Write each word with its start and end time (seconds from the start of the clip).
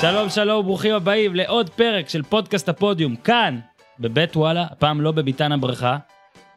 שלום 0.00 0.28
שלום, 0.28 0.64
ברוכים 0.64 0.94
הבאים 0.94 1.34
לעוד 1.34 1.70
פרק 1.70 2.08
של 2.08 2.22
פודקאסט 2.22 2.68
הפודיום, 2.68 3.16
כאן, 3.16 3.58
בבית 3.98 4.36
וואלה, 4.36 4.66
הפעם 4.70 5.00
לא 5.00 5.12
בביתן 5.12 5.52
הבריכה, 5.52 5.96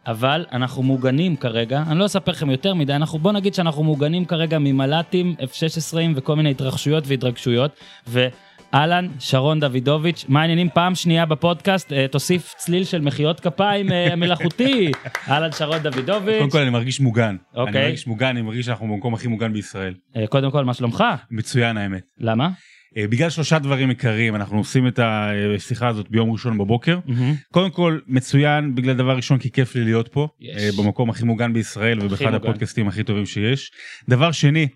אבל 0.07 0.45
אנחנו 0.51 0.83
מוגנים 0.83 1.35
כרגע, 1.35 1.83
אני 1.87 1.99
לא 1.99 2.05
אספר 2.05 2.31
לכם 2.31 2.49
יותר 2.49 2.73
מדי, 2.73 2.93
אנחנו, 2.93 3.19
בוא 3.19 3.31
נגיד 3.31 3.53
שאנחנו 3.53 3.83
מוגנים 3.83 4.25
כרגע 4.25 4.57
ממל"טים, 4.59 5.35
F-16 5.39 5.97
וכל 6.15 6.35
מיני 6.35 6.51
התרחשויות 6.51 7.03
והתרגשויות, 7.07 7.79
ואהלן, 8.07 9.07
שרון 9.19 9.59
דוידוביץ', 9.59 10.25
מה 10.27 10.41
העניינים? 10.41 10.69
פעם 10.69 10.95
שנייה 10.95 11.25
בפודקאסט, 11.25 11.93
אה, 11.93 12.05
תוסיף 12.07 12.53
צליל 12.57 12.83
של 12.83 13.01
מחיאות 13.01 13.39
כפיים 13.39 13.91
אה, 13.91 14.15
מלאכותי. 14.21 14.91
אהלן, 15.29 15.51
שרון 15.51 15.77
דוידוביץ'. 15.77 16.39
קודם 16.39 16.49
כל 16.49 16.61
אני 16.61 16.69
מרגיש 16.69 16.99
מוגן. 16.99 17.35
אוקיי. 17.55 17.75
אני 17.75 17.85
מרגיש 17.85 18.07
מוגן, 18.07 18.27
אני 18.27 18.41
מרגיש 18.41 18.65
שאנחנו 18.65 18.87
במקום 18.87 19.13
הכי 19.13 19.27
מוגן 19.27 19.53
בישראל. 19.53 19.93
אה, 20.15 20.27
קודם 20.27 20.51
כל, 20.51 20.65
מה 20.65 20.73
שלומך? 20.73 21.03
מצוין 21.31 21.77
האמת. 21.77 22.03
למה? 22.19 22.49
אה, 22.97 23.07
בגלל 23.07 23.29
שלושה 23.29 23.59
דברים 23.59 23.89
עיקריים 23.89 24.35
אנחנו 24.35 24.57
עושים 24.57 24.87
את 24.87 24.99
השיחה 25.03 25.87
הזאת 25.87 26.09
ביום 26.09 26.31
ראשון 26.31 26.57
בבוקר. 26.57 26.99
מהמם. 27.05 27.35
קודם 27.51 27.69
כל 27.69 27.99
מצוין 28.07 28.75
בגלל 28.75 28.93
דבר 28.93 29.15
ראשון 29.15 29.37
כי 29.37 29.51
כיף 29.51 29.75
לי 29.75 29.83
להיות 29.83 30.07
פה 30.07 30.27
יש. 30.41 30.63
אה, 30.63 30.69
במקום 30.83 31.09
הכי 31.09 31.25
מוגן 31.25 31.53
בישראל 31.53 31.99
ובאחד 31.99 32.25
מוגן. 32.25 32.35
הפודקאסטים 32.35 32.87
הכי 32.87 33.03
טובים 33.03 33.25
שיש. 33.25 33.71
דבר 34.09 34.31
שני. 34.31 34.67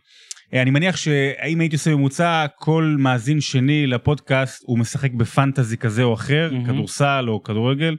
אה, 0.54 0.62
אני 0.62 0.72
מניח 0.72 0.98
שאם 0.98 1.60
הייתי 1.60 1.76
עושה 1.76 1.96
ממוצע 1.96 2.46
כל 2.56 2.96
מאזין 3.00 3.42
שני 3.42 3.88
לפודקאסט 3.88 4.64
הוא 4.66 4.80
משחק 4.80 5.12
בפנטזי 5.12 5.78
כזה 5.78 6.04
או 6.04 6.14
אחר 6.14 6.50
מהמם. 6.52 6.66
כדורסל 6.66 7.26
או 7.28 7.44
כדורגל. 7.44 7.96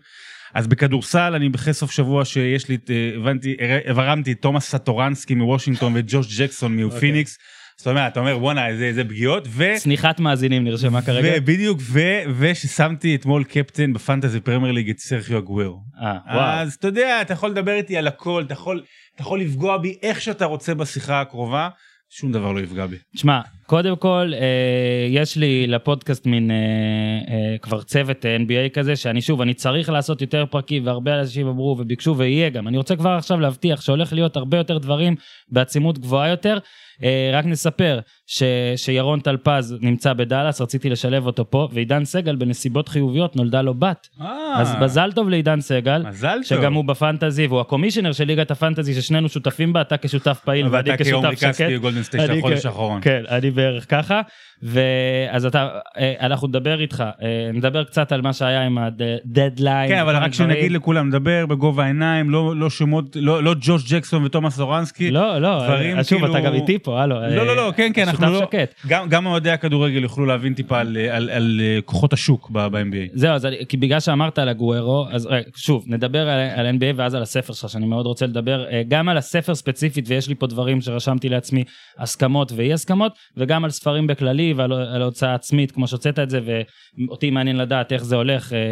אז 0.54 0.66
בכדורסל 0.66 1.32
אני 1.34 1.50
אחרי 1.54 1.74
סוף 1.74 1.90
שבוע 1.90 2.24
שיש 2.24 2.68
לי 2.68 2.78
הבנתי 3.16 3.56
הרמתי 3.86 4.32
את 4.32 4.38
תומאס 4.40 4.74
סאטורנסקי 4.74 5.34
מוושינגטון 5.34 5.92
וג'וש 5.96 6.40
ג'קסון 6.40 6.82
אוקיי. 6.82 6.96
מפיניקס. 6.98 7.38
זאת 7.78 7.86
אומרת 7.86 8.12
אתה 8.12 8.20
אומר 8.20 8.38
בואנה 8.38 8.68
איזה 8.68 8.84
איזה 8.84 9.04
פגיעות 9.04 9.48
ו... 9.50 9.64
צניחת 9.76 10.20
מאזינים 10.20 10.64
נרשמה 10.64 11.02
כרגע. 11.02 11.28
ובדיוק 11.36 11.78
ו... 11.82 12.00
וששמתי 12.38 13.14
אתמול 13.14 13.44
קפטן 13.44 13.92
ב 13.92 13.98
Fantasy 13.98 14.40
Premier 14.40 14.72
League 14.72 14.90
את 14.90 14.98
סרחיו 14.98 15.38
אגוורו. 15.38 15.80
אה, 16.02 16.18
וואו. 16.34 16.40
אז 16.40 16.74
אתה 16.74 16.88
יודע 16.88 17.22
אתה 17.22 17.32
יכול 17.32 17.50
לדבר 17.50 17.72
איתי 17.72 17.96
על 17.96 18.06
הכל 18.06 18.42
אתה 18.46 18.52
יכול 18.52 18.82
אתה 19.14 19.22
יכול 19.22 19.40
לפגוע 19.40 19.78
בי 19.78 19.98
איך 20.02 20.20
שאתה 20.20 20.44
רוצה 20.44 20.74
בשיחה 20.74 21.20
הקרובה 21.20 21.68
שום 22.10 22.32
דבר 22.32 22.52
לא 22.52 22.60
יפגע 22.60 22.86
בי. 22.86 22.96
תשמע, 23.16 23.40
קודם 23.66 23.96
כל, 23.96 24.32
אה, 24.34 25.06
יש 25.10 25.36
לי 25.36 25.66
לפודקאסט 25.66 26.26
מין 26.26 26.50
אה, 26.50 26.56
אה, 26.56 27.58
כבר 27.58 27.82
צוות 27.82 28.26
אה, 28.26 28.36
NBA 28.36 28.74
כזה, 28.74 28.96
שאני 28.96 29.20
שוב, 29.20 29.40
אני 29.40 29.54
צריך 29.54 29.90
לעשות 29.90 30.20
יותר 30.20 30.46
פרקים, 30.50 30.86
והרבה 30.86 31.20
אנשים 31.20 31.46
אמרו 31.46 31.76
וביקשו 31.78 32.16
ויהיה 32.16 32.50
גם. 32.50 32.68
אני 32.68 32.76
רוצה 32.76 32.96
כבר 32.96 33.10
עכשיו 33.10 33.40
להבטיח 33.40 33.80
שהולך 33.80 34.12
להיות 34.12 34.36
הרבה 34.36 34.56
יותר 34.56 34.78
דברים 34.78 35.14
בעצימות 35.48 35.98
גבוהה 35.98 36.28
יותר. 36.28 36.58
אה, 37.04 37.30
רק 37.32 37.44
נספר 37.46 37.98
ש, 38.26 38.42
שירון 38.76 39.20
טלפז 39.20 39.76
נמצא 39.80 40.12
בדאלאס, 40.12 40.60
רציתי 40.60 40.90
לשלב 40.90 41.26
אותו 41.26 41.50
פה, 41.50 41.68
ועידן 41.72 42.04
סגל 42.04 42.36
בנסיבות 42.36 42.88
חיוביות 42.88 43.36
נולדה 43.36 43.62
לו 43.62 43.74
בת. 43.74 44.08
אז 44.54 44.74
מזל 44.80 45.12
טוב 45.12 45.28
לעידן 45.28 45.60
סגל. 45.60 46.02
אה. 46.04 46.10
מזל 46.10 46.34
טוב. 46.34 46.44
שגם 46.44 46.74
הוא 46.74 46.84
בפנטזי 46.84 47.46
והוא 47.46 47.60
הקומישיונר 47.60 48.12
של 48.12 48.24
ליגת 48.24 48.50
הפנטזי 48.50 48.94
ששנינו 48.94 49.28
שותפים 49.28 49.72
בה, 49.72 49.80
אתה 49.80 49.96
כשותף 49.96 50.40
פעיל 50.44 50.66
ואני 50.70 50.90
ואתה 50.90 51.04
כעומרי 51.04 51.36
כשותף 51.36 51.40
שקט. 51.56 51.62
כספי 51.62 51.78
גולדן 51.78 52.02
סטייט 52.02 52.26
של 52.26 52.38
החודש 52.38 52.66
האחרון. 52.66 53.00
כן, 53.02 53.22
אני 53.28 53.50
בערך 53.50 53.86
ככה. 53.88 54.20
ואז 54.62 55.46
אתה, 55.46 55.68
אה, 55.98 56.14
אנחנו 56.20 56.48
נדבר 56.48 56.80
איתך, 56.80 57.04
אה, 57.22 57.50
נדבר 57.54 57.84
קצת 57.84 58.12
על 58.12 58.20
מה 58.22 58.32
שהיה 58.32 58.62
עם 58.62 58.78
הדדליין. 58.78 59.88
כן 59.88 59.98
אבל 59.98 60.16
רק 60.16 60.34
שנגיד 60.34 60.72
לכולם 60.72 61.08
נדבר 61.08 61.46
בגובה 61.46 61.84
העיניים 61.84 62.30
לא 62.30 62.56
לא 62.56 62.70
שמות 62.70 63.16
לא 63.20 63.42
לא 63.42 63.54
ג'וש 63.60 63.92
ג'קסון 63.92 64.24
ותומאס 64.24 64.60
אורנסקי. 64.60 65.10
לא, 65.10 65.38
לא, 65.38 65.62
אה, 65.62 66.04
שוב, 66.04 66.18
כאילו- 66.18 66.36
אתה 66.36 66.40
גם 66.46 66.54
איתי 66.54 66.78
פה, 66.88 67.02
הלו. 67.02 67.20
לא 67.36 67.46
לא 67.46 67.56
לא 67.56 67.72
כן 67.76 67.90
כן 67.94 68.08
אנחנו 68.08 68.26
לא 68.32 68.38
שקט. 68.40 68.74
גם 68.86 69.08
גם 69.08 69.26
אוהדי 69.26 69.50
הכדורגל 69.50 70.02
יוכלו 70.02 70.26
להבין 70.26 70.54
טיפה 70.54 70.80
על 70.80 70.96
על- 71.10 71.30
על 71.30 71.60
אה, 71.62 71.78
כוחות 71.84 72.12
השוק 72.12 72.50
ב-NBA. 72.50 73.10
זהו, 73.14 73.30
אז 73.30 73.48
כי 73.68 73.76
בגלל 73.76 74.00
שאמרת 74.00 74.38
על 74.38 74.48
הגוארו, 74.48 75.06
אז 75.10 75.26
רגע, 75.26 75.48
שוב, 75.56 75.84
נדבר 75.86 76.28
על, 76.28 76.38
על 76.56 76.66
NBA 76.76 76.92
ואז 76.96 77.14
על 77.14 77.22
הספר 77.22 77.52
שלך, 77.52 77.70
שאני 77.70 77.86
מאוד 77.86 78.06
רוצה 78.06 78.26
לדבר, 78.26 78.64
אה, 78.70 78.82
גם 78.88 79.08
על 79.08 79.16
הספר 79.16 79.54
ספציפית, 79.54 80.04
ויש 80.08 80.28
לי 80.28 80.34
פה 80.34 80.46
דברים 80.46 80.80
שרשמתי 80.80 81.28
לעצמי, 81.28 81.64
הסכמות 81.98 82.52
ואי 82.56 82.72
הסכמות, 82.72 83.12
וגם 83.36 83.64
על 83.64 83.70
ספרים 83.70 84.06
בכללי 84.06 84.52
ועל 84.56 84.72
על 84.72 85.02
הוצאה 85.02 85.34
עצמית, 85.34 85.70
כמו 85.72 85.88
שהוצאת 85.88 86.18
את 86.18 86.30
זה, 86.30 86.40
ואותי 86.44 87.30
מעניין 87.30 87.56
לדעת 87.56 87.92
איך 87.92 88.04
זה 88.04 88.16
הולך 88.16 88.52
אה, 88.52 88.58
אה, 88.58 88.62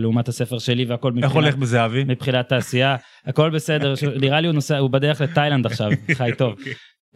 לעומת 0.00 0.28
הספר 0.28 0.58
שלי 0.58 0.84
והכל 0.84 1.12
איך 1.22 1.32
הולך 1.32 1.56
בזהבי? 1.56 2.04
מבחינת 2.06 2.48
תעשייה, 2.48 2.96
הכל 3.26 3.50
בסדר, 3.50 3.94
ש- 3.94 4.04
נראה 4.22 4.40
לי 4.40 4.46
הוא 4.46 4.54
נוסע, 4.54 4.78
הוא 4.78 4.90
בדרך 4.90 5.20
לתאילנד 5.20 5.66
עכשיו, 5.66 5.90
חי 6.18 6.30
טוב. 6.38 6.54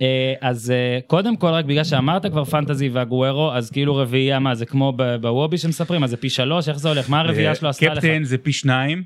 אה, 0.01 0.35
אז 0.41 0.71
אה, 0.71 0.99
קודם 1.07 1.37
כל 1.37 1.47
רק 1.47 1.65
בגלל 1.65 1.85
שאמרת 1.85 2.27
כבר 2.27 2.45
פנטזי 2.45 2.89
והגוארו 2.89 3.53
אז 3.53 3.71
כאילו 3.71 3.97
רביעייה 3.97 4.39
מה 4.39 4.55
זה 4.55 4.67
כמו 4.67 4.93
בוובי 5.21 5.59
שמספרים 5.59 6.05
אז 6.05 6.11
זה 6.11 6.17
פי 6.17 6.31
שלוש 6.31 6.69
איך 6.69 6.79
זה 6.79 6.89
הולך 6.89 7.11
מה 7.11 7.21
הרביעייה 7.21 7.55
שלו 7.55 7.69
עשתה 7.69 7.87
לך? 7.87 7.99
קפטן 7.99 8.25
זה 8.25 8.39
פי 8.39 8.53
שניים, 8.53 9.05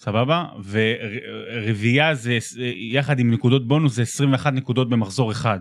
סבבה? 0.00 0.44
ורביעייה 0.70 2.14
זה 2.14 2.38
יחד 2.92 3.18
עם 3.18 3.30
נקודות 3.30 3.68
בונוס 3.68 3.94
זה 3.94 4.02
21 4.02 4.52
נקודות 4.52 4.88
במחזור 4.88 5.32
אחד. 5.32 5.58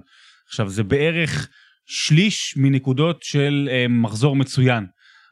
עכשיו 0.48 0.70
זה 0.70 0.84
בערך 0.84 1.50
שליש 1.86 2.54
מנקודות 2.58 3.24
של 3.24 3.70
אה, 3.72 3.86
מחזור 3.90 4.36
מצוין. 4.36 4.86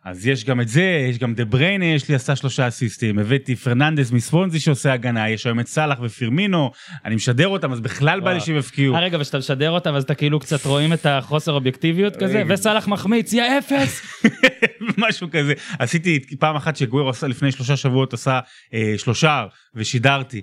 אז 0.05 0.27
יש 0.27 0.45
גם 0.45 0.61
את 0.61 0.67
זה, 0.67 1.07
יש 1.09 1.17
גם 1.17 1.33
דה 1.33 1.45
ברוינה, 1.45 1.85
יש 1.85 2.09
לי 2.09 2.15
עשה 2.15 2.35
שלושה 2.35 2.67
אסיסטים, 2.67 3.19
הבאתי 3.19 3.55
פרננדס 3.55 4.11
מסוונזי 4.11 4.59
שעושה 4.59 4.93
הגנה, 4.93 5.29
יש 5.29 5.45
היום 5.45 5.59
את 5.59 5.67
סאלח 5.67 5.99
ופירמינו, 6.01 6.71
אני 7.05 7.15
משדר 7.15 7.47
אותם, 7.47 7.71
אז 7.71 7.79
בכלל 7.79 8.19
בא 8.19 8.33
לי. 8.33 8.39
שהם 8.39 8.57
יפקיעו. 8.57 8.95
אה 8.95 8.99
רגע 8.99 9.17
וכשאתה 9.19 9.37
משדר 9.37 9.71
אותם 9.71 9.95
אז 9.95 10.03
אתה 10.03 10.15
כאילו 10.15 10.39
קצת 10.39 10.65
רואים 10.65 10.93
את 10.93 11.05
החוסר 11.05 11.51
אובייקטיביות 11.51 12.15
כזה 12.15 12.39
רגע. 12.39 12.53
וסאלח 12.53 12.87
מחמיץ 12.87 13.33
יא 13.33 13.43
אפס. 13.59 14.01
משהו 14.97 15.27
כזה 15.31 15.53
עשיתי 15.79 16.19
פעם 16.39 16.55
אחת 16.55 16.75
שגוורו 16.75 17.09
עשה 17.09 17.27
לפני 17.27 17.51
שלושה 17.51 17.77
שבועות 17.77 18.13
עשה 18.13 18.39
אה, 18.73 18.93
שלושה 18.97 19.45
ושידרתי. 19.75 20.41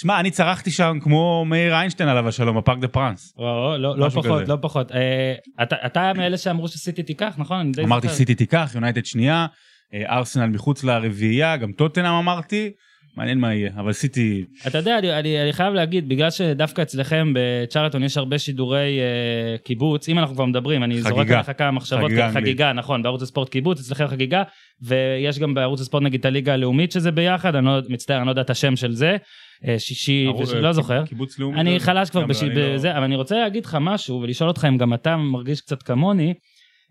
שמע 0.00 0.20
אני 0.20 0.30
צרחתי 0.30 0.70
שם 0.70 0.98
כמו 1.00 1.44
מאיר 1.44 1.74
איינשטיין 1.74 2.08
עליו 2.08 2.28
השלום 2.28 2.58
בפארק 2.58 2.78
דה 2.78 2.88
פרנס. 2.88 3.34
וואו, 3.36 3.78
לא 3.78 3.98
לא 3.98 4.06
משהו 4.06 4.22
פחות 4.22 4.42
כזה. 4.42 4.52
לא 4.52 4.58
פחות 4.60 4.92
אה, 4.92 5.34
אתה 5.62 5.76
אתה 5.86 6.12
מאלה 6.16 6.36
שאמרו 6.36 6.68
שסיטי 6.68 7.02
תיקח 7.02 7.34
נכון? 7.38 7.72
אמרתי. 7.84 8.08
סיטי 8.08 8.34
תיקח 8.34 8.70
יונייטד 8.74 9.04
שנייה 9.04 9.46
אה, 9.94 10.16
ארסנל 10.16 10.46
מחוץ 10.46 10.84
לרביעייה 10.84 11.56
גם 11.56 11.72
טוטנאם 11.72 12.12
אמרתי 12.12 12.70
מעניין 13.16 13.38
מה 13.38 13.54
יהיה 13.54 13.70
אבל 13.76 13.92
סיטי 13.92 14.44
אתה 14.66 14.78
יודע, 14.78 14.98
אני, 14.98 15.18
אני, 15.18 15.42
אני 15.42 15.52
חייב 15.52 15.74
להגיד, 15.74 16.08
בגלל 16.08 16.30
שדווקא 16.30 16.82
אצלכם 16.82 17.32
בצ'רלטון 17.34 18.02
יש 18.02 18.16
הרבה 18.16 18.38
שידורי 18.38 18.98
אה, 19.00 19.58
קיבוץ, 19.58 20.08
אם 20.08 20.18
אנחנו 20.18 20.34
כבר 20.34 20.44
מדברים, 20.44 20.84
אני 20.84 20.94
חגיגה. 20.94 21.08
זורק 21.08 21.30
עליך 21.30 21.58
כמה 21.58 21.70
מחשבות, 21.70 22.04
חגיגה 22.04 22.30
חגיגה, 22.32 22.72
נכון, 22.72 23.02
בערוץ 23.02 23.22
הספורט 23.22 23.48
קיבוץ, 23.48 23.80
אצלכם 23.80 24.06
חגיגה, 24.06 24.42
ויש 24.82 25.38
גם 25.38 25.54
בערוץ 25.54 25.80
הספורט 25.80 26.02
נגיד 26.02 26.20
את 26.20 26.26
הליגה 26.26 26.52
הלאומית 26.52 26.92
שזה 26.92 27.10
ביחד, 27.10 27.54
אני 27.54 27.66
לא 27.66 27.80
מצטער, 27.88 28.16
אני 28.16 28.26
לא 28.26 28.30
יודע 28.30 28.42
את 28.42 28.50
השם 28.50 28.76
של 28.76 28.92
זה, 28.92 29.16
שישי, 29.78 30.24
ערו- 30.26 30.40
וש- 30.40 30.52
אה, 30.54 30.60
לא 30.60 30.72
זוכר. 30.72 31.06
קיבוץ 31.06 31.38
לאומי. 31.38 31.60
אני 31.60 31.78
זה- 31.78 31.84
חלש 31.86 32.10
כבר 32.10 32.22
גם 32.22 32.28
בש... 32.28 32.42
אני 32.42 32.54
לא- 32.54 32.74
בזה, 32.74 32.92
אבל 32.96 33.02
אני 33.02 33.16
רוצה 33.16 33.38
להגיד 33.38 33.64
לך 33.64 33.78
משהו 33.80 34.20
ולשאול 34.20 34.48
אותך 34.48 34.64
אם 34.68 34.76
גם 34.78 34.94
אתה 34.94 35.16
מרגיש 35.16 35.60
קצת 35.60 35.82
כמוני, 35.82 36.34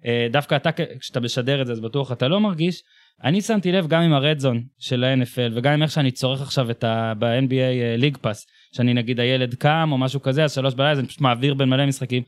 אה, 0.05 0.27
דווקא 0.31 0.55
אתה, 0.55 0.69
כשאתה 0.99 1.19
משדר 1.19 1.61
את 1.61 1.67
זה, 1.67 1.73
אז 1.73 1.79
בטוח 1.79 2.11
אתה 2.11 2.27
לא 2.27 2.39
מרגיש. 2.39 2.81
אני 3.23 3.41
שמתי 3.41 3.71
לב 3.71 3.87
גם 3.87 4.01
עם 4.01 4.13
הרדזון 4.13 4.63
של 4.79 5.03
ה-NFL 5.03 5.51
וגם 5.53 5.73
עם 5.73 5.83
איך 5.83 5.91
שאני 5.91 6.11
צורך 6.11 6.41
עכשיו 6.41 6.71
את 6.71 6.83
ה... 6.83 7.13
ב-NBA 7.19 7.57
ליג 7.97 8.17
פאס, 8.17 8.45
שאני 8.75 8.93
נגיד 8.93 9.19
הילד 9.19 9.55
קם 9.55 9.89
או 9.91 9.97
משהו 9.97 10.21
כזה, 10.21 10.43
אז 10.43 10.53
שלוש 10.53 10.73
בלילה, 10.73 10.91
אז 10.91 10.99
אני 10.99 11.07
פשוט 11.07 11.21
מעביר 11.21 11.53
בין 11.53 11.69
מלא 11.69 11.85
משחקים. 11.85 12.23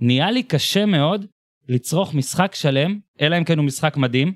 נהיה 0.00 0.30
לי 0.30 0.42
קשה 0.42 0.86
מאוד 0.86 1.26
לצרוך 1.68 2.14
משחק 2.14 2.54
שלם, 2.54 2.98
אלא 3.20 3.38
אם 3.38 3.44
כן 3.44 3.58
הוא 3.58 3.66
משחק 3.66 3.96
מדהים, 3.96 4.32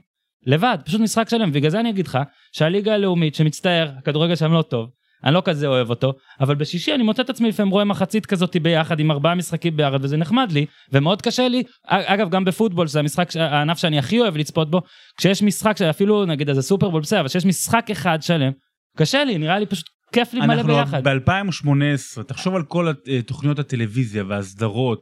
לבד, 0.46 0.78
פשוט 0.84 1.00
משחק 1.00 1.28
שלם. 1.28 1.48
ובגלל 1.48 1.70
זה 1.70 1.80
אני 1.80 1.90
אגיד 1.90 2.06
לך 2.06 2.18
שהליגה 2.52 2.94
הלאומית, 2.94 3.34
שמצטער, 3.34 3.90
הכדורגל 3.98 4.34
שם 4.36 4.52
לא 4.52 4.62
טוב, 4.62 4.90
אני 5.26 5.34
לא 5.34 5.42
כזה 5.44 5.66
אוהב 5.66 5.90
אותו, 5.90 6.12
אבל 6.40 6.54
בשישי 6.54 6.94
אני 6.94 7.02
מוצא 7.02 7.22
את 7.22 7.30
עצמי 7.30 7.48
לפעמים 7.48 7.72
רואה 7.72 7.84
מחצית 7.84 8.26
כזאת 8.26 8.56
ביחד 8.56 9.00
עם 9.00 9.10
ארבעה 9.10 9.34
משחקים 9.34 9.76
ביחד 9.76 10.04
וזה 10.04 10.16
נחמד 10.16 10.52
לי 10.52 10.66
ומאוד 10.92 11.22
קשה 11.22 11.48
לי 11.48 11.62
אגב 11.86 12.30
גם 12.30 12.44
בפוטבול 12.44 12.86
זה 12.86 12.98
המשחק 12.98 13.36
הענף 13.36 13.78
שאני 13.78 13.98
הכי 13.98 14.20
אוהב 14.20 14.36
לצפות 14.36 14.70
בו 14.70 14.82
כשיש 15.18 15.42
משחק 15.42 15.76
שאפילו 15.76 16.24
נגיד 16.24 16.48
איזה 16.48 16.62
סופרבול 16.62 17.00
בסדר 17.00 17.20
אבל 17.20 17.28
שיש 17.28 17.46
משחק 17.46 17.90
אחד 17.92 18.18
שלם 18.22 18.52
קשה 18.96 19.24
לי 19.24 19.38
נראה 19.38 19.58
לי 19.58 19.66
פשוט 19.66 19.86
כיף 20.12 20.34
לי 20.34 20.40
מלא 20.40 20.52
אנחנו 20.52 20.74
ביחד. 20.74 21.08
ב-2018 21.08 22.22
תחשוב 22.22 22.54
על 22.54 22.62
כל 22.62 22.92
אה, 23.08 23.22
תוכניות 23.22 23.58
הטלוויזיה 23.58 24.24
והסדרות 24.28 25.00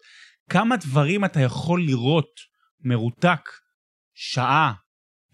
כמה 0.51 0.77
דברים 0.77 1.25
אתה 1.25 1.41
יכול 1.41 1.83
לראות 1.83 2.31
מרותק 2.85 3.41
שעה 4.15 4.73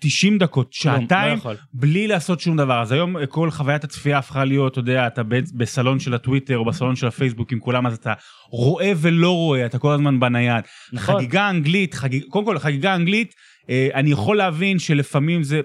90 0.01 0.39
דקות 0.39 0.67
לא 0.67 0.73
שעתיים 0.73 1.39
יכול. 1.39 1.57
בלי 1.73 2.07
לעשות 2.07 2.41
שום 2.41 2.57
דבר 2.57 2.83
אז 2.83 2.93
היום 2.93 3.17
אה, 3.17 3.27
כל 3.27 3.51
חוויית 3.51 3.85
הצפייה 3.85 4.19
הפכה 4.19 4.45
להיות 4.45 4.73
אתה 4.73 4.81
יודע 4.81 5.07
אתה 5.07 5.23
בסלון 5.55 6.01
של 6.01 6.15
הטוויטר 6.15 6.59
או 6.59 6.65
בסלון 6.65 6.97
של 6.97 7.07
הפייסבוק 7.07 7.53
עם 7.53 7.61
כולם 7.61 7.87
אז 7.87 7.95
אתה 7.95 8.13
רואה 8.51 8.93
ולא 8.97 9.31
רואה 9.31 9.67
אתה 9.67 9.79
כל 9.79 9.93
הזמן 9.93 10.21
בנייד 10.21 10.65
נכון. 10.93 11.15
חגיגה 11.17 11.51
אנגלית 11.51 11.95
חגיג... 11.95 12.25
קודם 12.29 12.45
כל 12.45 12.59
חגיגה 12.59 12.95
אנגלית 12.95 13.35
אה, 13.71 13.89
אני 13.95 14.11
יכול 14.11 14.37
להבין 14.37 14.79
שלפעמים 14.79 15.43
זה 15.43 15.61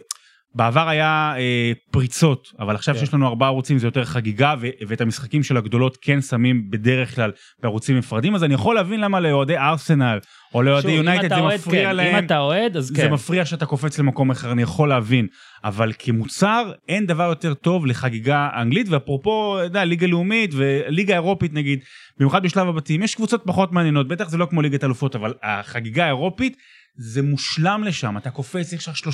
בעבר 0.56 0.90
היה 0.90 1.34
אה, 1.38 1.72
פריצות, 1.92 2.48
אבל 2.60 2.76
עכשיו 2.76 2.94
כן. 2.94 3.00
שיש 3.00 3.14
לנו 3.14 3.28
ארבעה 3.28 3.50
ערוצים 3.50 3.78
זה 3.78 3.88
יותר 3.88 4.06
חגיגה, 4.06 4.56
ו- 4.60 4.68
ואת 4.88 5.02
המשחקים 5.02 5.44
של 5.44 5.58
הגדולות 5.58 5.98
כן 6.02 6.22
שמים 6.22 6.70
בדרך 6.70 7.16
כלל 7.16 7.32
בערוצים 7.64 7.98
נפרדים, 7.98 8.36
אז 8.36 8.44
אני 8.44 8.54
יכול 8.54 8.76
להבין 8.76 9.00
למה 9.00 9.20
לאוהדי 9.20 9.58
ארסנל 9.58 10.20
או 10.54 10.62
לאוהדי 10.62 10.92
יונייטד 10.92 11.30
זה 11.30 11.40
אוהד, 11.40 11.60
מפריע 11.60 11.90
כן. 11.90 11.96
להם. 11.96 12.16
אם 12.16 12.26
אתה 12.26 12.40
אוהד, 12.40 12.78
אז 12.78 12.86
זה 12.86 13.02
כן. 13.02 13.14
מפריע 13.14 13.46
שאתה 13.46 13.66
קופץ 13.66 14.00
למקום 14.00 14.32
אחר, 14.32 14.52
אני 14.52 14.62
יכול 14.62 14.90
להבין. 14.90 15.28
אבל 15.64 15.92
כמוצר, 16.00 16.72
אין 16.90 17.06
דבר 17.06 17.24
יותר 17.24 17.54
טוב 17.54 17.86
לחגיגה 17.86 18.50
אנגלית, 18.62 18.90
ואפרופו, 18.90 19.58
אתה 19.58 19.66
יודע, 19.66 19.86
ליגה 19.86 20.08
לאומית 20.08 20.52
וליגה 20.54 21.14
אירופית 21.14 21.54
נגיד, 21.54 21.80
במיוחד 22.18 22.44
בשלב 22.44 22.68
הבתים, 22.68 23.04
יש 23.04 23.16
קבוצות 23.16 23.42
פחות 23.46 23.72
מעניינות, 23.72 24.08
בטח 24.08 24.30
זה 24.30 24.38
לא 24.38 24.46
כמו 24.46 24.62
ליגת 24.62 24.84
אלופות, 24.84 25.16
אבל 25.16 25.34
החגיגה 25.44 26.04
האירופית, 26.04 26.58
זה 26.98 27.22
מושלם 27.22 27.84
לשם, 27.84 28.18
אתה 28.18 28.30
קופץ, 28.30 28.74
יש 28.74 28.88
לך 28.88 28.96
30-40 28.96 29.08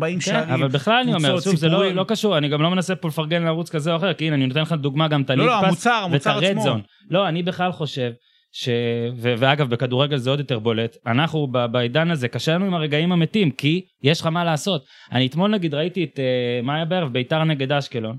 כן, 0.00 0.20
שערים. 0.20 0.54
אבל 0.54 0.68
בכלל 0.68 1.00
אני 1.02 1.14
אומר, 1.14 1.40
שוב, 1.40 1.56
זה 1.56 1.68
לא. 1.68 1.92
לא 1.92 2.04
קשור, 2.08 2.38
אני 2.38 2.48
גם 2.48 2.62
לא 2.62 2.70
מנסה 2.70 2.96
פה 2.96 3.08
לפרגן 3.08 3.42
לערוץ 3.42 3.70
כזה 3.70 3.92
או 3.92 3.96
אחר, 3.96 4.14
כי 4.14 4.26
הנה, 4.26 4.36
אני 4.36 4.46
נותן 4.46 4.62
לך 4.62 4.72
דוגמה 4.72 5.08
גם 5.08 5.22
את 5.22 5.30
לא, 5.30 5.34
הליג 5.34 5.46
לא, 5.46 5.60
פאס 5.60 5.86
המוצר, 5.86 6.08
ואת 6.12 6.26
הרד. 6.26 6.58
זון. 6.58 6.80
לא, 7.10 7.28
אני 7.28 7.42
בכלל 7.42 7.72
חושב, 7.72 8.10
ש... 8.52 8.68
ו... 9.16 9.34
ואגב, 9.38 9.70
בכדורגל 9.70 10.16
זה 10.16 10.30
עוד 10.30 10.38
יותר 10.38 10.58
בולט, 10.58 10.96
אנחנו 11.06 11.46
ב... 11.52 11.66
בעידן 11.66 12.10
הזה, 12.10 12.28
קשה 12.28 12.54
לנו 12.54 12.66
עם 12.66 12.74
הרגעים 12.74 13.12
המתים, 13.12 13.50
כי 13.50 13.82
יש 14.02 14.20
לך 14.20 14.26
מה 14.26 14.44
לעשות. 14.44 14.84
אני 15.12 15.26
אתמול 15.26 15.50
נגיד 15.50 15.74
ראיתי 15.74 16.04
את, 16.04 16.16
uh, 16.16 16.66
מה 16.66 16.74
היה 16.74 16.84
בערב? 16.84 17.12
ביתר 17.12 17.44
נגד 17.44 17.72
אשקלון. 17.72 18.18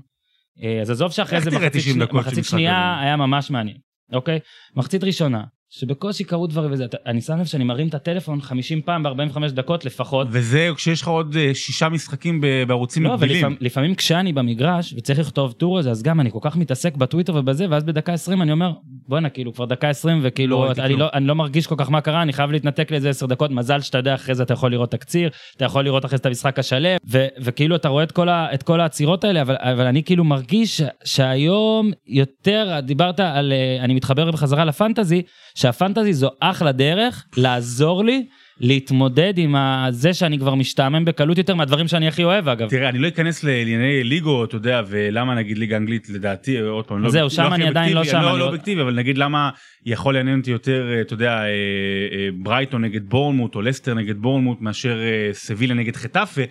Uh, 0.58 0.62
אז 0.82 0.90
עזוב 0.90 1.12
שאחרי 1.12 1.40
זה 1.40 1.50
מחצית, 1.50 1.72
90 1.72 1.94
שני... 1.94 2.04
מחצית 2.12 2.44
שנייה? 2.44 3.00
היה 3.00 3.16
ממש 3.16 3.50
מעניין, 3.50 3.76
אוקיי? 4.12 4.38
מחצית 4.76 5.04
ראשונה, 5.04 5.44
שבקושי 5.72 6.24
קרו 6.24 6.46
דברים 6.46 6.72
וזה, 6.72 6.86
אני 7.06 7.20
שם 7.20 7.38
לב 7.38 7.44
שאני 7.44 7.64
מרים 7.64 7.88
את 7.88 7.94
הטלפון 7.94 8.40
50 8.40 8.82
פעם 8.82 9.02
ב-45 9.02 9.50
דקות 9.50 9.84
לפחות, 9.84 10.26
וזה 10.30 10.68
כשיש 10.76 11.02
לך 11.02 11.08
עוד 11.08 11.36
אה, 11.36 11.54
שישה 11.54 11.88
משחקים 11.88 12.40
בערוצים 12.68 13.02
לא, 13.02 13.14
מקבילים. 13.14 13.36
ולפעמים 13.36 13.58
לפעמים 13.60 13.94
כשאני 13.94 14.32
במגרש 14.32 14.94
וצריך 14.96 15.18
לכתוב 15.18 15.52
טור 15.52 15.76
על 15.76 15.82
זה, 15.82 15.90
אז 15.90 16.02
גם 16.02 16.20
אני 16.20 16.30
כל 16.30 16.38
כך 16.42 16.56
מתעסק 16.56 16.96
בטוויטר 16.96 17.34
ובזה, 17.36 17.66
ואז 17.70 17.84
בדקה 17.84 18.12
20 18.12 18.42
אני 18.42 18.52
אומר, 18.52 18.72
בואנה, 19.08 19.28
כאילו 19.28 19.52
כבר 19.52 19.64
דקה 19.64 19.88
20 19.88 20.16
לא 20.22 20.28
וכאילו, 20.28 20.60
ראיתי 20.60 20.80
אני. 20.82 20.94
לא, 20.96 21.08
אני 21.14 21.26
לא 21.26 21.34
מרגיש 21.34 21.66
כל 21.66 21.74
כך 21.78 21.90
מה 21.90 22.00
קרה, 22.00 22.22
אני 22.22 22.32
חייב 22.32 22.50
להתנתק 22.50 22.90
לאיזה 22.90 23.10
10 23.10 23.26
דקות, 23.26 23.50
מזל 23.50 23.80
שאתה 23.80 23.98
יודע, 23.98 24.14
אחרי 24.14 24.34
זה 24.34 24.42
אתה 24.42 24.52
יכול 24.52 24.70
לראות 24.70 24.90
תקציר, 24.90 25.30
אתה 25.56 25.64
יכול 25.64 25.84
לראות 25.84 26.04
אחרי 26.04 26.16
זה 26.16 26.20
את 26.20 26.26
המשחק 26.26 26.58
השלם, 26.58 26.96
ו- 27.10 27.26
וכאילו 27.40 27.76
אתה 27.76 27.88
רואה 27.88 28.02
את 28.04 28.12
כל, 28.12 28.28
ה- 28.28 28.54
את 28.54 28.62
כל 28.62 28.80
העצירות 28.80 29.24
האלה, 29.24 29.42
אבל, 29.42 29.56
אבל 29.58 29.86
אני 29.86 30.02
כאילו 30.02 30.24
מרגיש 30.24 30.82
שהיום 31.04 31.90
יותר, 32.06 32.78
דיברת 32.82 33.20
על, 33.20 33.52
אה, 33.52 33.84
אני 33.84 33.94
מתחבר 33.94 34.30
בחזרה 34.30 34.64
לפנטזי, 34.64 35.22
שהפנטזי 35.54 36.12
זו 36.12 36.30
אחלה 36.40 36.72
דרך 36.72 37.24
לעזור 37.36 38.04
לי. 38.04 38.26
להתמודד 38.60 39.34
עם 39.36 39.54
זה 39.90 40.14
שאני 40.14 40.38
כבר 40.38 40.54
משתעמם 40.54 41.04
בקלות 41.04 41.38
יותר 41.38 41.54
מהדברים 41.54 41.88
שאני 41.88 42.08
הכי 42.08 42.24
אוהב 42.24 42.48
אגב. 42.48 42.68
תראה, 42.68 42.88
אני 42.88 42.98
לא 42.98 43.08
אכנס 43.08 43.44
לענייני 43.44 44.04
ליגות, 44.04 44.48
אתה 44.48 44.56
יודע, 44.56 44.82
ולמה 44.86 45.34
נגיד 45.34 45.58
ליגה 45.58 45.76
אנגלית, 45.76 46.08
לדעתי, 46.08 46.60
עוד 46.60 46.84
פעם, 46.84 47.02
לא, 47.02 47.10
זהו, 47.10 47.22
לא 47.22 47.28
שם 47.28 47.42
הכי 47.42 47.54
אני 47.54 47.68
עדיין 47.68 47.92
לא 47.92 48.04
שם, 48.04 48.22
לא, 48.22 48.38
לא 48.38 48.44
אובייקטיבי, 48.44 48.82
אבל 48.82 48.94
נגיד 48.94 49.18
למה 49.18 49.50
יכול 49.86 50.14
לעניין 50.14 50.38
אותי 50.38 50.50
יותר, 50.50 50.88
אה, 50.92 51.00
אתה 51.00 51.14
יודע, 51.14 51.32
אה, 51.32 51.46
אה, 51.46 52.28
ברייטון 52.42 52.84
נגד 52.84 53.08
בורנמוט, 53.08 53.54
או 53.54 53.62
לסטר 53.62 53.94
נגד 53.94 54.16
בורנמוט, 54.16 54.60
מאשר 54.60 54.98
סבילה 55.32 55.74
נגד 55.74 55.96
חטאפה, 55.96 56.42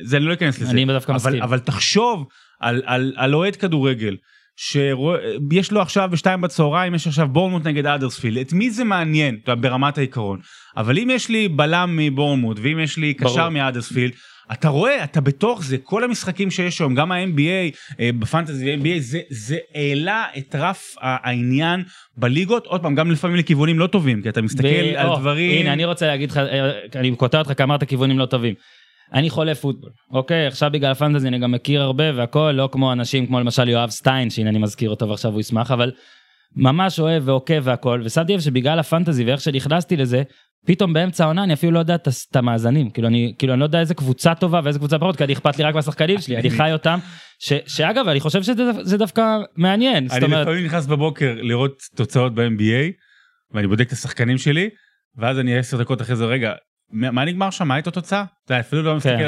זה 0.00 0.16
אני 0.16 0.24
לא 0.24 0.32
אכנס 0.32 0.60
לזה. 0.60 0.70
אני 0.70 0.84
דווקא 0.84 1.12
מסכים. 1.12 1.42
אבל 1.42 1.58
תחשוב 1.58 2.26
על, 2.60 2.82
על, 2.86 3.12
על 3.16 3.34
אוהד 3.34 3.56
כדורגל. 3.56 4.16
שיש 4.60 5.72
לו 5.72 5.80
עכשיו 5.80 6.08
בשתיים 6.12 6.40
בצהריים 6.40 6.94
יש 6.94 7.06
עכשיו 7.06 7.28
בורנמוט 7.28 7.66
נגד 7.66 7.86
אדרספילד 7.86 8.38
את 8.38 8.52
מי 8.52 8.70
זה 8.70 8.84
מעניין 8.84 9.38
ברמת 9.46 9.98
העיקרון 9.98 10.40
אבל 10.76 10.98
אם 10.98 11.10
יש 11.10 11.28
לי 11.28 11.48
בלם 11.48 11.96
מבורנמוט 11.96 12.58
ואם 12.62 12.78
יש 12.78 12.96
לי. 12.96 13.14
קשר 13.14 13.48
מאדרספילד 13.48 14.12
אתה 14.52 14.68
רואה 14.68 15.04
אתה 15.04 15.20
בתוך 15.20 15.64
זה 15.64 15.78
כל 15.78 16.04
המשחקים 16.04 16.50
שיש 16.50 16.80
היום 16.80 16.94
גם 16.94 17.12
ה-NBA 17.12 17.76
אה, 18.00 18.10
בפנטזי 18.18 18.76
ו-NBA 18.76 18.98
זה 18.98 19.20
זה 19.30 19.56
העלה 19.74 20.24
את 20.38 20.54
רף 20.58 20.94
העניין 21.00 21.82
בליגות 22.16 22.66
עוד 22.66 22.82
פעם 22.82 22.94
גם 22.94 23.10
לפעמים 23.10 23.36
לכיוונים 23.36 23.78
לא 23.78 23.86
טובים 23.86 24.22
כי 24.22 24.28
אתה 24.28 24.42
מסתכל 24.42 24.68
ב- 24.68 24.94
על 24.96 25.06
או, 25.06 25.16
דברים 25.18 25.60
הנה, 25.60 25.72
אני 25.72 25.84
רוצה 25.84 26.06
להגיד 26.06 26.30
לך, 26.30 26.36
אה, 26.36 26.70
אני 26.94 27.16
קוטע 27.16 27.38
אותך 27.38 27.52
כי 27.56 27.62
אמרת 27.62 27.84
כיוונים 27.84 28.18
לא 28.18 28.26
טובים. 28.26 28.54
אני 29.12 29.30
חולה 29.30 29.54
פוטבול, 29.54 29.90
אוקיי? 30.10 30.46
עכשיו 30.46 30.70
בגלל 30.72 30.90
הפנטזי 30.90 31.28
אני 31.28 31.38
גם 31.38 31.52
מכיר 31.52 31.82
הרבה 31.82 32.04
והכל, 32.16 32.52
לא 32.54 32.68
כמו 32.72 32.92
אנשים 32.92 33.26
כמו 33.26 33.40
למשל 33.40 33.68
יואב 33.68 33.90
סטיין, 33.90 34.30
שהנה 34.30 34.50
אני 34.50 34.58
מזכיר 34.58 34.90
אותו 34.90 35.08
ועכשיו 35.08 35.32
הוא 35.32 35.40
ישמח, 35.40 35.70
אבל 35.70 35.92
ממש 36.56 37.00
אוהב 37.00 37.28
ועוקב 37.28 37.60
והכל, 37.62 38.02
ושמתי 38.04 38.34
לב 38.34 38.40
שבגלל 38.40 38.78
הפנטזי 38.78 39.24
ואיך 39.24 39.40
שנכנסתי 39.40 39.96
לזה, 39.96 40.22
פתאום 40.66 40.92
באמצע 40.92 41.24
העונה 41.24 41.44
אני 41.44 41.52
אפילו 41.52 41.72
לא 41.72 41.78
יודע 41.78 41.94
את 41.94 42.36
המאזנים, 42.36 42.90
כאילו 42.90 43.08
אני, 43.08 43.34
כאילו 43.38 43.52
אני 43.52 43.60
לא 43.60 43.64
יודע 43.64 43.80
איזה 43.80 43.94
קבוצה 43.94 44.34
טובה 44.34 44.60
ואיזה 44.64 44.78
קבוצה 44.78 44.98
פחות, 44.98 45.16
כי 45.16 45.24
אני 45.24 45.32
אכפת 45.32 45.58
לי 45.58 45.64
רק 45.64 45.74
מהשחקנים 45.74 46.20
שלי, 46.20 46.36
אני 46.36 46.50
חי 46.50 46.72
אותם, 46.72 46.98
ש, 47.38 47.52
שאגב, 47.66 48.08
אני 48.08 48.20
חושב 48.20 48.42
שזה 48.42 48.62
זה 48.82 48.98
דווקא 48.98 49.22
מעניין, 49.56 50.08
זאת 50.08 50.16
אני 50.16 50.24
אומרת, 50.24 50.46
לפעמים 50.46 50.64
נכנס 50.64 50.86
בבוקר 50.86 51.34
לראות 51.36 51.82
תוצאות 51.96 52.34
ב-NBA 52.34 52.92
ואני 53.50 53.66
בודק 53.66 53.86
את 53.86 53.92
השחקנים 53.92 54.38
שלי 54.38 54.68
ואז 55.16 55.38
אני 55.38 55.58
עשר 55.58 55.76
דקות 55.76 56.02
אחרי 56.02 56.16
זה 56.16 56.24
רגע 56.24 56.52
מה 56.92 57.24
נגמר 57.24 57.50
שם 57.50 57.68
מה 57.68 57.74
הייתה 57.74 57.90
התוצאה? 57.90 58.24
אתה 58.44 58.60
אפילו 58.60 58.82
לא 58.82 58.96
מסתכל 58.96 59.16
כן. 59.16 59.24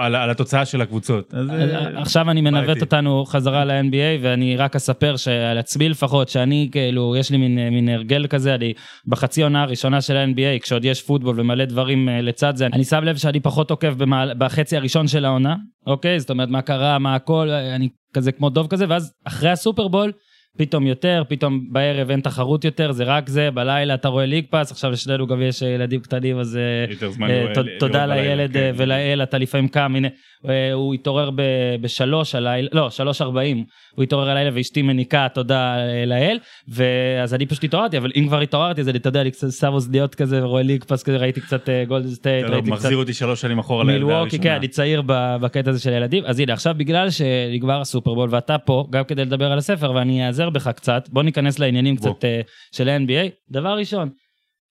על 0.00 0.30
התוצאה 0.30 0.64
של 0.64 0.80
הקבוצות. 0.80 1.34
אז, 1.34 1.50
אה, 1.50 2.00
עכשיו 2.00 2.30
אני 2.30 2.40
מנווט. 2.40 2.80
אותנו 2.80 3.24
חזרה 3.24 3.64
ל-NBA 3.64 4.20
ואני 4.22 4.56
רק 4.56 4.76
אספר 4.76 5.16
שעל 5.16 5.58
עצמי 5.58 5.88
לפחות 5.88 6.28
שאני 6.28 6.68
כאילו 6.72 7.16
יש 7.16 7.30
לי 7.30 7.36
מין, 7.36 7.68
מין 7.68 7.88
הרגל 7.88 8.26
כזה 8.26 8.54
אני 8.54 8.72
בחצי 9.06 9.42
עונה 9.42 9.62
הראשונה 9.62 10.00
של 10.00 10.16
ה-NBA 10.16 10.62
כשעוד 10.62 10.84
יש 10.84 11.02
פוטבול 11.02 11.40
ומלא 11.40 11.64
דברים 11.64 12.08
אה, 12.08 12.20
לצד 12.20 12.56
זה 12.56 12.66
אני 12.66 12.84
שם 12.84 13.04
לב 13.04 13.16
שאני 13.16 13.40
פחות 13.40 13.70
עוקב 13.70 14.04
בחצי 14.38 14.76
הראשון 14.76 15.08
של 15.08 15.24
העונה 15.24 15.56
אוקיי 15.86 16.20
זאת 16.20 16.30
אומרת 16.30 16.48
מה 16.48 16.62
קרה 16.62 16.98
מה 16.98 17.14
הכל 17.14 17.48
אה, 17.50 17.74
אני 17.74 17.88
כזה 18.14 18.32
כמו 18.32 18.50
דוב 18.50 18.66
כזה 18.66 18.84
ואז 18.88 19.12
אחרי 19.24 19.50
הסופרבול. 19.50 20.12
פתאום 20.58 20.86
יותר, 20.86 21.22
פתאום 21.28 21.60
בערב 21.70 22.10
אין 22.10 22.20
תחרות 22.20 22.64
יותר, 22.64 22.92
זה 22.92 23.04
רק 23.04 23.28
זה, 23.28 23.50
בלילה 23.50 23.94
אתה 23.94 24.08
רואה 24.08 24.26
ליג 24.26 24.44
פאס, 24.50 24.70
עכשיו 24.72 24.90
לשנינו 24.90 25.26
גם 25.26 25.42
יש 25.42 25.62
ילדים 25.62 26.00
קטנים, 26.00 26.38
אז 26.38 26.56
אה, 26.56 26.62
אה, 26.62 26.86
לראות- 27.28 27.52
ת- 27.54 27.56
לראות 27.56 27.68
תודה 27.80 28.06
בלילה, 28.06 28.22
לילד 28.34 28.52
כן. 28.52 28.58
אה, 28.58 28.70
ולאל, 28.76 29.20
אתה 29.22 29.38
לפעמים 29.38 29.68
קם, 29.68 29.92
הנה, 29.96 30.08
אה, 30.48 30.72
הוא 30.72 30.94
התעורר 30.94 31.30
ב- 31.30 31.42
בשלוש 31.80 32.34
הלילה, 32.34 32.68
לא, 32.72 32.90
שלוש 32.90 33.22
ארבעים, 33.22 33.64
הוא 33.94 34.02
התעורר 34.02 34.30
הלילה 34.30 34.50
ואשתי 34.54 34.82
מניקה, 34.82 35.26
תודה 35.34 35.76
אה, 35.76 36.04
לאל, 36.06 36.38
ואז 36.68 37.34
אני 37.34 37.46
פשוט 37.46 37.64
התעוררתי, 37.64 37.98
אבל 37.98 38.10
אם 38.16 38.24
כבר 38.28 38.40
התעוררתי, 38.40 38.80
אז 38.80 38.88
אני, 38.88 38.98
אתה 38.98 39.08
יודע, 39.08 39.20
אני 39.20 39.30
קצת 39.30 39.50
שם 39.50 39.72
אוזניות 39.72 40.14
כזה 40.14 40.44
ורואה 40.44 40.62
league 40.62 40.84
pass 40.84 41.02
כזה, 41.02 41.16
ראיתי 41.16 41.40
קצת 41.40 41.68
גולדן 41.88 42.08
סטייט, 42.08 42.46
לא, 42.46 42.52
ראיתי 42.52 42.70
קצת 42.70 42.72
מחזיר 42.78 42.96
אותי 42.96 43.12
שלוש 43.14 43.40
שנים 43.40 43.58
אחורה 43.58 43.84
לילדה 43.84 44.18
הראשונה. 44.18 44.42
כן, 44.42 44.52
אני 44.54 44.68
צעיר 44.68 45.02
בקטע 45.06 45.70
הזה 45.70 45.80
של 45.80 45.90
ילדים, 45.92 46.24
אז 46.26 46.40
הנה, 46.40 46.52
עכשיו 46.52 46.74
בגלל 46.78 47.08
שנגמר 47.10 47.80
הסופרבול 47.80 48.28
ואתה 48.32 48.58
פה, 48.58 48.86
גם 48.90 49.04
כדי 49.04 49.24
לדבר 49.24 49.52
על 49.52 49.58
הספר 49.58 49.92
ואני 49.94 50.26
אעזר 50.26 50.41
בך 50.50 50.68
קצת, 50.68 51.08
בוא 51.08 51.22
ניכנס 51.22 51.58
לעניינים 51.58 51.96
בוא. 51.96 52.14
קצת 52.14 52.24
אה, 52.24 52.40
של 52.72 52.88
ה-NBA. 52.88 53.30
דבר 53.50 53.78
ראשון, 53.78 54.10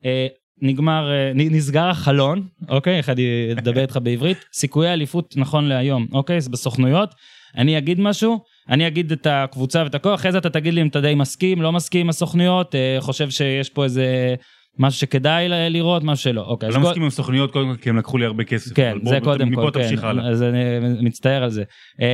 אה, 0.05 0.27
נגמר, 0.61 1.09
נ- 1.35 1.55
נסגר 1.55 1.85
החלון, 1.85 2.47
אוקיי, 2.69 2.97
איך 2.97 3.09
אני 3.09 3.23
אדבר 3.57 3.81
איתך 3.81 3.99
בעברית, 4.03 4.37
סיכויי 4.53 4.93
אליפות 4.93 5.33
נכון 5.37 5.67
להיום, 5.67 6.07
אוקיי, 6.13 6.37
אז 6.37 6.47
בסוכנויות, 6.47 7.13
אני 7.57 7.77
אגיד 7.77 7.99
משהו, 7.99 8.39
אני 8.69 8.87
אגיד 8.87 9.11
את 9.11 9.27
הקבוצה 9.29 9.83
ואת 9.83 9.95
הכל, 9.95 10.13
אחרי 10.15 10.31
זה 10.31 10.37
אתה 10.37 10.49
תגיד 10.49 10.73
לי 10.73 10.81
אם 10.81 10.87
אתה 10.87 11.01
די 11.01 11.15
מסכים, 11.15 11.61
לא 11.61 11.71
מסכים 11.71 12.01
עם 12.01 12.09
הסוכנויות, 12.09 12.75
אה, 12.75 12.97
חושב 12.99 13.29
שיש 13.29 13.69
פה 13.69 13.83
איזה 13.83 14.35
משהו 14.79 14.99
שכדאי 14.99 15.49
ל- 15.49 15.67
לראות, 15.67 16.03
משהו 16.03 16.23
שלא, 16.23 16.41
אוקיי. 16.41 16.69
אני 16.69 16.75
לא 16.75 16.81
מסכים 16.81 17.03
עם 17.03 17.09
סוכניות 17.09 17.51
קודם 17.51 17.75
כל 17.75 17.81
כי 17.81 17.89
הם 17.89 17.97
לקחו 17.97 18.17
לי 18.17 18.25
הרבה 18.25 18.43
כסף. 18.43 18.73
כן, 18.75 18.91
אבל 18.91 19.09
זה 19.09 19.19
בוא- 19.19 19.25
קודם 19.33 19.49
מפה 19.49 19.61
כל, 19.61 19.71
כן, 19.71 19.83
תמשיך 19.83 20.03
הלאה. 20.03 20.29
אז 20.29 20.43
אני 20.43 20.59
מצטער 21.01 21.43
על 21.43 21.49
זה. 21.49 21.63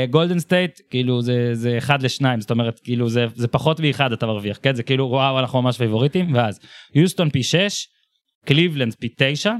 גולדן 0.10 0.40
סטייט, 0.40 0.72
כאילו 0.90 1.22
זה, 1.22 1.50
זה 1.54 1.78
אחד 1.78 2.04
לשניים, 2.04 2.42
זאת 2.42 2.52
אומרת, 2.52 2.80
כאילו 2.84 3.10
זה, 3.10 3.26
זה 3.36 3.48
פחות 3.48 3.80
מאחד 3.80 4.12
אתה 4.12 4.26
מרוויח, 4.26 4.60
כן? 4.62 4.76
זה 4.76 4.84
כאילו, 4.84 5.06
וואו, 5.06 5.40
אנחנו 5.40 5.62
ממש 5.62 5.78
פייבוריטים, 5.78 6.34
ואז 6.36 6.60
יוסטון 6.96 7.30
פי 7.30 7.44
6, 7.44 7.88
קליבלנד 8.46 8.94
פי 9.00 9.08
9, 9.18 9.54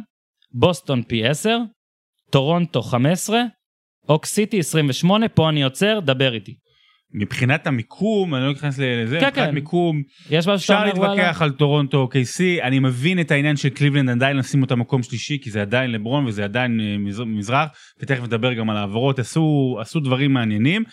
בוסטון 0.54 1.04
פי 1.04 1.26
10, 1.28 1.58
טורונטו 2.32 2.82
15, 2.82 3.42
אוק 4.10 4.26
סיטי 4.26 4.60
28, 4.60 5.30
פה 5.30 5.50
אני 5.50 5.64
עוצר, 5.64 6.00
דבר 6.06 6.34
איתי. 6.34 6.56
מבחינת 7.14 7.68
המיקום, 7.68 8.36
אני 8.36 8.44
לא 8.46 8.52
אכנס 8.52 8.80
לזה, 8.80 9.20
כן, 9.20 9.28
מבחינת 9.28 9.50
כן. 9.50 9.56
מיקום, 9.56 10.02
יש 10.30 10.48
אפשר 10.48 10.86
להתווכח 10.86 11.42
על 11.42 11.52
טורונטו 11.52 12.10
OKC, 12.14 12.64
אני 12.64 12.80
מבין 12.80 13.20
את 13.20 13.32
העניין 13.32 13.56
של 13.56 13.70
קליבלנד 13.70 14.10
עדיין 14.10 14.38
לשים 14.38 14.62
אותה 14.62 14.76
מקום 14.76 15.04
שלישי, 15.04 15.38
כי 15.42 15.52
זה 15.52 15.62
עדיין 15.62 15.92
לברון 15.92 16.26
וזה 16.26 16.44
עדיין 16.44 16.80
אה, 16.80 16.98
מז- 16.98 17.20
מזרח, 17.26 17.70
ותכף 18.02 18.24
נדבר 18.24 18.54
גם 18.54 18.70
על 18.70 18.78
העברות, 18.78 19.20
עשו, 19.20 19.78
עשו 19.82 20.00
דברים 20.00 20.34
מעניינים, 20.34 20.84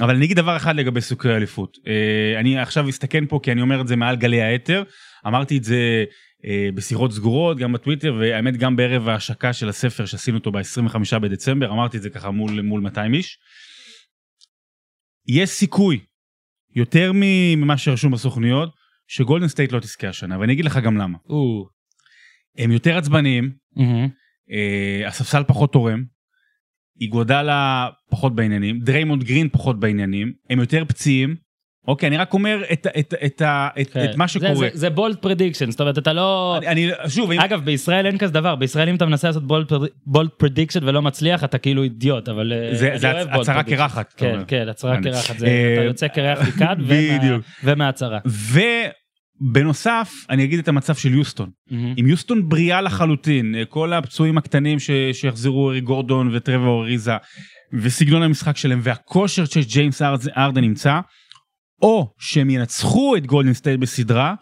אבל 0.00 0.14
אני 0.14 0.24
אגיד 0.24 0.36
דבר 0.36 0.56
אחד 0.56 0.76
לגבי 0.76 1.00
סיכויי 1.00 1.36
אליפות. 1.36 1.78
אה, 1.86 2.40
אני 2.40 2.58
עכשיו 2.58 2.88
אסתכן 2.88 3.26
פה 3.26 3.40
כי 3.42 3.52
אני 3.52 3.62
אומר 3.62 3.80
את 3.80 3.88
זה 3.88 3.96
מעל 3.96 4.16
גלי 4.16 4.42
האתר, 4.42 4.82
אמרתי 5.26 5.56
את 5.56 5.64
זה 5.64 6.04
אה, 6.46 6.68
בשיחות 6.74 7.12
סגורות, 7.12 7.58
גם 7.58 7.72
בטוויטר, 7.72 8.16
והאמת 8.20 8.56
גם 8.56 8.76
בערב 8.76 9.08
ההשקה 9.08 9.52
של 9.52 9.68
הספר 9.68 10.06
שעשינו 10.06 10.38
אותו 10.38 10.52
ב-25 10.52 11.18
בדצמבר, 11.18 11.70
אמרתי 11.70 11.96
את 11.96 12.02
זה 12.02 12.10
ככה 12.10 12.30
מול, 12.30 12.60
מול 12.60 12.80
200 12.80 13.14
איש. 13.14 13.38
יש 15.26 15.50
סיכוי 15.50 16.00
יותר 16.76 17.12
ממה 17.14 17.78
שרשום 17.78 18.12
בסוכניות 18.12 18.74
שגולדן 19.06 19.48
סטייט 19.48 19.72
לא 19.72 19.80
תזכה 19.80 20.08
השנה 20.08 20.38
ואני 20.38 20.52
אגיד 20.52 20.64
לך 20.64 20.78
גם 20.84 20.96
למה 20.96 21.18
או, 21.28 21.68
הם 22.58 22.72
יותר 22.72 22.98
עצבניים 22.98 23.52
אה, 24.50 25.08
הספסל 25.08 25.44
פחות 25.44 25.72
תורם 25.72 26.04
איגודלה 27.00 27.88
פחות 28.10 28.34
בעניינים, 28.34 28.80
דריימונד 28.80 29.24
גרין 29.24 29.48
פחות 29.48 29.80
בעניינים, 29.80 30.32
הם 30.50 30.60
יותר 30.60 30.84
פציעים. 30.84 31.36
אוקיי, 31.88 32.06
אני 32.08 32.16
רק 32.16 32.32
אומר 32.34 32.62
את, 32.72 32.86
את, 32.98 33.14
את, 33.24 33.42
את, 33.80 33.90
כן. 33.92 34.04
את 34.04 34.16
מה 34.16 34.28
שקורה. 34.28 34.54
זה, 34.54 34.60
זה, 34.60 34.78
זה 34.78 34.90
bold 34.90 35.16
prediction, 35.16 35.70
זאת 35.70 35.80
אומרת, 35.80 35.98
אתה 35.98 36.12
לא... 36.12 36.56
אני, 36.58 36.66
אני, 36.68 37.10
שוב, 37.10 37.30
אם... 37.30 37.40
אגב, 37.40 37.64
בישראל 37.64 38.06
אין 38.06 38.18
כזה 38.18 38.32
דבר, 38.32 38.54
בישראל 38.54 38.88
אם 38.88 38.94
אתה 38.94 39.06
מנסה 39.06 39.28
לעשות 39.28 39.42
bold 40.06 40.28
prediction 40.36 40.80
ולא 40.88 41.02
מצליח, 41.02 41.44
אתה 41.44 41.58
כאילו 41.58 41.82
אידיוט, 41.82 42.28
אבל... 42.28 42.52
אה, 42.52 42.74
זה, 42.76 42.90
אני 42.90 42.98
זה 42.98 43.12
אוהב 43.12 43.28
bold 43.28 43.40
הצהרה. 43.40 43.62
קרחת, 43.62 44.12
כן, 44.16 44.30
אומר. 44.34 44.44
כן, 44.48 44.68
הצהרה 44.68 45.02
קרחת, 45.02 45.38
זה, 45.38 45.46
אה, 45.46 45.74
אתה 45.74 45.82
יוצא 45.84 46.08
קרח 46.08 46.48
מכאן 46.48 46.74
ומה- 46.80 47.18
בדיוק. 47.18 47.44
ומהצהרה. 47.64 48.18
ובנוסף, 49.40 50.12
אני 50.30 50.44
אגיד 50.44 50.58
את 50.58 50.68
המצב 50.68 50.94
של 50.94 51.14
יוסטון. 51.14 51.50
מהמם. 51.70 51.94
עם 51.96 52.06
יוסטון 52.06 52.48
בריאה 52.48 52.80
לחלוטין, 52.80 53.54
כל 53.68 53.92
הפצועים 53.92 54.38
הקטנים 54.38 54.78
ש... 54.78 54.90
שיחזרו, 55.12 55.70
אריק 55.70 55.80
גורדון 55.80 56.30
וטרוור 56.34 56.82
אריזה, 56.84 57.12
וסגנון 57.82 58.22
המשחק 58.22 58.56
שלהם, 58.56 58.80
והכושר 58.82 59.44
שג'יימס 59.44 60.02
ארד- 60.02 60.28
ארדן 60.36 60.60
נמצא, 60.60 61.00
או 61.84 62.12
שהם 62.18 62.50
ינצחו 62.50 63.16
את 63.16 63.26
גולדן 63.26 63.52
סטייט 63.52 63.80
בסדרה, 63.80 64.34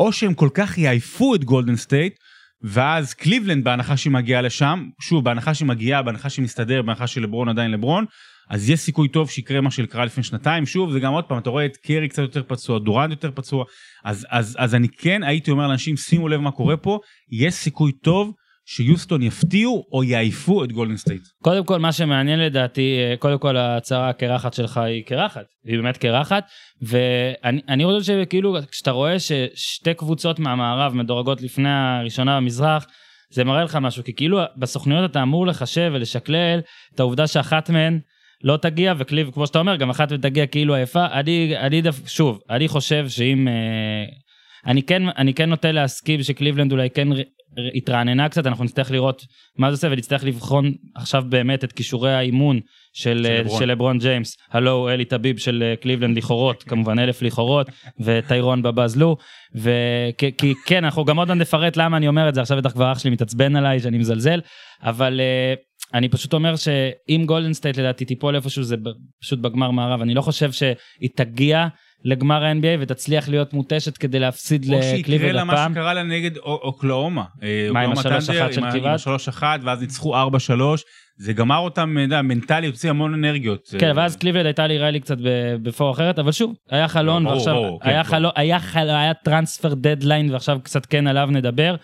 או 0.00 0.12
שהם 0.12 0.34
כל 0.34 0.48
כך 0.54 0.78
יעייפו 0.78 1.34
את 1.34 1.44
גולדן 1.44 1.76
סטייט, 1.76 2.14
ואז 2.62 3.14
קליבלנד 3.14 3.64
בהנחה 3.64 3.96
שהיא 3.96 4.12
מגיעה 4.12 4.42
לשם, 4.42 4.88
שוב 5.00 5.24
בהנחה 5.24 5.54
שהיא 5.54 5.68
מגיעה, 5.68 6.02
בהנחה 6.02 6.30
שהיא 6.30 6.42
מסתדר, 6.42 6.82
בהנחה 6.82 7.06
שלברון 7.06 7.48
עדיין 7.48 7.70
לברון, 7.70 8.04
אז 8.50 8.70
יש 8.70 8.80
סיכוי 8.80 9.08
טוב 9.08 9.30
שיקרה 9.30 9.60
מה 9.60 9.70
שקרה 9.70 10.04
לפני 10.04 10.22
שנתיים, 10.22 10.66
שוב 10.66 10.92
זה 10.92 11.00
גם 11.00 11.12
עוד 11.12 11.24
פעם, 11.24 11.38
אתה 11.38 11.50
רואה 11.50 11.66
את 11.66 11.76
קרי 11.76 12.08
קצת 12.08 12.22
יותר 12.22 12.42
פצוע, 12.46 12.78
דורנד 12.78 13.10
יותר 13.10 13.30
פצוע, 13.34 13.64
אז, 14.04 14.26
אז, 14.30 14.56
אז 14.58 14.74
אני 14.74 14.88
כן 14.88 15.22
הייתי 15.22 15.50
אומר 15.50 15.68
לאנשים 15.68 15.96
שימו 15.96 16.28
לב 16.28 16.40
מה 16.40 16.50
קורה 16.50 16.76
פה, 16.76 16.98
יש 17.32 17.54
סיכוי 17.54 17.92
טוב 17.92 18.32
שיוסטון 18.66 19.22
יפתיעו 19.22 19.86
או 19.92 20.04
יעייפו 20.04 20.64
את 20.64 20.72
גולדן 20.72 20.96
סטייט. 20.96 21.22
קודם 21.42 21.64
כל, 21.64 21.78
מה 21.78 21.92
שמעניין 21.92 22.40
לדעתי, 22.40 22.98
אה, 22.98 23.16
קודם 23.16 23.38
כל 23.38 23.56
ההצהרה 23.56 24.08
הקרחת 24.08 24.54
שלך 24.54 24.78
היא 24.78 25.04
קרחת, 25.04 25.44
היא 25.64 25.76
באמת 25.76 25.96
קרחת, 25.96 26.44
ואני 26.82 27.60
אני 27.68 27.84
חושב 27.84 28.22
שכאילו, 28.22 28.56
כשאתה 28.70 28.90
רואה 28.90 29.16
ששתי 29.18 29.94
קבוצות 29.94 30.38
מהמערב 30.38 30.94
מדורגות 30.94 31.42
לפני 31.42 31.68
הראשונה 31.70 32.36
במזרח, 32.36 32.86
זה 33.30 33.44
מראה 33.44 33.64
לך 33.64 33.76
משהו, 33.76 34.04
כי 34.04 34.14
כאילו 34.14 34.40
בסוכנויות 34.56 35.10
אתה 35.10 35.22
אמור 35.22 35.46
לחשב 35.46 35.90
ולשקלל 35.94 36.60
את 36.94 37.00
העובדה 37.00 37.26
שאחת 37.26 37.70
מהן 37.70 37.98
לא 38.44 38.56
תגיע, 38.56 38.94
וקליב, 38.98 39.30
כמו 39.30 39.46
שאתה 39.46 39.58
אומר, 39.58 39.76
גם 39.76 39.90
אחת 39.90 40.10
מהן 40.10 40.20
תגיע 40.20 40.46
כאילו 40.46 40.74
עייפה. 40.74 41.06
אני, 41.12 41.54
אני 41.58 41.82
דווקא, 41.82 42.08
שוב, 42.08 42.40
אני 42.50 42.68
חושב 42.68 43.08
שאם... 43.08 43.48
אה, 43.48 44.04
אני 44.66 44.82
כן, 44.82 45.02
אני 45.16 45.34
כן 45.34 45.50
נוטה 45.50 45.72
להסכים 45.72 46.22
שקליבלנד 46.22 46.72
אולי 46.72 46.90
כן 46.90 47.08
התרעננה 47.74 48.28
קצת, 48.28 48.46
אנחנו 48.46 48.64
נצטרך 48.64 48.90
לראות 48.90 49.26
מה 49.58 49.70
זה 49.70 49.74
עושה 49.74 49.88
ונצטרך 49.90 50.24
לבחון 50.24 50.72
עכשיו 50.94 51.24
באמת 51.28 51.64
את 51.64 51.72
כישורי 51.72 52.14
האימון 52.14 52.60
של, 52.92 53.26
של 53.58 53.64
לברון. 53.64 53.98
ג'יימס, 53.98 54.36
הלו 54.50 54.88
אלי 54.88 55.04
טביב 55.04 55.38
של 55.38 55.62
אה, 55.62 55.76
קליבלנד 55.76 56.16
לכאורות, 56.16 56.62
כמובן 56.68 56.98
אלף 56.98 57.22
לכאורות, 57.22 57.66
וטיירון 58.00 58.62
בובה 58.62 58.86
זה 58.86 58.98
לו, 58.98 59.16
וכי 59.54 60.54
כן, 60.66 60.84
אנחנו 60.84 61.04
גם 61.04 61.18
עוד 61.18 61.28
מעט 61.28 61.38
נפרט 61.38 61.76
למה 61.76 61.96
אני 61.96 62.08
אומר 62.08 62.28
את 62.28 62.34
זה, 62.34 62.40
עכשיו 62.40 62.58
בטח 62.58 62.72
כבר 62.72 62.92
אח 62.92 62.98
שלי 62.98 63.10
מתעצבן 63.10 63.56
עליי 63.56 63.80
שאני 63.80 63.98
מזלזל, 63.98 64.40
אבל 64.82 65.20
אה, 65.20 65.54
אני 65.94 66.08
פשוט 66.08 66.32
אומר 66.32 66.56
שאם 66.56 67.24
גולדן 67.26 67.52
סטייט 67.52 67.78
לדעתי 67.78 68.04
תיפול 68.04 68.36
איפשהו 68.36 68.62
זה 68.62 68.76
פשוט 69.22 69.38
בגמר 69.38 69.70
מערב, 69.70 70.00
אני 70.00 70.14
לא 70.14 70.22
חושב 70.22 70.52
שהיא 70.52 71.10
תגיע 71.16 71.66
לגמר 72.04 72.44
ה-NBA 72.44 72.80
ותצליח 72.80 73.28
להיות 73.28 73.52
מותשת 73.52 73.96
כדי 73.98 74.18
להפסיד 74.18 74.72
או 74.72 74.82
שיקרה 74.82 75.32
לה 75.32 75.44
מה 75.44 75.52
הפעם. 75.52 75.72
שקרה 75.72 75.94
לה 75.94 76.02
נגד 76.02 76.36
אוק- 76.36 76.62
אוקלהומה. 76.62 77.24
אה, 77.42 77.68
מה, 77.72 77.80
עם 77.80 77.92
השלוש 77.92 78.30
אחת 78.30 78.52
של 78.52 78.60
קיבלת? 78.70 78.74
עם 78.84 78.94
השלוש 78.94 79.28
אחת, 79.28 79.60
ואז 79.64 79.80
ניצחו 79.80 80.16
ארבע 80.16 80.38
שלוש. 80.38 80.82
זה 81.18 81.32
גמר 81.32 81.58
אותם, 81.58 81.92
אתה 81.96 82.00
יודע, 82.00 82.22
מנטלית, 82.22 82.70
הוציא 82.70 82.90
המון 82.90 83.14
אנרגיות. 83.14 83.68
כן, 83.78 83.86
אה, 83.88 83.92
ואז 83.96 84.16
קליבלנד 84.16 84.46
הייתה 84.46 84.66
לי 84.66 85.00
קצת 85.00 85.18
ב- 85.18 85.56
בפור 85.62 85.90
אחרת, 85.90 86.18
אבל 86.18 86.32
שוב, 86.32 86.54
היה 86.70 86.88
חלון, 86.88 87.26
ועכשיו 87.26 87.54
כן, 87.82 87.90
היה 88.88 89.14
transfer 89.14 89.74
deadline, 89.74 90.30
ועכשיו 90.32 90.58
קצת 90.62 90.86
כן 90.86 91.06
עליו 91.06 91.28
נדבר. 91.32 91.74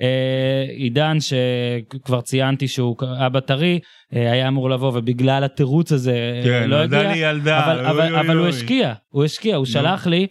אה, 0.00 0.64
עידן, 0.68 1.16
שכבר 1.20 2.20
ציינתי 2.20 2.68
שהוא 2.68 2.96
אבא 3.26 3.40
טרי, 3.40 3.78
אה, 4.16 4.32
היה 4.32 4.48
אמור 4.48 4.70
לבוא, 4.70 4.92
ובגלל 4.94 5.44
התירוץ 5.44 5.92
הזה 5.92 6.12
אה, 6.12 6.42
כן, 6.44 6.70
לא 6.70 6.76
הגיע. 6.76 7.30
אבל, 7.30 7.86
אבל, 7.86 8.16
אבל 8.16 8.36
הוא. 8.36 8.48
השקיע, 8.48 8.92
הוא 9.08 9.24
השקיע, 9.24 9.56
הוא 9.56 9.66
שלח 9.66 10.06
לי 10.06 10.26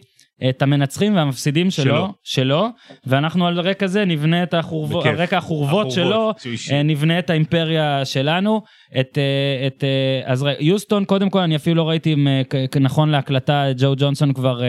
את 0.50 0.62
המנצחים 0.62 1.16
והמפסידים 1.16 1.72
שלו, 1.72 1.84
שלו. 1.84 2.08
שלו, 2.24 2.68
ואנחנו 3.06 3.48
על 3.48 3.60
רקע 3.60 3.88
זה 3.88 4.06
נבנה 4.06 4.44
את 4.44 4.54
החורבות. 4.54 5.06
על 5.06 5.16
רקע 5.16 5.38
החורבות 5.38 5.92
שלו, 5.92 6.06
החורבות, 6.06 6.40
שהוא 6.40 6.52
אישי. 6.52 6.74
אה, 6.74 6.84
נבנה 6.84 7.20
את 7.20 7.30
האימפריה 7.30 8.06
שלנו. 8.06 8.62
את, 9.00 9.18
אה, 9.18 9.68
את, 9.68 9.84
אה, 9.84 10.22
אז 10.32 10.46
יוסטון, 10.60 11.06
קודם 11.06 11.30
כל, 11.30 11.40
אני 11.40 11.56
אפילו 11.56 11.76
לא 11.76 11.90
ראיתי 11.90 12.14
אם 12.14 12.28
נכון 12.80 13.10
להקלטה, 13.10 13.66
ג'ו 13.78 13.94
ג'ונסון 13.98 14.34
כבר 14.34 14.62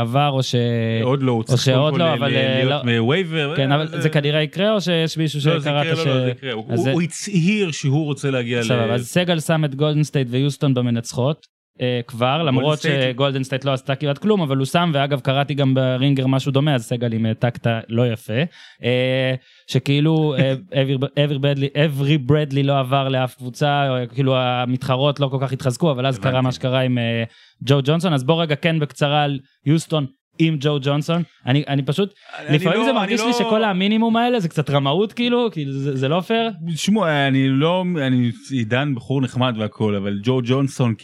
עבר, 0.00 0.28
או 0.28 0.42
ש... 0.42 0.54
עוד 1.02 1.22
לא, 1.22 1.32
הוא 1.32 1.42
צריך 1.44 1.64
קודם 1.68 1.90
כל 1.92 1.98
לא, 1.98 2.12
אבל, 2.14 2.28
להיות 2.28 2.84
מווייבר. 2.84 3.56
כן, 3.56 3.72
אבל 3.72 4.00
זה 4.00 4.08
כנראה 4.08 4.42
יקרה, 4.42 4.72
או 4.74 4.80
שיש 4.80 5.18
מישהו 5.18 5.40
לא, 5.50 5.58
זה 5.58 5.64
שקראת 5.64 5.86
יקרה, 5.86 5.96
ש... 5.96 6.06
לא, 6.06 6.14
לא, 6.14 6.20
זה 6.24 6.30
יקרה. 6.30 6.52
הוא- 6.52 6.76
זה- 6.76 6.92
הוא 6.92 7.02
הצהיר 7.02 7.70
שהוא 7.70 8.04
רוצה 8.04 8.30
להגיע 8.30 8.60
ל... 8.60 8.62
סבבה, 8.62 8.94
אז 8.94 9.06
סגל 9.08 9.40
שם 9.40 9.64
את 9.64 9.74
גולדן 9.74 10.02
סטייט 10.02 10.28
ויוסטון 10.30 10.74
במנצחות. 10.74 11.57
אה, 11.80 12.00
כבר 12.06 12.42
למרות 12.42 12.78
שגולדן 13.12 13.42
סטייט 13.42 13.64
לא 13.64 13.72
עשתה 13.72 13.94
כמעט 13.94 14.18
כלום 14.18 14.40
אבל 14.40 14.56
הוא 14.56 14.66
שם 14.66 14.90
ואגב 14.94 15.20
קראתי 15.20 15.54
גם 15.54 15.74
ברינגר 15.74 16.26
משהו 16.26 16.52
דומה 16.52 16.74
אז 16.74 16.84
סגל 16.84 17.12
אם 17.12 17.26
העתקת 17.26 17.66
לא 17.88 18.12
יפה. 18.12 18.32
אה, 18.84 19.34
שכאילו 19.66 20.34
אה, 20.38 20.54
אברי- 21.84 22.18
ברדלי 22.18 22.62
לא 22.62 22.78
עבר 22.78 23.08
לאף 23.08 23.34
קבוצה 23.34 23.88
או 23.90 24.08
כאילו 24.14 24.36
המתחרות 24.36 25.20
לא 25.20 25.28
כל 25.28 25.38
כך 25.40 25.52
התחזקו 25.52 25.90
אבל 25.90 26.06
אז. 26.06 26.18
קרה 26.18 26.40
מה 26.40 26.52
שקרה 26.52 26.80
עם 26.80 26.98
אה, 26.98 27.24
ג'ו 27.64 27.78
ג'ונסון 27.84 28.12
אז 28.12 28.24
בוא 28.24 28.42
רגע 28.42 28.56
כן 28.56 28.78
בקצרה 28.78 29.22
על 29.22 29.38
יוסטון 29.66 30.06
עם 30.38 30.56
ג'ו 30.60 30.78
ג'ונסון 30.82 31.22
אני 31.46 31.64
אני 31.68 31.82
פשוט 31.82 32.14
אני 32.38 32.56
לפעמים 32.56 32.78
לא- 32.78 32.84
זה 32.84 32.92
מרגיש 32.92 33.20
לי 33.20 33.26
לא- 33.26 33.32
שכל 33.32 33.64
המינימום 33.64 34.16
האלה 34.16 34.40
זה 34.40 34.48
קצת 34.48 34.70
רמאות 34.70 35.12
כאילו 35.12 35.48
כאילו 35.52 35.72
זה 35.72 35.96
זה 35.96 36.08
לא 36.08 36.20
פייר. 36.20 36.50
תשמעו, 36.74 37.06
אני 37.06 37.48
לא, 37.48 37.84
אני 38.06 38.30
עידן 38.50 38.94
בחור 38.94 39.20
נחמד 39.20 39.54
והכל, 39.58 39.94
אבל 39.94 40.18
ג'ו 40.22 40.40
ג'ונסון 40.44 40.94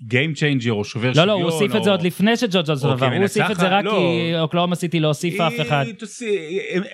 כ 0.00 0.11
game 0.11 0.34
changer 0.34 0.72
או 0.72 0.84
שובר 0.84 1.08
לא 1.08 1.12
שוויון. 1.14 1.28
לא 1.28 1.32
הוא 1.32 1.42
הוסיף 1.42 1.76
את 1.76 1.84
זה 1.84 1.90
או- 1.90 1.94
עוד 1.94 2.02
לפני 2.02 2.36
שג'ו 2.36 2.58
ג'ונסון 2.66 2.90
או 2.90 2.94
עבר 2.94 3.06
הוא 3.06 3.22
הוסיף 3.22 3.50
את 3.50 3.56
זה 3.56 3.68
רק 3.68 3.84
לא. 3.84 3.90
כי 3.90 4.38
אוקלהומה 4.40 4.74
סיטי 4.74 5.00
לא 5.00 5.08
הוסיפה 5.08 5.46
אף 5.46 5.60
אחד. 5.60 5.84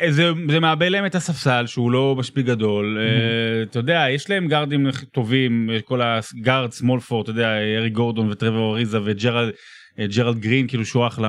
זה, 0.08 0.30
זה 0.50 0.60
מעבה 0.60 0.88
להם 0.88 1.06
את 1.06 1.14
הספסל 1.14 1.66
שהוא 1.66 1.90
לא 1.90 2.14
משפיע 2.18 2.42
גדול 2.42 2.98
אה, 3.00 3.62
אתה 3.62 3.78
יודע 3.78 4.04
יש 4.10 4.30
להם 4.30 4.48
גארדים 4.48 4.86
טובים 5.12 5.70
כל 5.84 6.00
ה 6.02 6.14
guard 6.14 6.72
small 6.72 7.00
forward 7.00 7.22
אתה 7.22 7.30
יודע 7.30 7.48
אריק 7.78 7.90
גורדון 7.90 8.30
וטרוור 8.30 8.74
אריזה 8.76 8.98
וג'רלד 9.04 9.50
ג'רלד 9.98 10.38
גרין 10.38 10.66
כאילו 10.68 10.84
שהוא 10.84 11.06
אחלה. 11.06 11.28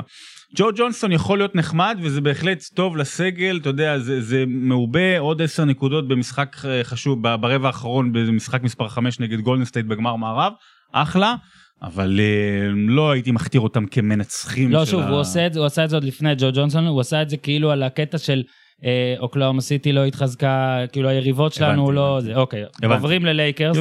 ג'ו 0.57 0.65
ג'ונסון 0.75 1.11
יכול 1.11 1.37
להיות 1.37 1.55
נחמד 1.55 1.97
וזה 2.01 2.21
בהחלט 2.21 2.63
טוב 2.75 2.97
לסגל 2.97 3.57
אתה 3.61 3.69
יודע 3.69 3.99
זה, 3.99 4.21
זה 4.21 4.43
מעובה 4.47 5.19
עוד 5.19 5.41
10 5.41 5.65
נקודות 5.65 6.07
במשחק 6.07 6.55
אה, 6.65 6.83
חשוב 6.83 7.23
ברבע 7.37 7.67
האחרון 7.67 8.11
במשחק 8.13 8.63
מספר 8.63 8.87
5 8.87 9.19
נגד 9.19 9.39
גולדן 9.39 9.65
סטייט 9.65 9.85
בגמר 9.85 10.15
מערב 10.15 10.53
אחלה 10.91 11.35
אבל 11.81 12.19
אה, 12.19 12.67
לא 12.87 13.11
הייתי 13.11 13.31
מכתיר 13.31 13.61
אותם 13.61 13.85
כמנצחים 13.85 14.71
לא 14.71 14.85
שוב 14.85 15.01
ה- 15.01 15.09
הוא 15.09 15.19
עושה 15.19 15.47
את 15.47 15.53
זה 15.53 15.59
הוא 15.59 15.65
עשה 15.65 15.83
את 15.83 15.89
זה 15.89 15.95
עוד 15.95 16.03
לפני 16.03 16.35
ג'ו 16.37 16.47
ג'ונסון 16.53 16.85
הוא 16.87 17.01
עשה 17.01 17.21
את 17.21 17.29
זה 17.29 17.37
כאילו 17.37 17.71
על 17.71 17.83
הקטע 17.83 18.17
של 18.17 18.43
אה, 18.85 19.15
אוקלהומה 19.19 19.61
סיטי 19.61 19.91
לא 19.91 20.05
התחזקה 20.05 20.77
כאילו 20.91 21.09
היריבות 21.09 21.53
שלנו 21.53 21.81
הבנתי, 21.83 21.95
לא 21.95 22.17
הבנתי. 22.17 22.33
זה 22.33 22.39
אוקיי 22.39 22.63
הבנתי. 22.63 22.93
עוברים 22.93 23.25
ללייקרס. 23.25 23.77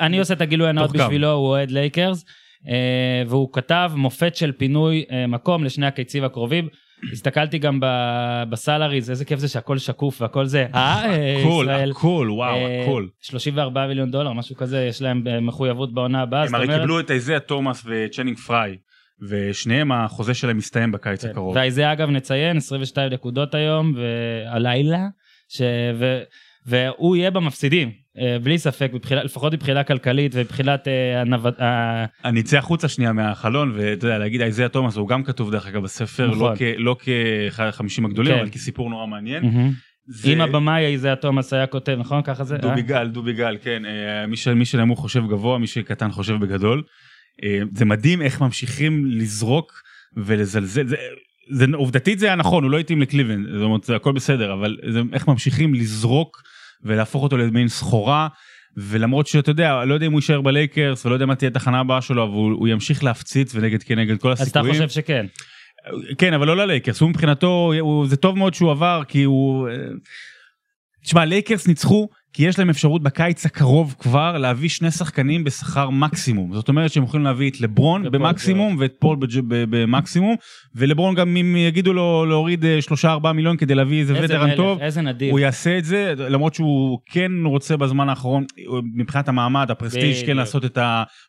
אני 0.00 0.18
עושה 0.18 0.34
את 0.34 0.40
הגילוי 0.40 0.68
הנאות. 0.68 0.92
בשבילו, 0.92 1.30
הוא 1.32 1.46
אוהד 1.46 1.70
לייקרס, 1.70 2.24
אה, 2.24 2.32
והוא 3.26 3.52
כתב 3.52 3.90
מופת 3.94 4.36
של 4.36 4.52
פינוי 4.52 5.04
אה, 5.10 5.26
מקום 5.26 5.64
לשני 5.64 5.86
הקיצים 5.86 6.24
הקרובים. 6.24 6.68
הסתכלתי 7.12 7.58
גם 7.58 7.80
ב 8.50 8.56
salaries, 8.56 9.10
איזה 9.10 9.24
כיף 9.24 9.38
זה 9.38 9.48
שהכל 9.48 9.78
שקוף 9.78 10.20
והכל 10.22 10.46
זה, 10.46 10.66
אה, 10.74 11.04
אה, 11.04 11.40
הכל, 11.40 11.62
ישראל. 11.62 11.90
הכל, 11.90 12.28
וואו, 12.30 12.56
אה, 12.56 12.82
הכל. 12.82 13.06
34 13.20 13.86
מיליון 13.86 14.10
דולר, 14.10 14.32
משהו 14.32 14.56
כזה, 14.56 14.84
יש 14.84 15.02
להם 15.02 15.22
אה, 15.26 15.40
מחויבות 15.40 15.94
בעונה 15.94 16.22
הבאה. 16.22 16.44
הם 16.44 16.54
הרי 16.54 16.66
קיבלו 16.66 17.00
את 17.00 17.10
איזיה 17.10 17.40
תומאס 17.40 17.84
וצ'נינג 17.86 18.38
פריי, 18.38 18.76
ושניהם 19.28 19.92
החוזה 19.92 20.34
שלהם 20.34 20.56
מסתיים 20.56 20.92
בקיץ 20.92 21.24
כן. 21.24 21.30
הקרוב. 21.30 21.56
וזה 21.66 21.92
אגב 21.92 22.10
נציין 22.10 22.56
22 22.56 23.12
נקודות 23.12 23.54
היום 23.54 23.94
והלילה. 23.96 25.06
והוא 26.66 27.16
יהיה 27.16 27.30
במפסידים 27.30 27.88
אה, 27.88 27.92
בלי 28.42 28.58
ספק 28.58 28.90
מבחינה, 28.94 29.24
לפחות 29.24 29.52
מבחינה 29.52 29.84
כלכלית 29.84 30.32
ומבחינת 30.34 30.88
אה, 30.88 31.20
הנווד... 31.20 31.54
ה- 31.60 32.04
אני 32.24 32.40
אצא 32.40 32.58
החוצה 32.58 32.88
שנייה 32.88 33.12
מהחלון, 33.12 33.72
ואתה 33.76 34.06
יודע, 34.06 34.18
להגיד 34.18 34.40
איזיה 34.42 34.68
תומאס, 34.68 34.96
הוא 34.96 35.08
גם 35.08 35.24
כתוב 35.24 35.50
דרך 35.52 35.66
אגב 35.66 35.82
בספר, 35.82 36.26
לא 36.26 36.34
נכון. 36.34 36.54
לא 36.78 36.96
כאחד 37.00 37.66
החמישים 37.66 38.04
הגדולים, 38.04 38.34
כן. 38.34 38.40
אבל 38.40 38.48
כסיפור 38.48 38.90
נורא 38.90 39.06
מעניין. 39.06 39.42
זה- 40.10 40.28
אם 40.28 40.40
הבמאי 40.40 40.84
איזה 40.84 41.14
תומאס 41.20 41.52
היה 41.52 41.66
כותב 41.66 41.96
נכון 41.98 42.22
ככה 42.22 42.44
זה? 42.44 42.54
אה? 42.54 42.60
דובי 42.60 42.82
גל, 42.82 43.06
דובי 43.08 43.32
גל, 43.32 43.56
כן, 43.62 43.82
אה, 43.86 44.26
מי 44.26 44.36
ש- 44.36 44.48
מי 44.48 44.64
שנמוך 44.64 45.00
חושב 45.00 45.26
גבוה, 45.28 45.58
מי 45.58 45.66
שקטן 45.66 46.10
חושב 46.10 46.34
בגדול. 46.40 46.82
אה, 47.44 47.60
זה 47.74 47.84
מדהים 47.84 48.22
איך 48.22 48.40
ממשיכים 48.40 49.06
לזרוק 49.06 49.72
ולזלזל, 50.16 50.84
זה- 50.84 50.96
זה 51.50 51.66
עובדתית 51.74 52.18
זה 52.18 52.26
היה 52.26 52.34
נכון, 52.36 52.62
הוא 52.64 52.70
לא 52.70 52.78
התאים 52.78 53.02
לקליבלנד, 53.02 53.46
זאת 53.52 53.62
אומרת, 53.62 53.84
זה 53.84 53.96
הכל 53.96 54.12
בסדר, 54.12 54.52
אבל 54.52 54.76
זה 54.88 55.00
איך 55.12 55.28
ממשיכים 55.28 55.74
לזרוק 55.74 56.42
ולהפוך 56.84 57.22
אותו 57.22 57.36
למין 57.36 57.68
סחורה. 57.68 58.28
ולמרות 58.76 59.26
שאתה 59.26 59.50
יודע, 59.50 59.84
לא 59.84 59.94
יודע 59.94 60.06
אם 60.06 60.12
הוא 60.12 60.18
יישאר 60.18 60.40
בלייקרס 60.40 61.06
ולא 61.06 61.14
יודע 61.14 61.26
מה 61.26 61.34
תהיה 61.34 61.48
התחנה 61.48 61.80
הבאה 61.80 62.00
שלו, 62.00 62.22
אבל 62.22 62.32
הוא, 62.32 62.52
הוא 62.52 62.68
ימשיך 62.68 63.04
להפציץ 63.04 63.54
ונגד 63.54 63.82
כנגד 63.82 64.20
כל 64.20 64.32
אז 64.32 64.48
אתה 64.48 64.60
הסיכויים. 64.60 64.74
חושב 64.74 64.88
שכן. 64.88 65.26
כן, 66.18 66.34
אבל 66.34 66.46
לא 66.46 66.56
ללייקרס, 66.56 67.00
הוא 67.00 67.10
מבחינתו, 67.10 67.72
הוא, 67.80 68.06
זה 68.06 68.16
טוב 68.16 68.38
מאוד 68.38 68.54
שהוא 68.54 68.70
עבר, 68.70 69.02
כי 69.08 69.22
הוא... 69.22 69.68
אה, 69.68 69.74
תשמע, 71.04 71.24
לייקרס 71.24 71.68
ניצחו 71.68 72.08
כי 72.32 72.46
יש 72.46 72.58
להם 72.58 72.70
אפשרות 72.70 73.02
בקיץ 73.02 73.46
הקרוב 73.46 73.94
כבר 73.98 74.38
להביא 74.38 74.68
שני 74.68 74.90
שחקנים 74.90 75.44
בשכר 75.44 75.90
מקסימום. 75.90 76.54
זאת 76.54 76.68
אומרת 76.68 76.92
שהם 76.92 77.02
יכולים 77.02 77.24
להביא 77.24 77.50
את 77.50 77.60
לברון 77.60 78.10
במקסימום 78.10 78.76
ואת 78.78 78.92
פול 78.98 79.16
במקסימום, 79.48 80.36
ולברון 80.74 81.14
גם 81.14 81.36
אם 81.36 81.56
יגידו 81.56 81.92
לו 81.92 82.26
להוריד 82.26 82.64
3-4 83.04 83.32
מיליון 83.32 83.56
כדי 83.56 83.74
להביא 83.74 84.00
איזה 84.00 84.14
איזה 84.14 84.24
וטרן 84.24 84.56
טוב, 84.56 84.80
איזה 84.80 85.02
נדיר. 85.02 85.30
הוא 85.30 85.38
יעשה 85.38 85.78
את 85.78 85.84
זה, 85.84 86.14
למרות 86.16 86.54
שהוא 86.54 86.98
כן 87.06 87.32
רוצה 87.44 87.76
בזמן 87.76 88.08
האחרון, 88.08 88.44
מבחינת 88.94 89.28
המעמד, 89.28 89.70
ה 89.70 89.76
prestige, 89.76 90.26
כן. 90.26 90.36
לעשות 90.36 90.64
את 90.64 90.78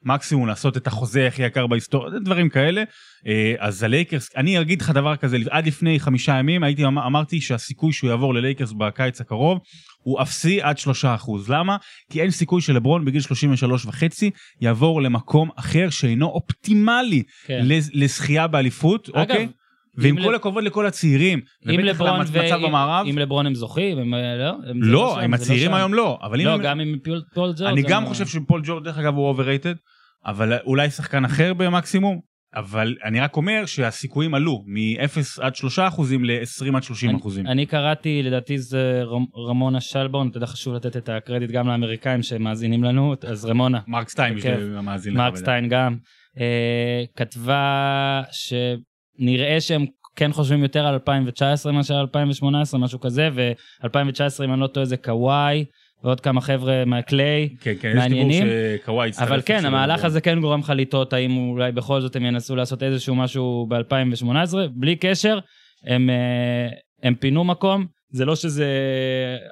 המקסימום, 0.06 0.48
לעשות 0.48 0.78
את 0.78 0.88
החוזה 0.88 1.28
הכי 1.28 1.44
יקר 1.44 1.68
בהיסטוריה, 1.68 2.20
דברים 2.20 2.50
כאלה. 2.50 2.84
אה, 3.28 3.54
אז 3.60 3.84
הלייקרס, 3.84 4.30
אני 4.38 4.62
אגיד 4.62 4.82
לך 4.82 4.90
דבר 4.90 5.16
כזה, 5.16 5.38
עד 5.50 5.68
לפני 5.68 6.00
חמישה 6.00 6.36
ימים 6.40 6.64
הייתי 6.64 6.86
אמ- 6.86 7.00
אמרתי 7.00 7.42
שהסיכוי 7.42 7.94
שהוא 7.94 8.10
יעבור 8.10 8.34
ללייקרס 8.34 8.72
בקיץ 8.72 9.22
הקרוב 9.22 9.60
הוא 10.04 10.22
אפסי 10.22 10.62
עד 10.62 10.78
שלושה 10.78 11.16
אחוז. 11.16 11.50
למה? 11.50 11.78
כי 12.12 12.22
אין 12.22 12.32
סיכוי 12.32 12.62
שלברון 12.62 13.06
בגיל 13.06 13.22
33 13.22 13.86
וחצי 13.86 14.32
יעבור 14.62 15.02
למקום 15.02 15.50
אחר 15.56 15.90
שאינו 15.90 16.26
אופטימלי 16.28 17.24
כן. 17.46 17.62
לז- 17.64 17.92
לזכייה 17.94 18.48
באליפות, 18.48 19.10
אגב, 19.10 19.20
אוקיי? 19.20 19.48
ועם 19.96 20.16
כל 20.24 20.30
לב- 20.30 20.36
הכבוד 20.36 20.64
לכל 20.64 20.86
הצעירים, 20.86 21.40
אם 21.70 21.80
ובטח 21.84 22.02
למצב 22.02 22.60
במערב, 22.68 23.06
אם 23.10 23.18
לברון 23.18 23.46
הם 23.46 23.56
זוכים, 23.56 23.98
הם 23.98 24.14
אה, 24.14 24.36
לא? 24.38 24.56
הם- 24.70 24.84
לא, 24.84 25.12
שם, 25.16 25.24
עם 25.24 25.38
זה 25.38 25.44
הצעירים. 25.44 25.74
היום 25.74 25.94
לא, 25.94 26.20
אבל 26.22 26.42
אם 26.42 26.48
לא, 26.48 26.54
הם- 26.54 26.62
גם 26.62 26.80
עם 26.80 26.96
פול 27.04 27.22
ג'ורג'. 27.36 27.62
אני 27.62 27.82
הם- 27.82 27.88
גם 27.90 28.06
חושב 28.06 28.28
שפול 28.28 28.62
ג'ורג' 28.66 28.84
דרך 28.84 28.98
אגב 28.98 29.16
הוא 29.16 29.36
overrated, 29.36 29.78
אבל 30.26 30.54
אולי 30.66 30.90
שחקן 30.90 31.26
אחר 31.26 31.54
במקסימום, 31.54 32.20
אבל 32.56 32.96
אני 33.06 33.20
רק 33.20 33.38
אומר 33.38 33.64
שהסיכויים 33.66 34.34
עלו 34.34 34.64
מ-0 34.68 35.02
עד 35.42 35.56
3 35.56 35.80
אחוזים 35.80 36.26
ל-20 36.26 36.76
עד 36.76 36.84
30 36.84 37.16
אחוזים. 37.16 37.48
אני 37.48 37.66
קראתי, 37.66 38.22
לדעתי 38.24 38.58
זה 38.58 39.02
רמ- 39.06 39.38
רמונה 39.50 39.82
שלבון, 39.82 40.28
אתה 40.30 40.38
יודע, 40.38 40.48
חשוב 40.48 40.74
לתת 40.74 40.98
את 40.98 41.10
הקרדיט 41.10 41.52
גם 41.52 41.68
לאמריקאים 41.68 42.24
שמאזינים 42.24 42.84
לנו, 42.84 43.16
אז 43.28 43.46
רמונה, 43.46 43.80
מרק 43.88 44.10
סטיין. 44.10 44.36
בשביל 44.36 44.78
המאזין 44.78 45.14
לך 45.14 45.20
מרק. 45.20 45.36
סטיין 45.36 45.70
גם, 45.70 45.98
אה, 46.40 47.04
כתבה 47.16 48.22
שנראה 48.32 49.62
שהם 49.62 49.86
כן 50.16 50.32
חושבים 50.34 50.64
יותר 50.64 50.86
על 50.86 50.94
2019 50.94 51.72
מאשר 51.72 51.94
על 51.94 52.02
2018, 52.02 52.80
משהו 52.80 53.00
כזה, 53.00 53.30
ו-2019 53.34 54.44
אם 54.46 54.54
אני 54.54 54.62
לא 54.62 54.68
טועה 54.68 54.86
זה 54.86 54.98
קוואי, 54.98 55.66
ועוד 56.04 56.22
כמה 56.22 56.42
חבר'ה 56.42 56.86
מהקליי. 56.86 57.50
כן, 57.62 57.74
כן, 57.80 57.88
יש 57.98 58.04
דיבור 58.04 58.24
מעניינים. 58.26 58.48
שקוואי 58.82 59.08
יצטרף. 59.08 59.28
אבל 59.28 59.42
כן, 59.46 59.66
המהלך. 59.66 60.06
הזה 60.06 60.22
כן 60.22 60.40
גורם 60.40 60.60
לך 60.60 60.74
לטעות 60.76 61.14
האם 61.14 61.38
אולי 61.38 61.72
בכל 61.72 62.02
זאת 62.02 62.16
הם 62.16 62.26
ינסו 62.26 62.56
לעשות 62.56 62.84
איזשהו 62.84 63.16
משהו 63.16 63.68
ב-2018, 63.70 64.56
בלי 64.74 64.96
קשר, 64.96 65.40
הם, 65.86 66.10
אה, 66.10 66.70
הם 67.04 67.16
פינו 67.16 67.44
מקום, 67.44 67.86
זה 68.12 68.26
לא 68.26 68.36
שזה 68.36 68.68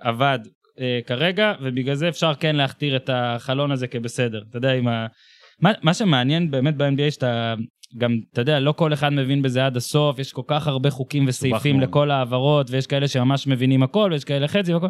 עבד 0.01 0.39
אה, 0.79 0.99
כרגע, 1.05 1.53
ובגלל 1.61 1.95
זה 1.95 2.09
אפשר 2.09 2.33
כן 2.33 2.55
להכתיר 2.55 2.95
את 2.95 3.09
החלון 3.13 3.71
הזה 3.71 3.87
כבסדר. 3.87 4.41
אתה 4.49 4.57
יודע, 4.57 4.73
עם 4.73 4.87
ה... 4.87 5.07
מה, 5.61 5.71
מה 5.81 5.93
שמעניין 5.93 6.51
באמת 6.51 6.75
ב-NBA 6.75 7.11
שאתה 7.11 7.53
גם, 7.97 8.17
אתה 8.33 8.41
יודע, 8.41 8.59
לא 8.59 8.71
כל 8.71 8.93
אחד 8.93 9.09
מבין 9.09 9.41
בזה 9.41 9.65
עד 9.65 9.77
הסוף, 9.77 10.19
יש 10.19 10.33
כל 10.33 10.41
כך 10.47 10.67
הרבה 10.67 10.89
חוקים 10.89 11.25
וסעיפים. 11.27 11.79
לכל 11.79 12.11
העברות, 12.11 12.71
ויש 12.71 12.87
כאלה 12.87 13.07
שממש 13.07 13.47
מבינים 13.47 13.83
הכל, 13.83 14.09
ויש 14.11 14.23
כאלה 14.23 14.47
חצי 14.47 14.73
והכל. 14.73 14.87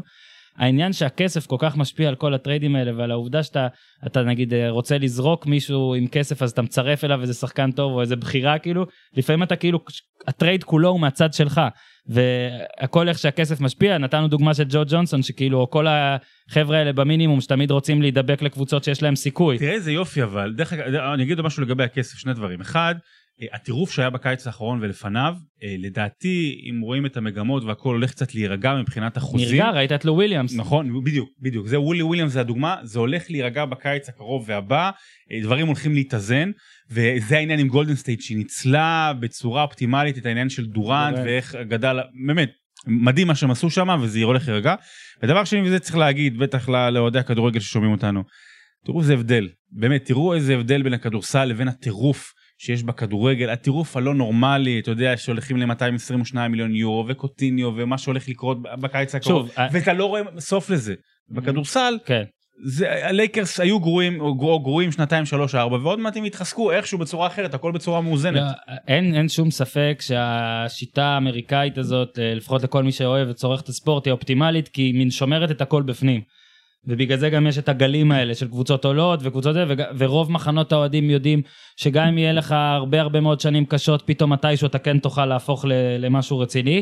העניין 0.58 0.94
שהכסף 0.94 1.46
כל 1.46 1.56
כך 1.60 1.78
משפיע 1.78 2.10
על 2.10 2.16
כל 2.16 2.34
הטריידים 2.34 2.76
האלה 2.76 2.92
ועל 2.98 3.12
העובדה 3.12 3.44
שאתה 3.44 3.68
אתה 4.08 4.24
נגיד 4.24 4.54
אה, 4.54 4.70
רוצה 4.70 4.98
לזרוק 4.98 5.46
מישהו 5.46 5.96
עם 5.96 6.08
כסף 6.08 6.42
אז 6.42 6.52
אתה 6.52 6.62
מצרף 6.62 7.04
אליו 7.04 7.22
איזה 7.22 7.34
שחקן 7.34 7.72
טוב 7.72 7.92
או 7.92 8.02
איזה 8.02 8.16
בחירה 8.16 8.60
כאילו 8.60 8.86
לפעמים 9.14 9.44
אתה 9.44 9.56
כאילו 9.56 9.80
ה 10.28 10.34
trade 10.34 10.64
כולו 10.64 10.90
הוא 10.90 11.00
מהצד 11.00 11.34
שלך 11.34 11.62
והכל 12.08 13.10
איך 13.10 13.18
שהכסף 13.18 13.62
משפיע 13.62 13.98
נתנו 13.98 14.28
דוגמה 14.28 14.54
של 14.54 14.64
ג'ו 14.70 14.82
ג'ונסון 14.88 15.24
שכאילו 15.24 15.70
כל 15.70 15.86
החבר'ה 15.88 16.78
האלה 16.78 16.94
במינימום 16.94 17.42
שתמיד 17.42 17.72
רוצים 17.72 18.02
להידבק 18.02 18.42
לקבוצות 18.42 18.84
שיש 18.84 19.04
להם 19.04 19.16
סיכוי. 19.16 19.58
תראה 19.58 19.74
איזה 19.74 19.92
יופי 19.92 20.24
אבל, 20.24 20.54
דרך 20.54 20.74
אגב, 20.74 20.96
אני 21.14 21.24
אגיד 21.24 21.42
משהו 21.42 21.64
לגבי 21.64 21.84
הכסף, 21.84 22.18
שני 22.18 22.34
דברים. 22.34 22.62
אחד, 22.62 22.96
הטירוף 23.54 23.92
שהיה 23.92 24.10
בקיץ 24.10 24.48
האחרון 24.48 24.80
ולפניו, 24.82 25.34
אה, 25.64 25.76
לדעתי, 25.80 26.62
אם 26.70 26.82
רואים 26.82 27.06
את 27.06 27.18
המגמות 27.18 27.64
והכל 27.64 27.96
הולך 27.96 28.12
קצת 28.12 28.36
להירגע 28.36 28.74
מבחינת 28.76 29.18
החוזים. 29.18 29.48
נרגע 29.48 29.70
ראית 29.72 29.92
את 29.92 30.06
לו 30.06 30.14
וויליאמס. 30.14 30.56
נכון, 30.56 31.04
בדיוק, 31.04 31.30
בדיוק. 31.42 31.68
זה 31.68 31.80
לו 31.80 32.04
וויליאמס 32.04 32.32
זה 32.32 32.40
הדוגמה, 32.40 32.76
זה 32.84 33.00
הולך 33.00 33.24
להירגע 33.30 33.66
בקיץ 33.66 34.10
הקרוב 34.10 34.46
והבא, 34.48 34.92
אה, 35.32 35.40
דברים 35.42 35.68
הולכים 35.68 35.94
להתאזן, 35.94 36.52
וזה 36.92 37.38
העניין 37.38 37.60
עם 37.60 37.68
גולדן 37.68 37.96
סטייט, 37.96 38.22
שהיא 38.22 38.38
ניצלה 38.38 39.14
בצורה 39.20 39.64
אופטימלית 39.64 40.18
את 40.18 40.26
העניין 40.26 40.50
של 40.50 40.66
דורנט 40.66 41.16
דורנט. 41.16 41.28
ואיך 41.28 41.56
גדל, 41.56 42.00
באמת, 42.26 42.50
מדהים 42.88 43.28
מה 43.28 43.36
שהם 43.36 43.52
עשו 43.52 43.70
שם, 43.70 44.00
וזה 44.02 44.24
הולך 44.24 44.48
להירגע. 44.48 44.76
ודבר 45.24 45.44
שני, 45.44 45.62
וזה 45.62 45.80
צריך 45.80 45.98
להגיד, 45.98 46.38
בטח 46.38 46.70
ל- 46.70 46.90
לאוהדי 46.90 47.20
הכדורגל 47.20 47.60
ששומעים 47.60 47.92
אותנו, 47.92 48.24
תראו 48.86 49.00
איזה 49.02 49.14
הבדל, 49.14 49.50
באמת, 49.72 50.06
תראו 50.06 50.34
איזה 50.34 50.56
הבדל 50.56 50.84
בין 50.84 50.94
הכדורסל 50.94 51.46
לבין 51.46 51.68
הטירוף. 51.68 52.34
שיש 52.58 52.84
בכדורגל, 52.84 53.50
הטירוף 53.50 53.98
הלא 53.98 54.14
נורמלי, 54.16 54.80
אתה 54.80 54.92
יודע, 54.92 55.18
שהולכים 55.18 55.58
ל-222 55.58 56.38
מיליון 56.50 56.76
יורו, 56.76 57.06
וקוטיניו, 57.08 57.72
ומה 57.78 57.98
שהולך 57.98 58.30
לקרות 58.30 58.58
בקיץ 58.62 59.16
הקרוב, 59.16 59.48
שוב, 59.48 59.56
ואתה 59.72 59.94
לא 59.94 60.06
רואה 60.06 60.22
סוף 60.40 60.70
לזה. 60.70 60.94
בכדורסל, 61.30 61.98
כן. 62.06 62.24
זה, 62.66 63.08
הלייקרס 63.08 63.60
היו 63.60 63.80
גרועים, 63.80 64.22
או 64.22 64.36
גרו- 64.36 64.60
גרועים 64.60 64.92
שנתיים, 64.92 65.26
שלוש, 65.26 65.56
ארבע, 65.56 65.78
ועוד 65.78 66.00
מעט 66.00 66.18
הם 66.18 66.26
יתחזקו 66.26 66.72
איכשהו 66.72 66.98
בצורה 66.98 67.28
אחרת, 67.28 67.54
הכל 67.54 67.72
בצורה 67.72 68.02
מאוזנת. 68.02 68.36
לא, 68.42 68.74
אין, 68.88 69.16
אין 69.16 69.30
שום 69.30 69.52
ספק 69.52 69.98
שהשיטה 70.02 71.06
האמריקאית 71.06 71.78
הזאת, 71.78 72.20
אה, 72.20 72.34
לפחות 72.34 72.64
לכל 72.64 72.84
מי 72.84 72.92
שאוהב 72.92 73.30
וצורך 73.30 73.62
את 73.62 73.70
הספורט, 73.70 74.06
היא 74.06 74.12
אופטימלית, 74.12 74.68
כי 74.68 74.82
היא 74.82 74.94
מין 74.96 75.12
שומרת 75.12 75.52
את 75.52 75.62
הכל 75.62 75.84
בפנים. 75.84 76.22
ובגלל 76.88 77.18
זה 77.18 77.30
גם 77.30 77.48
יש 77.48 77.58
את 77.58 77.70
הגלים 77.70 78.12
האלה 78.12 78.36
של 78.36 78.48
קבוצות 78.48 78.86
עולות 78.86 79.20
וקבוצות 79.24 79.54
זה, 79.54 79.64
ורוב 79.98 80.32
מחנות 80.32 80.72
האוהדים 80.72 81.10
יודעים 81.10 81.42
שגם 81.76 82.08
אם 82.08 82.18
יהיה 82.18 82.34
לך 82.34 82.52
הרבה 82.52 83.02
הרבה 83.02 83.20
מאוד 83.20 83.40
שנים 83.40 83.66
קשות, 83.66 84.04
פתאום 84.06 84.34
מתישהו 84.34 84.68
אתה 84.68 84.80
כן 84.80 85.00
תוכל 85.00 85.26
להפוך 85.26 85.66
למשהו 86.00 86.40
רציני. 86.40 86.82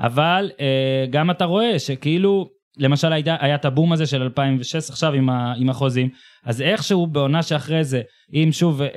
אבל 0.00 0.50
אה, 0.60 1.06
גם 1.10 1.30
אתה 1.30 1.44
רואה 1.44 1.78
שכאילו, 1.78 2.48
למשל 2.78 3.12
היה, 3.12 3.36
היה 3.40 3.54
את 3.54 3.64
הבום 3.64 3.92
הזה 3.92 4.06
של 4.06 4.22
2006 4.22 4.90
עכשיו 4.90 5.12
עם, 5.12 5.30
ה, 5.30 5.54
עם 5.56 5.70
החוזים, 5.70 6.08
אז 6.44 6.62
איכשהו 6.62 7.06
בעונה 7.06 7.42
שאחרי 7.42 7.84
זה, 7.84 8.02
אם 8.34 8.48
שוב, 8.52 8.82
אה, 8.82 8.88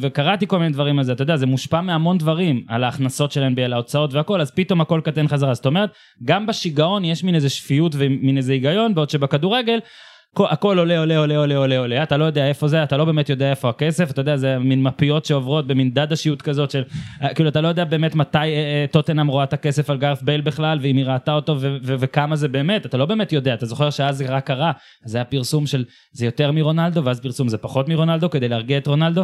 וקראתי 0.00 0.46
כל 0.46 0.58
מיני 0.58 0.72
דברים 0.72 0.98
על 0.98 1.04
זה, 1.04 1.12
אתה 1.12 1.22
יודע, 1.22 1.36
זה 1.36 1.46
מושפע 1.46 1.80
מהמון 1.80 2.18
דברים, 2.18 2.64
על 2.68 2.84
ההכנסות 2.84 3.32
של 3.32 3.48
NBA, 3.54 3.60
על 3.60 3.72
ההוצאות 3.72 4.14
והכל, 4.14 4.40
אז 4.40 4.50
פתאום 4.50 4.80
הכל 4.80 5.00
קטן 5.04 5.28
חזרה. 5.28 5.54
זאת 5.54 5.66
אומרת, 5.66 5.90
גם 6.24 6.46
בשיגעון 6.46 7.04
יש 7.04 7.24
מין 7.24 7.34
איזה 7.34 7.48
שפיות 7.48 7.92
ומין 7.98 8.36
איזה 8.36 8.52
היגיון, 8.52 8.94
בעוד 8.94 9.10
שבכדורגל, 9.10 9.78
הכל- 10.38 10.78
עולה, 10.78 10.98
עולה, 10.98 11.18
עולה, 11.18 11.36
עולה, 11.36 11.56
עולה, 11.56 11.78
עולה, 11.78 12.02
אתה 12.02 12.16
לא 12.16 12.24
יודע 12.24 12.48
איפה 12.48 12.68
זה, 12.68 12.82
אתה 12.82 12.96
לא 12.96 13.04
באמת 13.04 13.28
יודע 13.28 13.50
איפה 13.50 13.68
הכסף, 13.68 14.10
אתה 14.10 14.20
יודע, 14.20 14.36
זה 14.36 14.58
מין 14.58 14.82
מפיות 14.82 15.24
שעוברות 15.24 15.66
במין 15.66 15.90
דדשיות 15.94 16.42
כזאת 16.42 16.70
של, 16.70 16.82
אה, 17.22 17.34
כאילו, 17.34 17.48
אתה 17.48 17.60
לא 17.60 17.68
יודע 17.68 17.84
באמת 17.84 18.14
מתי 18.14 18.38
אה, 18.38 18.44
אה, 18.44 18.84
טוטנאם 18.90 19.26
רואה 19.26 19.44
את 19.44 19.52
הכסף 19.52 19.90
על 19.90 19.98
גארת' 19.98 20.22
בייל 20.22 20.40
בכלל, 20.40 20.78
ואם 20.82 20.96
היא 20.96 21.04
ראתה 21.06 21.32
אותו, 21.32 21.56
וכמה 21.82 22.36
זה 22.36 22.48
באמת, 22.48 22.86
אתה 22.86 22.96
לא 22.96 23.06
באמת 23.06 23.32
יודע, 23.32 23.54
אתה 23.54 23.66
זוכר 23.66 23.90
שאז 23.90 24.16
זה 24.16 24.26
רק 24.28 24.46
קרה, 24.46 24.72
זה 25.04 25.18
היה 25.18 25.24
פרסום 25.24 25.66
של 25.66 25.84
זה 26.12 26.24
יותר 26.24 26.52
מרונלדו, 26.52 27.04
ואז 27.04 27.20
פרסום 27.20 27.48
זה 27.48 27.58
פחות 27.58 27.88
מרונלדו, 27.88 28.30
כדי 28.30 28.48
להרגיע 28.48 28.78
את 28.78 28.86
רונלדו, 28.86 29.22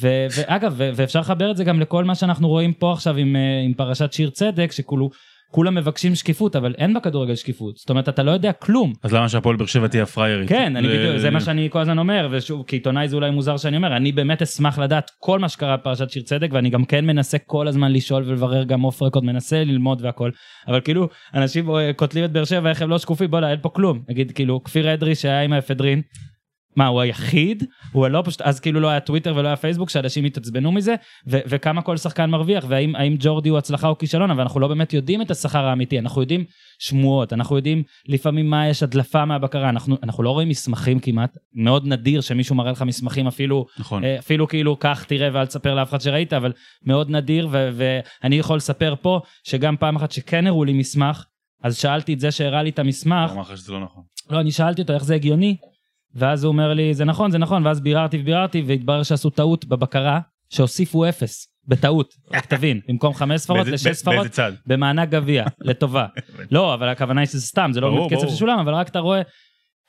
ואגב, 0.00 0.74
ואפשר 0.76 1.20
לחבר 1.20 1.50
את 1.50 1.56
זה 1.56 1.64
גם 1.64 1.80
לכל 1.80 2.04
מה 2.04 2.14
שאנחנו 2.14 2.48
רואים 2.48 2.72
פה 2.72 2.92
עכשיו 2.92 3.16
עם, 3.16 3.36
עם 3.64 3.74
פרשת 3.74 4.12
שיר 4.12 4.30
צדק, 4.30 4.72
שכולו... 4.72 5.10
כולם 5.50 5.74
מבקשים 5.74 6.14
שקיפות, 6.14 6.56
אבל 6.56 6.74
אין 6.78 6.94
בכדורגל 6.94 7.34
שקיפות. 7.34 7.76
זאת 7.76 7.90
אומרת, 7.90 8.08
אתה 8.08 8.22
לא 8.22 8.30
יודע 8.30 8.52
כלום. 8.52 8.92
אז 9.02 9.14
למה 9.14 9.28
שהפועל 9.28 9.56
באר 9.56 9.66
שבע 9.66 9.86
תהיה 9.86 10.02
הפריירית? 10.02 10.48
כן, 10.48 10.76
אני 10.76 10.88
בדיוק, 10.88 11.16
זה 11.16 11.30
מה 11.30 11.40
שאני 11.40 11.68
כל 11.70 11.78
הזמן 11.78 11.98
אומר, 11.98 12.28
ושוב, 12.30 12.64
כעיתונאי 12.66 13.08
זה 13.08 13.16
אולי 13.16 13.30
מוזר 13.30 13.56
שאני 13.56 13.76
אומר, 13.76 13.96
אני 13.96 14.12
באמת 14.12 14.42
אשמח 14.42 14.78
לדעת 14.78 15.10
כל 15.18 15.38
מה 15.38 15.48
שקרה 15.48 15.76
בפרשת 15.76 16.10
שיר 16.10 16.22
צדק, 16.22 16.48
ואני 16.52 16.70
גם 16.70 16.84
כן 16.84 17.06
מנסה 17.06 17.38
כל 17.38 17.68
הזמן 17.68 17.92
לשאול 17.92 18.22
ולברר, 18.26 18.64
גם 18.64 18.84
off 18.84 19.02
record 19.02 19.24
מנסה 19.24 19.64
ללמוד 19.64 20.02
והכל, 20.02 20.30
אבל 20.68 20.80
כאילו, 20.80 21.08
אנשים 21.34 21.70
אה, 21.70 21.92
קוטלים 21.92 22.24
את 22.24 22.32
באר 22.32 22.44
שבע, 22.44 22.70
איך 22.70 22.82
הם 22.82 22.90
לא 22.90 22.98
שקופים, 22.98 23.30
בוא'נה, 23.30 23.50
אין 23.50 23.58
פה 23.62 23.68
כלום. 23.68 24.02
נגיד, 24.08 24.32
כאילו, 24.32 24.64
כפיר 24.64 24.94
אדרי 24.94 25.14
שהיה 25.14 25.42
עם 25.42 25.52
האפדרין, 25.52 26.02
מה, 26.80 26.86
הוא 26.86 27.00
היחיד? 27.00 27.64
הוא 27.92 28.08
לא 28.08 28.22
פשוט, 28.24 28.42
אז 28.42 28.60
כאילו 28.60 28.80
לא 28.80 28.88
היה 28.88 29.00
טוויטר 29.00 29.34
ולא 29.36 29.48
היה 29.48 29.56
פייסבוק, 29.56 29.90
שאנשים 29.90 30.24
התעצבנו 30.24 30.72
מזה, 30.72 30.94
ו- 31.28 31.40
וכמה 31.46 31.82
כל 31.82 31.96
שחקן 31.96 32.30
מרוויח, 32.30 32.64
והאם 32.68 32.96
האם 32.96 33.16
ג'ורדי 33.18 33.48
הוא 33.48 33.58
הצלחה 33.58 33.88
או 33.88 33.98
כישלון, 33.98 34.30
אבל 34.30 34.40
אנחנו 34.40 34.60
לא 34.60 34.68
באמת 34.68 34.92
יודעים 34.92 35.22
את 35.22 35.30
השכר 35.30 35.64
האמיתי, 35.64 35.98
אנחנו 35.98 36.20
יודעים 36.20 36.44
שמועות, 36.78 37.32
אנחנו 37.32 37.56
יודעים 37.56 37.82
לפעמים 38.08 38.50
מה 38.50 38.68
יש 38.68 38.82
הדלפה 38.82 39.24
מהבקרה, 39.24 39.68
אנחנו, 39.68 39.96
אנחנו 40.02 40.22
לא 40.22 40.30
רואים 40.30 40.48
מסמכים 40.48 41.00
כמעט, 41.00 41.38
מאוד 41.54 41.86
נדיר 41.86 42.20
שמישהו 42.20 42.54
מראה 42.54 42.72
לך 42.72 42.82
מסמכים 42.82 43.26
אפילו, 43.26 43.66
נכון. 43.78 44.04
אה, 44.04 44.18
אפילו 44.18 44.48
כאילו 44.48 44.76
קח 44.76 45.04
תראה 45.08 45.28
ואל 45.32 45.46
תספר 45.46 45.74
לאף 45.74 45.90
אחד 45.90 46.00
שראית, 46.00 46.32
אבל 46.32 46.52
מאוד 46.86 47.10
נדיר, 47.10 47.48
ו- 47.50 47.70
ואני 47.72 48.36
יכול 48.36 48.56
לספר 48.56 48.94
פה, 49.02 49.20
שגם 49.44 49.76
פעם 49.76 49.96
אחת 49.96 50.12
שכן 50.12 50.46
הראו 50.46 50.64
לי 50.64 50.72
מסמך, 50.72 51.24
אז 51.62 51.76
שאלתי 51.76 52.14
את 52.14 52.20
זה 52.20 52.30
שהראה 52.30 52.62
לי 52.62 52.70
את 52.70 52.78
המסמך, 52.78 53.30
הוא 53.30 53.34
אמר 53.34 53.42
לך 53.42 53.56
שזה 53.56 53.72
לא 53.72 53.80
נכון. 53.80 54.02
לא, 54.30 54.40
אני 54.40 54.50
שאלתי 54.50 54.82
אותו 54.82 54.92
איך 54.92 55.04
זה 55.04 55.14
הגיוני, 55.14 55.56
ואז 56.14 56.44
הוא 56.44 56.52
אומר 56.52 56.74
לי, 56.74 56.94
זה 56.94 57.04
נכון, 57.04 57.30
זה 57.30 57.38
נכון, 57.38 57.66
ואז 57.66 57.80
ביררתי 57.80 58.18
וביררתי, 58.20 58.62
והתברר 58.66 59.02
שעשו 59.02 59.30
טעות 59.30 59.64
בבקרה, 59.64 60.20
שהוסיפו 60.50 61.08
אפס, 61.08 61.46
בטעות, 61.68 62.14
רק 62.34 62.46
תבין, 62.46 62.80
במקום 62.88 63.14
חמש 63.14 63.40
ספרות 63.40 63.56
באיזה- 63.58 63.70
לשש 63.72 63.84
באיזה 63.84 64.00
ספרות, 64.00 64.26
צד? 64.26 64.52
במענק 64.66 65.08
גביע, 65.08 65.44
לטובה. 65.60 66.06
לא, 66.52 66.74
אבל 66.74 66.88
הכוונה 66.88 67.20
היא 67.20 67.28
שזה 67.28 67.40
סתם, 67.46 67.70
זה 67.74 67.80
לא 67.80 67.90
באמת 67.94 68.12
כסף. 68.12 68.28
ששולם, 68.28 68.58
אבל 68.58 68.74
רק 68.74 68.88
אתה 68.88 68.98
רואה, 68.98 69.22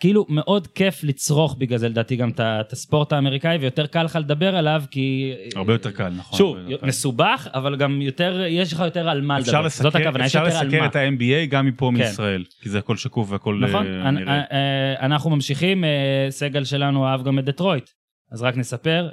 כאילו 0.02 0.26
מאוד 0.30 0.68
כיף 0.68 1.04
לצרוך 1.04 1.56
בגלל 1.60 1.78
זה 1.78 1.90
לדעתי 1.90 2.16
גם 2.16 2.32
את 2.40 2.74
הספורט 2.74 3.14
האמריקאי, 3.14 3.58
ויותר 3.58 3.86
קל 3.88 4.04
לך 4.04 4.16
לדבר 4.16 4.56
עליו, 4.56 4.84
כי... 4.92 5.34
הרבה 5.56 5.74
יותר 5.74 5.92
קל, 5.92 6.10
נכון. 6.10 6.38
שוב. 6.38 6.58
מסובך, 6.84 7.48
אבל 7.54 7.76
גם 7.76 8.02
יותר, 8.02 8.42
יש 8.50 8.74
לך 8.74 8.80
יותר 8.80 9.10
על 9.10 9.22
מה 9.22 9.40
אפשר 9.40 9.52
לדבר. 9.52 9.70
זאת 9.70 9.86
לסקר, 9.86 10.00
הכוונה, 10.08 10.26
יש 10.26 10.36
אפשר 10.36 10.46
יותר 10.46 10.58
על 10.60 10.68
לסקר 10.68 10.80
מה. 10.80 10.86
את 10.86 10.96
ה-NBA 10.96 11.46
גם 11.50 11.66
מפה 11.66 11.92
כן. 11.96 11.98
מישראל, 12.02 12.44
כי 12.62 12.70
זה 12.70 12.80
הכל 12.80 12.98
שקוף 12.98 13.32
והכל 13.32 13.60
נכון, 13.70 13.88
אה, 13.88 14.10
אנ- 14.10 14.16
נראה. 14.20 14.34
אה, 14.34 14.44
אה, 14.52 15.06
אנחנו 15.06 15.30
ממשיכים, 15.30 15.84
סגל 16.30 16.64
שלנו 16.64 17.08
אהב 17.08 17.24
גם 17.24 17.40
את 17.40 17.46
דטרויט, 17.46 17.90
אז 18.32 18.42
רק 18.44 18.58
נספר, 18.58 19.10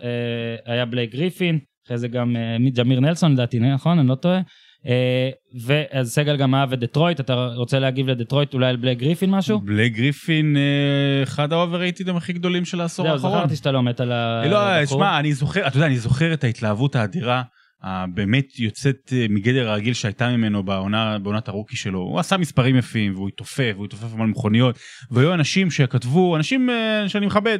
היה 0.66 0.85
בלייק 0.85 1.12
גריפין, 1.12 1.59
אחרי 1.87 1.98
זה 1.98 2.09
גם 2.09 2.37
מי- 2.61 2.70
ג'מיר 2.70 3.01
נלסון 3.01 3.33
לדעתי, 3.33 3.59
נכון? 3.59 3.98
אני 3.98 4.09
לא 4.09 4.14
טועה. 4.14 4.40
אה, 4.88 5.31
ואז 5.55 6.12
סגל 6.12 6.37
גם 6.37 6.55
אהב 6.55 6.72
את 6.72 6.79
דטרויט, 6.79 7.20
אתה 7.20 7.46
רוצה 7.55 7.79
להגיב 7.79 8.09
לדטרויט 8.09 8.55
אולי 8.55 8.66
על 8.66 8.77
בלייק 8.77 8.98
גריפין 8.98 9.31
משהו? 9.31 9.61
בלייק 9.61 9.92
גריפין, 9.92 10.57
אה, 10.57 11.22
אחד 11.22 11.53
האובררייטדים 11.53 12.16
הכי 12.16 12.33
גדולים 12.33 12.64
של 12.64 12.81
העשור 12.81 13.07
זהו, 13.07 13.14
האחרון. 13.14 13.38
זכרתי 13.38 13.57
שאתה 13.57 13.72
לא 13.72 13.83
מת 13.83 14.01
על 14.01 14.09
לא, 14.48 14.59
הבחור. 14.59 14.98
שמע, 14.98 15.18
אני 15.18 15.33
זוכר, 15.33 15.66
אתה 15.66 15.77
יודע, 15.77 15.87
אני 15.87 15.98
זוכר 15.98 16.33
את 16.33 16.44
ההתלהבות 16.44 16.96
האדירה, 16.96 17.42
הבאמת 17.83 18.59
יוצאת 18.59 19.12
אה, 19.12 19.27
מגדר 19.29 19.70
הרגיל 19.70 19.94
שהייתה 19.94 20.29
ממנו 20.29 20.62
בעונה, 20.62 21.18
בעונת 21.18 21.48
הרוקי 21.48 21.77
שלו. 21.77 21.98
הוא 21.98 22.20
עשה 22.20 22.37
מספרים 22.37 22.77
יפים, 22.77 23.14
והוא 23.14 23.29
התעופף, 23.29 23.72
והוא 23.74 23.87
התעופף 23.87 24.20
על 24.20 24.27
מכוניות, 24.27 24.79
והיו 25.11 25.35
אנשים 25.35 25.70
שכתבו, 25.70 26.37
אנשים 26.37 26.70
שאני 27.07 27.27
מכבד, 27.27 27.59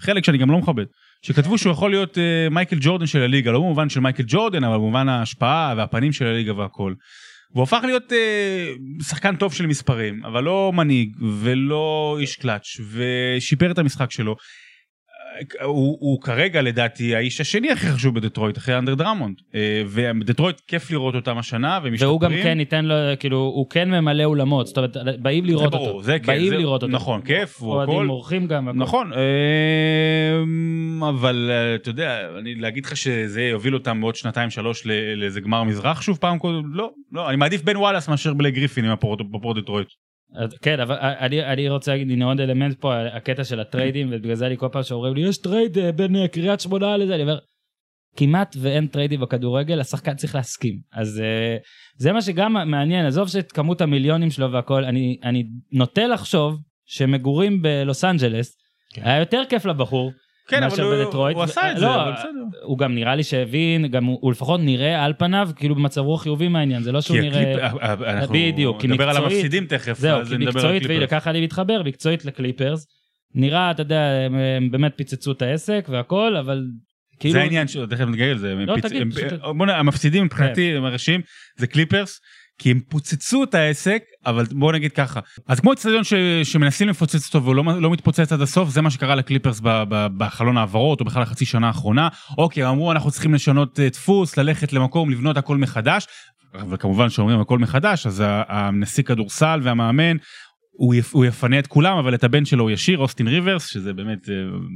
חלק 0.00 0.24
שאני 0.24 0.38
גם 0.38 0.50
לא 0.50 0.58
מכבד, 0.58 0.84
שכתבו 1.22 1.58
שהוא 1.58 1.72
יכול 1.72 1.90
להיות 1.90 2.18
אה, 2.18 2.48
מייקל 2.50 2.76
ג'ורדן 2.80 3.06
של 3.06 3.22
הליגה, 3.22 3.52
לא 3.52 3.58
במובן 3.58 3.88
של 3.88 4.00
מייקל 4.00 4.22
ג'ורדן, 4.26 4.64
אבל 4.64 4.76
במובן 4.76 5.08
ההשפעה 5.08 5.74
והפנים 5.76 6.12
של 6.12 6.26
הליגה 6.26 6.54
והכל. 6.54 6.94
והוא 7.52 7.62
הפך 7.62 7.80
להיות 7.84 8.12
אה, 8.12 8.72
שחקן 9.02 9.36
טוב 9.36 9.54
של 9.54 9.66
מספרים, 9.66 10.24
אבל 10.24 10.44
לא 10.44 10.72
מנהיג 10.74 11.16
ולא 11.40 12.16
איש 12.20 12.36
קלאץ', 12.36 12.80
ושיפר 12.90 13.70
את 13.70 13.78
המשחק 13.78 14.10
שלו. 14.10 14.36
הוא, 15.62 15.96
הוא 16.00 16.20
כרגע 16.22 16.62
לדעתי 16.62 17.16
האיש 17.16 17.40
השני 17.40 17.70
הכי 17.72 17.86
חשוב 17.86 18.14
בדטרויט 18.14 18.58
אחרי 18.58 18.78
אנדרה 18.78 18.94
דרמונד 18.94 19.36
אה, 19.54 19.82
ודטרויט 19.86 20.60
כיף 20.68 20.90
לראות 20.90 21.14
אותם 21.14 21.38
השנה 21.38 21.78
והם 21.82 21.92
משתפרים. 21.92 22.10
והוא 22.10 22.20
גם 22.20 22.32
כן 22.42 22.60
ייתן 22.60 22.84
לו, 22.84 22.94
כאילו, 23.20 23.36
הוא 23.38 23.70
כן 23.70 23.90
ממלא 23.90 24.24
אולמות, 24.24 24.66
זאת 24.66 24.76
אומרת, 24.76 24.96
באים 25.18 25.44
לראות 25.44 25.70
ברור, 25.70 25.88
אותו. 25.88 26.02
זה 26.02 26.18
כן, 26.18 26.26
באים 26.26 26.48
זה- 26.50 26.56
לראות 26.56 26.82
אותו. 26.82 26.92
נכון 26.92 27.20
כיף 27.22 27.60
הוא 27.60 27.72
אוהדים 27.72 27.94
הכל 27.94 28.08
אורחים 28.08 28.46
גם. 28.46 28.66
והכל. 28.66 28.78
נכון 28.78 29.12
אה, 29.12 31.08
אבל 31.08 31.50
אה, 31.52 31.74
אתה 31.74 31.90
יודע 31.90 32.20
אני 32.38 32.54
להגיד 32.54 32.84
לך 32.86 32.96
שזה 32.96 33.42
יוביל 33.42 33.74
אותם 33.74 34.00
בעוד 34.00 34.16
שנתיים 34.16 34.50
שלוש 34.50 34.86
לאיזה 35.16 35.40
גמר 35.40 35.64
מזרח 35.64 36.02
שוב 36.02 36.18
פעם 36.20 36.38
קודם 36.38 36.62
לא 36.74 36.90
לא 37.12 37.28
אני 37.28 37.36
מעדיף 37.36 37.62
בן 37.62 37.76
וואלאס 37.76 38.08
מאשר 38.08 38.34
בלייק 38.34 38.54
גריפין 38.54 38.84
עם 38.84 38.90
האפרו 38.90 39.54
דטרויט. 39.54 39.88
אז 40.34 40.58
כן, 40.62 40.80
אבל 40.80 40.96
אני, 41.00 41.44
אני 41.44 41.68
רוצה 41.68 41.92
להגיד, 41.92 42.10
הנה 42.10 42.24
עוד 42.24 42.40
אלמנט 42.40 42.80
פה, 42.80 43.06
הקטע 43.06 43.44
של 43.44 43.60
הטריידים, 43.60 44.08
ובגלל 44.12 44.34
זה 44.34 44.46
אני 44.46 44.56
כל 44.56 44.68
פעם 44.72 44.82
שאומרים 44.82 45.14
לי, 45.14 45.28
יש 45.28 45.38
trade 45.38 45.78
אה, 45.78 45.92
בין 45.92 46.16
אה, 46.16 46.28
קריית 46.28 46.60
שמונה 46.60 46.96
לזה, 46.96 47.14
אני 47.14 47.22
אומר, 47.22 47.38
כמעט 48.16 48.56
ואין 48.60 48.86
טריידים 48.86 49.20
בכדורגל, 49.20 49.80
השחקן 49.80 50.14
צריך 50.14 50.34
להסכים. 50.34 50.74
אז 50.92 51.20
אה, 51.20 51.56
זה 51.96 52.12
מה 52.12 52.22
שגם 52.22 52.70
מעניין, 52.70 53.06
עזוב 53.06 53.28
שאת 53.28 53.52
כמות 53.52 53.80
המיליונים 53.80 54.30
שלו 54.30 54.52
והכל, 54.52 54.84
אני, 54.84 55.18
אני 55.24 55.44
נוטה 55.72 56.06
לחשוב 56.06 56.58
שמגורים 56.86 57.62
בלוס 57.62 58.04
אנג'לס, 58.04 58.56
כן. 58.94 59.02
היה 59.04 59.18
יותר 59.18 59.42
כיף 59.48 59.64
לבחור, 59.64 60.12
כן 60.50 60.62
אבל 60.62 60.82
הוא- 60.82 60.94
בדטרויט. 61.04 61.36
הוא 61.36 61.44
עשה 61.44 61.70
את 61.72 61.74
לא, 61.74 61.80
זה 61.80 61.94
אבל 61.94 62.12
בסדר. 62.12 62.28
הוא 62.62 62.78
גם 62.78 62.94
נראה 62.94 63.14
לי 63.14 63.22
שהבין, 63.22 63.86
גם 63.86 64.04
הוא, 64.04 64.18
הוא 64.20 64.32
לפחות 64.32 64.60
נראה 64.60 65.04
על 65.04 65.12
פניו, 65.18 65.50
כאילו 65.56 65.74
במצב 65.74 66.00
רוח 66.00 66.22
חיובי 66.22 66.48
מהעניין, 66.48 66.82
זה 66.82 66.92
לא 66.92 67.00
שהוא 67.00 67.16
כי 67.16 67.22
נראה... 67.22 67.40
הקליפ- 67.68 67.78
אה, 67.82 67.94
אה, 68.06 68.18
אנחנו 68.18 68.34
בדיוק, 68.34 68.80
כי 68.80 68.88
נדבר 68.88 69.08
על 69.08 69.16
המפסידים 69.16 69.66
תכף 69.66 69.98
זהו, 69.98 70.20
אז 70.20 70.28
כי 70.28 70.34
נדבר 70.34 70.48
על 70.50 70.54
מקצועית, 70.56 70.82
והנה 70.82 70.94
הקליפרס. 70.94 71.10
ככה 71.20 71.30
אני 71.30 71.40
מתחבר, 71.40 71.82
מקצועית 71.84 72.24
לקליפרס. 72.24 72.86
נראה, 73.34 73.70
אתה 73.70 73.82
יודע, 73.82 74.00
הם, 74.26 74.34
הם 74.34 74.70
באמת 74.70 74.92
פיצצו 74.96 75.32
את 75.32 75.42
העסק 75.42 75.86
והכל, 75.90 76.36
אבל 76.36 76.64
כאילו... 77.20 77.32
זה 77.32 77.40
העניין 77.40 77.68
שלו, 77.68 77.86
תכף 77.86 78.00
נגיע 78.06 78.34
לזה. 78.34 78.54
לא, 78.54 78.74
פיצ- 78.74 78.80
תגיד, 78.88 79.02
הם- 79.02 79.10
פשוט- 79.10 79.22
כן. 79.30 79.36
בוא 79.58 79.66
נ- 79.66 79.70
המפסידים 79.70 80.24
מבחינתי, 80.24 80.76
הם 80.76 80.84
הראשיים, 80.84 81.20
זה 81.58 81.66
קליפרס, 81.66 82.20
כי 82.60 82.70
הם 82.70 82.80
פוצצו 82.88 83.44
את 83.44 83.54
העסק, 83.54 84.02
אבל 84.26 84.44
בוא 84.52 84.72
נגיד 84.72 84.92
ככה. 84.92 85.20
אז 85.48 85.60
כמו 85.60 85.72
אצטדיון 85.72 86.02
שמנסים 86.44 86.88
לפוצץ 86.88 87.26
אותו 87.26 87.44
והוא 87.44 87.54
לא, 87.56 87.64
לא 87.80 87.90
מתפוצץ 87.90 88.32
עד 88.32 88.40
הסוף, 88.40 88.68
זה 88.68 88.80
מה 88.80 88.90
שקרה 88.90 89.14
לקליפרס 89.14 89.60
ב- 89.60 89.84
ב- 89.88 90.06
בחלון 90.16 90.58
העברות, 90.58 91.00
או 91.00 91.04
בכלל 91.04 91.22
החצי 91.22 91.44
שנה 91.44 91.66
האחרונה. 91.66 92.08
אוקיי, 92.38 92.68
אמרו 92.68 92.92
אנחנו 92.92 93.10
צריכים 93.10 93.34
לשנות 93.34 93.80
אה, 93.80 93.88
דפוס, 93.88 94.36
ללכת 94.36 94.72
למקום, 94.72 95.10
לבנות 95.10 95.36
הכל 95.36 95.56
מחדש. 95.56 96.06
וכמובן 96.70 97.10
שאומרים 97.10 97.40
הכל 97.40 97.58
מחדש, 97.58 98.06
אז 98.06 98.22
הנשיא 98.26 99.02
כדורסל 99.02 99.60
והמאמן, 99.62 100.16
הוא, 100.80 100.94
יפ, 100.94 101.14
הוא 101.14 101.24
יפנה 101.24 101.58
את 101.58 101.66
כולם, 101.66 101.98
אבל 101.98 102.14
את 102.14 102.24
הבן 102.24 102.44
שלו 102.44 102.62
הוא 102.64 102.70
ישיר, 102.70 102.98
אוסטין 102.98 103.28
ריברס, 103.28 103.66
שזה 103.66 103.92
באמת 103.92 104.28
אה, 104.28 104.34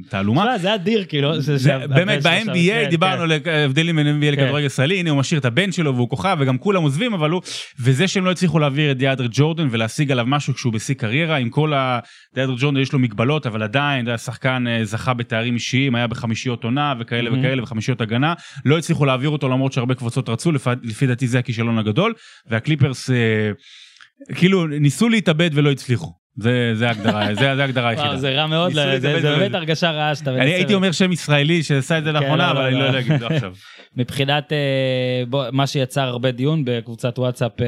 תעלומה. 0.09 0.59
זה 0.59 0.75
אדיר, 0.75 1.05
כאילו. 1.05 1.41
זה- 1.41 1.57
זה 1.57 1.79
באמת 1.89 2.23
ב-NBA 2.23 2.55
כן, 2.71 2.87
דיברנו 2.91 3.17
כן. 3.17 3.23
על 3.23 3.55
ההבדלים 3.55 3.97
בין 3.97 4.07
NBA 4.21 4.37
כן. 4.37 4.43
לכדורגל 4.43 4.67
ישראלי 4.67 5.01
הנה 5.01 5.11
הוא 5.11 5.19
משאיר 5.19 5.41
את 5.41 5.45
הבן 5.45 5.73
שלו 5.73 5.95
והוא 5.95 6.09
כוכב 6.09 6.37
וגם 6.41 6.59
כולם 6.59 6.83
עוזבים 6.83 7.15
אבל 7.15 7.31
הוא 7.31 7.43
וזה 7.81 8.09
שהם 8.09 8.25
לא 8.25 8.31
הצליחו 8.31 8.59
להעביר 8.59 8.91
את 8.91 8.97
דיאדר 8.99 9.27
ג'ורדן 9.31 9.69
ולהשיג 9.71 10.13
עליו 10.13 10.25
משהו 10.29 10.55
כשהוא 10.55 10.73
בשיא 10.73 10.95
קריירה 10.95 11.37
עם 11.37 11.51
כל 11.51 11.73
ה... 11.73 11.99
דיאדר 12.35 12.55
ג'ורדן 12.59 12.81
יש 12.81 12.93
לו 12.93 12.99
מגבלות 12.99 13.47
אבל 13.47 13.63
עדיין 13.63 14.09
השחקן 14.09 14.65
אה, 14.69 14.85
זכה 14.85 15.15
בתארים 15.15 15.55
אישיים 15.55 15.95
היה 15.95 16.07
בחמישיות 16.07 16.65
עונה 16.65 16.95
וכאלה. 17.01 17.31
וכאלה 17.33 17.63
וחמישיות 17.63 18.01
הגנה 18.01 18.35
לא 18.65 18.79
הצליחו 18.79 19.05
להעביר 19.05 19.31
אותו 19.31 19.49
למרות 19.49 19.73
שהרבה 19.73 19.95
קבוצות 19.95 20.29
רצו 20.29 20.53
לפי, 20.53 20.71
לפי 20.83 21.07
דעתי 21.07 21.27
זה 21.27 21.39
הכישלון 21.39 21.79
הגדול 21.79 22.13
והקליפרס 22.47 23.11
אה, 23.11 23.17
כאילו 24.35 24.67
ניסו 24.67 25.09
להתאבד 25.09 25.51
ולא 25.55 25.71
הצליחו 25.71 26.13
זה 26.37 26.73
זה 26.75 26.89
ההגדרה 26.89 27.27
זה 27.35 27.41
זה 27.57 27.63
ההגדרה 27.63 27.89
היחידה. 27.89 28.17
זה 28.17 28.31
רע 28.31 28.47
מאוד, 28.47 28.69
ניסו 28.69 28.81
זה- 28.83 29.01
זה 29.01 29.15
ולא- 29.29 29.39
באמת 29.39 29.55
הרגשה 29.55 29.91
רעה 29.91 30.15
שאתה 30.15 30.31
אני 30.35 30.53
הייתי 30.55 30.75
אומר 30.75 30.93
שם 30.93 31.13
ישראלי 31.13 31.63
שעשה 31.63 31.99
את 31.99 32.05
זה 32.05 32.11
כן, 32.11 32.15
לאחרונה 32.17 32.47
לא, 32.47 32.51
אבל 32.51 32.61
לא, 32.63 32.67
אני 32.69 32.75
לא 32.75 32.81
לא. 32.81 32.85
יודע 32.87 32.99
להגיד 32.99 33.13
את 33.13 33.21
זה 33.21 33.27
עכשיו. 33.27 33.55
מבחינת 33.97 34.53
אה, 34.53 35.23
מה 35.53 35.67
שיצר 35.67 36.01
הרבה 36.03 36.31
דיון 36.31 36.63
בקבוצת 36.65 37.19
וואטסאפ 37.19 37.53
אה, 37.61 37.67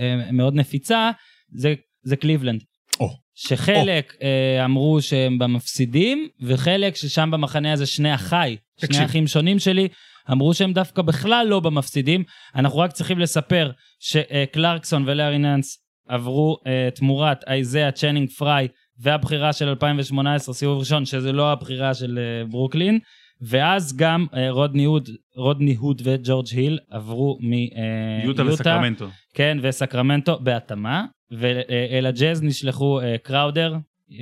אה, 0.00 0.32
מאוד 0.32 0.54
נפיצה, 0.54 1.10
זה, 1.54 1.74
זה 2.02 2.16
קליבלנד. 2.16 2.60
שחלק 3.34 4.14
אה, 4.22 4.64
אמרו 4.64 5.02
שהם 5.02 5.38
במפסידים, 5.38 6.28
וחלק 6.42 6.96
ששם 6.96 7.30
במחנה 7.30 7.72
הזה 7.72 7.86
שני 7.86 8.14
אחיי, 8.14 8.56
שני. 8.92 9.04
אחים 9.04 9.26
שונים 9.26 9.58
שלי, 9.58 9.88
אמרו 10.32 10.54
שהם 10.54 10.72
דווקא 10.72 11.02
בכלל 11.02 11.46
לא 11.50 11.60
במפסידים. 11.60 12.24
אנחנו 12.54 12.78
רק 12.78 12.92
צריכים 12.92 13.18
לספר 13.18 13.70
שקלרקסון 14.00 15.04
ולארי 15.06 15.38
נאנס 15.38 15.78
עברו 16.08 16.56
אה, 16.66 16.88
תמורת 16.94 17.44
אייזאה, 17.48 17.92
צ'נינג 17.92 18.30
פריי 18.30 18.68
והבחירה 18.98 19.52
של 19.52 19.68
2018 19.68 20.54
סיבוב 20.54 20.78
ראשון, 20.78 21.04
שזה 21.04 21.32
לא 21.32 21.52
הבחירה 21.52 21.94
של 21.94 22.18
אה, 22.18 22.46
ברוקלין. 22.46 22.98
ואז 23.42 23.96
גם 23.96 24.26
אה, 24.34 24.50
רודני 24.50 24.84
הוד, 24.84 25.08
רודני 25.36 25.74
הוד 25.74 26.02
וג'ורג' 26.04 26.46
היל 26.52 26.78
עברו 26.90 27.38
מיוטה, 27.40 28.42
יוטה 28.42 28.46
וסקרמנטו. 28.46 29.08
כן, 29.34 29.58
וסקרמנטו 29.62 30.38
בהתאמה, 30.40 31.04
ואל 31.30 32.06
הג'אז 32.06 32.42
נשלחו 32.42 33.00
קראודר, 33.22 33.74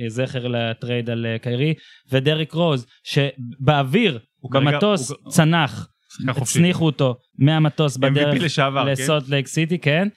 זכר 0.07 0.47
לטרייד 0.47 1.09
על 1.09 1.25
קיירי, 1.41 1.73
ודריק 2.11 2.53
רוז, 2.53 2.85
שבאוויר, 3.03 4.19
במטוס, 4.51 5.11
הוא- 5.11 5.31
צנח. 5.31 5.88
הצניחו 6.27 6.85
אותו 6.85 7.15
מהמטוס 7.39 7.97
בדרך 7.97 8.41
לשעבר, 8.43 8.85
כן? 8.85 8.91
לסולט 8.91 9.29
לייק 9.29 9.47
סיטי, 9.47 9.77
כן, 9.77 10.07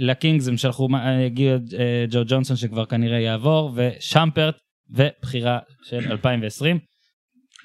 ולקינגס 0.00 0.48
הם 0.48 0.56
שלחו, 0.56 0.88
אה, 0.94 1.26
הגיע 1.26 1.52
אה, 1.52 2.04
ג'ו 2.10 2.20
ג'ונסון 2.28 2.56
שכבר 2.56 2.84
כנראה 2.84 3.18
יעבור, 3.20 3.72
ושמפרט, 3.74 4.54
ובחירה 4.90 5.58
של 5.88 6.10
2020. 6.12 6.78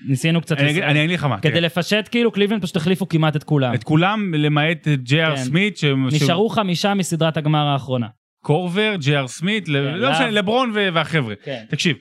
ניסינו 0.08 0.42
קצת 0.42 0.58
אני 0.60 0.74
לס- 0.74 0.78
אני 0.84 1.04
אגיד 1.06 1.14
לך 1.18 1.24
מה, 1.24 1.40
כדי 1.40 1.50
תראה, 1.52 1.62
לפשט 1.62 2.08
כאילו 2.12 2.32
קליבלנד 2.32 2.62
פשוט 2.64 2.76
החליפו 2.76 3.10
כמעט 3.10 3.36
את 3.36 3.44
כולם. 3.44 3.74
את 3.74 3.84
כולם 3.84 4.34
למעט 4.34 4.88
ג'י.אר 4.88 5.36
כן. 5.36 5.44
סמית, 5.44 5.78
ש- 5.78 5.84
נשארו 6.12 6.50
חמישה 6.50 6.94
מסדרת 6.94 7.38
הגמר 7.38 7.66
האחרונה. 7.68 8.08
קורבר, 8.44 8.96
ג'י.אר 9.00 9.28
סמית, 9.28 9.66
כן, 9.66 9.72
לא 9.74 10.12
משנה. 10.12 10.30
לברון 10.30 10.72
ו- 10.76 10.88
והחבר'ה. 10.94 11.36
כן. 11.44 11.64
תקשיב, 11.70 11.98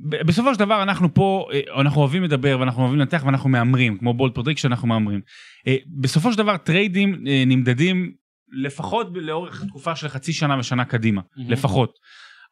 בסופו 0.00 0.54
של 0.54 0.58
דבר 0.58 0.82
אנחנו 0.82 1.14
פה, 1.14 1.48
אה, 1.52 1.80
אנחנו 1.80 2.00
אוהבים 2.00 2.22
לדבר 2.22 2.56
ואנחנו 2.60 2.82
אוהבים 2.82 3.00
לנתח 3.00 3.22
ואנחנו 3.26 3.48
מהמרים, 3.48 3.98
כמו 3.98 4.14
בולד 4.14 4.32
פרדיק 4.34 4.58
שאנחנו 4.58 4.88
מהמרים. 4.88 5.20
אה, 5.66 5.76
בסופו 6.00 6.32
של 6.32 6.38
דבר 6.38 6.56
טריידים 6.56 7.24
אה, 7.28 7.44
נמדדים 7.46 8.12
לפחות 8.52 9.08
לאורך 9.14 9.64
תקופה 9.68 9.96
של 9.96 10.08
חצי 10.08 10.32
שנה 10.32 10.58
ושנה 10.58 10.84
קדימה, 10.84 11.20
מהמם. 11.36 11.50
לפחות. 11.50 11.98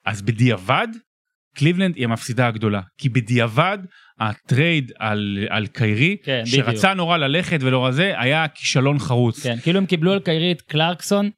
אז 0.07 0.23
בדיעבד, 0.23 0.89
קליבלנד 1.57 1.97
היא 1.97 2.05
המפסידה 2.05 2.47
הגדולה, 2.47 2.81
כי 2.99 3.09
בדיעבד 3.09 3.79
הטרייד 4.21 4.93
על, 4.99 5.47
על 5.51 5.67
קיירי, 5.67 6.17
כן, 6.23 6.43
בדיוק. 6.47 6.67
שרצה 6.67 6.95
נורא 6.95 7.17
ללכת 7.17 7.59
ולא 7.63 7.91
זה, 7.91 8.13
היה 8.17 8.49
כישלון 8.49 8.99
חרוץ. 8.99 9.43
כן, 9.43 9.57
כאילו 9.63 9.79
הם 9.79 9.87
קיבלו 9.87 10.13
על 10.13 10.21
קיירי 10.21 10.53
את 10.53 10.61
קלרקסון 10.61 11.31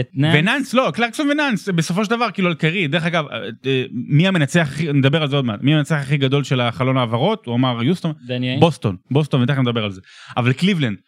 את 0.00 0.08
נאנס. 0.14 0.34
ונאנס 0.38 0.74
לא 0.74 0.90
קלרקסון 0.94 1.30
ונאנס 1.30 1.68
בסופו 1.68 2.04
של 2.04 2.10
דבר 2.10 2.30
כאילו 2.30 2.48
על 2.48 2.54
קיירי 2.54 2.88
דרך 2.88 3.04
אגב 3.04 3.24
אה, 3.26 3.38
אה, 3.66 3.84
מי 3.92 4.28
המנצח 4.28 4.68
הכי 4.72 4.92
נדבר 4.92 5.22
על 5.22 5.28
זה 5.28 5.36
עוד 5.36 5.44
מעט 5.44 5.60
מי 5.62 5.74
המנצח 5.74 5.96
הכי 6.00 6.16
גדול 6.16 6.44
של 6.44 6.60
החלון 6.60 6.96
העברות 6.96 7.46
הוא 7.46 7.54
אמר 7.54 7.82
יוסטון 7.82 8.12
דני 8.26 8.48
איינג'. 8.48 8.60
בוסטון 8.60 8.96
בוסטון 9.10 9.42
ותכף 9.42 9.58
נדבר 9.58 9.84
על 9.84 9.90
זה 9.90 10.00
אבל 10.36 10.52
קליבלנד. 10.52 10.98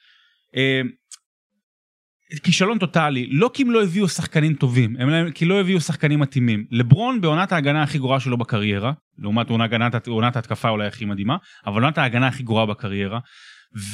אה, 0.56 0.80
כישלון 2.42 2.78
טוטאלי 2.78 3.26
לא 3.30 3.50
כי 3.54 3.62
הם 3.62 3.70
לא 3.70 3.82
הביאו 3.82 4.08
שחקנים 4.08 4.54
טובים 4.54 4.96
הם 4.98 5.30
כי 5.30 5.44
לא 5.44 5.60
הביאו 5.60 5.80
שחקנים 5.80 6.20
מתאימים 6.20 6.64
לברון 6.70 7.20
בעונת 7.20 7.52
ההגנה 7.52 7.82
הכי 7.82 7.98
גרועה 7.98 8.20
שלו 8.20 8.36
בקריירה 8.36 8.92
לעומת 9.18 9.50
עונת, 9.50 10.08
עונת 10.08 10.36
ההתקפה 10.36 10.68
אולי 10.68 10.86
הכי 10.86 11.04
מדהימה 11.04 11.36
אבל 11.66 11.82
עונת 11.82 11.98
ההגנה 11.98 12.26
הכי 12.26 12.42
גרועה 12.42 12.66
בקריירה. 12.66 13.18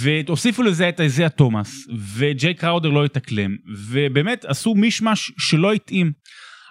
והוסיפו 0.03 0.63
לזה 0.63 0.89
את 0.89 1.01
איזיה 1.01 1.29
תומאס 1.29 1.87
וג'יי 2.17 2.55
קראודר 2.55 2.89
לא 2.89 3.05
התאקלם 3.05 3.57
ובאמת 3.89 4.45
עשו 4.45 4.75
מישמש 4.75 5.33
שלא 5.39 5.73
התאים. 5.73 6.13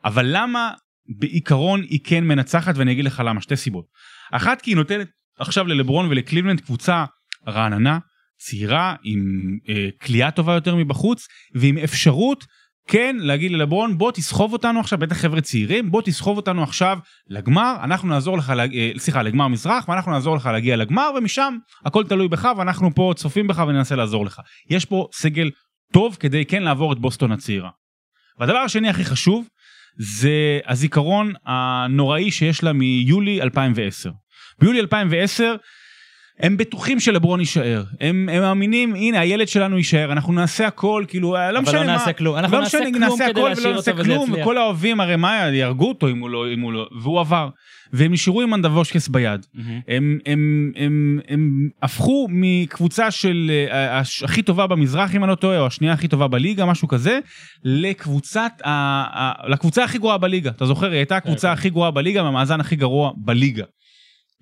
אבל 0.06 0.26
למה 0.30 0.72
בעיקרון 1.20 1.82
היא 1.82 2.00
כן 2.04 2.24
מנצחת 2.24 2.78
ואני 2.78 2.92
אגיד 2.92 3.06
לך 3.06 3.24
למה 3.26 3.42
שתי 3.42 3.56
סיבות. 3.56 3.86
אחת 4.32 4.62
כי 4.62 4.72
היא 4.72 4.76
נותנת 4.76 5.08
עכשיו 5.40 5.68
ללברון 5.68 6.08
ולקליבלנד 6.10 6.62
קבוצה 6.62 7.06
רעננה 7.48 8.00
צעירה 8.38 8.96
עם 9.04 9.22
אה, 9.70 9.90
כליאה 10.02 10.32
טובה 10.32 10.54
יותר 10.54 10.76
מבחוץ 10.76 11.28
ועם 11.56 11.78
אפשרות 11.78 12.46
כן 12.88 13.16
להגיד 13.20 13.52
ללברון 13.52 13.98
בוא 13.98 14.12
תסחוב 14.12 14.54
אותנו 14.54 14.80
עכשיו 14.80 15.00
בטח 15.00 15.18
חבר'ה 15.18 15.42
צעירים 15.42 15.92
בוא 15.92 16.02
תסחוב 16.02 16.38
אותנו 16.38 16.64
עכשיו 16.64 17.00
לגמר 17.28 17.76
אנחנו 17.84 18.08
נעזור 18.08 18.38
לך 18.38 18.54
אה, 18.74 18.92
סליחה 18.98 19.22
לגמר 19.22 19.48
מזרח 19.48 19.90
ואנחנו 19.90 20.12
נעזור 20.12 20.36
לך 20.36 20.46
להגיע 20.46 20.76
לגמר 20.76 21.10
ומשם 21.18 21.58
הכל 21.86 22.04
תלוי 22.04 22.28
בך 22.28 22.50
ואנחנו 22.58 22.96
פה 22.96 23.14
צופים 23.16 23.48
בך 23.48 23.64
וננסה 23.68 23.96
לעזור 23.96 24.26
לך 24.26 24.42
יש 24.70 24.86
פה 24.86 25.08
סגל 25.14 25.50
טוב 25.94 26.18
כדי 26.20 26.46
כן 26.46 26.64
לעבור 26.64 26.94
את 26.94 27.00
בוסטון 27.00 27.32
הצעירה. 27.32 27.70
והדבר 28.40 28.58
השני 28.58 28.90
הכי 28.90 29.06
חשוב 29.06 29.48
זה 29.98 30.60
הזיכרון 30.68 31.34
הנוראי 31.46 32.32
שיש 32.32 32.64
לה 32.64 32.74
מיולי 32.74 33.42
2010. 33.42 34.12
ביולי 34.60 34.80
2010 34.80 35.56
הם 36.40 36.58
בטוחים 36.58 37.00
שלברון 37.00 37.40
יישאר 37.40 37.84
הם, 38.02 38.30
הם 38.32 38.42
מאמינים 38.42 38.96
הנה 38.96 39.20
הילד 39.20 39.48
שלנו 39.48 39.78
יישאר 39.78 40.12
אנחנו 40.12 40.34
נעשה 40.34 40.68
הכל 40.68 41.04
כאילו 41.08 41.36
לא 41.54 41.62
משנה 41.62 41.80
אבל 41.80 41.88
לא 41.88 41.94
נעשה 41.94 42.14
כלום 42.14 42.36
אנחנו 42.36 42.58
לא 42.58 42.64
נעשה 42.64 42.78
כלום 42.78 42.96
נעשה 42.96 43.28
כדי 43.30 43.40
הכל 43.40 43.50
להשאיר 43.50 43.68
ולא 43.68 43.76
נעשה 43.76 43.92
אותו 43.92 44.02
וזה 44.02 44.14
כלום 44.14 44.30
יצליח. 44.30 44.42
וכל 44.42 44.58
האוהבים 44.58 45.00
הרי 45.00 45.16
מה 45.16 45.36
יהרגו 45.36 45.90
אותו 45.90 46.10
אם 46.10 46.20
הוא 46.20 46.30
לא 46.30 46.54
אם 46.54 46.62
הוא 46.62 46.74
לא 46.74 46.88
והוא 47.02 47.20
עבר 47.20 47.50
והם 47.94 48.12
נשארו 48.12 48.42
עם 48.42 48.50
מנדבושקס 48.50 49.08
ביד 49.08 49.46
מהמם. 49.54 49.80
הם, 49.88 50.20
הם, 50.26 50.72
הם, 50.76 51.20
הם 51.28 51.70
הפכו 51.84 52.28
מקבוצה 52.30 53.12
של 53.12 53.52
אה, 53.72 54.02
הכי 54.24 54.42
טובה 54.42 54.68
במזרח 54.68 55.16
אם 55.16 55.24
אני 55.24 55.30
לא 55.30 55.36
טועה 55.36 55.60
או 55.60 55.66
השנייה 55.66 55.94
הכי 55.94 56.08
טובה 56.08 56.28
בליגה 56.28 56.66
משהו 56.66 56.88
כזה 56.88 57.20
לקבוצת 57.64 58.52
ה, 58.64 58.70
ה, 58.70 59.48
לקבוצה 59.48 59.84
הכי 59.84 59.98
גרועה 59.98 60.18
בליגה 60.18 60.50
אתה 60.50 60.66
זוכר 60.66 60.92
היא 60.92 60.98
הייתה 60.98 61.18
הקבוצה 61.18 61.48
כן. 61.48 61.54
הכי 61.54 61.70
גרועה 61.70 61.92
בליגה 61.92 62.24
מהמאזן 62.24 62.60
הכי 62.60 62.76
גרוע 62.76 63.12
בליגה. 63.18 63.64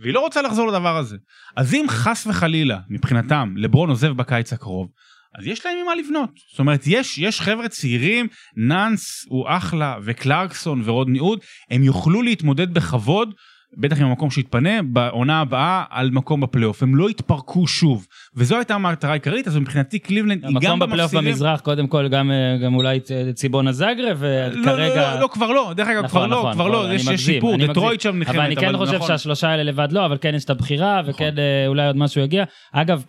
והיא 0.03 0.13
לא 0.13 0.19
רוצה 0.19 0.41
לחזור 0.41 0.67
לדבר 0.67 0.97
הזה. 0.97 1.17
אז 1.55 1.73
אם 1.73 1.85
חס 1.89 2.27
וחלילה 2.27 2.79
מבחינתם 2.89 3.53
לברון 3.57 3.89
עוזב 3.89 4.11
בקיץ 4.11 4.53
הקרוב 4.53 4.89
אז 5.35 5.47
יש 5.47 5.65
להם 5.65 5.77
ממה 5.83 5.95
לבנות. 5.95 6.29
זאת 6.51 6.59
אומרת 6.59 6.81
יש 6.87 7.17
יש 7.17 7.41
חבר'ה 7.41 7.69
צעירים 7.69 8.27
נאנס 8.55 9.25
הוא 9.29 9.45
אחלה 9.47 9.97
וקלרקסון 10.03 10.81
ורודני 10.85 11.19
אוד 11.19 11.39
הם 11.69 11.83
יוכלו 11.83 12.21
להתמודד 12.21 12.73
בכבוד 12.73 13.33
בטח 13.77 14.01
עם 14.01 14.07
המקום 14.07 14.31
שיתפנה 14.31 14.81
בעונה 14.83 15.39
הבאה 15.39 15.83
על 15.89 16.09
מקום 16.11 16.41
בפלייאוף 16.41 16.83
הם 16.83 16.95
לא 16.95 17.09
יתפרקו 17.09 17.67
שוב 17.67 18.07
וזו 18.35 18.55
הייתה 18.55 18.75
המטרה 18.75 19.11
העיקרית 19.11 19.47
אז 19.47 19.57
מבחינתי 19.57 19.99
קליבלנד 19.99 20.45
היא 20.45 20.55
גם 20.61 20.71
המקום 20.71 20.89
בפלייאוף. 20.89 21.13
במזרח 21.13 21.59
קודם 21.59 21.87
כל 21.87 22.07
גם 22.07 22.31
אה, 22.31 22.57
גם 22.63 22.75
אולי 22.75 22.99
ציבונה 23.33 23.71
זאגרב 23.71 24.23
לא, 24.23 24.27
וכרגע. 24.61 24.95
לא, 24.95 25.13
לא, 25.15 25.19
לא 25.21 25.27
כבר 25.27 25.51
לא 25.51 25.73
דרך 25.75 25.87
אגב 25.87 26.07
כבר 26.07 26.19
נכון, 26.19 26.29
לא 26.29 26.39
נכון, 26.39 26.53
כבר 26.53 26.67
לא 26.67 26.85
אני 26.85 26.95
יש 26.95 27.01
יש 27.01 27.07
מגזים, 27.07 27.35
שיפור 27.35 27.57
דטרויט. 27.57 28.01
שם 28.01 28.17
נלחמת 28.17 28.35
אבל 28.35 28.45
אני 28.45 28.55
כן 28.55 28.77
חושב 28.77 28.93
נכון. 28.93 29.07
שהשלושה 29.07 29.49
האלה 29.49 29.63
לבד 29.63 29.87
לא 29.91 30.05
אבל 30.05 30.17
כן 30.21 30.35
יש 30.35 30.45
את 30.45 30.49
הבחירה 30.49 31.01
נכון. 31.01 31.13
וכן 31.13 31.33
אה, 31.37 31.67
אולי 31.67 31.87
עוד 31.87 31.95
משהו 31.97 32.21
יגיע 32.21 32.43
אגב 32.73 33.03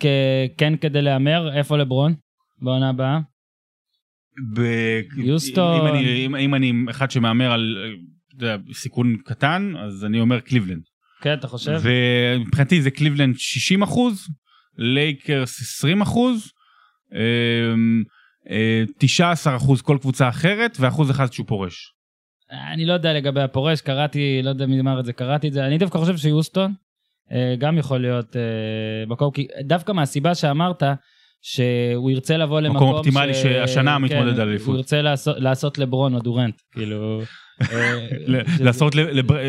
כן 0.57 0.73
כדי 0.81 1.01
להמר 1.01 1.57
איפה 1.57 1.77
לברון 1.77 2.13
בעונה 2.61 2.89
הבאה 2.89 3.19
ב- 4.55 5.01
יוסטון. 5.17 5.79
אם 5.81 5.95
אני, 5.95 6.25
אם, 6.25 6.35
אם 6.35 6.55
אני 6.55 6.73
אחד 6.89 7.11
שמהמר 7.11 7.51
על 7.51 7.77
אה, 7.83 7.89
יודע, 8.41 8.57
סיכון 8.73 9.17
קטן 9.25 9.73
אז 9.77 10.05
אני 10.05 10.19
אומר 10.19 10.39
קליבלנד. 10.39 10.83
כן 11.21 11.33
אתה 11.33 11.47
חושב 11.47 11.79
ומבחינתי 11.81 12.81
זה 12.81 12.91
קליבלנד 12.91 13.35
60 13.37 13.83
אחוז, 13.83 14.27
לייקרס 14.77 15.61
20 15.61 16.01
אחוז, 16.01 16.51
אמ, 17.13 18.03
אה, 18.49 18.83
19 18.97 19.55
אחוז 19.55 19.81
כל 19.81 19.97
קבוצה 20.01 20.29
אחרת 20.29 20.77
ואחוז 20.79 21.11
אחד 21.11 21.33
שהוא 21.33 21.47
פורש. 21.47 21.93
אני 22.73 22.85
לא 22.85 22.93
יודע 22.93 23.13
לגבי 23.13 23.41
הפורש 23.41 23.81
קראתי 23.81 24.41
לא 24.43 24.49
יודע 24.49 24.65
מי 24.65 24.79
אמר 24.79 24.99
את 24.99 25.05
זה 25.05 25.13
קראתי 25.13 25.47
את 25.47 25.53
זה 25.53 25.65
אני 25.65 25.77
דווקא 25.77 25.97
חושב 25.97 26.17
שיוסטון 26.17 26.73
אה, 27.31 27.55
גם 27.59 27.77
יכול 27.77 28.01
להיות 28.01 28.35
אה, 28.35 28.41
מקום 29.07 29.31
כי 29.31 29.47
דווקא 29.63 29.91
מהסיבה 29.91 30.35
שאמרת. 30.35 30.83
שהוא 31.47 32.11
ירצה 32.11 32.37
לבוא 32.37 32.61
למקום 32.61 32.89
אופטימלי 32.89 33.33
שהשנה 33.33 33.99
מתמודד 33.99 34.35
כן, 34.35 34.41
על 34.41 34.49
אליפות. 34.49 34.67
הוא 34.67 34.75
ירצה 34.75 35.01
לעשות, 35.01 35.37
לעשות 35.39 35.77
לברון 35.77 36.15
או 36.15 36.19
דורנט 36.19 36.61
כאילו 36.71 37.21
לעשות 38.59 38.95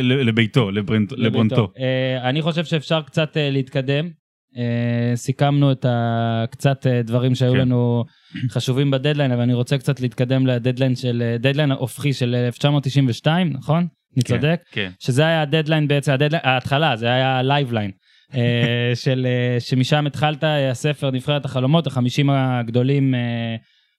לביתו, 0.03 0.71
לברונטו. 1.16 1.73
אה, 1.79 2.29
אני 2.29 2.42
חושב 2.42 2.64
שאפשר 2.64 3.03
קצת 3.03 3.37
אה, 3.37 3.51
להתקדם. 3.51 4.11
אה, 4.57 5.16
סיכמנו 5.16 5.73
את 5.73 5.87
הקצת 5.88 6.87
אה, 6.87 7.03
דברים 7.03 7.35
שהיו 7.35 7.53
כן. 7.53 7.59
לנו 7.59 8.05
חשובים 8.51 8.90
בדדליין, 8.90 9.33
אבל 9.33 9.42
אני 9.42 9.55
רוצה 9.55 9.79
קצת 9.79 10.01
להתקדם 10.01 10.47
לדדליין 10.47 10.97
של, 10.97 11.37
דדליין 11.38 11.71
ההופכי 11.71 12.12
של 12.12 12.35
1992, 12.35 13.53
נכון? 13.53 13.87
אני 14.16 14.25
כן, 14.25 14.35
צודק? 14.35 14.61
כן. 14.73 14.90
שזה 14.99 15.27
היה 15.27 15.42
הדדליין 15.42 15.88
בעצם, 15.88 16.12
ההתחלה, 16.42 16.97
זה 16.97 17.07
היה 17.07 17.38
הלייבליין. 17.38 17.90
של 19.05 19.27
שמשם 19.59 20.07
התחלת 20.07 20.45
הספר 20.71 21.11
נבחרת 21.11 21.45
החלומות 21.45 21.87
החמישים 21.87 22.31
הגדולים 22.31 23.14
אה, 23.14 23.57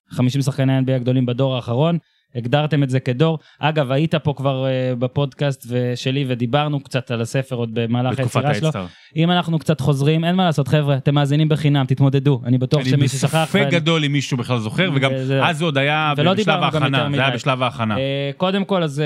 50 0.09 0.41
שחקני 0.41 0.79
NBA 0.79 0.91
הגדולים 0.91 1.25
בדור 1.25 1.55
האחרון 1.55 1.97
הגדרתם 2.35 2.83
את 2.83 2.89
זה 2.89 2.99
כדור 2.99 3.39
אגב 3.59 3.91
היית 3.91 4.15
פה 4.15 4.33
כבר 4.37 4.65
אה, 4.65 4.95
בפודקאסט 4.99 5.65
שלי 5.95 6.25
ודיברנו 6.27 6.79
קצת 6.79 7.11
על 7.11 7.21
הספר 7.21 7.55
עוד 7.55 7.69
במהלך 7.73 8.19
היצירה 8.19 8.53
שלו. 8.53 8.69
אם 9.15 9.31
אנחנו 9.31 9.59
קצת 9.59 9.81
חוזרים 9.81 10.23
אין 10.25 10.35
מה 10.35 10.45
לעשות 10.45 10.67
חבר'ה 10.67 10.97
אתם 10.97 11.15
מאזינים 11.15 11.49
בחינם 11.49 11.85
תתמודדו 11.85 12.41
אני 12.45 12.57
בטוח 12.57 12.81
אני 12.81 12.89
שמי 12.89 13.07
ששכח 13.07 13.35
בספק 13.43 13.59
ואני- 13.59 13.71
גדול 13.71 14.05
אם 14.05 14.11
מישהו 14.11 14.37
בכלל 14.37 14.59
זוכר 14.59 14.89
וגם 14.95 15.11
וזה- 15.15 15.45
אז 15.45 15.57
זה 15.57 15.65
עוד 15.65 15.77
היה 15.77 16.13
בשלב 16.17 16.63
ההכנה, 16.63 16.89
זה 16.89 17.21
היה 17.21 17.27
מדי. 17.29 17.35
בשלב 17.35 17.61
ההכנה. 17.63 17.97
אה, 17.97 18.31
קודם 18.37 18.65
כל 18.65 18.83
אז 18.83 18.99
אה, 18.99 19.05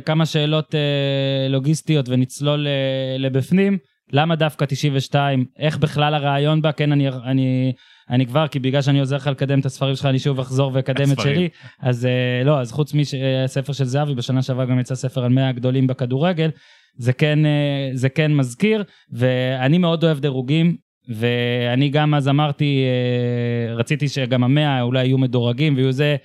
כמה 0.00 0.26
שאלות 0.26 0.74
אה, 0.74 0.80
לוגיסטיות 1.48 2.08
ונצלול 2.08 2.66
אה, 2.66 2.72
לבפנים 3.18 3.78
למה 4.12 4.36
דווקא 4.36 4.64
92 4.64 5.44
איך 5.58 5.78
בכלל 5.78 6.14
הרעיון 6.14 6.62
בה 6.62 6.72
כן 6.72 6.92
אני 6.92 7.08
אני 7.08 7.72
אני 8.10 8.26
כבר 8.26 8.46
כי 8.46 8.58
בגלל 8.58 8.82
שאני 8.82 9.00
עוזר 9.00 9.16
לך 9.16 9.26
לקדם 9.26 9.60
את 9.60 9.66
הספרים 9.66 9.94
שלך 9.94 10.06
אני 10.06 10.18
שוב 10.18 10.40
אחזור 10.40 10.70
ואקדם 10.74 11.12
את. 11.12 11.20
שלי 11.20 11.48
אז 11.80 12.06
אה, 12.06 12.44
לא 12.44 12.60
אז 12.60 12.72
חוץ 12.72 12.94
מהספר 12.94 13.72
של 13.72 13.84
זהבי 13.84 14.14
בשנה 14.14 14.42
שעברה 14.42 14.64
גם 14.64 14.80
יצא 14.80 14.94
ספר 14.94 15.24
על 15.24 15.32
100 15.32 15.48
הגדולים 15.48 15.86
בכדורגל 15.86 16.50
זה 16.96 17.12
כן 17.12 17.46
אה, 17.46 17.90
זה 17.94 18.08
כן 18.08 18.34
מזכיר 18.34 18.84
ואני 19.12 19.78
מאוד 19.78 20.04
אוהב 20.04 20.18
דירוגים 20.18 20.76
ואני 21.08 21.88
גם 21.88 22.14
אז 22.14 22.28
אמרתי 22.28 22.84
אה, 22.84 23.74
רציתי 23.74 24.08
שגם 24.08 24.44
המאה 24.44 24.82
אולי 24.82 25.04
יהיו 25.06 25.18
מדורגים 25.18 25.74
ויהיו 25.76 25.92
זה 25.92 26.16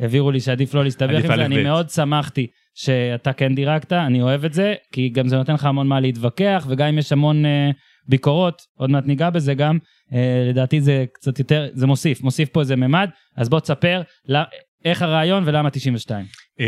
העבירו 0.00 0.30
לי 0.30 0.40
שעדיף 0.40 0.74
לא 0.74 0.84
להסתבך 0.84 1.24
עם 1.24 1.36
זה 1.36 1.44
אני. 1.44 1.62
מאוד 1.62 1.90
שמחתי 1.90 2.46
שאתה 2.74 3.32
כן 3.32 3.54
דירקת 3.54 3.92
אני 3.92 4.22
אוהב 4.22 4.44
את 4.44 4.52
זה 4.52 4.74
כי 4.92 5.08
גם 5.08 5.28
זה 5.28 5.36
נותן 5.36 5.54
לך 5.54 5.64
המון 5.64 5.86
מה 5.86 6.00
להתווכח 6.00 6.66
וגם 6.68 6.88
אם 6.88 6.98
יש 6.98 7.12
המון 7.12 7.46
אה, 7.46 7.70
ביקורות 8.08 8.62
עוד 8.78 8.90
מעט 8.90 9.06
ניגע 9.06 9.30
בזה 9.30 9.54
גם 9.54 9.78
אה, 10.12 10.46
לדעתי 10.48 10.80
זה 10.80 11.04
קצת 11.12 11.38
יותר 11.38 11.68
זה 11.72 11.86
מוסיף 11.86 12.22
מוסיף 12.22 12.48
פה 12.48 12.60
איזה 12.60 12.76
ממד 12.76 13.10
אז 13.36 13.48
בוא 13.48 13.60
תספר 13.60 14.02
לא, 14.28 14.38
איך 14.84 15.02
הרעיון 15.02 15.42
ולמה 15.46 15.70
92. 15.70 16.26
אמ, 16.60 16.66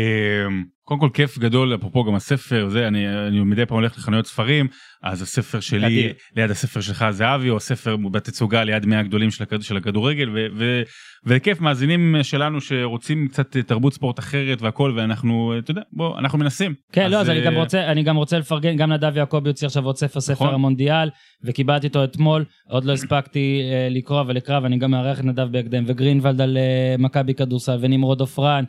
קודם 0.83 0.99
כל 0.99 1.09
כיף 1.13 1.37
גדול 1.37 1.75
אפרופו 1.75 2.03
גם 2.03 2.15
הספר 2.15 2.69
זה 2.69 2.87
אני 2.87 3.07
אני 3.27 3.39
מדי 3.39 3.65
פעם 3.65 3.77
הולך 3.77 3.97
לחנויות 3.97 4.25
ספרים 4.27 4.67
אז 5.03 5.21
הספר 5.21 5.59
שלי 5.59 5.85
אדיר. 5.87 6.13
ליד 6.35 6.51
הספר 6.51 6.81
שלך 6.81 7.05
זהבי 7.09 7.49
או 7.49 7.57
הספר 7.57 7.95
בתצוגה 8.11 8.63
ליד 8.63 8.85
100 8.85 8.99
הגדולים 8.99 9.31
של 9.31 9.43
הכד- 9.43 9.61
של 9.61 9.77
הכדורגל 9.77 10.29
ו- 10.29 10.47
ו- 10.57 10.81
וכיף 11.25 11.61
מאזינים 11.61 12.15
שלנו 12.23 12.61
שרוצים 12.61 13.27
קצת 13.27 13.57
תרבות 13.57 13.93
ספורט 13.93 14.19
אחרת 14.19 14.61
והכל 14.61 14.93
ואנחנו 14.95 15.53
אתה 15.59 15.71
יודע 15.71 15.81
בוא 15.93 16.19
אנחנו 16.19 16.37
מנסים. 16.39 16.73
כן, 16.91 17.11
לא, 17.11 17.17
אז 17.17 17.29
אני 17.29 17.39
אה, 17.39 17.45
גם 17.45 17.55
רוצה, 17.55 17.91
אני 17.91 18.03
גם 18.03 18.15
רוצה 18.17 18.39
לפרגן, 18.39 18.75
גם 18.77 18.91
נדב 18.91 19.17
יעקבי 19.17 19.49
הוציא 19.49 19.67
עכשיו 19.67 19.85
עוד 19.85 19.97
ספר, 19.97 20.19
ספר 20.21 20.33
נכון. 20.33 20.53
המונדיאל, 20.53 21.09
וקיבלתי 21.45 21.87
אותו 21.87 22.03
אתמול, 22.03 22.45
עוד 22.69 22.85
לא 22.85 22.93
הספקתי 22.93 23.61
אה, 23.71 23.87
לקרוא 23.91 24.23
ולקרוא, 24.27 24.59
ואני 24.59 24.77
גם 24.77 24.91
מארח 24.91 25.19
את 25.19 25.25
נדב 25.25 25.47
בהקדם, 25.51 25.83
וגרינוולד 25.87 26.41
על 26.41 26.57
אה, 26.57 26.95
מכבי 26.99 27.33
כדורסל, 27.33 27.77
ונמרוד 27.81 28.19
עופרן, 28.19 28.63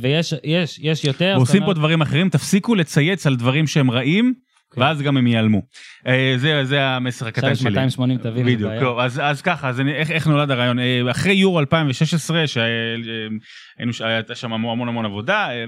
ויש 0.00 0.34
יש, 0.44 0.78
יש 0.82 1.04
יותר. 1.04 1.32
זאת 1.32 1.38
ועושים 1.38 1.64
פה 1.64 1.74
דברים 1.74 2.00
אחרים 2.00 2.28
תפסיקו 2.28 2.74
לצייץ 2.74 3.26
על 3.26 3.36
דברים 3.36 3.66
שהם 3.66 3.90
רעים 3.90 4.34
כן. 4.74 4.80
ואז 4.80 5.02
גם 5.02 5.16
הם 5.16 5.26
ייעלמו. 5.26 5.62
אה, 6.06 6.34
זה 6.36 6.64
זה 6.64 6.86
המסר 6.86 7.28
עכשיו 7.28 7.28
הקטן 7.28 7.52
יש 7.52 7.58
שלי. 7.58 7.70
280 7.70 8.18
תווים, 8.18 8.46
בדיוק. 8.46 8.72
טוב, 8.80 8.98
אז, 8.98 9.20
אז 9.22 9.42
ככה, 9.42 9.68
אז 9.68 9.80
אני, 9.80 9.92
איך, 9.92 10.10
איך 10.10 10.26
נולד 10.26 10.50
הרעיון? 10.50 10.78
אה, 10.78 11.00
אחרי 11.10 11.32
יורו 11.32 11.60
2016, 11.60 12.46
שהיינו, 12.46 13.92
הייתה 14.00 14.34
שם 14.34 14.52
המון 14.52 14.88
המון 14.88 15.04
עבודה, 15.04 15.50
אה, 15.50 15.64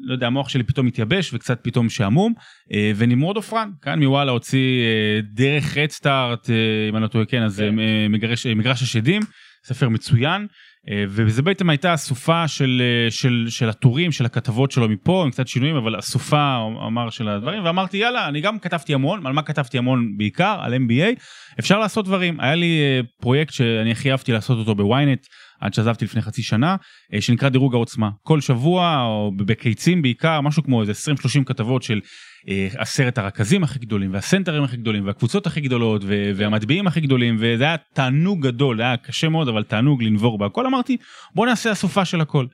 לא 0.00 0.14
יודע, 0.14 0.26
המוח 0.26 0.48
שלי 0.48 0.62
פתאום 0.62 0.86
התייבש 0.86 1.34
וקצת 1.34 1.58
פתאום 1.62 1.88
שעמום, 1.88 2.34
אה, 2.72 2.92
ונמרוד 2.96 3.36
עופרן, 3.36 3.70
כאן 3.82 4.02
מוואלה 4.02 4.32
הוציא 4.32 4.82
אה, 4.82 5.20
דרך 5.32 5.76
רדסטארט, 5.76 6.50
אם 6.90 6.96
אני 6.96 7.02
לא 7.02 7.08
טועה, 7.08 7.24
כן, 7.24 7.42
אז 7.42 7.58
כן. 7.58 7.78
אה, 7.78 8.06
מגרש, 8.08 8.46
מגרש 8.46 8.82
השדים, 8.82 9.22
ספר 9.64 9.88
מצוין. 9.88 10.46
אה, 10.90 11.04
וזה 11.08 11.42
בעצם 11.42 11.70
הייתה 11.70 11.94
אסופה 11.94 12.48
של, 12.48 12.82
אה, 12.84 13.10
של, 13.10 13.46
של 13.48 13.68
הטורים, 13.68 14.12
של 14.12 14.26
הכתבות 14.26 14.70
שלו 14.70 14.88
מפה, 14.88 15.22
עם 15.24 15.30
קצת 15.30 15.48
שינויים, 15.48 15.76
אבל 15.76 15.98
אסופה, 15.98 16.56
אמר, 16.86 17.10
של 17.10 17.28
הדברים, 17.28 17.64
ואמרתי, 17.64 17.96
יאללה, 17.96 18.28
אני 18.28 18.40
גם 18.40 18.58
כתבתי 18.58 18.94
המון, 18.94 19.26
על 19.26 19.32
מה 19.32 19.42
כתבתי 19.42 19.78
המון 19.78 20.16
בעיקר? 20.16 20.58
על 20.60 20.74
MBA, 20.74 21.20
אפשר 21.58 21.78
לעשות 21.78 22.04
דברים. 22.04 22.40
היה 22.40 22.54
לי 22.54 22.80
אה, 22.80 23.00
פרויקט 23.20 23.52
שאני 23.52 23.92
הכי 23.92 24.10
אהבתי 24.10 24.32
לעשות 24.32 24.58
אותו 24.58 24.74
בוויינט, 24.74 25.26
עד 25.60 25.74
שעזבתי 25.74 26.04
לפני 26.04 26.22
חצי 26.22 26.42
שנה, 26.42 26.76
אה, 27.14 27.20
שנקרא 27.20 27.48
דירוג 27.48 27.74
העוצמה. 27.74 28.10
כל 28.22 28.40
שבוע, 28.40 29.02
או 29.02 29.32
בקיצים 29.36 30.02
בעיקר, 30.02 30.40
משהו 30.40 30.62
כמו 30.62 30.80
איזה 30.80 30.92
20-30 30.92 31.44
כתבות 31.44 31.82
של 31.82 32.00
אה, 32.48 32.68
עשרת 32.76 33.18
הרכזים 33.18 33.64
הכי 33.64 33.78
גדולים, 33.78 34.12
והסנטרים 34.12 34.62
הכי 34.62 34.76
גדולים, 34.76 35.06
והקבוצות 35.06 35.46
הכי 35.46 35.60
גדולות, 35.60 36.02
והמטביעים 36.36 36.86
הכי 36.86 37.00
גדולים, 37.00 37.36
וזה 37.40 37.64
היה 37.64 37.76
תענוג 37.92 38.46
גדול, 38.46 38.80
היה 38.80 38.96
קשה 38.96 39.28
מאוד, 39.28 39.48
אבל 39.48 39.62
תענוג 39.62 40.02
לנבור 40.02 40.38
בהכל. 40.38 40.66
אמרתי, 40.66 40.96
בוא 41.34 41.46
נעשה 41.46 41.72
אסופה 41.72 42.04
של 42.04 42.20
הכל. 42.20 42.46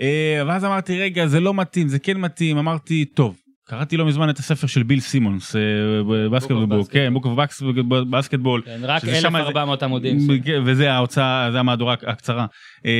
אה, 0.00 0.42
ואז 0.46 0.64
אמרתי, 0.64 1.00
רגע, 1.00 1.26
זה 1.26 1.40
לא 1.40 1.54
מתאים, 1.54 1.88
זה 1.88 1.98
כן 1.98 2.16
מתאים, 2.16 2.58
אמרתי, 2.58 3.04
טוב. 3.04 3.36
קראתי 3.70 3.96
לא 3.96 4.06
מזמן 4.06 4.30
את 4.30 4.38
הספר 4.38 4.66
של 4.66 4.82
ביל 4.82 5.00
סימונס, 5.00 5.56
אה, 5.56 5.60
Basketball, 6.30 6.64
Basketball. 6.64 6.90
כן, 6.92 7.14
Book 7.14 7.26
of 7.26 7.38
Basketball, 8.10 8.62
כן, 8.64 8.80
רק 8.82 9.02
שזה 9.02 9.20
שם 9.20 9.36
1,400 9.36 9.82
עמודים. 9.82 10.18
כן, 10.44 10.62
וזה 10.64 10.92
ההוצאה, 10.92 11.48
זה 11.52 11.60
המהדורה 11.60 11.92
הקצרה. 12.06 12.46
אה, 12.86 12.90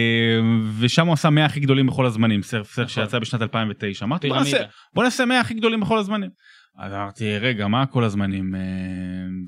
ושם 0.79 1.07
הוא 1.07 1.13
עשה 1.13 1.31
100 1.31 1.45
הכי 1.45 1.61
גדולים 1.61 1.87
בכל 1.87 2.07
הזמנים, 2.07 2.43
ספר 2.43 2.83
נכון. 2.83 2.89
שיצא 2.89 3.19
בשנת 3.19 3.43
2009. 3.43 4.05
אמרתי 4.05 4.29
בוא 4.29 4.37
נעשה, 4.37 4.51
פירמידה. 4.51 4.71
בוא 4.95 5.05
נעשה 5.05 5.25
100 5.25 5.41
הכי 5.41 5.55
גדולים 5.55 5.81
בכל 5.81 5.99
הזמנים. 5.99 6.31
אז 6.79 6.93
אמרתי 6.93 7.39
רגע 7.39 7.67
מה 7.67 7.87
כל 7.87 8.05
הזמנים 8.05 8.55
אה, 8.55 8.61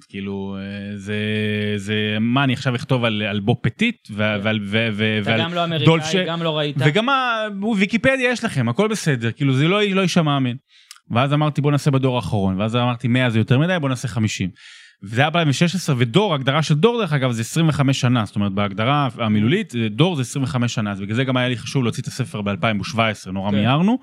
כאילו 0.08 0.56
אה, 0.58 0.96
זה 0.98 1.16
זה 1.76 2.16
מה 2.20 2.44
אני 2.44 2.52
עכשיו 2.52 2.74
אכתוב 2.76 3.04
על 3.04 3.22
על 3.22 3.40
בוב 3.40 3.56
פטיט 3.62 3.96
ו- 4.10 4.14
ועל 4.42 4.58
ו- 4.62 4.88
ו- 4.92 5.18
אתה 5.22 5.30
ועל 5.30 5.40
גם 5.40 5.54
לא 5.54 5.66
דולשה- 5.84 6.04
אמריקאי, 6.12 6.26
גם 6.26 6.42
לא 6.42 6.58
ראית. 6.58 6.76
וגם 6.78 7.08
ה- 7.08 7.46
ויקיפדיה 7.76 8.30
יש 8.30 8.44
לכם 8.44 8.68
הכל 8.68 8.88
בסדר 8.88 9.32
כאילו 9.32 9.52
זה 9.54 9.68
לא 9.68 9.82
לא 9.82 10.00
יישמע 10.00 10.36
אמין. 10.36 10.56
ואז 11.10 11.32
אמרתי 11.32 11.60
בוא 11.60 11.70
נעשה 11.70 11.90
בדור 11.90 12.16
האחרון 12.16 12.60
ואז 12.60 12.76
אמרתי 12.76 13.08
100 13.08 13.30
זה 13.30 13.38
יותר 13.38 13.58
מדי 13.58 13.76
בוא 13.80 13.88
נעשה 13.88 14.08
50. 14.08 14.50
וזה 15.04 15.20
היה 15.20 15.26
2016 15.28 15.94
ודור 15.98 16.34
הגדרה 16.34 16.62
של 16.62 16.74
דור 16.74 17.00
דרך 17.00 17.12
אגב 17.12 17.30
זה 17.30 17.40
25 17.40 18.00
שנה 18.00 18.24
זאת 18.24 18.36
אומרת 18.36 18.52
בהגדרה 18.52 19.08
המילולית 19.18 19.74
אה, 19.76 19.88
דור 19.88 20.16
זה 20.16 20.22
25 20.22 20.74
שנה 20.74 20.92
אז 20.92 21.00
בגלל 21.00 21.16
זה 21.16 21.24
גם 21.24 21.36
היה 21.36 21.48
לי 21.48 21.56
חשוב 21.56 21.82
להוציא 21.82 22.02
את 22.02 22.08
הספר 22.08 22.40
ב2017 22.40 23.30
נורא 23.32 23.50
כן. 23.50 23.56
מיהרנו. 23.56 23.98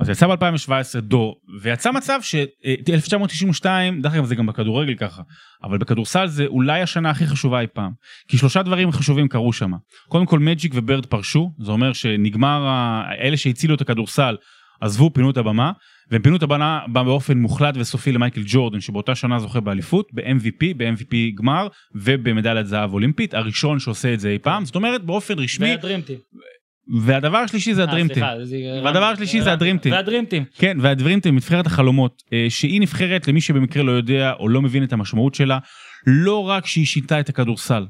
אז 0.00 0.08
יצא 0.08 0.26
ב2017 0.26 1.00
דור 1.00 1.36
ויצא 1.62 1.90
מצב 1.92 2.18
ש-1992 2.22 3.64
דרך 4.02 4.14
אגב 4.14 4.24
זה 4.24 4.34
גם 4.34 4.46
בכדורגל 4.46 4.94
ככה 4.94 5.22
אבל 5.64 5.78
בכדורסל 5.78 6.26
זה 6.26 6.46
אולי 6.46 6.82
השנה 6.82 7.10
הכי 7.10 7.26
חשובה 7.26 7.60
אי 7.60 7.66
פעם 7.66 7.90
כי 8.28 8.38
שלושה 8.38 8.62
דברים 8.62 8.92
חשובים 8.92 9.28
קרו 9.28 9.52
שם 9.52 9.70
קודם 10.08 10.26
כל 10.26 10.38
מג'יק 10.38 10.72
וברד 10.74 11.06
פרשו 11.06 11.52
זה 11.58 11.72
אומר 11.72 11.92
שנגמר 11.92 12.66
ה- 12.66 13.02
אלה 13.20 13.36
שהצילו 13.36 13.74
את 13.74 13.80
הכדורסל 13.80 14.36
עזבו 14.80 15.10
פינו 15.14 15.30
את 15.30 15.36
הבמה 15.36 15.72
והם 16.10 16.22
פינו 16.22 16.36
את 16.36 16.42
הבמה 16.42 16.80
באופן 16.92 17.38
מוחלט 17.38 17.74
וסופי 17.76 18.12
למייקל 18.12 18.42
ג'ורדן 18.46 18.80
שבאותה 18.80 19.14
שנה 19.14 19.38
זוכה 19.38 19.60
באליפות 19.60 20.08
ב-MVP 20.12 20.74
ב-MVP 20.76 21.14
גמר 21.34 21.68
ובמדליית 21.94 22.66
זהב 22.66 22.92
אולימפית 22.92 23.34
הראשון 23.34 23.78
שעושה 23.78 24.14
את 24.14 24.20
זה 24.20 24.28
אי 24.28 24.38
פעם 24.38 24.64
זאת 24.64 24.74
אומרת 24.74 25.04
באופן 25.04 25.38
רשמי. 25.38 25.74
והדבר 26.98 27.36
השלישי 27.36 27.74
זה 27.74 27.82
הדרימטים. 27.82 28.22
והדבר 28.84 29.04
השלישי 29.04 29.40
זה 29.40 29.52
הדרימטים. 29.52 29.92
והדרימטים. 29.92 30.44
כן, 30.58 30.76
והדרימטים, 30.80 31.36
נבחרת 31.36 31.66
החלומות, 31.66 32.22
אה, 32.32 32.46
שהיא 32.48 32.80
נבחרת 32.80 33.28
למי 33.28 33.40
שבמקרה 33.40 33.82
לא 33.82 33.92
יודע 33.92 34.32
או 34.32 34.48
לא 34.48 34.62
מבין 34.62 34.84
את 34.84 34.92
המשמעות 34.92 35.34
שלה, 35.34 35.58
לא 36.06 36.48
רק 36.48 36.66
שהיא 36.66 36.86
שינתה 36.86 37.20
את 37.20 37.28
הכדורסל, 37.28 37.86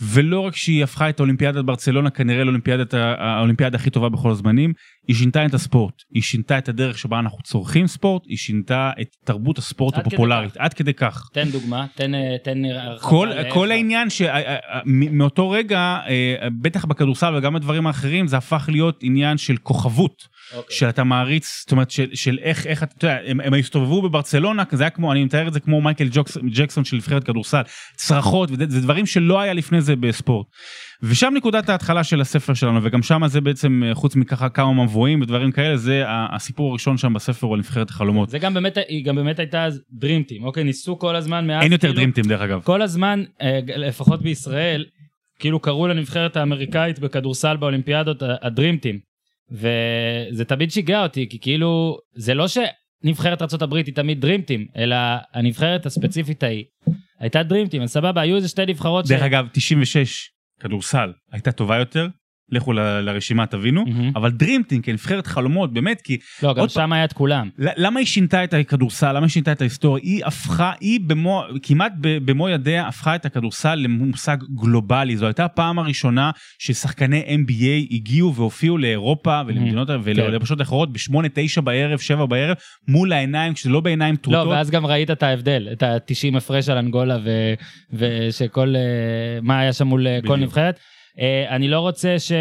ולא 0.00 0.40
רק 0.40 0.56
שהיא 0.56 0.84
הפכה 0.84 1.08
את 1.08 1.20
האולימפיאדת 1.20 1.64
ברצלונה 1.64 2.10
כנראה 2.10 2.44
לאולימפיאדת 2.44 2.94
האולימפיאדה 2.94 3.76
הכי 3.76 3.90
טובה 3.90 4.08
בכל 4.08 4.30
הזמנים, 4.30 4.72
היא 5.08 5.16
שינתה 5.16 5.46
את 5.46 5.54
הספורט, 5.54 5.94
היא 6.14 6.22
שינתה 6.22 6.58
את 6.58 6.68
הדרך 6.68 6.98
שבה 6.98 7.18
אנחנו 7.18 7.38
צורכים 7.42 7.86
ספורט, 7.86 8.22
היא 8.26 8.36
שינתה 8.36 8.90
את 9.00 9.16
תרבות 9.24 9.58
הספורט 9.58 9.98
הפופולרית, 9.98 10.56
עד 10.56 10.74
כדי 10.74 10.94
כך. 10.94 11.28
תן 11.32 11.50
דוגמה, 11.50 11.86
תן 11.94 12.12
תן 12.42 12.62
כל, 13.00 13.28
כל 13.50 13.70
העניין 13.70 14.08
שמאותו 14.10 15.50
רגע, 15.50 15.98
אה, 16.08 16.48
בטח 16.60 16.84
בכדורסל 16.84 17.34
וגם 17.36 17.54
בדברים 17.54 17.86
האחרים, 17.86 18.26
זה 18.26 18.36
הפך 18.36 18.68
להיות 18.72 18.98
עניין 19.02 19.38
של 19.38 19.56
כוכבות. 19.56 20.33
אוקיי. 20.56 20.76
שאתה 20.76 21.04
מעריץ, 21.04 21.60
זאת 21.60 21.72
אומרת 21.72 21.90
של, 21.90 22.14
של 22.14 22.38
איך, 22.42 22.66
איך 22.66 22.82
אתה 22.82 23.06
יודע, 23.06 23.18
הם, 23.26 23.40
הם 23.40 23.54
הסתובבו 23.54 24.02
בברצלונה, 24.02 24.62
זה 24.72 24.82
היה 24.82 24.90
כמו, 24.90 25.12
אני 25.12 25.24
מתאר 25.24 25.48
את 25.48 25.52
זה 25.52 25.60
כמו 25.60 25.80
מייקל 25.80 26.08
ג'וקס, 26.10 26.38
ג'קסון 26.52 26.84
של 26.84 26.96
נבחרת 26.96 27.24
כדורסל, 27.24 27.62
צרחות, 27.96 28.50
וזה 28.50 28.64
זה 28.68 28.80
דברים 28.80 29.06
שלא 29.06 29.40
היה 29.40 29.52
לפני 29.52 29.80
זה 29.80 29.96
בספורט. 29.96 30.46
ושם 31.02 31.32
נקודת 31.36 31.68
ההתחלה 31.68 32.04
של 32.04 32.20
הספר 32.20 32.54
שלנו, 32.54 32.80
וגם 32.82 33.02
שם 33.02 33.22
זה 33.26 33.40
בעצם, 33.40 33.82
אה, 33.86 33.94
חוץ 33.94 34.16
מככה 34.16 34.48
כמה 34.48 34.84
מבואים 34.84 35.20
ודברים 35.20 35.52
כאלה, 35.52 35.76
זה 35.76 36.02
הסיפור 36.06 36.70
הראשון 36.70 36.96
שם 36.96 37.14
בספר 37.14 37.46
הוא 37.46 37.54
על 37.54 37.58
נבחרת 37.58 37.90
החלומות. 37.90 38.30
זה 38.30 38.38
גם 38.38 38.54
באמת, 38.54 38.78
היא 38.88 39.04
גם 39.04 39.16
באמת 39.16 39.38
הייתה 39.38 39.64
אז 39.64 39.82
דרימטים, 39.92 40.44
אוקיי? 40.44 40.64
ניסו 40.64 40.98
כל 40.98 41.16
הזמן 41.16 41.46
מאז, 41.46 41.62
אין 41.62 41.72
יותר 41.72 41.88
כאילו, 41.88 41.94
דרימטים 41.94 42.24
דרך 42.24 42.40
אגב. 42.40 42.60
כל 42.64 42.82
הזמן, 42.82 43.24
אה, 43.42 43.60
לפחות 43.66 44.22
בישראל, 44.22 44.84
כאילו 45.38 45.60
קראו 45.60 45.88
לנבחרת 45.88 46.36
האמריקאית 46.36 46.98
בכדורסל 46.98 47.56
באולימפיאדות 47.56 48.22
הדרימטים. 48.42 49.13
וזה 49.50 50.44
תמיד 50.44 50.70
שיגע 50.70 51.02
אותי, 51.02 51.28
כי 51.28 51.38
כאילו, 51.40 51.98
זה 52.14 52.34
לא 52.34 52.46
שנבחרת 52.48 53.42
ארה"ב 53.42 53.74
היא 53.74 53.94
תמיד 53.94 54.20
דרימטים, 54.20 54.66
אלא 54.76 54.96
הנבחרת 55.32 55.86
הספציפית 55.86 56.42
ההיא 56.42 56.64
הייתה 57.18 57.42
דרימטים, 57.42 57.82
אז 57.82 57.90
סבבה, 57.90 58.20
היו 58.20 58.36
איזה 58.36 58.48
שתי 58.48 58.66
נבחרות 58.66 59.06
דרך 59.08 59.22
אגב, 59.22 59.46
96 59.52 60.30
כדורסל 60.60 61.12
הייתה 61.32 61.52
טובה 61.52 61.76
יותר, 61.76 62.08
לכו 62.50 62.72
ל- 62.72 62.80
לרשימה 62.80 63.46
תבינו, 63.46 63.84
מהמם. 63.86 64.12
אבל 64.16 64.30
דרימטים 64.30 64.82
כנבחרת 64.82 65.26
חלומות, 65.26 65.72
באמת, 65.72 66.00
כי 66.00 66.16
לא, 66.42 66.54
גם 66.54 66.68
שם 66.68 66.92
היה 66.92 67.04
את 67.04 67.12
כולם. 67.12 67.50
למה 67.58 68.00
היא 68.00 68.06
שינתה 68.06 68.44
את 68.44 68.54
הכדורסל? 68.54 69.12
למה 69.12 69.26
היא 69.26 69.30
שינתה 69.30 69.52
את 69.52 69.60
ההיסטוריה? 69.60 70.04
היא 70.04 70.24
הפכה, 70.24 70.72
היא 70.80 71.00
במו, 71.06 71.44
כמעט 71.62 71.92
במו 72.00 72.48
ידיה 72.48 72.88
הפכה 72.88 73.14
את 73.14 73.26
הכדורסל 73.26 73.74
למושג 73.74 74.36
גלובלי. 74.60 75.16
זו 75.16 75.26
הייתה 75.26 75.44
הפעם 75.44 75.78
הראשונה 75.78 76.30
ששחקני 76.58 77.22
NBA 77.46 77.94
הגיעו 77.94 78.34
והופיעו 78.34 78.78
לאירופה 78.78 79.40
ולמדינות 79.46 79.88
כן. 79.88 79.96
ולבשות 80.04 80.60
אחרות 80.60 80.92
בשמונה, 80.92 81.28
תשע 81.34 81.60
בערב, 81.60 81.98
שבע 81.98 82.26
בערב, 82.26 82.56
מול 82.88 83.12
העיניים, 83.12 83.54
כשזה 83.54 83.70
לא 83.70 83.80
בעיניים 83.80 84.14
לא, 84.14 84.20
טרוטות. 84.22 84.48
ואז 84.48 84.70
גם 84.70 84.86
ראית 84.86 85.10
את 85.10 85.22
ההבדל, 85.22 85.68
את 85.72 85.82
ה-90 85.82 86.36
הפרש 86.36 86.68
על 86.68 86.78
אנגולה, 86.78 87.18
ו- 87.24 87.54
ושכל, 87.92 88.74
אה, 88.76 88.82
מה 89.42 89.58
היה 89.58 89.72
שם 89.72 89.86
מול 89.86 90.06
אה, 90.06 90.18
כל. 90.26 90.36
נבחרת. 90.36 90.78
אה, 91.20 91.56
אני 91.56 91.68
לא 91.68 91.80
רוצה 91.80 92.18
ש... 92.18 92.32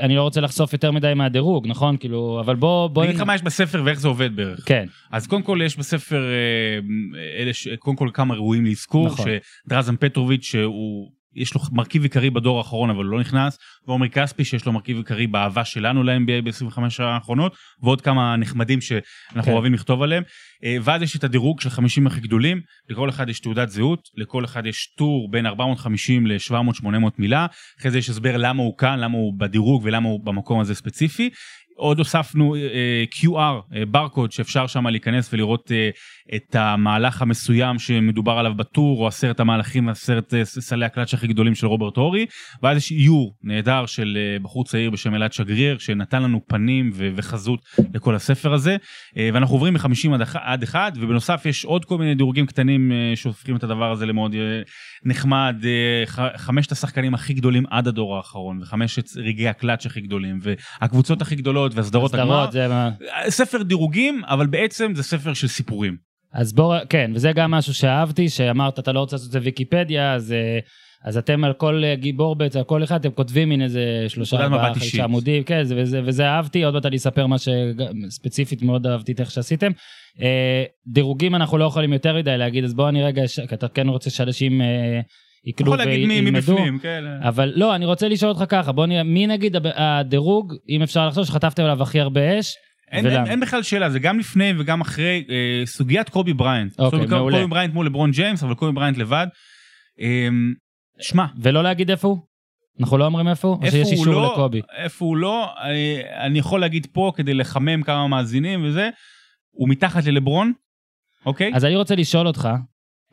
אני 0.00 0.16
לא 0.16 0.22
רוצה 0.22 0.40
לחשוף 0.40 0.72
יותר 0.72 0.90
מדי 0.90 1.12
מהדירוג, 1.14 1.66
נכון? 1.66 1.96
כאילו, 1.96 2.40
אבל 2.40 2.56
בוא... 2.56 2.88
בוא... 2.88 3.02
אני 3.02 3.10
אגיד 3.10 3.20
לך 3.20 3.26
מה 3.26 3.34
יש 3.34 3.42
בספר 3.42 3.82
ואיך 3.84 4.00
זה 4.00 4.08
עובד 4.08 4.36
בערך. 4.36 4.62
כן, 4.66 4.86
אז 5.10 5.26
קודם 5.26 5.42
כל 5.42 5.60
יש 5.64 5.76
בספר 5.76 6.22
אה, 6.22 7.42
אלה 7.42 7.52
ש... 7.52 7.68
קודם 7.78 7.96
כל 7.96 8.08
כמה 8.14 8.34
ראויים 8.34 8.66
לאזכור, 8.66 9.06
נכון. 9.06 9.26
שדרזן 9.66 9.96
פטרוביץ' 9.96 10.44
שהוא 10.44 11.10
יש 11.34 11.54
לו 11.54 11.60
מרכיב 11.72 12.02
עיקרי 12.02 12.30
בדור 12.30 12.58
האחרון 12.58 12.90
אבל 12.90 13.04
הוא 13.04 13.12
לא 13.12 13.20
נכנס, 13.20 13.58
ועומרי 13.86 14.10
כספי 14.10 14.44
שיש 14.44 14.66
לו 14.66 14.72
מרכיב 14.72 14.96
עיקרי 14.96 15.26
באהבה 15.26 15.64
שלנו 15.64 16.02
ל-NBA 16.02 16.44
ב-25 16.44 16.82
האחרונות, 16.98 17.56
ועוד 17.82 18.00
כמה 18.00 18.36
נחמדים 18.36 18.80
שאנחנו 18.80 19.42
כן. 19.42 19.52
אוהבים 19.52 19.74
לכתוב 19.74 20.02
עליהם. 20.02 20.22
אה, 20.64 20.76
ואז 20.82 21.02
יש 21.02 21.16
את 21.16 21.24
הדירוג 21.24 21.60
של 21.60 21.70
50 21.70 22.06
הכי 22.06 22.20
גדולים, 22.20 22.60
לכל 22.88 23.08
אחד 23.08 23.28
יש 23.28 23.40
תעודת 23.40 23.68
זהות, 23.68 24.00
לכל 24.16 24.44
אחד 24.44 24.66
יש 24.66 24.94
טור 24.98 25.30
בין 25.30 25.46
450 25.46 26.26
ל-700-800 26.26 26.84
מילה, 27.18 27.46
אחרי 27.80 27.90
זה 27.90 27.98
יש 27.98 28.10
הסבר 28.10 28.36
למה 28.36 28.62
הוא 28.62 28.78
כאן, 28.78 28.98
למה 28.98 29.14
הוא 29.14 29.34
בדירוג 29.38 29.82
ולמה 29.84 30.08
הוא 30.08 30.24
במקום 30.24 30.60
הזה 30.60 30.74
ספציפי. 30.74 31.30
עוד 31.80 31.98
הוספנו 31.98 32.54
אה, 32.54 33.04
QR, 33.12 33.76
אה, 33.76 33.86
ברקוד, 33.86 34.32
שאפשר 34.32 34.66
שם 34.66 34.86
להיכנס 34.86 35.34
ולראות 35.34 35.72
אה, 35.72 35.90
את 36.36 36.54
המהלך 36.54 37.22
המסוים 37.22 37.78
שמדובר 37.78 38.32
עליו 38.32 38.54
בטור, 38.54 39.00
או 39.00 39.06
עשרת 39.06 39.40
המהלכים, 39.40 39.88
עשרת 39.88 40.34
אה, 40.34 40.44
סלי 40.44 40.84
הקלאץ' 40.84 41.14
הכי 41.14 41.26
גדולים 41.26 41.54
של 41.54 41.66
רוברט 41.66 41.96
הורי, 41.96 42.26
ואז 42.62 42.76
יש 42.76 42.92
איור 42.92 43.34
נהדר 43.42 43.86
של 43.86 44.18
אה, 44.20 44.38
בחור 44.38 44.64
צעיר 44.64 44.90
בשם 44.90 45.14
אלעד 45.14 45.32
שגריר, 45.32 45.78
שנתן 45.78 46.22
לנו 46.22 46.40
פנים 46.46 46.90
ו- 46.94 47.08
וחזות 47.16 47.60
לכל 47.94 48.14
הספר 48.14 48.52
הזה, 48.52 48.76
אה, 49.16 49.30
ואנחנו 49.34 49.54
עוברים 49.54 49.74
מ-50 49.74 50.14
עד, 50.14 50.22
עד 50.34 50.62
אחד, 50.62 50.92
ובנוסף 50.94 51.46
יש 51.46 51.64
עוד 51.64 51.84
כל 51.84 51.98
מיני 51.98 52.14
דירוגים 52.14 52.46
קטנים 52.46 52.92
אה, 52.92 53.12
שהופכים 53.16 53.56
את 53.56 53.64
הדבר 53.64 53.92
הזה 53.92 54.06
למאוד 54.06 54.34
אה, 54.34 54.62
נחמד, 55.04 55.56
אה, 55.64 56.28
חמשת 56.36 56.72
השחקנים 56.72 57.14
הכי 57.14 57.34
גדולים 57.34 57.64
עד 57.70 57.88
הדור 57.88 58.16
האחרון, 58.16 58.62
וחמשת 58.62 59.16
רגעי 59.16 59.48
הקלאץ' 59.48 59.86
הכי 59.86 60.00
גדולים, 60.00 60.38
והקבוצות 60.42 61.22
הכי 61.22 61.36
גדולות, 61.36 61.69
והסדרות 61.74 62.14
הגמר. 62.14 62.50
סדרות, 62.50 62.52
זה. 62.52 62.68
ספר 63.30 63.62
דירוגים 63.62 64.22
אבל 64.26 64.46
בעצם 64.46 64.92
זה 64.94 65.02
ספר 65.02 65.34
של 65.34 65.48
סיפורים 65.48 66.10
אז 66.32 66.52
בוא, 66.52 66.76
כן, 66.88 67.10
וזה 67.14 67.32
גם 67.32 67.50
משהו 67.50 67.74
שאהבתי, 67.74 68.28
שאמרת, 68.28 68.78
אתה 68.78 68.92
לא 68.92 69.00
רוצה 69.00 69.16
לעשות 69.16 69.26
את 69.26 69.32
זה 69.32 69.38
ויקיפדיה, 69.42 70.14
אז, 70.14 70.32
אה, 70.32 70.58
אז 71.04 71.16
אתם 71.16 71.44
על 71.44 71.52
כל 71.52 71.82
אה, 71.84 71.94
גיבור 71.94 72.36
בעצם, 72.36 72.58
על 72.58 72.64
כל 72.64 72.84
אחד, 72.84 73.00
אתם 73.00 73.10
כותבים 73.10 73.48
מין 73.48 73.62
איזה 73.62 74.04
שלושה, 74.08 74.36
ארבעה. 74.44 74.74
חמישה 74.74 75.04
עמודים, 75.04 75.42
כן, 75.42 75.64
זה, 75.64 75.74
וזה, 75.78 76.00
וזה 76.04 76.26
אהבתי, 76.26 76.64
עוד 76.64 76.74
מעט 76.74 76.86
אני 76.86 76.96
אספר 76.96 77.26
מה 77.26 77.36
שספציפית 77.38 78.62
מאוד 78.62 78.86
אהבתי 78.86 79.12
את 79.12 79.20
איך 79.20 79.30
שעשיתם. 79.30 79.72
אה, 80.20 80.64
דירוגים 80.86 81.34
אנחנו 81.34 81.58
לא 81.58 81.64
יכולים 81.64 81.92
יותר 81.92 82.16
מדי 82.16 82.38
להגיד, 82.38 82.64
אז 82.64 82.74
בוא 82.74 82.88
אני 82.88 83.02
רגע, 83.02 83.22
כי 83.48 83.54
אתה 83.54 83.68
כן 83.68 83.88
רוצה 83.88 84.10
שאנשים 84.10 84.62
אה, 84.62 85.00
יקנו 85.44 85.66
יכול 85.66 85.78
להגיד 85.78 86.08
מי 86.08 86.14
וילמדו. 86.14 86.52
מבפנים, 86.52 86.78
כן. 86.78 87.04
אבל 87.22 87.52
לא, 87.56 87.74
אני 87.74 87.84
רוצה 87.84 88.08
לשאול 88.08 88.32
אותך 88.32 88.44
ככה, 88.48 88.72
בוא 88.72 88.86
נראה, 88.86 89.02
מי 89.02 89.26
נגיד 89.26 89.56
הדירוג, 89.74 90.54
אם 90.68 90.82
אפשר 90.82 91.08
לחשוב, 91.08 91.24
שחטפתם 91.24 91.62
עליו 91.62 91.82
הכי 91.82 92.00
הרבה 92.00 92.38
אש, 92.40 92.54
אין, 92.90 93.06
אין? 93.06 93.26
אין 93.26 93.40
בכלל 93.40 93.62
שאלה, 93.62 93.90
זה 93.90 93.98
גם 93.98 94.18
לפני 94.18 94.52
וגם 94.58 94.80
אחרי 94.80 95.24
אה, 95.30 95.66
סוגיית 95.66 96.08
קובי 96.08 96.32
בריינט. 96.32 96.80
אוקיי, 96.80 97.06
מעולה. 97.06 97.36
קובי 97.36 97.50
בריינט 97.50 97.74
מול 97.74 97.86
לברון 97.86 98.10
ג'יימס, 98.10 98.42
אבל 98.42 98.54
קובי 98.54 98.72
בריינט 98.72 98.98
לבד. 98.98 99.26
אה, 100.00 100.28
שמע, 101.00 101.26
ולא 101.40 101.62
להגיד 101.62 101.90
איפה 101.90 102.08
הוא? 102.08 102.18
אנחנו 102.80 102.98
לא 102.98 103.04
אומרים 103.04 103.28
איפה 103.28 103.48
הוא? 103.48 103.56
או 103.62 103.70
שיש 103.70 103.92
אישור 103.92 104.06
לא, 104.06 104.32
לקובי? 104.32 104.60
איפה 104.76 105.04
הוא 105.04 105.16
לא, 105.16 105.48
אני, 105.62 105.98
אני 106.20 106.38
יכול 106.38 106.60
להגיד 106.60 106.86
פה 106.92 107.12
כדי 107.16 107.34
לחמם 107.34 107.82
כמה 107.82 108.08
מאזינים 108.08 108.64
וזה, 108.64 108.90
הוא 109.50 109.68
מתחת 109.68 110.04
ללברון, 110.04 110.52
אוקיי? 111.26 111.52
אז 111.54 111.64
אני 111.64 111.76
רוצה 111.76 111.94
לשאול 111.94 112.26
אותך, 112.26 112.48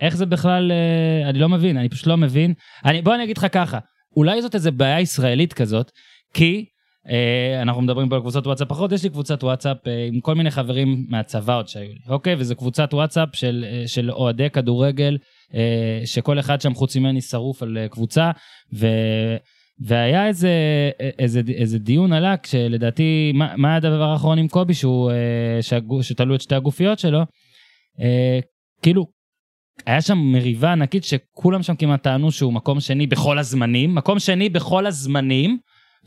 איך 0.02 0.18
זה 0.18 0.26
בכלל, 0.26 0.72
אה, 0.72 1.30
אני 1.30 1.40
לא 1.40 1.50
מבין, 1.50 1.78
אני 1.78 1.90
פשוט 1.90 2.08
לא 2.08 2.18
מבין. 2.18 2.54
אני, 2.86 3.02
בוא 3.02 3.16
אני 3.16 3.24
אגיד 3.24 3.38
לך 3.38 3.48
ככה, 3.52 3.80
אולי 4.16 4.42
זאת 4.42 4.56
איזה 4.56 4.72
בעיה 4.72 5.02
ישראלית 5.02 5.54
כזאת, 5.54 5.92
כי 6.34 6.66
אה, 7.10 7.62
אנחנו 7.62 7.82
מדברים 7.82 8.10
פה 8.10 8.16
על 8.16 8.22
קבוצות 8.22 8.48
וואטסאפ 8.48 8.68
פחות, 8.68 8.92
יש 8.92 9.04
לי 9.04 9.10
קבוצת 9.10 9.44
וואטסאפ 9.44 9.78
אה, 9.88 10.08
עם 10.08 10.20
כל 10.20 10.36
מיני 10.36 10.52
חברים 10.52 11.06
מהצבא 11.10 11.58
עוד 11.58 11.68
שהיו 11.68 11.90
לי, 11.90 12.00
אוקיי? 12.10 12.36
וזו 12.38 12.56
קבוצת 12.56 12.94
וואטסאפ 12.94 13.30
של, 13.34 13.66
אה, 13.68 13.88
של 13.88 14.12
אוהדי 14.12 14.50
כדורגל, 14.50 15.18
אה, 15.54 16.02
שכל 16.06 16.40
אחד 16.40 16.62
שם 16.62 16.74
חוץ 16.74 16.96
ממני 16.96 17.22
שרוף 17.22 17.64
על 17.64 17.78
אה, 17.78 17.88
קבוצה, 17.88 18.32
ו... 18.74 18.88
והיה 19.80 20.28
איזה, 20.28 20.52
איזה, 21.20 21.42
איזה 21.56 21.80
דיון 21.80 22.14
עלה, 22.14 22.38
כשלדעתי, 22.38 23.32
מה, 23.36 23.54
מה 23.58 23.76
הדבר 23.76 24.04
האחרון 24.04 24.38
עם 24.38 24.48
קובי, 24.48 24.74
שהוא, 24.74 25.12
אה, 25.12 26.02
שתלו 26.02 26.36
את 26.36 26.42
שתי 26.42 26.56
הגופיות 26.56 27.00
שלו? 27.00 27.20
אה, 28.00 28.40
כאילו, 28.82 29.06
היה 29.86 30.02
שם 30.02 30.18
מריבה 30.18 30.72
ענקית 30.72 31.04
שכולם 31.04 31.64
שם 31.64 31.76
כמעט 31.76 32.04
טענו 32.04 32.32
שהוא 32.32 32.54
מקום 32.54 32.80
שני 32.80 33.08
בכל 33.08 33.40
הזמנים, 33.40 33.96
מקום 33.96 34.20
שני 34.20 34.50
בכל 34.50 34.86
הזמנים, 34.86 35.58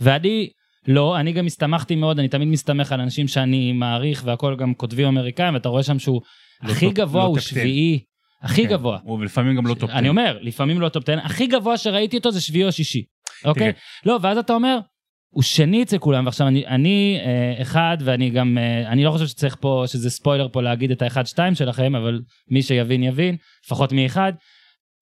ואני 0.01 0.49
לא, 0.89 1.21
אני 1.21 1.33
גם 1.33 1.47
הסתמכתי 1.47 1.97
מאוד, 1.97 2.19
אני 2.19 2.29
תמיד 2.29 2.49
מסתמך 2.49 2.93
על 2.93 3.01
אנשים 3.01 3.29
שאני 3.29 3.73
מעריך 3.73 4.23
והכל 4.27 4.57
גם 4.57 4.75
כותבים 4.75 5.07
אמריקאים, 5.09 5.55
ואתה 5.55 5.69
רואה 5.69 5.83
שם 5.83 5.99
שהוא 5.99 6.21
לא 6.63 6.73
הכי 6.73 6.87
top- 6.87 6.95
גבוה 6.95 7.23
לא 7.23 7.27
הוא 7.29 7.39
10. 7.39 7.47
שביעי, 7.51 8.01
הכי 8.43 8.63
כן. 8.63 8.71
גבוה. 8.71 8.99
הוא 9.03 9.25
לפעמים 9.25 9.57
גם 9.57 9.67
לא 9.67 9.75
top 9.75 9.91
אני 9.91 10.09
אומר, 10.09 10.39
לפעמים 10.41 10.81
לא 10.81 10.89
top 10.89 11.03
10, 11.09 11.19
הכי 11.23 11.47
גבוה 11.47 11.79
שראיתי 11.79 12.17
אותו 12.17 12.31
זה 12.31 12.41
שביעי 12.41 12.65
או 12.65 12.73
שישי, 12.73 13.03
אוקיי? 13.45 13.73
לא, 14.07 14.19
ואז 14.23 14.39
אתה 14.39 14.53
אומר, 14.53 14.79
הוא 15.31 15.43
שני 15.43 15.83
אצל 15.83 15.99
כולם, 15.99 16.25
ועכשיו 16.25 16.47
אני, 16.47 16.67
אני 16.67 17.21
אה, 17.25 17.63
אחד, 17.63 17.97
ואני 18.05 18.31
גם, 18.31 18.59
אה, 18.59 18.89
אני 18.93 19.05
לא 19.05 19.11
חושב 19.11 19.27
שצריך 19.27 19.57
פה, 19.61 19.85
שזה 19.87 20.11
ספוילר 20.11 20.49
פה 20.53 20.63
להגיד 20.63 20.91
את 20.91 21.03
האחד-שתיים 21.03 21.55
שלכם, 21.55 21.95
אבל 21.95 22.21
מי 22.51 22.63
שיבין 22.63 23.03
יבין, 23.03 23.37
לפחות 23.67 23.93
מאחד. 23.93 24.33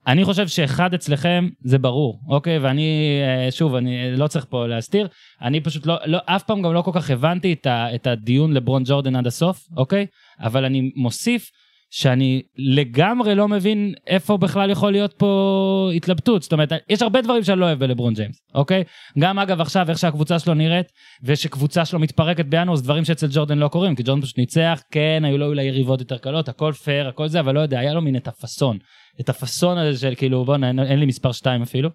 אני 0.07 0.25
חושב 0.25 0.49
שאחד 0.49 0.95
אצלכם 0.95 1.49
זה 1.65 1.79
ברור, 1.79 2.21
אוקיי? 2.29 2.59
ואני, 2.59 3.21
אה, 3.23 3.51
שוב, 3.51 3.75
אני 3.75 4.17
לא 4.17 4.27
צריך 4.27 4.47
פה 4.49 4.67
להסתיר, 4.67 5.09
אני 5.43 5.61
פשוט 5.61 5.87
לא, 5.87 5.97
לא, 6.07 6.19
אף 6.25 6.43
פעם 6.43 6.63
גם 6.63 6.75
לא 6.75 6.83
כל 6.83 6.91
כך 6.95 7.11
הבנתי 7.11 7.53
את, 7.53 7.67
ה, 7.67 7.95
את 7.95 8.07
הדיון 8.07 8.53
לברון 8.53 8.83
ג'ורדן 8.87 9.17
עד 9.17 9.27
הסוף, 9.27 9.67
אוקיי? 9.77 10.07
אבל 10.41 10.65
אני 10.65 10.93
מוסיף 10.97 11.51
שאני 11.91 12.43
לגמרי 12.57 13.35
לא 13.35 13.49
מבין 13.49 13.95
איפה 14.07 14.37
בכלל 14.37 14.71
יכול 14.71 14.93
להיות 14.93 15.13
פה 15.13 15.91
התלבטות. 15.97 16.43
זאת 16.43 16.53
אומרת, 16.53 16.73
יש 16.89 17.03
הרבה 17.03 17.21
דברים 17.21 17.45
שאני 17.45 17.61
לא 17.61 17.67
אוהב 17.67 17.79
בלברון 17.79 18.15
ג'יימס, 18.15 18.37
אוקיי? 18.55 18.85
גם 19.19 19.39
אגב 19.39 19.61
עכשיו, 19.61 19.91
איך 19.91 19.99
שהקבוצה 19.99 20.39
שלו 20.39 20.55
נראית, 20.55 20.93
ושקבוצה 21.23 21.85
שלו 21.85 21.99
מתפרקת 21.99 22.45
בינואר, 22.45 22.77
זה 22.77 22.83
דברים 22.83 23.05
שאצל 23.05 23.27
ג'ורדן 23.31 23.59
לא 23.59 23.69
קורים, 23.69 23.95
כי 23.95 24.03
ג'ורדן 24.03 24.23
פשוט 24.23 24.39
ניצח, 24.39 24.83
כן, 24.91 25.23
היו 25.25 25.39
לו 25.39 25.47
אולי 25.47 25.65
יריבות 25.65 26.01
יותר 26.01 26.19
קלות, 26.19 26.49
הכל 26.49 26.73
פייר, 26.73 27.09
הכל 27.09 27.29
זה, 27.29 27.41
אבל 27.41 27.55
לא 27.55 27.61
יודע, 27.61 27.79
היה 27.79 27.95
לו 27.95 28.01
מין 28.01 28.17
את 28.17 28.29
הפאסון. 28.29 28.79
את 29.21 29.29
הפאסון 29.29 29.79
הזה 29.79 30.01
של 30.01 30.15
כאילו, 30.15 30.45
בוא'נה, 30.45 30.69
אין, 30.69 30.79
אין 30.79 30.99
לי 30.99 31.07
מספר 31.07 31.33
2 31.33 31.63
אפילו. 31.63 31.91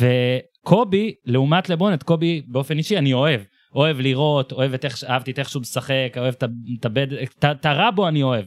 וקובי, 0.00 1.14
לעומת 1.26 1.68
לברון, 1.68 1.94
את 1.94 2.02
קובי 2.02 2.42
באופן 2.48 2.78
אישי 2.78 2.98
אני 2.98 3.12
אוהב. 3.12 3.40
אוהב 3.74 4.00
לראות, 4.00 4.52
אוהב 4.52 4.74
את 4.74 4.84
איך, 4.84 5.04
אהבתי 5.04 5.30
את 5.30 5.38
איך 5.38 5.48
שהוא 5.48 5.60
משחק, 5.60 6.12
אוהב 6.16 6.34
את 6.78 6.84
הבד, 6.84 7.06
את 7.50 7.66
הרע 7.66 7.90
בו 7.90 8.08
אני 8.08 8.22
אוהב. 8.22 8.44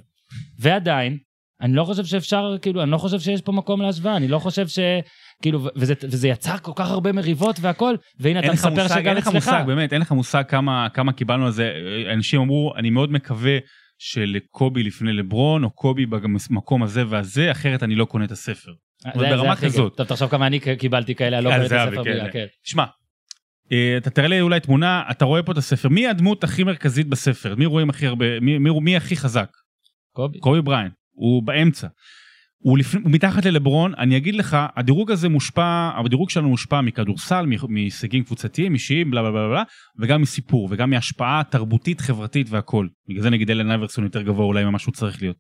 ועדיין, 0.60 1.18
אני 1.62 1.76
לא 1.76 1.84
חושב 1.84 2.06
שאפשר, 2.06 2.56
כאילו, 2.62 2.84
אני 2.84 2.92
לא 2.92 2.98
חושב 2.98 3.20
שיש 3.20 3.42
פה 3.42 3.52
מקום 3.52 3.82
להשוואה, 3.82 4.16
אני 4.18 4.28
לא 4.28 4.40
חושב 4.40 4.68
ש... 4.68 4.80
כאילו, 5.42 5.68
וזה, 5.76 5.94
וזה 6.04 6.28
יצר 6.28 6.58
כל 6.58 6.72
כך 6.76 6.90
הרבה 6.90 7.12
מריבות 7.12 7.56
והכל, 7.62 7.96
והנה 8.20 8.40
אתה 8.40 8.52
מספר 8.54 8.70
מושג, 8.70 8.88
שגם 8.88 9.08
אין 9.08 9.18
לך 9.18 9.28
אצלך. 9.28 9.36
מושג, 9.36 9.64
באמת, 9.68 9.94
אין 9.94 10.02
לך 10.02 10.12
מושג 10.12 10.44
כמה, 10.48 10.88
כמה 10.94 11.14
קיבלנו 11.14 11.46
על 11.46 11.52
זה. 11.52 11.74
אנשים 12.14 12.42
אמרו, 12.42 12.74
אני 12.78 12.90
מאוד 12.90 13.12
מקווה 13.12 13.58
שלקובי 13.98 14.84
לפני 14.84 15.14
לברון, 15.14 15.64
או 15.64 15.70
קובי 15.70 16.06
במקום 16.06 16.84
הזה 16.84 17.04
והזה, 17.10 17.52
אחרת 17.52 17.84
אני 17.84 17.96
לא 17.96 18.06
קונה 18.06 18.26
את 18.26 18.32
הספר. 18.32 18.72
זה- 19.04 19.10
אבל 19.16 19.20
זה 19.30 19.36
ברמה 19.36 19.56
כזאת. 19.56 19.92
כיף. 19.92 19.98
טוב, 19.98 20.08
תחשוב 20.08 20.30
כמה 20.30 20.48
אני 20.48 20.60
קיבלתי 20.80 21.16
כאלה, 21.16 21.42
לא 21.42 21.54
על 21.54 21.68
קורא 21.68 21.84
את 21.84 21.88
הספר 21.90 22.04
כן. 22.04 22.28
כן. 22.34 22.46
שמע, 22.64 22.84
אה, 23.72 23.98
אתה 23.98 24.10
תראה 24.10 24.28
לי 24.28 24.42
אולי 24.42 24.60
תמונה, 24.60 25.04
אתה 25.12 25.26
רואה 25.26 25.44
פה 25.44 25.52
את 25.52 25.58
הספר, 25.58 25.90
מי 25.90 26.08
הדמות 26.08 26.44
הכי 26.44 26.64
מרכזית 26.64 27.08
בספר? 27.08 27.56
מי 27.56 27.66
רואים 27.66 27.90
הכי 27.90 28.08
הרבה, 28.08 28.40
מי, 28.40 28.58
מי, 28.58 28.70
מי 28.82 28.96
הכי 28.98 29.16
חזק? 29.16 29.50
קובי. 30.20 30.40
קובי 30.40 30.62
בריין, 30.62 30.90
הוא 31.12 31.44
באמצע. 31.44 31.88
הוא, 32.58 32.78
לפ... 32.78 32.96
הוא 32.96 33.12
מתחת 33.12 33.46
ללברון, 33.46 33.94
אני 33.98 34.18
אגיד 34.18 34.36
לך, 34.36 34.58
הדירוג 34.76 35.12
הזה 35.12 35.30
מושפע, 35.30 35.90
הדירוג 36.06 36.30
שלנו 36.30 36.50
מושפע 36.50 36.82
מכדורסל, 36.82 37.46
מהישגים 37.70 38.24
קבוצתיים, 38.24 38.74
אישיים, 38.74 39.12
בלה 39.12 39.22
בלה 39.22 39.32
בלה 39.32 39.48
בלה, 39.48 39.64
וגם 40.00 40.22
מסיפור, 40.22 40.68
וגם 40.72 40.90
מהשפעה 40.90 41.42
תרבותית, 41.50 42.02
חברתית 42.02 42.48
והכל. 42.50 42.88
בגלל 43.10 43.22
זה 43.22 43.30
נגיד 43.30 43.52
אלן 43.52 43.72
אייברסון 43.72 44.04
יותר 44.04 44.22
גבוה 44.22 44.46
אולי 44.46 44.66
ממה 44.66 44.80
שהוא 44.80 44.94
צריך 44.94 45.22
להיות. 45.22 45.38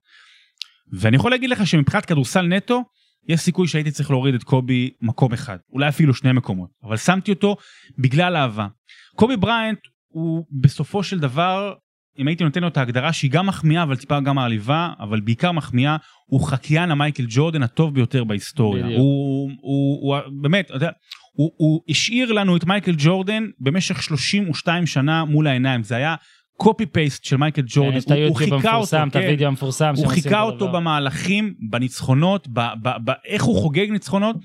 ואני 0.91 1.15
יכול 1.15 1.32
להגיד 1.32 1.49
לך 1.49 1.67
שמבחינת 1.67 2.05
כדורסל 2.05 2.41
נטו, 2.41 2.84
יש 3.27 3.39
סיכוי 3.39 3.67
שהייתי 3.67 3.91
צריך 3.91 4.11
להוריד 4.11 4.36
את 4.36 4.43
קובי 4.43 4.89
מקום 5.01 5.34
אחד, 5.34 5.57
אולי 5.73 5.89
אפילו 5.89 6.13
שני 6.13 6.32
מקומות, 6.32 6.69
אבל 6.84 6.97
שמתי 6.97 7.32
אותו 7.32 7.55
בגלל 7.97 8.36
אהבה. 8.36 8.67
קובי 9.15 9.38
בריינט 9.38 9.80
הוא 10.07 10.45
בסופו 10.61 11.03
של 11.03 11.19
דבר, 11.19 11.73
אם 12.18 12.28
הייתי 12.28 12.43
נותן 12.43 12.62
לו 12.62 12.68
את 12.68 12.78
ההגדרה 12.78 13.14
שהיא 13.14 13.32
גם 13.32 13.47
מחמיאה 13.47 13.84
אבל 13.84 13.95
טיפה 13.95 14.20
גם 14.20 14.36
מעליבה, 14.36 14.93
אבל 14.99 15.20
בעיקר 15.20 15.51
מחמיאה, 15.51 15.97
הוא 16.26 16.47
חקיין 16.47 16.91
המייקל 16.91 17.26
ג'ורדן 17.30 17.64
הטוב 17.64 17.93
ביותר 17.93 18.24
בהיסטוריה. 18.24 18.84
בדיוק. 18.84 18.99
הוא, 18.99 19.51
הוא, 19.62 20.16
הוא 20.16 20.41
באמת, 20.41 20.66
אתה 20.66 20.76
יודע, 20.76 20.89
הוא, 21.34 21.51
הוא 21.57 21.82
השאיר 21.89 22.32
לנו 22.32 22.57
את 22.57 22.66
מייקל 22.66 22.95
ג'ורדן 22.97 23.43
במשך 23.60 24.01
32 24.03 24.86
שנה 24.86 25.26
מול 25.26 25.47
העיניים, 25.47 25.84
זה 25.84 25.95
היה 25.95 26.16
copy 26.57 26.86
paste 26.86 27.24
של 27.24 27.38
מייקל 27.38 27.62
ג'ורדן, 27.66 27.97
את 27.97 28.12
הוא, 28.12 28.26
הוא 28.28 28.36
חיקה 28.36 28.55
אותו, 28.55 28.68
המפורסם, 28.68 29.07
את 29.07 29.14
כן. 29.14 29.20
הוידאו 29.20 29.47
המפורסם. 29.47 29.93
הוא 29.97 30.07
חיקה 30.07 30.41
אותו. 30.41 30.72
במהלכים, 30.72 31.53
בניצחונות, 31.70 32.47
ב- 32.47 32.74
ב- 32.82 32.97
באיך 33.03 33.43
הוא 33.43 33.62
חוגג 33.62 33.91
ניצחונות, 33.91 34.36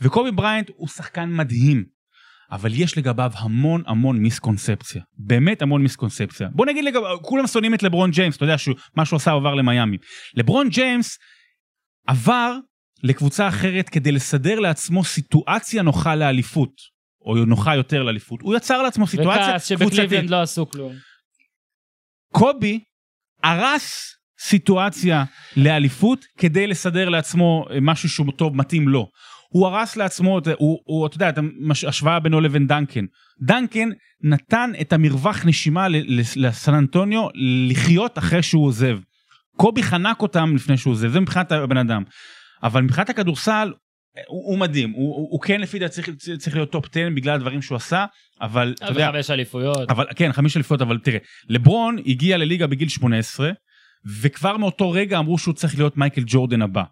וקובי 0.00 0.30
בריינט 0.30 0.70
הוא 0.76 0.88
שחקן 0.88 1.30
מדהים, 1.32 1.84
אבל 2.52 2.70
יש 2.74 2.98
לגביו 2.98 3.30
המון 3.34 3.82
המון 3.86 4.18
misconception, 4.18 5.02
באמת 5.18 5.62
המון 5.62 5.82
misconception. 5.82 6.48
בוא 6.52 6.66
נגיד 6.66 6.84
לגביו, 6.84 7.22
כולם 7.22 7.46
שונאים 7.46 7.74
את 7.74 7.82
לברון 7.82 8.10
ג'יימס, 8.10 8.36
אתה 8.36 8.44
יודע 8.44 8.58
שמה 8.58 9.04
שהוא 9.04 9.16
עשה 9.16 9.32
עבר 9.32 9.54
למיאמי. 9.54 9.96
לברון 10.34 10.68
ג'יימס 10.68 11.18
עבר 12.06 12.56
לקבוצה 13.02 13.48
אחרת 13.48 13.88
כדי 13.88 14.12
לסדר 14.12 14.60
לעצמו 14.60 15.04
סיטואציה 15.04 15.82
נוחה 15.82 16.14
לאליפות, 16.14 16.72
או 17.24 17.34
נוחה 17.34 17.76
יותר 17.76 18.02
לאליפות. 18.02 18.40
הוא 18.42 18.56
יצר 18.56 18.82
לעצמו 18.82 19.06
סיטואציה 19.06 19.48
וכעס 19.48 19.72
קבוצתית. 19.72 19.92
שבקליבלנד 19.92 20.30
לא 20.30 20.42
עשו 20.42 20.70
כלום. 20.70 20.92
קובי 22.32 22.80
הרס 23.42 24.16
סיטואציה 24.40 25.24
לאליפות 25.56 26.24
כדי 26.38 26.66
לסדר 26.66 27.08
לעצמו 27.08 27.64
משהו 27.82 28.08
שהוא 28.08 28.32
טוב 28.36 28.56
מתאים 28.56 28.88
לו. 28.88 29.08
הוא 29.52 29.66
הרס 29.66 29.96
לעצמו, 29.96 30.40
הוא, 30.58 30.80
הוא 30.84 31.06
אתה 31.06 31.16
יודע, 31.16 31.28
את 31.28 31.38
השוואה 31.88 32.20
בינו 32.20 32.40
לבין 32.40 32.66
דנקן. 32.66 33.04
דנקן 33.42 33.88
נתן 34.22 34.70
את 34.80 34.92
המרווח 34.92 35.46
נשימה 35.46 35.86
לסן 36.36 36.74
אנטוניו 36.74 37.28
לחיות 37.70 38.18
אחרי 38.18 38.42
שהוא 38.42 38.66
עוזב. 38.66 38.98
קובי 39.56 39.82
חנק 39.82 40.22
אותם 40.22 40.56
לפני 40.56 40.76
שהוא 40.76 40.90
עוזב, 40.90 41.08
זה 41.08 41.20
מבחינת 41.20 41.52
הבן 41.52 41.76
אדם. 41.76 42.02
אבל 42.62 42.82
מבחינת 42.82 43.10
הכדורסל, 43.10 43.72
הוא, 44.26 44.50
הוא 44.50 44.58
מדהים, 44.58 44.90
הוא, 44.90 45.16
הוא, 45.16 45.28
הוא 45.30 45.40
כן 45.40 45.60
לפי 45.60 45.78
דעתי 45.78 45.94
צריך, 45.94 46.08
צריך 46.38 46.56
להיות 46.56 46.70
top 46.70 46.84
10 46.90 47.08
בגלל 47.14 47.34
הדברים 47.34 47.62
שהוא 47.62 47.76
עשה, 47.76 48.04
אבל 48.40 48.74
אתה 48.76 48.86
יודע, 48.86 49.10
וחמש 49.10 49.30
אליפויות. 49.30 49.90
אבל 49.90 50.06
כן 50.16 50.32
חמש 50.32 50.56
אליפויות 50.56 50.82
אבל 50.82 50.98
תראה 50.98 51.18
לברון 51.48 51.98
הגיע 52.06 52.36
לליגה 52.36 52.66
בגיל 52.66 52.88
18 52.88 53.50
וכבר 54.20 54.56
מאותו 54.56 54.90
רגע 54.90 55.18
אמרו 55.18 55.38
שהוא 55.38 55.54
צריך 55.54 55.74
להיות 55.78 55.96
מייקל 55.96 56.22
ג'ורדן 56.26 56.62
הבא. 56.62 56.82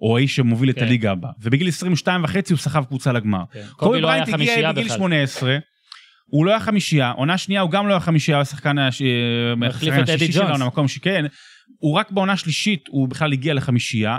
או 0.00 0.16
האיש 0.16 0.36
שמוביל 0.36 0.70
את 0.70 0.74
כן. 0.74 0.84
הליגה 0.84 1.12
הבאה 1.12 1.30
ובגיל 1.42 1.68
22 1.68 2.24
וחצי 2.24 2.52
הוא 2.52 2.60
סחב 2.60 2.84
קבוצה 2.84 3.12
לגמר. 3.12 3.42
כן. 3.52 3.62
קובי 3.76 4.00
לא 4.00 4.10
היה 4.10 4.24
בריינט 4.24 4.40
הגיע 4.40 4.72
בגיל 4.72 4.84
בכלל. 4.84 4.96
18 4.96 5.58
הוא 6.26 6.46
לא 6.46 6.50
היה 6.50 6.60
חמישייה 6.60 7.10
עונה 7.10 7.38
שנייה 7.38 7.60
הוא 7.60 7.70
גם 7.70 7.88
לא 7.88 7.92
היה 7.92 8.00
חמישייה 8.00 8.36
הוא 8.36 8.42
השחקן 8.42 8.78
את 8.78 8.94
אדי 10.02 10.12
השישי 10.14 10.32
שלנו. 10.32 10.64
המקום 10.64 10.88
שכן 10.88 11.24
הוא 11.78 11.96
רק 11.96 12.10
בעונה 12.10 12.36
שלישית 12.36 12.84
הוא 12.88 13.08
בכלל 13.08 13.32
הגיע 13.32 13.54
לחמישייה. 13.54 14.18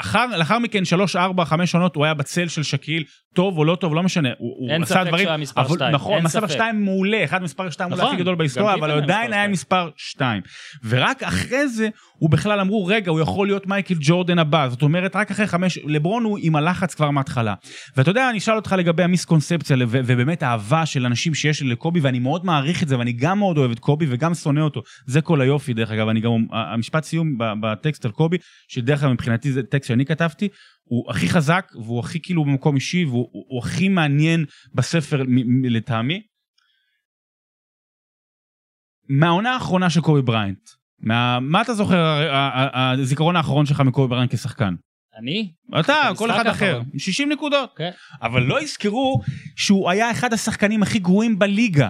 אחר, 0.00 0.26
לאחר 0.26 0.58
מכן 0.58 0.84
שלוש 0.84 1.16
ארבע 1.16 1.44
חמש 1.44 1.74
עונות 1.74 1.96
הוא 1.96 2.04
היה 2.04 2.14
בצל 2.14 2.48
של 2.48 2.62
שקיל 2.62 3.04
טוב 3.34 3.58
או 3.58 3.64
לא 3.64 3.76
טוב 3.80 3.94
לא 3.94 4.02
משנה 4.02 4.28
הוא, 4.38 4.70
אין 4.70 4.80
הוא 4.80 4.86
ספק 4.86 5.06
שהוא 5.06 5.28
היה 5.28 5.36
מספר 5.36 5.68
שתיים, 5.68 5.94
נכון 5.94 6.14
אין 6.14 6.24
מספר 6.24 6.40
ספק. 6.40 6.50
שתיים 6.50 6.84
מעולה 6.84 7.24
אחד 7.24 7.42
מספר 7.42 7.70
שתיים 7.70 7.90
נכון, 7.90 8.00
אולי 8.00 8.14
הכי 8.14 8.22
גדול 8.22 8.34
בהיסטוריה 8.34 8.74
אבל 8.74 8.90
הוא 8.90 9.02
עדיין 9.02 9.32
היה. 9.32 9.48
מספר 9.48 9.90
שתיים 9.96 10.42
ורק 10.84 11.22
אחרי 11.22 11.68
זה 11.68 11.88
הוא 12.18 12.30
בכלל 12.30 12.60
אמרו 12.60 12.86
רגע 12.86 13.10
הוא 13.10 13.20
יכול 13.20 13.46
להיות 13.46 13.66
מייקל 13.66 13.94
ג'ורדן 14.00 14.38
הבא. 14.38 14.68
זאת 14.68 14.82
אומרת 14.82 15.16
רק 15.16 15.30
אחרי 15.30 15.46
חמש 15.46 15.78
לברון 15.78 16.24
הוא 16.24 16.38
עם 16.42 16.56
הלחץ 16.56 16.94
כבר 16.94 17.10
מההתחלה. 17.10 17.54
ואתה 17.96 18.10
יודע 18.10 18.30
אני 18.30 18.38
אשאל 18.38 18.56
אותך 18.56 18.74
לגבי 18.78 19.02
ה 19.02 19.07
misconception 19.07 19.76
ובאמת 19.80 20.42
האהבה 20.42 20.86
של 20.86 21.06
אנשים 21.06 21.34
שיש 21.34 21.62
לי 21.62 21.68
לקובי 21.68 22.00
ואני 22.00 22.18
מאוד 22.18 22.44
מעריך 22.44 22.82
את 22.82 22.88
זה 22.88 22.98
ואני 22.98 23.12
גם 23.12 23.38
מאוד 23.38 23.58
אוהב 23.58 23.70
את 23.70 23.78
קובי 23.78 24.06
וגם 24.08 24.34
שונא 24.34 24.60
אותו. 24.60 24.82
זה 25.06 25.20
כל 25.20 25.40
היופי 25.40 25.74
דרך 25.74 25.90
אגב. 25.90 26.08
אני 26.08 26.20
גם 26.20 26.30
המשפט 26.52 27.04
סיום 27.04 27.38
בטקסט 27.38 28.04
על 28.04 28.10
קובי 28.10 28.36
שדרך 28.68 29.02
אגב 29.02 29.12
מבחינתי 29.12 29.52
זה 29.52 29.62
טקסט 29.62 29.88
שאני 29.88 30.04
כתבתי 30.04 30.48
הוא 30.84 31.10
הכי 31.10 31.28
חזק 31.28 31.72
והוא 31.74 32.00
הכי 32.00 32.20
כאילו 32.22 32.44
במקום 32.44 32.74
אישי 32.74 33.04
והוא 33.04 33.28
הוא, 33.32 33.44
הוא 33.48 33.62
הכי 33.62 33.88
מעניין 33.88 34.44
בספר 34.74 35.22
מ- 35.22 35.60
מ- 35.60 35.64
לטעמי. 35.64 36.22
מהעונה 39.08 39.54
האחרונה 39.54 39.90
של 39.90 40.00
קובי 40.00 40.22
בריינט, 40.22 40.68
מה, 41.00 41.38
מה 41.40 41.62
אתה 41.62 41.74
זוכר 41.74 42.28
הזיכרון 42.72 43.36
האחרון 43.36 43.66
שלך 43.66 43.80
מקובי 43.80 44.08
בריינט 44.08 44.34
כשחקן? 44.34 44.74
אני? 45.18 45.52
אתה, 45.80 46.10
את 46.10 46.16
כל 46.16 46.30
אחד 46.30 46.46
אחר, 46.46 46.66
האחרון. 46.66 46.98
60 46.98 47.32
נקודות. 47.32 47.70
כן. 47.76 47.90
אבל 48.22 48.42
לא 48.42 48.62
יזכרו 48.62 49.20
שהוא 49.56 49.90
היה 49.90 50.10
אחד 50.10 50.32
השחקנים 50.32 50.82
הכי 50.82 50.98
גרועים 50.98 51.38
בליגה. 51.38 51.88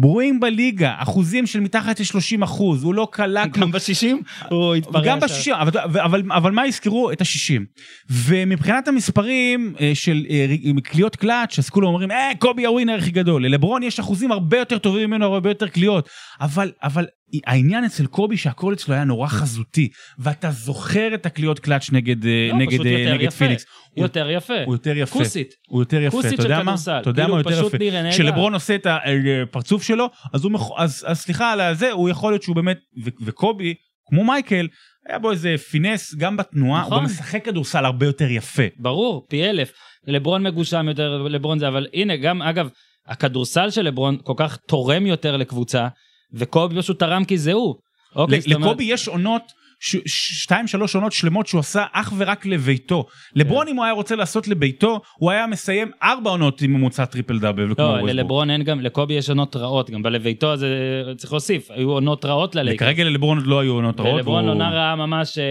גרועים 0.00 0.40
בליגה, 0.40 0.94
אחוזים 0.98 1.46
של 1.46 1.60
מתחת 1.60 2.00
ל-30 2.00 2.44
אחוז, 2.44 2.84
הוא 2.84 2.94
לא 2.94 3.08
קלע 3.12 3.46
גם 3.46 3.72
בשישים? 3.72 4.22
הוא 4.50 4.74
התפרע 4.74 5.02
גם 5.04 5.20
שם. 5.20 5.26
בשישים, 5.26 5.54
אבל, 5.54 5.80
אבל, 5.80 6.22
אבל 6.30 6.52
מה 6.52 6.66
יזכרו? 6.66 7.12
את 7.12 7.20
השישים. 7.20 7.64
ומבחינת 8.10 8.88
המספרים 8.88 9.74
אה, 9.80 9.90
של 9.94 10.26
אה, 10.30 10.46
קליעות 10.84 11.16
קלאץ', 11.16 11.58
אז 11.58 11.68
כולם 11.68 11.86
אומרים, 11.86 12.10
אה, 12.10 12.30
קובי 12.38 12.66
הווינר 12.66 12.98
הכי 12.98 13.10
גדול. 13.10 13.46
ללברון 13.46 13.82
יש 13.82 14.00
אחוזים 14.00 14.32
הרבה 14.32 14.58
יותר 14.58 14.78
טובים 14.78 15.10
ממנו, 15.10 15.34
הרבה 15.34 15.50
יותר 15.50 15.68
קליעות. 15.68 16.08
אבל, 16.40 16.72
אבל 16.82 17.06
העניין 17.46 17.84
אצל 17.84 18.06
קובי 18.06 18.36
שהכל 18.36 18.72
אצלו 18.72 18.94
היה 18.94 19.04
נורא 19.04 19.28
חזותי, 19.28 19.88
ואתה 20.18 20.50
זוכר 20.50 21.14
את 21.14 21.26
הקליעות 21.26 21.58
קלאץ' 21.58 21.90
נגד, 21.92 22.26
אה, 22.26 22.48
לא, 22.50 22.58
נגד, 22.58 22.68
פשוט 22.68 22.86
יותר 22.86 23.14
נגד 23.14 23.22
יפה. 23.22 23.36
פיניקס. 23.36 23.64
יותר 24.02 24.30
יפה. 24.30 24.54
הוא 24.66 24.74
יותר 24.74 24.96
יפה. 24.96 25.12
כוסית. 25.18 25.54
הוא 25.68 25.82
יותר 25.82 26.02
יפה, 26.02 26.16
כוסית 26.16 26.40
של? 26.40 26.62
כדורסל. 26.62 26.98
אתה 27.00 27.10
יודע 27.10 27.22
כאילו, 27.22 27.34
מה 27.34 27.40
יותר 27.40 27.50
פשוט 27.50 27.74
יפה? 27.74 28.10
כשלברון 28.10 28.54
עושה 28.54 28.74
את 28.74 28.86
הפרצוף 28.90 29.82
שלו, 29.82 30.06
אז 30.32 30.44
הוא, 30.44 30.52
מח- 30.52 30.70
אז, 30.76 31.04
אז 31.08 31.18
סליחה 31.18 31.52
על 31.52 31.60
הזה, 31.60 31.92
הוא 31.92 32.08
יכול 32.08 32.32
להיות 32.32 32.42
שהוא 32.42 32.56
באמת, 32.56 32.78
ו- 33.04 33.10
וקובי, 33.24 33.74
כמו 34.08 34.24
מייקל, 34.24 34.68
היה 35.08 35.18
בו 35.18 35.30
איזה 35.30 35.54
finesse 35.70 36.14
גם 36.14 36.36
בתנועה, 36.36 36.80
הוא 36.82 36.86
נכון. 36.86 36.98
גם 36.98 37.04
משחק 37.04 37.44
כדורסל 37.44 37.84
הרבה 37.84 38.06
יותר 38.06 38.30
יפה. 38.30 38.62
ברור, 38.78 39.26
פי 39.28 39.44
אלף. 39.44 39.72
לברון 40.06 40.42
מגושם 40.42 40.86
יותר, 40.88 41.22
לברון 41.22 41.58
זה, 41.58 41.68
אבל 41.68 41.86
הנה, 41.94 42.16
גם, 42.16 42.42
אגב, 42.42 42.68
הכדורסל 43.06 43.70
של 43.70 43.82
לברון 43.82 44.18
כל 44.24 44.32
כך 44.36 44.56
תורם 44.56 45.06
יותר 45.06 45.36
לקבוצה, 45.36 45.88
וקובי 46.34 46.76
פשוט 46.78 46.98
תרם 46.98 47.24
כי 47.24 47.38
זה 47.38 47.52
הוא. 47.52 47.74
אוקיי, 48.16 48.40
אומרת- 48.54 48.60
לקובי 48.68 48.84
יש 48.84 49.08
עונות, 49.08 49.42
ש- 49.80 49.96
שתיים 50.42 50.66
שלוש 50.66 50.94
עונות 50.94 51.12
שלמות 51.12 51.46
שהוא 51.46 51.58
עשה 51.58 51.84
אך 51.92 52.12
ורק 52.16 52.46
לביתו. 52.46 53.06
לברון 53.34 53.68
אם 53.68 53.76
הוא 53.76 53.84
היה 53.84 53.92
רוצה 53.92 54.16
לעשות 54.16 54.48
לביתו, 54.48 55.00
הוא 55.18 55.30
היה 55.30 55.46
מסיים 55.46 55.90
ארבע 56.02 56.30
עונות 56.30 56.62
עם 56.62 56.72
ממוצע 56.72 57.04
טריפל 57.04 57.38
דאבל. 57.38 57.74
לא. 57.78 58.00
ללברון 58.06 58.50
אין 58.50 58.62
גם, 58.62 58.80
לקובי 58.80 59.14
יש 59.14 59.28
עונות 59.28 59.56
רעות, 59.56 59.90
גם 59.90 60.02
בלביתו 60.02 60.56
זה 60.56 60.68
צריך 61.16 61.32
להוסיף, 61.32 61.70
היו 61.70 61.90
עונות 61.90 62.24
רעות 62.24 62.54
ללייקרס. 62.54 62.88
וכרגע 62.88 63.04
ללברון 63.04 63.38
עוד 63.38 63.46
לא 63.46 63.60
היו 63.60 63.72
עונות 63.72 64.00
רעות. 64.00 64.18
לברון 64.20 64.44
והוא- 64.44 64.54
עונה 64.54 64.70
רעה 64.70 64.96
ממש, 64.96 65.38
אה, 65.38 65.44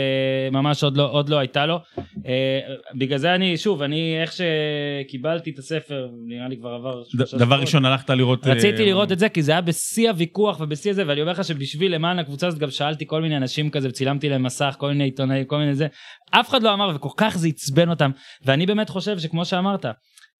ממש 0.51 0.83
עוד 0.83 0.97
לא, 0.97 1.11
עוד 1.11 1.29
לא 1.29 1.37
הייתה 1.37 1.65
לו. 1.65 1.79
אה, 2.27 2.59
בגלל 2.95 3.17
זה 3.17 3.35
אני, 3.35 3.57
שוב, 3.57 3.81
אני 3.81 4.17
איך 4.21 4.33
שקיבלתי 4.33 5.49
את 5.49 5.59
הספר, 5.59 6.07
נראה 6.27 6.47
לי 6.47 6.57
כבר 6.57 6.69
עבר 6.69 7.03
שלושה 7.09 7.37
דבר. 7.37 7.55
ראשון 7.59 7.85
הלכת 7.85 8.09
לראות... 8.09 8.47
רציתי 8.47 8.81
אה, 8.81 8.85
לראות 8.85 9.11
את 9.11 9.19
זה 9.19 9.29
כי 9.29 9.41
זה 9.41 9.51
היה 9.51 9.61
בשיא 9.61 10.09
הוויכוח 10.09 10.59
ובשיא 10.59 10.91
הזה 10.91 11.03
ואני 11.07 11.21
אומר 11.21 11.31
לך 11.31 11.43
שבשביל 11.43 11.95
למען 11.95 12.19
הקבוצה 12.19 12.47
הזאת 12.47 12.59
גם 12.59 12.69
שאלתי 12.69 13.05
כל 13.07 13.21
מיני 13.21 13.37
אנשים 13.37 13.69
כזה 13.69 13.87
וצילמתי 13.89 14.14
להם 14.23 14.43
מסך 14.43 14.75
כל 14.79 14.87
מיני 14.87 15.03
עיתונאים 15.03 15.45
כל 15.45 15.57
מיני 15.57 15.75
זה 15.75 15.87
אף 16.31 16.49
אחד 16.49 16.63
לא 16.63 16.73
אמר 16.73 16.95
וכל 16.95 17.09
כך 17.17 17.37
זה 17.37 17.47
עצבן 17.47 17.89
אותם 17.89 18.11
ואני 18.45 18.65
באמת 18.65 18.89
חושב 18.89 19.19
שכמו 19.19 19.45
שאמרת 19.45 19.85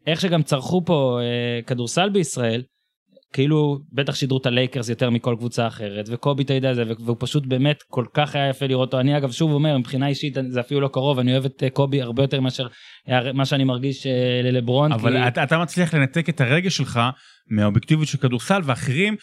איך 0.07 0.21
שגם 0.21 0.43
צרכו 0.43 0.85
פה 0.85 1.19
אה, 1.21 1.61
כדורסל 1.61 2.09
בישראל 2.09 2.61
כאילו 3.35 3.79
בטח 3.91 4.15
שידרו 4.15 4.37
את 4.37 4.45
הלייקרס 4.45 4.89
יותר 4.89 5.09
מכל 5.09 5.35
קבוצה 5.37 5.67
אחרת 5.67 6.05
וקובי 6.11 6.43
אתה 6.43 6.53
יודע 6.53 6.73
זה 6.73 6.83
והוא 6.99 7.17
פשוט 7.19 7.45
באמת 7.45 7.83
כל 7.87 8.05
כך 8.13 8.35
היה 8.35 8.49
יפה 8.49 8.65
לראות 8.65 8.87
אותו 8.87 8.99
אני 8.99 9.17
אגב 9.17 9.31
שוב 9.31 9.51
אומר 9.51 9.77
מבחינה 9.77 10.07
אישית 10.07 10.37
זה 10.47 10.59
אפילו 10.59 10.81
לא 10.81 10.87
קרוב 10.87 11.19
אני 11.19 11.31
אוהב 11.31 11.45
את 11.45 11.63
אה, 11.63 11.69
קובי 11.69 12.01
הרבה 12.01 12.23
יותר 12.23 12.41
מאשר 12.41 12.67
אה, 13.09 13.33
מה 13.33 13.45
שאני 13.45 13.63
מרגיש 13.63 14.07
אה, 14.07 14.41
ללברון. 14.43 14.91
אבל 14.91 15.11
כי... 15.11 15.27
אתה, 15.27 15.43
אתה 15.43 15.57
מצליח 15.57 15.93
לנתק 15.93 16.29
את 16.29 16.41
הרגש 16.41 16.77
שלך 16.77 16.99
מהאובייקטיביות 17.49 18.07
של 18.07 18.17
כדורסל 18.17 18.61
ואחרים 18.63 19.15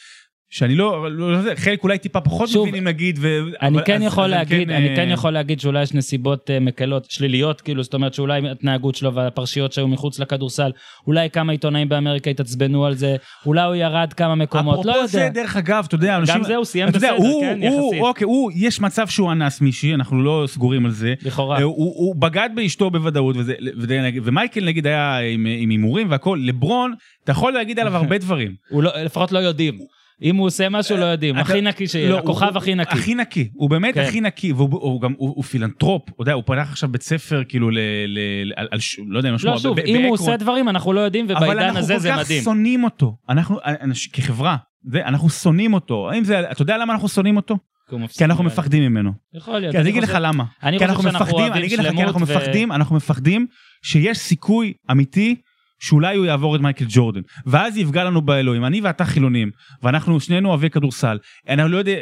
שאני 0.53 0.75
לא, 0.75 1.11
לא, 1.13 1.33
לא 1.33 1.37
יודע, 1.37 1.55
חלק 1.57 1.83
אולי 1.83 1.99
טיפה 1.99 2.21
פחות 2.21 2.49
שוב, 2.49 2.69
מבינים 2.69 2.89
נגיד. 2.89 3.19
ו... 3.21 3.39
אני 3.63 3.77
אבל- 3.77 3.87
כן 3.87 3.97
אז- 3.97 4.03
יכול 4.03 4.25
אז 4.25 4.31
להגיד, 4.31 4.69
כן, 4.69 4.75
אני 4.75 4.89
אה, 4.91 4.97
כן 4.97 5.09
יכול 5.11 5.31
להגיד 5.31 5.61
שאולי 5.61 5.83
יש 5.83 5.95
נסיבות 5.95 6.51
אה, 6.51 6.61
מקלות, 6.61 7.11
שליליות, 7.11 7.61
כאילו, 7.61 7.83
זאת 7.83 7.95
אומרת 7.95 8.15
שאולי 8.15 8.49
ההתנהגות 8.49 8.95
שלו 8.95 9.15
והפרשיות 9.15 9.73
שהיו 9.73 9.89
מחוץ 9.89 10.19
לכדורסל, 10.19 10.71
אולי 11.07 11.31
כמה 11.31 11.53
עיתונאים 11.53 11.89
באמריקה 11.89 12.31
התעצבנו 12.31 12.87
על 12.87 12.95
זה, 12.95 13.17
אולי 13.47 13.63
הוא 13.65 13.75
ירד 13.75 14.13
כמה 14.13 14.35
מקומות, 14.35 14.85
לא 14.85 14.93
אפרופו 14.93 15.07
זה, 15.07 15.19
יודע. 15.21 15.29
דרך 15.43 15.57
אגב, 15.57 15.85
אתה 15.89 15.95
יודע, 15.95 16.17
אנשים... 16.17 16.35
גם 16.35 16.45
זה 16.45 16.57
הוא 16.57 16.65
סיים 16.65 16.87
יודע, 16.87 16.99
בסדר, 16.99 17.17
הוא, 17.17 17.41
כן, 17.43 17.59
הוא, 17.63 17.87
יחסית. 17.89 18.03
אוקיי, 18.03 18.25
הוא, 18.25 18.51
יש 18.55 18.81
מצב 18.81 19.07
שהוא 19.07 19.33
אנס 19.33 19.61
מישהי, 19.61 19.95
אנחנו 19.95 20.23
לא 20.23 20.45
סגורים 20.47 20.85
על 20.87 20.91
זה. 20.93 21.15
לכאורה. 21.23 21.59
אה, 21.59 21.63
הוא, 21.63 21.75
הוא 21.97 22.17
בגד 22.17 22.51
באשתו 22.55 22.91
בוודאות, 22.91 23.37
וזה, 23.37 23.55
וזה, 23.79 24.01
ומייקל 24.25 24.65
נגיד 24.65 24.87
היה 24.87 25.19
עם 25.19 25.45
הימורים 25.47 26.11
והכל, 26.11 26.39
לברון, 26.43 26.95
אתה 27.25 27.33
יכול 27.33 27.53
להגיד 27.53 27.79
עליו 27.79 27.97
הרבה 28.03 28.19
דברים. 28.19 28.55
הוא 28.71 28.83
לא, 28.83 28.91
לפחות 29.05 29.33
לא 29.33 29.39
יודעים. 29.39 30.02
אם 30.23 30.37
הוא 30.37 30.47
עושה 30.47 30.69
משהו 30.69 30.97
לא 30.97 31.05
יודעים, 31.05 31.35
אתה- 31.35 31.41
הכי 31.43 31.61
נקי 31.61 31.89
שיש, 31.89 32.11
לא, 32.11 32.19
הכוכב 32.19 32.49
הוא- 32.49 32.59
הכי 32.59 32.75
נקי. 32.75 32.93
הכי 32.99 33.15
נקי, 33.15 33.49
הוא 33.55 33.71
באמת 33.71 33.95
כן. 33.95 34.01
הכי 34.01 34.21
נקי, 34.21 34.53
והוא 34.53 34.69
הוא 34.73 35.01
גם, 35.01 35.13
הוא, 35.17 35.33
הוא 35.37 35.45
פילנטרופ, 35.45 36.03
אתה 36.09 36.23
יודע, 36.23 36.33
הוא 36.33 36.43
פתח 36.47 36.67
עכשיו 36.71 36.89
בית 36.89 37.03
ספר 37.03 37.43
כאילו 37.49 37.71
ל... 37.71 37.79
ל, 38.07 38.19
ל 38.45 38.53
על, 38.57 38.69
לא 39.09 39.19
יודע, 39.19 39.33
משהו, 39.33 39.49
לא, 39.51 39.59
שוב, 39.59 39.79
אם 39.79 40.03
הוא. 40.03 40.13
עושה 40.13 40.37
דברים 40.37 40.69
אנחנו 40.69 40.93
לא 40.93 41.01
יודעים, 41.01 41.25
אבל 41.31 41.37
ובעידן 41.45 41.63
אנחנו 41.63 41.79
הזה 41.79 41.95
כל 41.95 42.01
זה 42.01 42.09
כך 42.11 42.19
מדהים. 42.19 42.43
שונאים 42.43 42.85
אותו, 42.85 43.17
אנחנו, 43.29 43.59
אנש, 43.65 44.07
כחברה, 44.07 44.57
זה, 44.85 45.05
אנחנו 45.05 45.31
שונאים 45.31 45.75
אותו, 45.75 46.11
זה, 46.23 46.51
אתה 46.51 46.63
יודע 46.63 46.77
למה 46.79 46.93
אנחנו 46.93 47.09
שונאים 47.09 47.37
אותו? 47.37 47.59
הוא 47.91 48.01
כי 48.19 48.25
אנחנו. 48.25 48.45
מפחדים 48.45 48.83
ממנו. 48.83 49.13
יכול 49.35 49.59
להיות. 49.59 49.73
כי 49.75 49.81
אני 49.81 49.91
אגיד 49.91 50.03
לך 50.03 50.19
למה. 50.21 50.45
אני 50.63 50.79
חושב 50.79 50.89
אנחנו 50.91 51.03
שאנחנו 51.03 51.25
מפחדים, 51.25 51.41
אני 51.41 51.49
אוהבים 51.51 51.65
אגיד 51.65 51.79
לך, 51.79 51.85
כי 51.85 51.91
שלמות 51.91 52.05
אנחנו 52.05 52.21
מפחדים, 52.21 52.73
אנחנו 52.73 52.97
מפחדים 52.97 53.47
שיש 53.83 54.19
סיכוי 54.19 54.73
אמיתי 54.91 55.35
שאולי 55.83 56.17
הוא 56.17 56.27
יעבור 56.27 56.57
את 56.57 56.61
מייקל 56.61 56.85
ג'ורדן, 56.89 57.21
ואז 57.47 57.77
יפגע 57.77 58.05
לנו 58.05 58.23
באלוהים. 58.23 58.65
אני 58.65 58.81
ואתה 58.81 59.05
חילונים, 59.05 59.51
ואנחנו 59.83 60.21
שנינו 60.21 60.49
אוהבי 60.49 60.71
כדורסל. 60.71 61.19
אני 61.49 61.73
לא 61.73 61.77
יודע, 61.77 61.93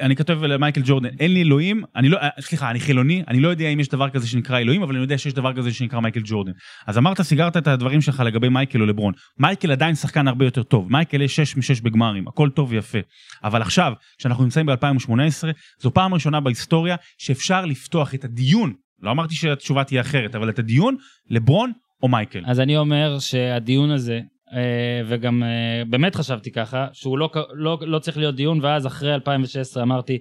אני 0.00 0.16
כותב 0.16 0.44
למייקל 0.44 0.80
ג'ורדן, 0.84 1.08
אין 1.20 1.34
לי 1.34 1.42
אלוהים, 1.42 1.82
אני 1.96 2.08
לא, 2.08 2.18
סליחה, 2.40 2.70
אני 2.70 2.80
חילוני, 2.80 3.22
אני 3.28 3.40
לא 3.40 3.48
יודע 3.48 3.68
אם 3.68 3.80
יש 3.80 3.88
דבר 3.88 4.10
כזה 4.10 4.28
שנקרא 4.28 4.58
אלוהים, 4.58 4.82
אבל 4.82 4.94
אני 4.94 5.02
יודע 5.02 5.18
שיש 5.18 5.32
דבר 5.32 5.52
כזה 5.52 5.72
שנקרא 5.72 6.00
מייקל 6.00 6.20
ג'ורדן. 6.24 6.52
אז 6.86 6.98
אמרת, 6.98 7.20
סיגרת 7.20 7.56
את 7.56 7.66
הדברים 7.66 8.00
שלך 8.00 8.20
לגבי 8.26 8.48
מייקל 8.48 8.80
או 8.80 8.86
לברון. 8.86 9.14
מייקל 9.38 9.72
עדיין 9.72 9.94
שחקן 9.94 10.28
הרבה 10.28 10.44
יותר 10.44 10.62
טוב, 10.62 10.92
מייקל 10.92 11.22
יש 11.22 11.36
6 11.36 11.56
מ-6 11.56 11.82
בגמרים, 11.82 12.28
הכל 12.28 12.50
טוב 12.50 12.70
ויפה. 12.70 12.98
אבל 13.44 13.62
עכשיו, 13.62 13.92
כשאנחנו 14.18 14.44
נמצאים 14.44 14.66
ב-2018, 14.66 15.46
זו 15.80 15.94
פעם 15.94 16.14
ראשונה 16.14 16.40
בהיסטוריה 16.40 16.96
שאפשר 17.18 17.64
לפתוח 17.64 18.14
את 18.14 18.24
הדיון, 18.24 18.72
לא 19.02 19.10
אמרתי 19.10 19.34
שהתשובה 19.34 19.84
תהיה 19.84 20.00
אחרת, 20.00 20.34
אבל 20.34 20.48
את 20.48 20.58
הדיון, 20.58 20.96
לברון 21.30 21.72
או 22.02 22.08
מייקל. 22.08 22.42
אז 22.46 22.60
אני 22.60 22.76
אומר 22.76 23.18
שהדיון 23.18 23.90
הזה, 23.90 24.20
אה, 24.52 25.02
וגם 25.06 25.42
אה, 25.42 25.82
באמת 25.84 26.14
חשבתי 26.14 26.50
ככה, 26.50 26.86
שהוא 26.92 27.18
לא, 27.18 27.30
לא, 27.52 27.78
לא 27.80 27.98
צריך 27.98 28.16
להיות 28.16 28.34
דיון, 28.34 28.64
ואז 28.64 28.86
אחרי 28.86 29.14
2016 29.14 29.82
אמרתי, 29.82 30.18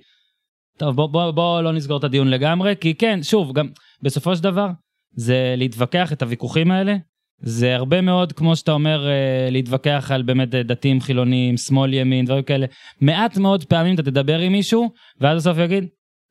טוב, 0.77 0.95
בוא, 0.95 1.07
בוא, 1.07 1.31
בוא 1.31 1.61
לא 1.61 1.71
נסגור 1.71 1.97
את 1.97 2.03
הדיון 2.03 2.27
לגמרי, 2.27 2.73
כי 2.81 2.95
כן, 2.95 3.19
שוב, 3.23 3.53
גם 3.53 3.67
בסופו 4.01 4.35
של 4.35 4.43
דבר, 4.43 4.67
זה 5.15 5.55
להתווכח 5.57 6.13
את 6.13 6.21
הוויכוחים 6.21 6.71
האלה, 6.71 6.95
זה 7.41 7.75
הרבה 7.75 8.01
מאוד, 8.01 8.31
כמו 8.33 8.55
שאתה 8.55 8.71
אומר, 8.71 9.07
אה, 9.07 9.49
להתווכח 9.51 10.11
על 10.13 10.21
באמת 10.21 10.49
דתיים, 10.49 11.01
חילונים, 11.01 11.57
שמאל, 11.57 11.93
ימין, 11.93 12.25
דברים 12.25 12.43
כאלה. 12.43 12.65
מעט 13.01 13.37
מאוד 13.37 13.63
פעמים 13.63 13.95
אתה 13.95 14.03
תדבר 14.03 14.39
עם 14.39 14.51
מישהו, 14.51 14.91
ואז 15.21 15.41
בסוף 15.41 15.57
יגיד, 15.57 15.87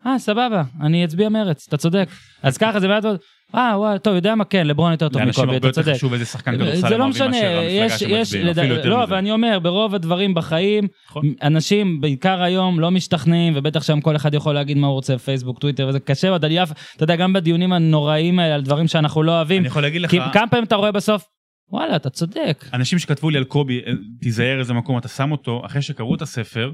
אה, 0.06 0.18
סבבה, 0.18 0.62
אני 0.80 1.04
אצביע 1.04 1.28
מרץ, 1.28 1.66
אתה 1.68 1.76
צודק. 1.76 2.08
אז 2.42 2.58
ככה 2.58 2.80
זה 2.80 2.88
מעט 2.88 3.04
מאוד, 3.04 3.16
אה, 3.54 3.72
וואי, 3.78 3.98
טוב, 3.98 4.14
יודע 4.14 4.34
מה, 4.34 4.44
כן, 4.44 4.66
לברון 4.66 4.92
יותר 4.92 5.08
טוב 5.08 5.22
לאנשים 5.22 5.44
מקובי, 5.44 5.54
הרבה 5.54 5.56
אתה 5.56 5.66
יותר 5.66 5.82
צודק. 5.82 5.96
חשוב 5.96 6.12
איזה 6.12 6.24
שחקן 6.24 6.54
כדורסל 6.54 6.88
זה 6.88 6.96
לא 6.96 7.08
משנה, 7.08 7.36
יש, 7.62 8.02
יש, 8.02 8.32
יותר 8.32 8.88
לא. 8.88 9.02
אבל 9.02 9.16
אני 9.16 9.30
אומר, 9.30 9.58
ברוב 9.58 9.94
הדברים 9.94 10.34
בחיים, 10.34 10.88
נכון. 11.10 11.32
אנשים, 11.42 12.00
בעיקר 12.00 12.42
היום, 12.42 12.80
לא 12.80 12.90
משתכנעים, 12.90 13.52
ובטח 13.56 13.82
שם 13.82 14.00
כל 14.00 14.16
אחד 14.16 14.34
יכול 14.34 14.54
להגיד 14.54 14.76
מה 14.76 14.86
הוא 14.86 14.94
רוצה 14.94 15.14
בפייסבוק, 15.14 15.58
טוויטר, 15.58 15.88
וזה 15.88 16.00
קשה 16.00 16.30
אני 16.30 16.72
אתה 16.96 17.04
יודע, 17.04 17.16
גם 17.16 17.32
בדיונים 17.32 17.72
הנוראים 17.72 18.38
האלה, 18.38 18.54
על 18.54 18.62
דברים 18.62 18.88
שאנחנו 18.88 19.22
לא 19.22 19.32
אוהבים, 19.32 19.58
אני 19.62 19.66
יכול 19.66 19.82
להגיד 19.82 20.02
לך, 20.02 20.10
כמה 20.32 20.46
פעמים 20.46 20.64
אתה 20.64 20.76
רואה 20.76 20.92
בסוף, 20.92 21.24
וואלה, 21.70 21.96
אתה 21.96 22.10
צודק. 22.10 22.64
אנשים 22.72 22.98
שכתבו 22.98 23.30
לי 23.30 23.38
על 23.38 23.44
קובי, 23.44 23.80
אה, 23.86 23.92
תיזהר 24.20 24.58
איזה 24.58 24.74
מקום 24.74 24.98
אתה 24.98 25.08
שם 25.08 25.32
אותו, 25.32 25.62
אחרי 25.66 25.82
שקראו 25.82 26.14
את 26.14 26.22
הספר, 26.22 26.70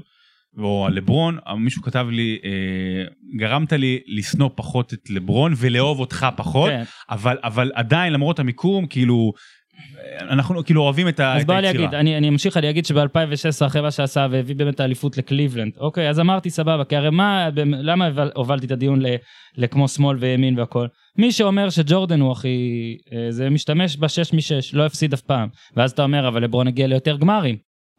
או 0.57 0.87
לברון, 0.91 1.37
מישהו 1.57 1.81
כתב 1.81 2.07
לי, 2.11 2.37
אה, 2.45 2.49
גרמת 3.37 3.73
לי 3.73 3.99
לשנוא 4.07 4.49
פחות 4.55 4.93
את 4.93 5.09
לברון 5.09 5.53
ולאהוב 5.57 5.99
אותך 5.99 6.27
פחות, 6.35 6.69
כן. 6.69 6.83
אבל, 7.09 7.37
אבל 7.43 7.71
עדיין 7.75 8.13
למרות 8.13 8.39
המיקום, 8.39 8.87
כאילו, 8.87 9.33
אנחנו 10.21 10.63
כאילו 10.63 10.81
אוהבים 10.81 11.07
את, 11.07 11.19
ה, 11.19 11.35
אז 11.35 11.41
את 11.41 11.47
בוא 11.47 11.57
אני 11.57 11.67
היצירה. 11.67 11.85
אגיד, 11.85 11.95
אני, 11.95 12.17
אני 12.17 12.29
אמשיך, 12.29 12.57
אני 12.57 12.69
אגיד 12.69 12.85
שב-2016 12.85 13.65
אחרי 13.67 13.81
מה 13.81 13.91
שעשה 13.91 14.27
והביא 14.31 14.55
באמת 14.55 14.75
את 14.75 14.79
האליפות 14.79 15.17
לקליבלנד, 15.17 15.71
אוקיי, 15.77 16.09
אז 16.09 16.19
אמרתי 16.19 16.49
סבבה, 16.49 16.83
כי 16.83 16.95
הרי 16.95 17.09
מה, 17.09 17.49
למה 17.65 18.07
הובל- 18.07 18.31
הובלתי 18.35 18.65
את 18.65 18.71
הדיון 18.71 19.01
ל- 19.01 19.15
לכמו 19.57 19.87
שמאל 19.87 20.17
וימין 20.19 20.59
והכל? 20.59 20.87
מי 21.17 21.31
שאומר 21.31 21.69
שג'ורדן 21.69 22.19
הוא 22.21 22.31
הכי, 22.31 22.57
אה, 23.13 23.31
זה 23.31 23.49
משתמש 23.49 23.97
בשש 23.97 24.33
משש, 24.33 24.73
לא 24.73 24.85
הפסיד 24.85 25.13
אף 25.13 25.21
פעם, 25.21 25.47
ואז 25.75 25.91
אתה 25.91 26.03
אומר, 26.03 26.27
אבל 26.27 26.43
לברון 26.43 26.67
הגיע 26.67 26.87
ליותר 26.87 27.17
גמרים. 27.17 27.55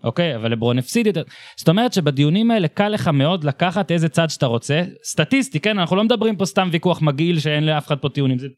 אוקיי, 0.07 0.37
אבל 0.37 0.53
לברון 0.53 0.79
הפסיד 0.79 1.07
יותר. 1.07 1.23
זאת 1.57 1.69
אומרת 1.69 1.93
שבדיונים 1.93 2.51
האלה 2.51 2.69
קל 2.69 2.89
לך 2.89 3.09
מאוד 3.09 3.45
לקחת 3.45 3.91
איזה 3.91 4.09
צד 4.09 4.31
שאתה 4.31 4.47
רוצה. 4.47 4.83
סטטיסטי, 5.05 5.61
כן? 5.61 5.79
אנחנו 5.79 5.97
לא 5.97 6.05
מדברים 6.05 6.37
פה 6.37 6.45
סתם 6.45 6.69
ויכוח 6.73 7.03
מגעיל 7.03 7.39
שאין 7.39 7.67
לאף 7.67 7.87
אחד 7.87 7.99
פה 7.99 8.09
טיעונים. 8.09 8.39
זה 8.39 8.49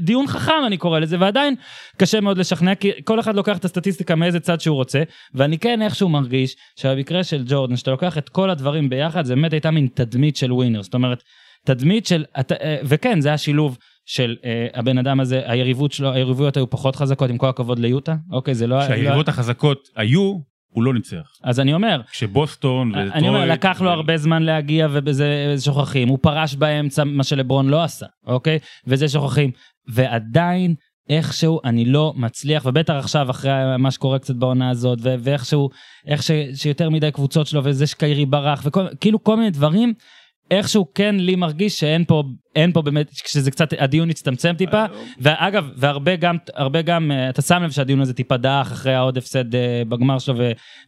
דיון 0.00 0.26
חכם 0.26 0.52
אני 0.66 0.76
קורא 0.76 0.98
לזה, 0.98 1.16
ועדיין 1.20 1.54
קשה 1.96 2.20
מאוד 2.20 2.38
לשכנע, 2.38 2.74
כי 2.74 2.90
כל 3.04 3.20
אחד 3.20 3.34
לוקח 3.34 3.56
את 3.56 3.64
הסטטיסטיקה 3.64 4.14
מאיזה 4.14 4.40
צד 4.40 4.60
שהוא 4.60 4.76
רוצה, 4.76 5.02
ואני 5.34 5.58
כן 5.58 5.82
איכשהו 5.82 6.08
מרגיש 6.08 6.56
שבמקרה 6.76 7.24
של 7.24 7.44
ג'ורדן, 7.46 7.76
שאתה 7.76 7.90
לוקח 7.90 8.18
את 8.18 8.28
כל 8.28 8.50
הדברים 8.50 8.88
ביחד, 8.88 9.24
זה 9.24 9.34
באמת 9.34 9.52
הייתה 9.52 9.70
מין 9.70 9.88
תדמית 9.94 10.36
של 10.36 10.52
ווינר. 10.52 10.82
זאת 10.82 10.94
אומרת, 10.94 11.22
תדמית 11.64 12.06
של, 12.06 12.24
אה, 12.36 12.76
וכן, 12.84 13.20
זה 13.20 13.32
השילוב 13.32 13.78
של 14.06 14.36
אה, 14.44 14.66
הבן 14.74 14.98
אדם 14.98 15.20
הזה, 15.20 15.42
היריבות 15.44 15.92
שלו, 15.92 16.12
היריבויות 16.12 16.56
היו 16.56 16.70
פחות 16.70 16.96
חזקות, 16.96 17.30
עם 17.30 17.38
כל 17.38 17.48
הכבוד 17.48 17.78
ליוטה, 17.78 18.14
אוקיי, 18.32 18.54
זה 18.54 18.66
לא... 18.66 18.78
לא- 18.78 18.84
כשהיריבות 18.84 19.28
החזקות 19.28 19.88
היו, 19.96 20.38
הוא 20.74 20.84
לא 20.84 20.94
ניצח. 20.94 21.22
אז 21.42 21.60
אני 21.60 21.74
אומר, 21.74 22.00
כשבוסטון 22.10 22.94
אני 22.94 23.28
אומר, 23.28 23.44
לקח 23.44 23.80
לו 23.80 23.90
הרבה 23.90 24.16
זמן 24.16 24.42
להגיע 24.42 24.88
ובזה 24.90 25.54
שוכחים, 25.64 26.08
הוא 26.08 26.18
פרש 26.22 26.54
באמצע, 26.54 27.04
מה 27.04 27.24
שלברון 27.24 27.68
לא 27.68 27.82
עשה, 27.82 28.06
אוקיי? 28.26 28.58
וזה 28.86 29.08
שוכחים. 29.08 29.50
ועדיין, 29.88 30.74
איכשהו 31.08 31.60
אני 31.64 31.84
לא 31.84 32.12
מצליח, 32.16 32.66
ובטח 32.66 32.94
עכשיו 32.94 33.30
אחרי 33.30 33.50
מה 33.78 33.90
שקורה 33.90 34.18
קצת 34.18 34.34
בעונה 34.34 34.70
הזאת, 34.70 34.98
ואיכשהו, 35.02 35.70
איך 36.06 36.22
ש- 36.22 36.30
שיותר 36.54 36.90
מדי 36.90 37.10
קבוצות 37.10 37.46
שלו, 37.46 37.60
וזה 37.64 37.86
שקיירי 37.86 38.26
ברח, 38.26 38.66
וכאילו 38.66 39.24
כל 39.24 39.36
מיני 39.36 39.50
דברים, 39.50 39.94
איכשהו 40.50 40.86
כן 40.94 41.14
לי 41.18 41.36
מרגיש 41.36 41.80
שאין 41.80 42.04
פה, 42.04 42.22
אין 42.56 42.72
פה 42.72 42.82
באמת, 42.82 43.10
כשזה 43.24 43.50
קצת, 43.50 43.68
הדיון 43.78 44.10
הצטמצם 44.10 44.54
טיפה, 44.58 44.84
ואגב, 45.20 45.68
והרבה 45.76 46.16
גם, 46.16 46.36
הרבה 46.54 46.82
גם, 46.82 47.10
אה, 47.12 47.28
אתה 47.28 47.42
שם 47.42 47.62
לב 47.62 47.70
שהדיון 47.70 48.00
הזה 48.00 48.14
טיפה 48.14 48.36
דעך 48.36 48.72
אחרי 48.72 48.94
העוד 48.94 49.18
הפסד 49.18 49.54
אה, 49.54 49.82
בגמר 49.88 50.18
שלו, 50.18 50.34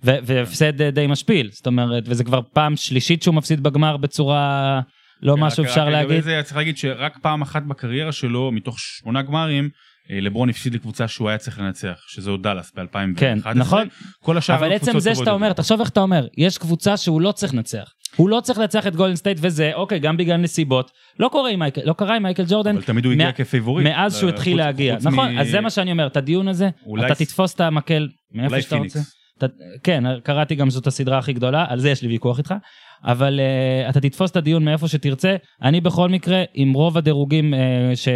והפסד 0.02 0.82
אה, 0.82 0.90
די 0.90 1.06
משפיל, 1.06 1.50
זאת 1.52 1.66
אומרת, 1.66 2.02
וזה 2.06 2.24
כבר 2.24 2.40
פעם 2.52 2.76
שלישית 2.76 3.22
שהוא 3.22 3.34
מפסיד 3.34 3.62
בגמר 3.62 3.96
בצורה 3.96 4.80
לא 5.22 5.36
משהו 5.36 5.62
רק- 5.64 5.68
אפשר 5.68 5.88
להגיד. 5.88 6.20
זה 6.20 6.40
צריך 6.44 6.56
להגיד 6.56 6.76
שרק 6.76 7.18
פעם 7.22 7.42
אחת 7.42 7.62
בקריירה 7.62 8.12
שלו, 8.12 8.52
מתוך 8.52 8.78
שמונה 8.78 9.22
גמרים, 9.22 9.68
אה, 10.10 10.20
לברון 10.20 10.48
הפסיד 10.48 10.74
לקבוצה 10.74 11.08
שהוא 11.08 11.28
היה 11.28 11.38
צריך 11.38 11.58
לנצח, 11.58 11.96
שזה 12.06 12.30
דאלאס 12.42 12.72
ב-2011. 12.76 13.18
כן, 13.18 13.38
נכון. 13.54 13.88
כל 14.22 14.38
השאר 14.38 14.54
אבל 14.54 14.72
עצם 14.72 14.98
זה 14.98 15.14
שאתה. 15.14 15.30
אומר, 15.30 15.52
תחשוב 15.52 15.80
איך 15.80 15.88
אתה 15.88 16.00
אומר, 16.00 16.26
יש 16.38 16.58
קבוצה 16.58 16.96
שהוא 16.96 17.20
לא 17.20 17.32
צריך 17.32 17.54
לנצח. 17.54 17.88
הוא 18.16 18.28
לא 18.28 18.40
צריך 18.40 18.58
לנצח 18.58 18.86
את 18.86 18.96
גולדן 18.96 19.16
סטייט 19.16 19.38
וזה, 19.40 19.70
אוקיי, 19.74 19.98
גם 19.98 20.16
בגלל 20.16 20.36
נסיבות. 20.36 20.90
לא 21.18 21.28
קורה 21.28 21.50
עם 21.50 21.58
מייקל, 21.58 21.80
לא 21.84 21.92
קרה 21.92 22.16
עם 22.16 22.22
מייקל 22.22 22.44
ג'ורדן. 22.48 22.76
אבל 22.76 22.84
תמיד 22.84 23.04
הוא 23.04 23.12
הגיע 23.12 23.32
כפייבוריט. 23.32 23.86
מאז 23.86 24.16
שהוא 24.18 24.30
התחיל 24.30 24.56
להגיע, 24.56 24.96
נכון, 25.02 25.38
אז 25.38 25.48
זה 25.50 25.60
מה 25.60 25.70
שאני 25.70 25.92
אומר, 25.92 26.06
את 26.06 26.16
הדיון 26.16 26.48
הזה, 26.48 26.68
אתה 27.06 27.14
תתפוס 27.14 27.54
את 27.54 27.60
המקל 27.60 28.08
מאיפה 28.32 28.62
שאתה 28.62 28.76
רוצה. 28.76 29.00
כן, 29.82 30.04
קראתי 30.20 30.54
גם 30.54 30.70
שזאת 30.70 30.86
הסדרה 30.86 31.18
הכי 31.18 31.32
גדולה, 31.32 31.64
על 31.68 31.80
זה 31.80 31.90
יש 31.90 32.02
לי 32.02 32.08
ויכוח 32.08 32.38
איתך, 32.38 32.54
אבל 33.04 33.40
uh, 33.40 33.90
אתה 33.90 34.00
תתפוס 34.00 34.30
את 34.30 34.36
הדיון 34.36 34.64
מאיפה 34.64 34.88
שתרצה. 34.88 35.36
אני 35.62 35.80
בכל 35.80 36.08
מקרה, 36.08 36.44
עם 36.54 36.72
רוב 36.72 36.98
הדירוגים 36.98 37.54
uh, 37.54 37.56
ש, 37.96 38.08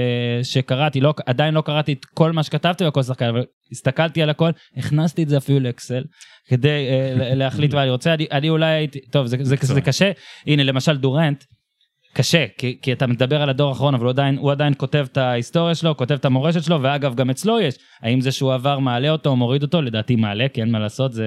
שקראתי, 0.43 1.01
לא, 1.01 1.15
עדיין 1.27 1.55
לא 1.55 1.61
קראתי 1.61 1.93
את 1.93 2.05
כל 2.05 2.33
מה 2.33 2.43
שכתבתי 2.43 2.85
בכל 2.85 3.03
שחקן, 3.03 3.29
אבל 3.29 3.45
הסתכלתי 3.73 4.23
על 4.23 4.31
הכל, 4.31 4.51
הכנסתי 4.77 5.23
את 5.23 5.29
זה 5.29 5.37
אפילו 5.37 5.61
לאקסל, 5.61 6.03
כדי 6.49 6.89
uh, 6.89 7.35
להחליט 7.35 7.75
מה 7.75 7.83
אני 7.83 7.91
רוצה. 7.91 8.15
אני, 8.15 8.27
אני 8.33 8.49
אולי 8.49 8.67
הייתי, 8.67 9.01
טוב, 9.01 9.27
זה, 9.27 9.37
זה, 9.41 9.57
זה 9.61 9.81
קשה. 9.81 10.11
הנה, 10.47 10.63
למשל 10.63 10.97
דורנט, 10.97 11.45
קשה, 12.15 12.45
כי, 12.59 12.79
כי 12.83 12.93
אתה 12.93 13.07
מדבר 13.07 13.43
על 13.43 13.49
הדור 13.51 13.69
האחרון, 13.69 13.95
אבל 13.95 14.05
הוא 14.05 14.11
עדיין, 14.11 14.37
הוא 14.39 14.53
עדיין 14.53 14.73
כותב 14.77 15.07
את 15.13 15.17
ההיסטוריה 15.17 15.75
שלו, 15.75 15.97
כותב 15.97 16.15
את 16.15 16.25
המורשת 16.25 16.63
שלו, 16.65 16.83
ואגב, 16.83 17.15
גם 17.15 17.31
אצלו 17.31 17.61
יש. 17.61 17.75
האם 18.03 18.21
זה 18.21 18.33
שהוא 18.33 18.55
עבר 18.55 18.79
מעלה 18.79 19.11
אותו 19.11 19.31
או 19.31 19.37
מוריד 19.37 19.63
אותו? 19.63 19.83
לדעתי 19.83 20.17
מעלה, 20.17 20.47
כי 20.49 20.61
אין 20.61 20.71
מה 20.71 20.79
לעשות, 20.79 21.13
זה... 21.13 21.27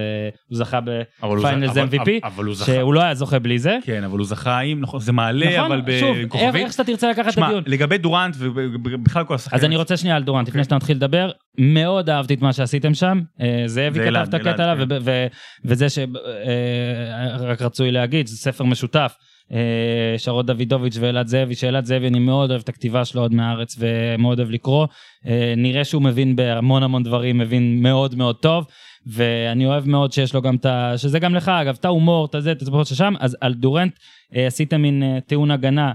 הוא 0.49 0.57
זכה 0.57 0.79
בפיינלס 0.81 1.71
MVP, 1.77 2.01
אבל- 2.01 2.11
אבל 2.23 2.45
הוא 2.45 2.55
זכה. 2.55 2.65
שהוא 2.65 2.93
לא 2.93 3.01
היה 3.01 3.15
זוכה 3.15 3.39
בלי 3.39 3.59
זה. 3.59 3.77
כן, 3.83 4.03
אבל 4.03 4.17
הוא 4.17 4.25
זכה 4.27 4.59
עם, 4.59 4.81
נכון, 4.81 4.99
זה 4.99 5.11
מעלה, 5.11 5.57
נכון, 5.57 5.71
אבל 5.71 5.81
ב- 5.85 5.99
שוב, 5.99 6.17
עם 6.33 6.55
איך, 6.55 6.71
שאתה 6.71 6.83
תרצה 6.83 7.09
לקחת 7.11 7.33
את 7.33 7.37
הדיון. 7.37 7.63
לגבי 7.67 7.97
דורנט 7.97 8.35
ובכלל 8.39 9.23
כל 9.23 9.35
השחקנים. 9.35 9.59
אז 9.59 9.65
אני 9.65 9.75
רוצה 9.75 9.97
שנייה 9.97 10.15
על 10.15 10.23
דורנט, 10.23 10.47
לפני 10.47 10.59
אוקיי. 10.59 10.63
שאתה 10.63 10.75
מתחיל 10.75 10.97
לדבר, 10.97 11.31
מאוד 11.57 12.09
אהבתי 12.09 12.33
את 12.33 12.41
מה 12.41 12.53
שעשיתם 12.53 12.93
שם, 12.93 13.19
אה, 13.41 13.63
זאבי 13.65 13.99
כתב 13.99 14.15
את 14.29 14.33
הקטע 14.33 14.71
עליו, 14.71 14.87
כן. 14.89 15.27
וזה 15.65 15.87
שרק 15.89 17.61
רצוי 17.61 17.91
להגיד, 17.91 18.27
זה 18.27 18.37
ספר 18.37 18.63
משותף, 18.63 19.13
אה, 19.51 20.15
שרות 20.17 20.45
דוידוביץ' 20.45 20.97
ואלעד 20.99 21.27
זאבי, 21.27 21.55
שאלעד 21.55 21.85
זאבי 21.85 22.07
אני 22.07 22.19
מאוד 22.19 22.49
אוהב 22.49 22.61
את 22.61 22.69
הכתיבה 22.69 23.05
שלו 23.05 23.21
עוד 23.21 23.33
מהארץ 23.33 23.75
ומאוד 23.79 24.39
אוהב 24.39 24.51
לקרוא, 24.51 24.87
אה, 25.27 25.53
נראה 25.57 25.83
שהוא 25.83 26.01
מבין 26.01 26.35
בהמון 26.35 26.83
המון 26.83 27.03
דברים, 27.03 27.37
מבין 27.37 27.81
מאוד 27.81 28.15
מאוד 28.15 28.35
טוב, 28.35 28.65
ואני 29.07 29.65
אוהב 29.65 29.87
מאוד 29.87 30.11
שיש 30.11 30.33
לו 30.33 30.41
גם 30.41 30.55
את 30.55 30.65
ה... 30.65 30.93
שזה 30.97 31.19
גם 31.19 31.35
לך 31.35 31.49
אגב, 31.49 31.75
את 31.79 31.85
ההומור, 31.85 32.25
את 32.25 32.35
הזה, 32.35 32.51
את 32.51 32.61
הספורט 32.61 32.87
ששם, 32.87 33.13
אז 33.19 33.37
על 33.41 33.53
דורנט 33.53 33.99
אה, 34.35 34.47
עשיתם 34.47 34.81
מין 34.81 35.03
טיעון 35.27 35.51
הגנה. 35.51 35.91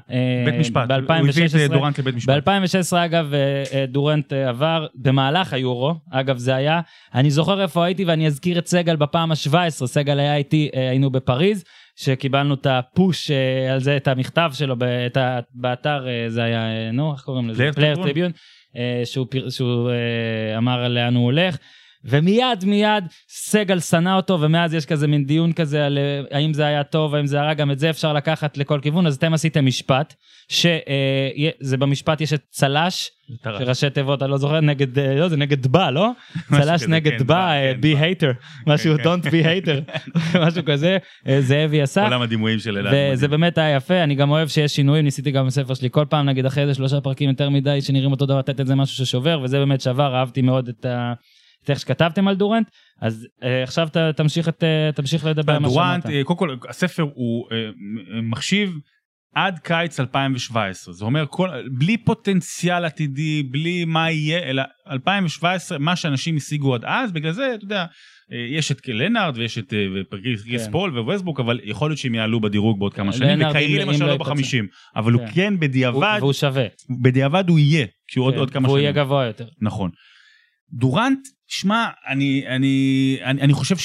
בית 0.47 0.55
משפט. 0.61 0.91
הוא 0.91 1.29
הביא 1.29 1.47
את 1.47 1.51
ב-2016. 1.51 1.73
דורנט 1.73 1.99
לבית 1.99 2.15
משפט. 2.15 2.49
ב-2016 2.49 2.97
אגב 2.97 3.33
דורנט 3.89 4.33
עבר 4.33 4.87
במהלך 4.95 5.53
היורו, 5.53 5.95
אגב 6.11 6.39
זה 6.39 6.55
היה, 6.55 6.81
אני 7.15 7.31
זוכר 7.31 7.63
איפה 7.63 7.85
הייתי 7.85 8.05
ואני 8.05 8.27
אזכיר 8.27 8.59
את 8.59 8.67
סגל 8.67 8.97
בפעם 8.97 9.31
ה-17, 9.31 9.87
סגל 9.87 10.19
היה 10.19 10.37
איתי, 10.37 10.69
היינו 10.73 11.11
בפריז, 11.11 11.65
שקיבלנו 12.01 12.55
את 12.55 12.67
ה 12.71 12.83
push 12.83 13.31
אה, 13.31 13.73
על 13.73 13.81
זה, 13.81 13.97
את 13.97 14.09
המכתב 14.09 14.51
שלו 14.55 14.75
ה- 15.17 15.39
באתר, 15.55 16.09
אה, 16.09 16.25
זה 16.29 16.43
היה, 16.43 16.61
אה, 16.87 16.91
נו, 16.93 17.13
איך 17.13 17.21
קוראים 17.21 17.49
לזה? 17.49 17.71
Player. 17.75 17.95
Tribune, 18.05 18.33
שהוא, 19.05 19.27
שהוא 19.49 19.91
אמר 20.57 20.89
לאן 20.89 21.15
הוא 21.15 21.25
הולך. 21.25 21.57
ומיד 22.05 22.65
מיד 22.65 23.05
סגל 23.29 23.81
שנא 23.81 24.17
אותו 24.17 24.41
ומאז 24.41 24.75
יש 24.75 24.87
כזה 24.87 25.07
מין 25.07 25.25
דיון 25.25 25.53
כזה 25.53 25.87
על 25.87 25.99
אה, 25.99 26.39
האם 26.39 26.55
זה 26.55 26.67
היה 26.67 26.85
טוב 26.85 27.15
האם 27.15 27.27
זה 27.27 27.41
הרע 27.41 27.55
גם 27.55 27.71
את 27.71 27.79
זה 27.79 27.91
אפשר 27.91 28.13
לקחת 28.13 28.57
לכל 28.57 28.81
כיוון 28.83 29.07
אז 29.07 29.17
אתם 29.17 29.35
עשיתם 29.35 29.67
משפט 29.67 30.15
שזה 30.49 31.77
במשפט 31.77 32.21
יש 32.21 32.33
את 32.33 32.43
צל"ש 32.51 33.09
טרש. 33.43 33.63
שראשי 33.63 33.91
תיבות 33.91 34.23
אני 34.23 34.31
לא 34.31 34.39
זוכר 34.39 34.61
נגד 34.61 34.99
אה, 34.99 35.15
לא 35.15 35.29
זה 35.29 35.37
נגד 35.37 35.63
דבא 35.63 35.91
לא 35.91 36.11
צל"ש 36.57 36.83
נגד 36.83 37.11
כן, 37.11 37.17
דבא 37.19 37.25
דבא, 37.25 37.51
אה, 37.51 37.73
כן, 37.75 37.81
be 37.81 37.97
דבא. 37.97 38.05
hater 38.05 38.35
משהו 38.67 38.95
כן. 38.97 39.03
don't 39.03 39.25
be 39.25 39.45
hater 39.45 39.99
משהו 40.47 40.65
כזה 40.67 40.99
אה, 41.29 41.41
זאבי 41.41 41.83
עשה 41.83 42.05
עולם 42.05 42.23
הדימויים 42.23 42.59
של 42.59 42.79
אלעד. 42.79 42.95
וזה. 43.13 43.29
באמת 43.29 43.59
היה 43.59 43.77
יפה 43.77 44.03
אני 44.03 44.15
גם 44.15 44.31
אוהב 44.31 44.49
שיש 44.49 44.73
שינויים 44.73 45.05
ניסיתי 45.05 45.31
גם 45.31 45.47
בספר 45.47 45.75
שלי 45.75 45.89
כל 45.91 46.05
פעם 46.09 46.27
נגיד 46.27 46.47
אחרי 46.47 46.63
איזה 46.63 46.75
שלושה 46.75 47.01
פרקים 47.01 47.31
יותר 47.31 47.51
מדי 47.51 47.81
שנראים 47.81 48.11
אותו 48.11 48.27
דבר 48.27 48.39
לתת 48.39 48.61
את 48.61 48.67
זה 48.67 48.75
משהו 48.75 49.07
ששובר 49.07 49.41
וזה 49.43 49.59
באמת 49.59 49.81
שבר 49.81 50.17
אהבתי 50.17 50.43
מאוד 50.43 50.69
את 50.69 50.85
ה... 50.85 51.13
את 51.65 51.71
איך 51.71 51.81
שכתבתם 51.81 52.29
על 52.29 52.37
דורנט 52.37 52.71
אז 53.01 53.27
אה, 53.43 53.63
עכשיו 53.63 53.89
ת, 53.89 53.97
תמשיך 53.97 54.49
את 54.49 54.65
אה, 54.65 54.91
תמשיך 54.95 55.25
לדבר 55.27 55.53
על 55.53 55.59
מה 55.59 55.69
דורנט, 55.69 56.03
שאמרת. 56.03 56.17
אה, 56.17 56.25
קודם 56.25 56.39
כל 56.39 56.57
הספר 56.69 57.03
הוא 57.15 57.47
אה, 57.53 57.71
מחשיב 58.23 58.71
עד 59.35 59.59
קיץ 59.59 60.01
2017 60.01 60.95
זה 60.95 61.05
אומר 61.05 61.25
כל 61.31 61.49
בלי 61.79 61.97
פוטנציאל 61.97 62.85
עתידי 62.85 63.43
בלי 63.43 63.85
מה 63.85 64.11
יהיה 64.11 64.51
אלא 64.51 64.63
2017 64.91 65.79
מה 65.79 65.97
שאנשים 65.97 66.37
השיגו 66.37 66.75
עד 66.75 66.85
אז 66.85 67.13
בגלל 67.13 67.33
זה 67.33 67.53
אתה 67.55 67.65
יודע 67.65 67.87
אה, 68.33 68.47
יש 68.51 68.73
את 68.73 68.89
לנארד 68.89 69.37
ויש 69.39 69.59
את 69.59 69.75
אה, 69.75 69.79
פרקיס 70.11 70.43
כן. 70.67 70.71
פול 70.73 70.99
וווסטבוק 70.99 71.41
אבל 71.41 71.61
יכול 71.65 71.91
להיות 71.91 71.99
שהם 71.99 72.15
יעלו 72.15 72.41
בדירוג 72.41 72.79
בעוד 72.79 72.95
כמה 72.95 73.13
שנים 73.13 73.49
וקיירי 73.49 73.85
למשל 73.85 74.05
לא 74.05 74.11
לא. 74.11 74.17
בחמישים 74.17 74.67
אבל 74.97 75.13
הוא 75.13 75.23
כן. 75.27 75.33
כן 75.35 75.53
הוא- 75.53 75.61
בדיעבד 75.61 76.19
והוא 76.21 76.33
שווה 76.33 76.67
בדיעבד 77.03 77.49
הוא 77.49 77.59
יהיה 77.59 77.87
כשהוא 78.09 78.25
עוד 78.27 78.35
כן, 78.35 78.41
עוד 78.41 78.51
כמה 78.51 78.69
והוא 78.69 78.79
שנים. 78.79 78.85
יהיה 78.85 79.05
גבוה 79.05 79.25
יותר 79.27 79.47
נכון. 79.61 79.91
דורנט, 80.73 81.19
שמע, 81.49 81.87
אני, 82.09 82.45
אני, 82.49 82.77
אני, 83.23 83.41
אני 83.43 83.53
חושב 83.53 83.77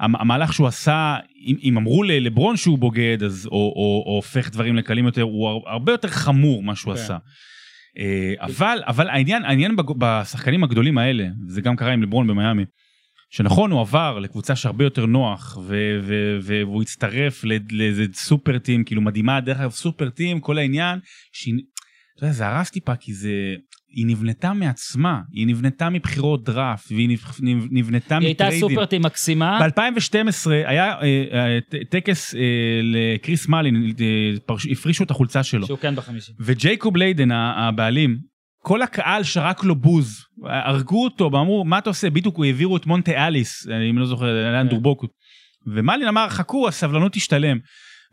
שהמהלך 0.00 0.52
שהוא 0.52 0.66
עשה, 0.66 1.16
אם, 1.46 1.56
אם 1.62 1.76
אמרו 1.76 2.02
ללברון 2.02 2.56
שהוא 2.56 2.78
בוגד, 2.78 3.22
אז, 3.22 3.46
או, 3.46 3.52
או, 3.52 4.04
או 4.06 4.14
הופך 4.16 4.50
דברים 4.50 4.76
לקלים 4.76 5.06
יותר, 5.06 5.22
הוא 5.22 5.48
הר- 5.48 5.70
הרבה 5.72 5.92
יותר 5.92 6.08
חמור 6.08 6.62
מה 6.62 6.76
שהוא 6.76 6.94
כן. 6.94 7.00
עשה. 7.00 7.16
אה, 7.98 8.34
אבל, 8.40 8.82
אבל 8.86 9.08
העניין, 9.08 9.44
העניין 9.44 9.76
בשחקנים 9.98 10.64
הגדולים 10.64 10.98
האלה, 10.98 11.24
זה 11.46 11.60
גם 11.60 11.76
קרה 11.76 11.92
עם 11.92 12.02
לברון 12.02 12.26
במיאמי, 12.26 12.64
שנכון 13.30 13.70
הוא 13.70 13.80
עבר 13.80 14.18
לקבוצה 14.18 14.56
שהרבה 14.56 14.84
יותר 14.84 15.06
נוח 15.06 15.58
ו- 15.66 15.98
ו- 16.02 16.38
ו- 16.42 16.62
והוא 16.66 16.82
הצטרף 16.82 17.44
לאיזה 17.72 18.04
סופר 18.12 18.58
טים 18.58 18.84
כאילו 18.84 19.02
מדהימה 19.02 19.40
דרך 19.40 19.60
אגב 19.60 19.70
סופר 19.70 20.08
טים 20.10 20.40
כל 20.40 20.58
העניין. 20.58 20.98
שהיא- 21.32 21.54
אתה 22.16 22.24
יודע, 22.24 22.32
זה 22.32 22.46
הרס 22.48 22.70
טיפה 22.70 22.96
כי 22.96 23.14
זה, 23.14 23.30
היא 23.92 24.06
נבנתה 24.06 24.52
מעצמה, 24.52 25.20
היא 25.32 25.46
נבנתה 25.46 25.90
מבחירות 25.90 26.44
דראפט, 26.44 26.92
והיא 26.92 27.18
נב- 27.40 27.66
נבנתה 27.70 28.18
היא 28.18 28.26
הייתה 28.26 28.44
מ 28.44 28.47
trades. 28.47 28.68
סופרטים 28.68 29.02
מקסימה. 29.02 29.58
ב-2012 29.60 30.50
היה 30.50 31.00
אה, 31.00 31.28
אה, 31.32 31.58
טקס 31.90 32.34
אה, 32.34 32.40
לכריס 32.82 33.48
מאלין, 33.48 33.92
הפרישו 34.72 35.04
את 35.04 35.10
החולצה 35.10 35.42
שלו. 35.42 35.66
שהוא 35.66 35.78
כן 35.78 35.96
בחמישי. 35.96 36.32
וג'ו 36.40 36.96
לייקוב 36.96 37.30
הבעלים, 37.32 38.18
כל 38.62 38.82
הקהל 38.82 39.22
שרק 39.22 39.64
לו 39.64 39.74
בוז, 39.74 40.24
הרגו 40.44 41.04
אותו 41.04 41.30
ואמרו 41.32 41.64
מה 41.64 41.78
אתה 41.78 41.90
עושה 41.90 42.10
בדיוק 42.10 42.36
הוא 42.36 42.44
העבירו 42.44 42.76
את 42.76 42.86
מונטה 42.86 43.26
אליס 43.26 43.66
אם 43.90 43.98
לא 43.98 44.06
זוכר 44.06 44.52
לאן 44.52 44.66
כן. 44.66 44.70
דורבוקו. 44.70 45.06
ומאלין 45.66 46.08
אמר 46.08 46.28
חכו 46.28 46.68
הסבלנות 46.68 47.12
תשתלם. 47.12 47.58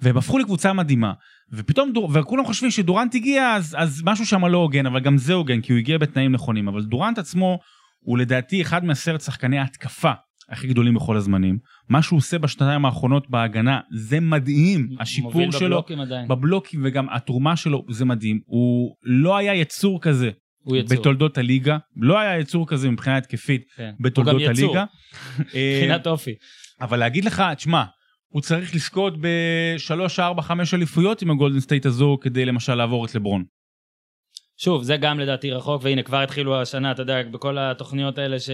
והם 0.02 0.18
הפכו 0.18 0.38
לקבוצה 0.38 0.74
מדהימה 0.74 1.14
ופתאום 1.54 1.94
דור, 1.94 2.10
וכולם 2.14 2.46
חושבים 2.46 2.72
שדורנט 2.72 3.16
הגיע 3.16 3.54
אז, 3.56 3.76
אז 3.80 4.02
משהו 4.06 4.26
שם 4.26 4.46
לא 4.46 4.58
הוגן 4.58 4.86
אבל 4.86 5.00
גם 5.00 5.18
זה 5.18 5.34
הוגן 5.34 5.62
כי 5.62 5.74
הוא 5.74 5.80
הגיע 5.80 5.98
בתנאים 5.98 6.32
נכונים 6.32 6.68
אבל 6.68 6.84
דורנט 6.84 7.18
עצמו 7.18 7.60
הוא 8.00 8.18
לדעתי 8.18 8.62
אחד 8.62 8.86
מעשרת 8.86 9.22
שחקני 9.22 9.60
ההתקפה 9.60 10.12
הכי 10.50 10.68
גדולים 10.68 10.94
בכל 10.94 11.18
הזמנים 11.18 11.58
מה 11.90 12.02
שהוא 12.02 12.18
עושה 12.18 12.40
בשנתיים 12.40 12.86
האחרונות 12.86 13.30
בהגנה 13.30 13.80
זה 13.92 14.20
מדהים 14.20 14.88
השיפור 15.00 15.32
מוביל 15.32 15.52
שלו 15.52 15.70
בבלוקים 15.70 16.00
עדיין. 16.00 16.28
בבלוקים 16.28 16.82
וגם 16.84 17.10
התרומה 17.10 17.56
שלו 17.56 17.86
זה 17.90 18.06
מדהים 18.06 18.40
הוא 18.46 18.96
לא 19.04 19.38
היה 19.38 19.56
יצור 19.56 20.02
כזה 20.02 20.30
הוא 20.64 20.78
יצור. 20.78 20.98
בתולדות 20.98 21.38
הליגה 21.38 21.78
לא 21.96 22.20
היה 22.20 22.40
יצור 22.40 22.68
כזה 22.68 22.90
מבחינה 22.90 23.18
התקפית 23.18 23.62
כן. 23.76 23.92
בתולדות 24.00 24.34
הוא 24.34 24.46
גם 24.46 24.52
יצור, 24.52 24.66
הליגה. 24.66 24.86
אה, 25.56 25.74
מבחינת 25.76 26.08
אופי. 26.08 26.32
אבל 26.82 27.00
להגיד 27.00 27.26
לך 27.26 27.44
תשמע 27.56 27.84
הוא 28.30 28.42
צריך 28.42 28.76
לזכות 28.76 29.14
בשלוש 29.22 30.20
ארבע 30.20 30.42
חמש 30.42 30.74
אליפויות 30.74 31.22
עם 31.22 31.32
הגולדן 31.32 31.60
סטייט 31.60 31.86
הזו 31.86 32.18
כדי 32.22 32.46
למשל 32.46 32.76
לעבור 32.76 33.06
את 33.06 33.16
לברון. 33.16 33.44
שוב, 34.58 34.84
זה 34.84 34.98
גם 34.98 35.20
לדעתי 35.20 35.52
רחוק, 35.52 35.82
והנה 35.84 36.04
כבר 36.04 36.18
התחילו 36.18 36.62
השנה, 36.62 36.92
אתה 36.92 37.02
יודע, 37.02 37.24
בכל 37.24 37.58
התוכניות 37.58 38.18
האלה 38.18 38.40
ש... 38.40 38.50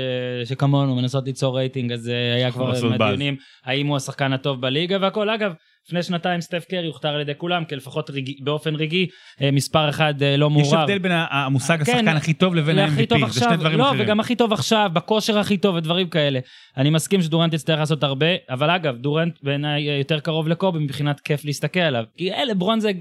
שכמונו 0.46 0.96
מנסות 0.96 1.26
ליצור 1.26 1.58
רייטינג, 1.58 1.92
אז 1.92 2.10
אה, 2.10 2.36
היה 2.36 2.52
כבר. 2.52 2.98
דיונים, 2.98 3.36
האם 3.66 3.88
הוא 3.88 3.98
השחקן 3.98 4.34
הטוב 4.34 4.62
בליגה 4.62 4.98
והכל. 5.02 5.30
אגב, 5.30 5.54
לפני 5.88 6.04
שנתיים 6.04 6.42
סטף 6.42 6.66
קרי 6.70 6.88
הוכתר 6.88 7.08
על 7.08 7.22
ידי 7.22 7.32
כולם, 7.38 7.66
כי 7.66 7.76
לפחות 7.76 8.10
רגע, 8.10 8.32
באופן 8.40 8.76
רגעי, 8.76 9.08
אה, 9.42 9.52
מספר 9.52 9.90
אחד 9.90 10.24
אה, 10.24 10.38
לא 10.38 10.50
מעורב. 10.50 10.68
יש 10.68 10.74
הבדל 10.74 10.98
בין 10.98 11.12
המושג 11.30 11.84
כן, 11.84 11.92
השחקן 11.92 12.18
הכי 12.18 12.34
טוב 12.34 12.56
לבין 12.56 12.80
ה-MVP 12.80 13.28
זה 13.28 13.40
שני 13.40 13.58
דברים 13.58 13.80
לא, 13.80 13.90
אחרים. 13.90 14.02
וגם 14.02 14.20
הכי 14.20 14.36
טוב 14.36 14.54
עכשיו, 14.54 14.90
בכושר 14.94 15.40
הכי 15.40 15.58
טוב 15.58 15.76
ודברים 15.76 16.10
כאלה. 16.10 16.40
אני 16.78 16.90
מסכים 16.90 17.22
שדורנט 17.22 17.54
יצטרך 17.54 17.80
לעשות 17.80 18.04
הרבה, 18.04 18.28
אבל 18.50 18.70
אגב, 18.70 18.96
דורנט 18.98 19.40
בעיניי 19.44 19.98
יותר 20.00 20.20
קרוב 20.20 20.48
לקובי 20.48 20.80
מבחינת 20.80 21.20
כיף 21.20 21.46
להסתכל 21.46 21.80
עליו. 21.80 22.04
כי 22.18 22.32
אה, 22.32 22.46
לברון 22.46 22.80
זה 22.80 22.92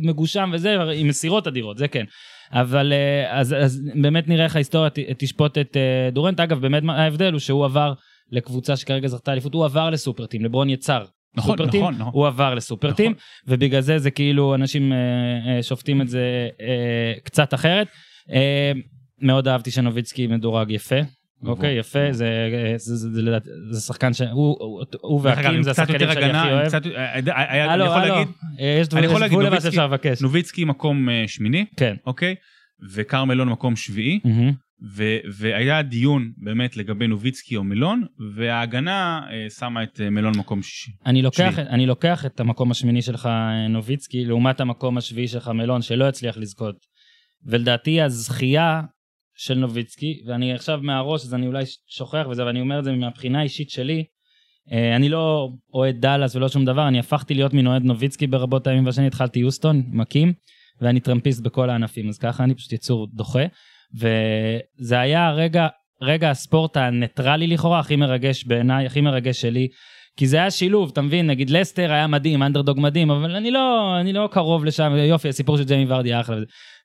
מגושם 0.00 0.50
וזה, 0.52 0.76
עם 0.94 1.08
מסירות 1.08 1.46
אדירות, 1.46 1.78
זה 1.78 1.88
כן. 1.88 2.04
אבל 2.52 2.92
אה, 2.92 3.40
אז, 3.40 3.54
אז 3.58 3.82
באמת 4.02 4.28
נראה 4.28 4.44
איך 4.44 4.56
ההיסטוריה 4.56 4.90
תשפוט 5.18 5.58
את 5.58 5.76
אה, 5.76 6.10
דורנט. 6.12 6.40
אגב, 6.40 6.60
באמת 6.60 6.82
ההבדל 6.88 7.32
הוא 7.32 7.40
שהוא 7.40 7.64
עבר 7.64 7.92
לקבוצה 8.30 8.76
שכרגע 8.76 9.08
זכתה 9.08 9.32
אליפות, 9.32 9.54
הוא 9.54 9.64
עבר 9.64 9.90
לסופרטים, 9.90 10.44
לברון 10.44 10.70
יצר. 10.70 11.04
נכון, 11.36 11.56
סופרטים, 11.56 11.80
נכון, 11.80 11.94
נכון. 11.94 12.12
הוא 12.14 12.26
עבר 12.26 12.54
לסופרטים, 12.54 13.10
נכון. 13.12 13.22
ובגלל 13.54 13.80
זה 13.80 13.98
זה 13.98 14.10
כאילו 14.10 14.54
אנשים 14.54 14.92
אה, 14.92 14.96
אה, 15.56 15.62
שופטים 15.62 16.02
את 16.02 16.08
זה 16.08 16.48
אה, 16.60 16.66
קצת 17.24 17.54
אחרת. 17.54 17.86
אה, 18.32 18.72
מאוד 19.22 19.48
אהבתי 19.48 19.70
שנוביצקי 19.70 20.26
מדורג 20.26 20.70
יפה. 20.70 20.96
אוקיי, 21.46 21.78
יפה, 21.78 21.98
זה, 22.12 22.24
אה, 22.52 22.74
זה, 22.78 22.96
זה, 22.96 23.10
זה, 23.14 23.22
לדעתי- 23.22 23.50
זה 23.70 23.80
שחקן 23.80 24.12
שהוא 24.12 24.28
הוא- 24.32 24.56
הוא 25.00 25.20
והקים 25.22 25.62
זה 25.62 25.70
השחקנים 25.70 26.00
יותר 26.00 26.12
שאני 26.14 26.24
הגנה, 26.26 26.42
הכי 26.42 26.52
אוהב. 26.52 26.66
קצת- 26.68 26.86
אה, 26.86 27.14
אה, 27.14 27.52
היה- 27.52 27.74
אני 27.74 27.84
יכול 27.84 27.98
הלו, 28.02 28.14
להגיד, 28.14 28.28
אה, 28.60 28.82
אני 28.98 29.06
יכול 29.06 29.20
להגיד, 29.20 29.38
נוביצקי- 29.38 29.76
מקום 30.64 31.08
אה, 31.08 31.24
שמיני, 31.26 31.64
כן. 31.76 31.94
אוקיי? 32.06 32.34
וכרמלון 32.94 33.48
מקום 33.48 33.76
שביעי. 33.76 34.20
ו- 34.82 35.18
והיה 35.38 35.82
דיון 35.82 36.32
באמת 36.36 36.76
לגבי 36.76 37.06
נוביצקי 37.06 37.56
או 37.56 37.64
מלון, 37.64 38.04
וההגנה 38.36 39.20
אה, 39.30 39.50
שמה 39.50 39.82
את 39.82 40.00
אה, 40.00 40.10
מלון 40.10 40.38
מקום 40.38 40.62
שישי. 40.62 40.90
אני 41.06 41.22
לוקח. 41.22 41.58
אני 41.58 41.86
לוקח 41.86 42.26
את 42.26 42.40
המקום 42.40 42.70
השמיני 42.70 43.02
שלך 43.02 43.26
אה, 43.26 43.68
נוביצקי 43.68 44.24
לעומת 44.24 44.60
המקום 44.60 44.98
השביעי 44.98 45.28
שלך 45.28 45.48
מלון 45.48 45.82
שלא 45.82 46.04
הצליח 46.04 46.36
לזכות. 46.36 46.76
ולדעתי 47.44 48.00
הזכייה 48.00 48.82
של 49.36 49.54
נוביצקי 49.54 50.22
ואני 50.26 50.52
עכשיו 50.52 50.80
מהראש 50.82 51.24
אז 51.24 51.34
אני 51.34 51.46
אולי 51.46 51.64
שוכח 51.86 52.26
וזה 52.30 52.46
ואני 52.46 52.60
אומר 52.60 52.78
את 52.78 52.84
זה 52.84 52.92
מהבחינה 52.92 53.40
האישית 53.40 53.70
שלי. 53.70 54.04
אה, 54.72 54.96
אני 54.96 55.08
לא 55.08 55.48
אוהד 55.74 55.96
דאלאס 56.00 56.36
ולא 56.36 56.48
שום 56.48 56.64
דבר 56.64 56.88
אני 56.88 56.98
הפכתי 56.98 57.34
להיות 57.34 57.54
מין 57.54 57.66
אוהד 57.66 57.82
נוביצקי 57.82 58.26
ברבות 58.26 58.66
הימים 58.66 58.86
והשני 58.86 59.06
התחלתי 59.06 59.38
יוסטון 59.38 59.82
רוקטס 59.88 60.32
ואני 60.80 61.00
טרמפיסט 61.00 61.42
בכל 61.42 61.70
הענפים 61.70 62.08
אז 62.08 62.18
ככה 62.18 62.44
אני 62.44 62.54
פשוט 62.54 62.72
יצור 62.72 63.08
דוחה 63.12 63.44
וזה 63.94 65.00
היה 65.00 65.30
רגע 65.30 65.66
רגע 66.02 66.30
הספורט 66.30 66.76
הניטרלי 66.76 67.46
לכאורה 67.46 67.78
הכי 67.78 67.96
מרגש 67.96 68.44
בעיניי 68.44 68.86
הכי 68.86 69.00
מרגש 69.00 69.40
שלי 69.40 69.68
כי 70.16 70.26
זה 70.26 70.36
היה 70.36 70.50
שילוב, 70.50 70.90
אתה 70.92 71.02
מבין? 71.02 71.26
נגיד 71.26 71.50
לסטר 71.50 71.92
היה 71.92 72.06
מדהים, 72.06 72.42
אנדרדוג 72.42 72.80
מדהים, 72.80 73.10
אבל 73.10 73.36
אני 73.36 73.50
לא, 73.50 73.96
אני 74.00 74.12
לא 74.12 74.28
קרוב 74.32 74.64
לשם, 74.64 74.92
יופי, 74.96 75.28
הסיפור 75.28 75.56
של 75.56 75.64
ג'יימי 75.64 75.92
ורדי 75.92 76.08
היה 76.08 76.20
אחלה. 76.20 76.36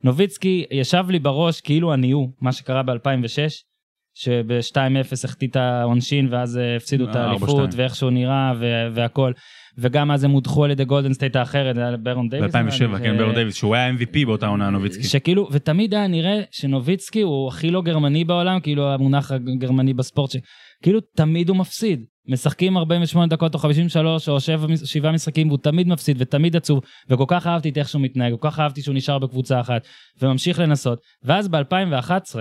נוביצקי 0.03 0.65
ישב 0.71 1.05
לי 1.09 1.19
בראש 1.19 1.61
כאילו 1.61 1.93
אני 1.93 2.11
הוא, 2.11 2.29
מה 2.41 2.51
שקרה 2.51 2.83
ב-2006, 2.83 3.51
שב-2-0 4.13 5.13
החטיא 5.23 5.47
את 5.47 5.55
העונשין 5.55 6.27
ואז 6.31 6.57
אה, 6.57 6.75
הפסידו 6.75 7.09
את 7.09 7.15
אה, 7.15 7.25
האליפות 7.25 7.69
4-2. 7.69 7.75
ואיך 7.75 7.95
שהוא 7.95 8.11
נראה 8.11 8.53
ו- 8.59 8.87
והכל. 8.93 9.31
וגם 9.77 10.11
אז 10.11 10.23
הם 10.23 10.31
הודחו 10.31 10.63
על 10.63 10.71
ידי 10.71 10.85
גולדן 10.85 11.13
סטייט 11.13 11.35
האחרת, 11.35 11.75
זה 11.75 11.81
היה 11.87 11.97
ברון 11.97 12.29
דייוויס. 12.29 12.55
ב-2007, 12.55 12.83
נראה 12.83 12.99
לי, 12.99 13.03
כן, 13.03 13.17
ברון 13.17 13.35
דייוויס, 13.35 13.55
שהוא 13.55 13.75
היה 13.75 13.89
MVP 13.89 14.25
באותה 14.25 14.47
עונה, 14.47 14.69
נוביצקי. 14.69 15.03
שכאילו, 15.03 15.47
ותמיד 15.51 15.93
היה 15.93 16.07
נראה 16.07 16.41
שנוביצקי 16.51 17.21
הוא 17.21 17.47
הכי 17.47 17.71
לא 17.71 17.81
גרמני 17.81 18.23
בעולם, 18.23 18.59
כאילו 18.59 18.93
המונח 18.93 19.31
הגרמני 19.31 19.93
בספורט, 19.93 20.31
שכאילו 20.31 20.99
תמיד 21.15 21.49
הוא 21.49 21.57
מפסיד. 21.57 22.05
משחקים 22.27 22.77
48 22.77 23.27
דקות 23.27 23.53
או 23.53 23.59
53 23.59 24.29
או 24.29 24.39
7, 24.39 24.67
7 24.85 25.11
משחקים 25.11 25.47
והוא 25.47 25.59
תמיד 25.59 25.87
מפסיד 25.87 26.17
ותמיד 26.19 26.55
עצוב 26.55 26.81
וכל 27.09 27.25
כך 27.27 27.47
אהבתי 27.47 27.69
את 27.69 27.77
איך 27.77 27.89
שהוא 27.89 28.01
מתנהג 28.01 28.33
כל 28.39 28.49
כך 28.49 28.59
אהבתי 28.59 28.81
שהוא 28.81 28.95
נשאר 28.95 29.19
בקבוצה 29.19 29.59
אחת 29.59 29.87
וממשיך 30.21 30.59
לנסות 30.59 30.99
ואז 31.23 31.47
ב-2011 31.47 32.35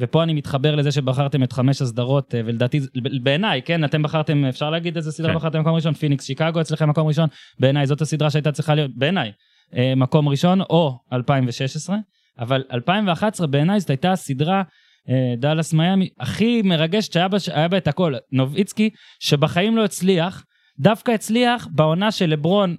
ופה 0.00 0.22
אני 0.22 0.34
מתחבר 0.34 0.74
לזה 0.74 0.92
שבחרתם 0.92 1.42
את 1.42 1.52
חמש 1.52 1.82
הסדרות 1.82 2.34
אה, 2.34 2.40
ולדעתי 2.44 2.80
בעיניי 3.22 3.62
כן 3.62 3.84
אתם 3.84 4.02
בחרתם 4.02 4.44
אפשר 4.44 4.70
להגיד 4.70 4.96
איזה 4.96 5.12
סדרה 5.12 5.32
כן. 5.32 5.38
בחרתם 5.38 5.60
מקום 5.60 5.74
ראשון? 5.74 5.94
פיניקס 5.94 6.24
שיקגו 6.24 6.60
אצלכם 6.60 6.88
מקום 6.90 7.08
ראשון? 7.08 7.28
בעיניי 7.58 7.86
זאת 7.86 8.00
הסדרה 8.00 8.30
שהייתה 8.30 8.52
צריכה 8.52 8.74
להיות 8.74 8.90
בעיניי 8.94 9.32
אה, 9.76 9.94
מקום 9.96 10.28
ראשון 10.28 10.60
או 10.60 10.98
2016 11.12 11.96
אבל 12.38 12.64
2011 12.72 13.46
בעיניי 13.46 13.80
זאת 13.80 13.90
הייתה 13.90 14.12
הסדרה 14.12 14.62
אה, 15.08 15.34
דאלאס 15.38 15.72
מיאמי 15.72 16.08
הכי 16.20 16.62
מרגשת 16.62 17.12
שהיה 17.12 17.28
בה, 17.28 17.38
בה 17.68 17.76
את 17.76 17.88
הכל. 17.88 18.14
נוביצקי 18.32 18.90
שבחיים 19.20 19.76
לא 19.76 19.84
הצליח 19.84 20.44
דווקא 20.78 21.10
הצליח 21.10 21.68
בעונה 21.70 22.12
של 22.12 22.26
לברון 22.26 22.76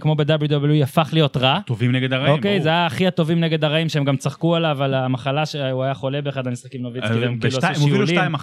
כמו 0.00 0.14
ב-WWE 0.16 0.82
הפך 0.82 1.08
להיות 1.12 1.36
רע. 1.36 1.60
טובים 1.66 1.92
נגד 1.92 2.12
הרעים, 2.12 2.34
אוקיי, 2.34 2.50
ברור. 2.50 2.62
זה 2.62 2.68
היה 2.68 2.86
הכי 2.86 3.06
הטובים 3.06 3.40
נגד 3.40 3.64
הרעים 3.64 3.88
שהם 3.88 4.04
גם 4.04 4.16
צחקו 4.16 4.56
עליו 4.56 4.82
על 4.82 4.94
המחלה 4.94 5.46
שהוא 5.46 5.84
היה 5.84 5.94
חולה 5.94 6.22
באחד 6.22 6.46
המשחקים 6.46 6.82
נוביצקי 6.82 7.12
אה, 7.12 7.20
והם 7.20 7.38
כאילו 7.38 7.58
עשו 7.58 7.66
הם 7.66 7.80
הובילו 7.80 8.06
שיעולים. 8.06 8.34
2-1, 8.34 8.38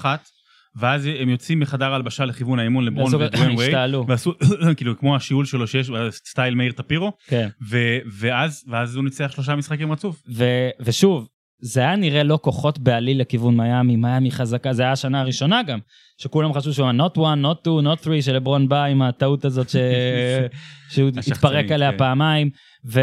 ואז 0.76 1.10
הם 1.20 1.30
יוצאים 1.30 1.60
מחדר 1.60 1.92
ההלבשה 1.92 2.26
לכיוון 2.26 2.60
האימון 2.60 2.86
לברון 2.86 3.16
ודוויין 3.16 3.56
וייד. 3.58 3.96
ועשו 4.08 4.34
כאילו 4.78 4.98
כמו 4.98 5.16
השיעול 5.16 5.46
שלו 5.46 5.68
שיש 5.68 5.92
סטייל 6.12 6.56
מאיר 6.56 6.72
טפירו, 6.72 7.12
כן. 7.28 7.48
ואז 8.20 8.64
ואז 8.68 8.96
הוא 8.96 9.04
ניצח 9.04 9.32
שלושה 9.32 9.56
משחקים 9.56 9.92
רצוף. 9.92 10.22
ו- 10.36 10.70
ושוב, 10.80 11.28
זה 11.66 11.80
היה 11.80 11.96
נראה 11.96 12.24
לא 12.24 12.40
כוחות 12.42 12.80
בעליל 12.80 13.22
לכיוון 13.22 13.58
מיאמי, 13.58 13.96
מיאמי 13.96 14.32
חזקה, 14.32 14.74
זה 14.74 14.84
היה 14.84 14.92
השנה 14.92 15.22
הראשונה 15.22 15.64
גם, 15.64 15.80
שכולם 16.18 16.54
חשבו 16.54 16.74
שהוא 16.74 16.92
not 16.92 17.18
one, 17.18 17.46
not 17.46 17.68
two, 17.68 17.86
not 17.86 18.06
three, 18.06 18.22
שלברון 18.22 18.70
בא 18.70 18.84
עם 18.84 19.02
הטעות 19.02 19.46
הזאת 19.46 19.70
ש... 19.70 19.76
שהוא 20.94 21.10
התפרק 21.32 21.72
עליה 21.72 21.92
כן. 21.92 21.98
פעמיים, 21.98 22.50
ו... 22.92 23.02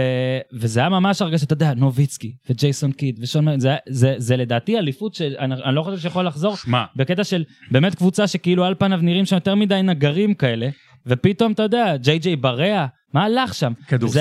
וזה 0.52 0.80
היה 0.80 0.88
ממש 0.88 1.22
הרגשה, 1.22 1.44
אתה 1.44 1.52
יודע, 1.52 1.74
נוביצקי 1.74 2.36
וג'ייסון 2.50 2.92
קיד 2.92 3.18
ושון 3.22 3.60
זה, 3.60 3.76
זה, 3.88 4.14
זה 4.18 4.36
לדעתי 4.36 4.78
אליפות 4.78 5.14
שאני 5.14 5.54
אני 5.54 5.74
לא 5.74 5.82
חושב 5.82 5.98
שיכול 5.98 6.26
לחזור, 6.26 6.56
שמע, 6.56 6.84
בקטע 6.96 7.24
של 7.24 7.44
באמת 7.70 7.94
קבוצה 7.94 8.26
שכאילו 8.26 8.64
על 8.64 8.74
פניו 8.78 8.98
נראים 9.02 9.24
שם 9.24 9.36
יותר 9.36 9.54
מדי 9.54 9.80
נגרים 9.82 10.34
כאלה, 10.34 10.68
ופתאום 11.06 11.52
אתה 11.52 11.62
יודע, 11.62 11.96
ג'יי 11.96 12.18
ג'יי 12.18 12.36
בריאה, 12.36 12.86
מה 13.14 13.24
הלך 13.24 13.54
שם? 13.54 13.72
כדורסל. 13.88 14.20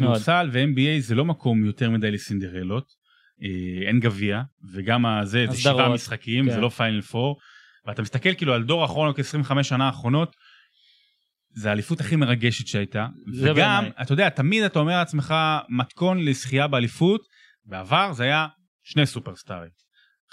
כדורסל 0.00 0.50
ו-NBA 0.52 1.00
זה 1.00 1.14
לא 1.14 1.24
מקום 1.24 1.64
יותר 1.64 1.90
מדי 1.90 2.10
לסינדרלות, 2.10 3.05
אין 3.86 4.00
גביע, 4.00 4.42
וגם 4.72 5.06
הזה 5.06 5.46
זה 5.50 5.56
שבעה 5.56 5.88
משחקים, 5.88 6.44
כן. 6.44 6.50
זה 6.50 6.60
לא 6.60 6.68
פיינל 6.68 7.00
פור, 7.00 7.38
ואתה 7.86 8.02
מסתכל 8.02 8.34
כאילו 8.34 8.54
על 8.54 8.62
דור 8.62 8.82
האחרון, 8.82 9.08
רק 9.08 9.18
25 9.18 9.68
שנה 9.68 9.86
האחרונות, 9.86 10.36
זה 11.50 11.68
האליפות 11.68 12.00
הכי 12.00 12.16
מרגשת 12.16 12.66
שהייתה, 12.66 13.06
וגם, 13.40 13.54
בעיניי. 13.54 13.90
אתה 14.02 14.12
יודע, 14.12 14.28
תמיד 14.28 14.64
אתה 14.64 14.78
אומר 14.78 14.98
לעצמך, 14.98 15.34
מתכון 15.68 16.24
לזכייה 16.24 16.66
באליפות, 16.66 17.20
בעבר 17.64 18.12
זה 18.12 18.24
היה 18.24 18.46
שני 18.82 19.06
סופרסטארים, 19.06 19.70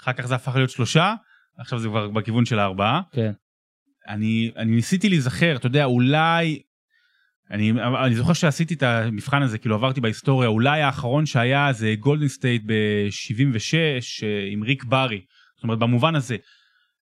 אחר 0.02 0.12
כך 0.12 0.26
זה 0.26 0.34
הפך 0.34 0.56
להיות 0.56 0.70
שלושה, 0.70 1.14
עכשיו 1.58 1.78
זה 1.78 1.88
כבר 1.88 2.08
בכיוון 2.08 2.44
של 2.44 2.58
הארבעה, 2.58 3.00
כן. 3.12 3.32
אני, 4.08 4.50
אני 4.56 4.70
ניסיתי 4.70 5.08
להיזכר, 5.08 5.56
אתה 5.56 5.66
יודע, 5.66 5.84
אולי, 5.84 6.62
אני, 7.50 7.72
אני 8.04 8.14
זוכר 8.14 8.32
שעשיתי 8.32 8.74
את 8.74 8.82
המבחן 8.82 9.42
הזה, 9.42 9.58
כאילו 9.58 9.74
עברתי 9.74 10.00
בהיסטוריה, 10.00 10.48
אולי 10.48 10.82
האחרון 10.82 11.26
שהיה 11.26 11.72
זה 11.72 11.94
גולדן 12.00 12.28
סטייט 12.28 12.62
ב-76 12.66 14.24
עם 14.52 14.62
ריק 14.62 14.84
ברי. 14.84 15.20
זאת 15.56 15.62
אומרת, 15.64 15.78
במובן 15.78 16.14
הזה, 16.14 16.36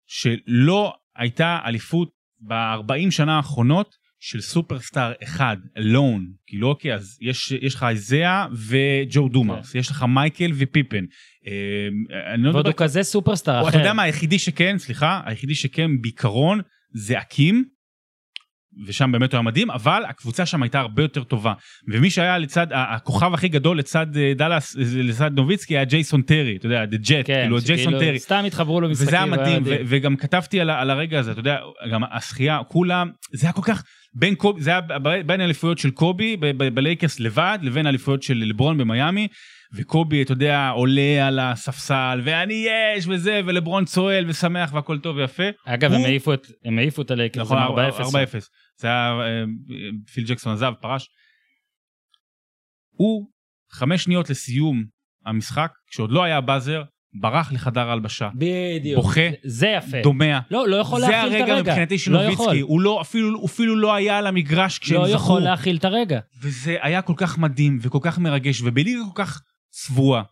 שלא 0.08 0.94
הייתה 1.16 1.60
אליפות 1.66 2.10
ב-40 2.42 3.12
שנה 3.12 3.38
האחרונות 3.38 3.96
של 4.20 4.42
סופרסטאר 4.42 5.14
אחד, 5.24 5.58
אלון, 5.78 6.28
כאילו 6.48 6.68
אוקיי, 6.68 6.94
אז 6.94 7.18
יש, 7.22 7.52
יש 7.52 7.76
לך 7.76 7.86
איזאה 7.90 8.46
וג'ו 8.68 9.30
דומארס, 9.30 9.72
כן. 9.72 9.80
יש 9.80 9.90
לך 9.90 10.06
מייקל 10.10 10.52
ופיפן. 10.58 11.06
אה, 11.48 12.52
ועוד 12.54 12.68
הוא 12.68 12.74
כזה 12.78 13.04
סופרסטאר 13.04 13.62
אחר. 13.62 13.70
אתה 13.70 13.78
יודע 13.78 13.94
מה, 13.94 14.04
היחידי 14.04 14.40
שכן, 14.40 14.78
סליחה, 14.78 15.22
היחידי 15.26 15.56
שכן 15.56 16.02
בעיקרון 16.02 16.62
זה 16.94 17.20
האקים, 17.20 17.66
ושם 18.88 19.12
באמת 19.12 19.32
הוא 19.32 19.38
היה 19.38 19.42
מדהים, 19.42 19.72
אבל 19.72 20.04
הקבוצה 20.10 20.46
שם 20.46 20.64
הייתה 20.64 20.80
הרבה 20.80 21.04
יותר 21.04 21.24
טובה. 21.24 21.54
ומי 21.88 22.10
שהיה 22.10 22.38
לצד, 22.38 22.68
הכוכב 22.72 23.34
הכי 23.34 23.48
גדול 23.48 23.78
לצד 23.80 24.18
אה, 24.18 24.34
דאלאס, 24.36 24.76
לצד 24.80 25.32
נוביצקי 25.36 25.78
היה 25.78 25.86
ג'ייסון 25.86 26.22
טרי, 26.22 26.56
אתה 26.56 26.66
יודע, 26.66 26.86
the 26.86 26.98
Jet, 26.98 27.26
כן, 27.26 27.42
כאילו 27.42 27.58
ג'ייסון 27.66 28.00
טרי. 28.00 28.20
סתם 28.20 28.44
התחברו 28.48 28.82
לו 28.82 28.90
משחקים. 28.90 29.08
וזה 29.08 29.16
היה 29.16 29.26
מדהים, 29.26 29.64
וגם 29.66 30.16
כתבתי 30.16 30.60
על, 30.60 30.70
על 30.70 30.90
הרגע 30.90 31.20
הזה, 31.20 31.32
אתה 31.32 31.40
יודע, 31.40 31.58
גם 31.92 32.02
השחייה, 32.12 32.60
כולם, 32.68 33.10
זה 33.34 33.48
היה 33.48 33.54
כל 33.54 33.62
כך, 33.62 33.84
בין 34.16 34.36
קובי, 34.36 34.62
זה 34.62 34.70
היה 34.70 34.82
בין 35.26 35.42
האליפויות 35.42 35.78
של 35.78 35.92
קובי 35.92 36.38
בלייקרס 36.74 37.20
לבד, 37.20 37.60
לבין 37.62 37.86
האליפויות 37.86 38.24
של 38.24 38.44
לברון 38.48 38.78
במיאמי. 38.78 39.28
וקובי, 39.76 40.22
אתה 40.22 40.32
יודע, 40.32 40.70
עולה 40.70 41.28
על 41.28 41.40
הספסל, 41.40 42.22
ואני 42.24 42.66
יש, 42.98 43.06
וזה, 43.08 43.42
ולברון 43.46 43.86
צועל 43.86 44.30
ושמח 44.30 44.74
והכל 44.74 45.00
טוב 45.00 45.18
ויפה. 45.18 45.44
אגב, 45.66 45.92
הוא... 45.92 46.00
הם 46.00 46.06
העיפו 46.06 46.34
את, 46.34 46.48
הם 46.66 46.78
העיפו 46.78 47.02
את 47.02 47.12
הלייקרס, 47.12 47.52
נכון, 47.52 47.58
4-0. 47.58 48.02
4-0. 48.02 48.04
זה 48.78 48.88
היה, 48.88 49.20
אה, 49.22 49.44
פיל 50.14 50.26
ג'קסון 50.28 50.54
עזב, 50.54 50.74
פרש. 50.82 51.10
הוא, 52.92 53.28
חמש 53.72 54.04
שניות 54.04 54.30
לסיום 54.30 54.84
המשחק, 55.26 55.72
כשעוד 55.88 56.12
לא 56.12 56.24
היה 56.24 56.42
באזר, 56.42 56.84
ברח 57.14 57.52
לחדר 57.52 57.90
ההלבשה. 57.90 58.30
בדיוק. 58.36 59.02
בוכה. 59.02 59.22
זה 59.44 59.68
יפה. 59.68 60.02
דומע. 60.04 60.40
לא, 60.52 60.68
לא 60.68 60.76
יכול 60.76 61.02
להכיל 61.02 61.16
את 61.16 61.24
הרגע. 61.24 61.46
זה 61.46 61.54
הרגע 61.54 61.72
מבחינתי 61.72 61.98
של 61.98 62.12
לא 62.12 62.24
נוביצקי. 62.24 62.60
הוא 62.60 62.82
לא, 62.82 63.02
אפילו, 63.02 63.46
אפילו 63.46 63.76
לא 63.76 63.94
היה 63.94 64.18
על 64.18 64.28
המגרש 64.28 64.80
כשהם 64.80 64.98
לא 64.98 65.08
זכו. 65.08 65.14
לא 65.14 65.16
יכול 65.16 65.42
להכיל 65.42 65.78
את 65.78 65.86
הרגע. 65.86 66.20
וזה 66.42 66.78
היה 66.82 67.02
כל 67.02 67.14
כך 67.18 67.38
מדהים 67.38 67.80
וכל 67.82 68.00
כך 68.02 68.20
מרגש, 68.20 68.62
ובליגה 68.62 69.00
כל 69.14 69.24
כך 69.24 69.42
צבועה 69.74 70.24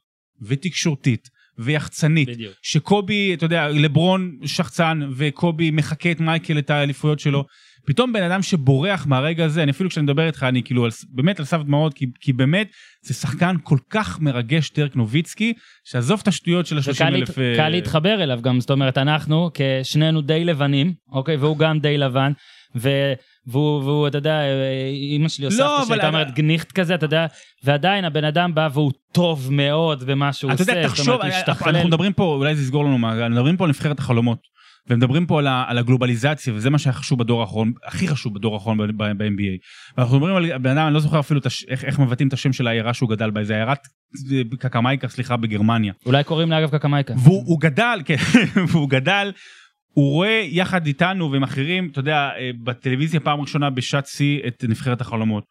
ותקשורתית 0.41 1.29
ויחצנית, 1.57 2.29
בדיוק. 2.29 2.53
שקובי, 2.61 3.33
אתה 3.33 3.45
יודע, 3.45 3.69
לברון 3.69 4.37
שחצן 4.45 5.01
וקובי 5.15 5.71
מחקה 5.71 6.11
את 6.11 6.19
מייקל 6.19 6.59
את 6.59 6.69
האליפויות 6.69 7.19
שלו. 7.19 7.45
פתאום 7.85 8.13
בן 8.13 8.23
אדם 8.23 8.41
שבורח 8.41 9.05
מהרגע 9.05 9.45
הזה, 9.45 9.63
אני 9.63 9.71
אפילו 9.71 9.89
כשאני 9.89 10.03
מדבר 10.03 10.27
איתך, 10.27 10.43
אני 10.43 10.63
כאילו 10.63 10.85
על, 10.85 10.91
באמת 11.09 11.39
על 11.39 11.45
סף 11.45 11.61
דמעות, 11.61 11.93
כי, 11.93 12.05
כי 12.19 12.33
באמת 12.33 12.67
זה 13.01 13.13
שחקן 13.13 13.55
כל 13.63 13.77
כך 13.89 14.19
מרגש, 14.19 14.69
טרק 14.69 14.95
נוביצקי, 14.95 15.53
שעזוב 15.83 16.19
את 16.23 16.27
השטויות 16.27 16.65
של 16.65 16.77
ה-30 16.77 17.03
אלף... 17.03 17.39
אה, 17.39 17.53
קל 17.55 17.69
להתחבר 17.69 18.23
אליו 18.23 18.39
גם, 18.41 18.59
זאת 18.59 18.71
אומרת, 18.71 18.97
אנחנו 18.97 19.49
כשנינו 19.53 20.21
די 20.21 20.45
לבנים, 20.45 20.93
אוקיי, 21.11 21.35
והוא 21.35 21.57
גם 21.57 21.79
די 21.79 21.97
לבן, 21.97 22.31
ו... 22.75 22.89
והוא, 23.47 23.83
והוא, 23.83 24.07
אתה 24.07 24.17
יודע, 24.17 24.39
אימא 25.11 25.29
שלי 25.29 25.45
או 25.45 25.51
לא, 25.51 25.55
סבתא 25.55 25.87
שהייתה 25.87 26.07
אומרת 26.07 26.33
גניחט 26.35 26.71
כזה, 26.71 26.95
אתה 26.95 27.05
יודע, 27.05 27.25
ועדיין 27.63 28.05
הבן 28.05 28.23
אדם 28.23 28.55
בא 28.55 28.69
והוא 28.73 28.91
טוב 29.11 29.47
מאוד 29.51 30.03
במה 30.03 30.33
שהוא 30.33 30.51
עושה. 30.51 30.63
אתה 30.63 30.71
יודע, 30.71 30.87
תחשוב, 30.87 31.21
אנחנו 31.67 31.87
מדברים 31.87 32.13
פה, 32.13 32.23
אולי 32.23 32.55
זה 32.55 32.61
יסגור 32.61 32.85
לנו 32.85 32.97
מעגל, 32.97 33.27
מדברים 33.27 33.57
פה 33.57 33.63
על 33.63 33.69
נבחרת 33.69 33.99
החלומות. 33.99 34.51
ומדברים 34.89 35.25
פה 35.25 35.39
על, 35.39 35.47
ה, 35.47 35.63
על 35.67 35.77
הגלובליזציה 35.77 36.53
וזה 36.53 36.69
מה 36.69 36.77
שהיה 36.77 36.93
חשוב 36.93 37.19
בדור 37.19 37.41
האחרון 37.41 37.73
הכי 37.85 38.07
חשוב 38.07 38.33
בדור 38.33 38.53
האחרון 38.53 38.77
ב-NBA. 38.97 39.57
ואנחנו 39.97 40.17
מדברים 40.17 40.35
על 40.35 40.57
בן 40.57 40.69
אדם 40.69 40.85
אני 40.85 40.93
לא 40.93 40.99
זוכר 40.99 41.19
אפילו 41.19 41.39
הש, 41.45 41.65
איך, 41.67 41.85
איך 41.85 41.99
מבטאים 41.99 42.27
את 42.27 42.33
השם 42.33 42.53
של 42.53 42.67
העיירה 42.67 42.93
שהוא 42.93 43.09
גדל 43.09 43.29
בה 43.29 43.43
זה 43.43 43.53
עיירת 43.53 43.87
קקמייקה 44.59 45.07
סליחה 45.07 45.37
בגרמניה. 45.37 45.93
אולי 46.05 46.23
קוראים 46.23 46.49
לה 46.49 46.59
אגב 46.59 46.69
קקמייקה. 46.69 47.13
והוא 47.17 47.59
גדל 47.61 48.01
כן 48.05 48.15
והוא 48.71 48.89
גדל 48.89 49.31
הוא 49.93 50.11
רואה 50.11 50.45
יחד 50.49 50.85
איתנו 50.85 51.31
ועם 51.31 51.43
אחרים, 51.43 51.89
אתה 51.91 51.99
יודע, 51.99 52.29
אה, 52.37 52.51
בטלוויזיה 52.63 53.19
פעם 53.19 53.41
ראשונה 53.41 53.69
בשעת 53.69 54.07
שיא 54.07 54.39
את 54.47 54.63
נבחרת 54.67 55.01
החלומות. 55.01 55.43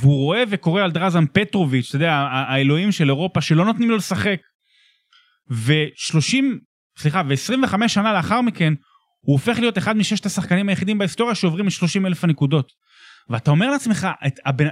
והוא 0.00 0.24
רואה 0.24 0.42
וקורא 0.48 0.82
על 0.82 0.90
דרזן 0.90 1.24
פטרוביץ', 1.26 1.88
אתה 1.88 1.96
יודע, 1.96 2.12
האלוהים 2.12 2.92
של 2.92 3.08
אירופה 3.08 3.40
שלא 3.40 3.64
נותנים 3.64 3.90
לו 3.90 3.96
לשחק. 3.96 4.40
ו-30, 5.50 6.44
סליחה, 6.98 7.22
ו-25 7.28 7.88
שנה 7.88 8.12
לאחר 8.12 8.40
מכן, 8.40 8.74
הוא 9.20 9.34
הופך 9.34 9.58
להיות 9.58 9.78
אחד 9.78 9.96
מששת 9.96 10.26
השחקנים 10.26 10.68
היחידים 10.68 10.98
בהיסטוריה 10.98 11.34
שעוברים 11.34 11.66
את 11.66 11.72
30 11.72 12.06
אלף 12.06 12.24
הנקודות. 12.24 12.72
ואתה 13.28 13.50
אומר 13.50 13.70
לעצמך, 13.70 14.08
את 14.26 14.40
הבן, 14.44 14.66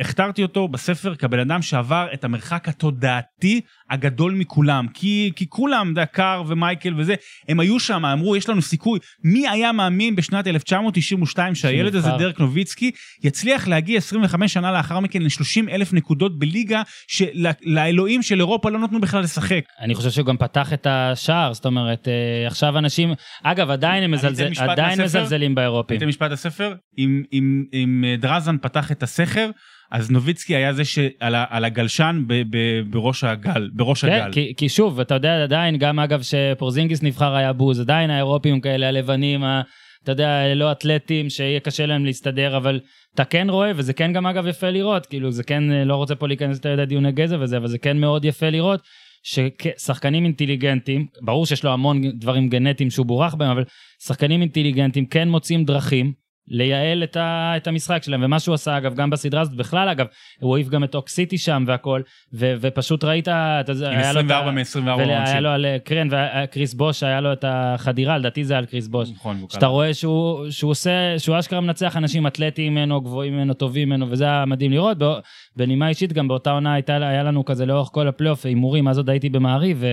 הכתרתי 0.00 0.42
אותו 0.42 0.68
בספר 0.68 1.14
כבן 1.14 1.38
אדם 1.38 1.62
שעבר 1.62 2.08
את 2.14 2.24
המרחק 2.24 2.68
התודעתי 2.68 3.60
הגדול 3.90 4.34
מכולם 4.34 4.86
כי 4.94 5.32
כי 5.36 5.46
כולם 5.48 5.94
דקר 5.94 6.42
ומייקל 6.46 6.94
וזה 6.96 7.14
הם 7.48 7.60
היו 7.60 7.80
שם 7.80 8.04
אמרו 8.04 8.36
יש 8.36 8.48
לנו 8.48 8.62
סיכוי 8.62 8.98
מי 9.24 9.48
היה 9.48 9.72
מאמין 9.72 10.16
בשנת 10.16 10.46
1992 10.46 11.54
שהילד 11.54 11.94
הזה 11.94 12.10
דרק 12.18 12.40
נוביצקי 12.40 12.90
יצליח 13.22 13.68
להגיע 13.68 13.98
25 13.98 14.52
שנה 14.52 14.72
לאחר 14.72 15.00
מכן 15.00 15.22
ל-30 15.22 15.70
אלף 15.70 15.92
נקודות 15.92 16.38
בליגה 16.38 16.82
שלאלוהים 17.08 18.22
של 18.22 18.38
אירופה 18.38 18.70
לא 18.70 18.78
נתנו 18.78 19.00
בכלל 19.00 19.22
לשחק. 19.22 19.64
אני 19.80 19.94
חושב 19.94 20.10
שהוא 20.10 20.26
גם 20.26 20.36
פתח 20.36 20.72
את 20.72 20.86
השער 20.90 21.52
זאת 21.52 21.66
אומרת 21.66 22.08
אה, 22.08 22.46
עכשיו 22.46 22.78
אנשים 22.78 23.12
אגב 23.42 23.70
עדיין 23.70 24.04
הם 24.04 24.10
מזלזל, 24.10 24.48
עדיין 24.58 25.02
מזלזלים 25.02 25.54
באירופים. 25.54 25.94
הייתם 25.94 26.08
משפט 26.08 26.30
הספר 26.32 26.74
אם, 26.98 27.22
אם, 27.32 27.64
אם 27.72 28.04
דרזן 28.18 28.56
פתח 28.58 28.92
את 28.92 29.02
הספר. 29.02 29.50
אז 29.90 30.10
נוביצקי 30.10 30.56
היה 30.56 30.72
זה 30.72 30.84
שעל 30.84 31.64
הגלשן 31.64 32.24
ב, 32.26 32.42
ב, 32.50 32.80
בראש 32.90 33.24
הגל, 33.24 33.70
בראש 33.72 34.04
כן, 34.04 34.12
הגל. 34.12 34.32
כי, 34.32 34.54
כי 34.56 34.68
שוב, 34.68 35.00
אתה 35.00 35.14
יודע 35.14 35.42
עדיין, 35.42 35.76
גם 35.76 35.98
אגב 35.98 36.22
שפורזינגיס 36.22 37.02
נבחר 37.02 37.34
היה 37.34 37.52
בוז, 37.52 37.80
עדיין 37.80 38.10
האירופים 38.10 38.60
כאלה 38.60 38.88
הלבנים, 38.88 39.44
ה, 39.44 39.62
אתה 40.04 40.12
יודע, 40.12 40.54
לא 40.54 40.72
אתלטים, 40.72 41.30
שיהיה 41.30 41.60
קשה 41.60 41.86
להם 41.86 42.04
להסתדר, 42.04 42.56
אבל 42.56 42.80
אתה 43.14 43.24
כן 43.24 43.50
רואה, 43.50 43.70
וזה 43.76 43.92
כן 43.92 44.12
גם 44.12 44.26
אגב 44.26 44.46
יפה 44.46 44.70
לראות, 44.70 45.06
כאילו 45.06 45.30
זה 45.30 45.42
כן, 45.42 45.62
לא 45.64 45.96
רוצה 45.96 46.14
פה 46.14 46.28
להיכנס 46.28 46.56
יותר 46.56 46.84
דיוני 46.84 47.12
גזע 47.12 47.36
וזה, 47.40 47.56
אבל 47.56 47.66
זה 47.66 47.78
כן 47.78 47.98
מאוד 47.98 48.24
יפה 48.24 48.50
לראות. 48.50 48.80
ששחקנים 49.22 50.24
אינטליגנטים, 50.24 51.06
ברור 51.22 51.46
שיש 51.46 51.64
לו 51.64 51.70
המון 51.70 52.10
דברים 52.10 52.48
גנטיים 52.48 52.90
שהוא 52.90 53.06
בורח 53.06 53.34
בהם, 53.34 53.50
אבל 53.50 53.64
שחקנים 54.06 54.40
אינטליגנטים 54.40 55.06
כן 55.06 55.28
מוצאים 55.28 55.64
דרכים 55.64 56.12
לייעל 56.50 57.04
את, 57.04 57.16
ה, 57.16 57.52
את 57.56 57.66
המשחק 57.66 58.02
שלהם 58.02 58.20
ומה 58.24 58.40
שהוא 58.40 58.54
עשה 58.54 58.76
אגב 58.76 58.94
גם 58.94 59.10
בסדרה 59.10 59.40
הזאת 59.40 59.54
בכלל 59.54 59.88
אגב 59.88 60.06
הוא 60.40 60.56
העיף 60.56 60.68
גם 60.68 60.84
את 60.84 60.94
אוקסיטי 60.94 61.38
שם 61.38 61.64
והכל 61.66 62.00
ו, 62.32 62.54
ופשוט 62.60 63.04
ראית 63.04 63.28
את 63.28 63.68
עם 63.68 63.98
24 63.98 64.50
מ-24 64.50 64.90
עונשים. 64.90 65.10
היה 65.10 65.40
לו 65.40 65.50
על 65.50 65.66
קרן 65.84 66.08
וקריס 66.10 66.74
בוש 66.74 67.02
היה 67.02 67.20
לו 67.20 67.32
את 67.32 67.44
החדירה 67.48 68.18
לדעתי 68.18 68.44
זה 68.44 68.58
על 68.58 68.66
קריס 68.66 68.88
בוש. 68.88 69.10
נכון. 69.10 69.44
שאתה 69.48 69.66
רואה 69.66 69.94
שהוא, 69.94 70.50
שהוא 70.50 70.70
עושה 70.70 71.18
שהוא 71.18 71.38
אשכרה 71.38 71.60
מנצח 71.60 71.96
אנשים 71.96 72.26
אתלטיים 72.26 72.74
ממנו 72.74 73.00
גבוהים 73.00 73.36
ממנו 73.36 73.54
טובים 73.54 73.88
ממנו 73.88 74.10
וזה 74.10 74.24
היה 74.24 74.44
מדהים 74.44 74.72
לראות 74.72 74.98
בנימה 75.58 75.88
אישית 75.88 76.12
גם 76.12 76.28
באותה 76.28 76.50
עונה 76.50 76.74
הייתה 76.74 76.96
היה 76.96 77.22
לנו 77.22 77.44
כזה 77.44 77.66
לאורך 77.66 77.88
כל 77.92 78.08
הפלייאוף 78.08 78.46
הימורים 78.46 78.88
אז 78.88 78.96
עוד 78.96 79.10
הייתי 79.10 79.28
במעריב 79.28 79.84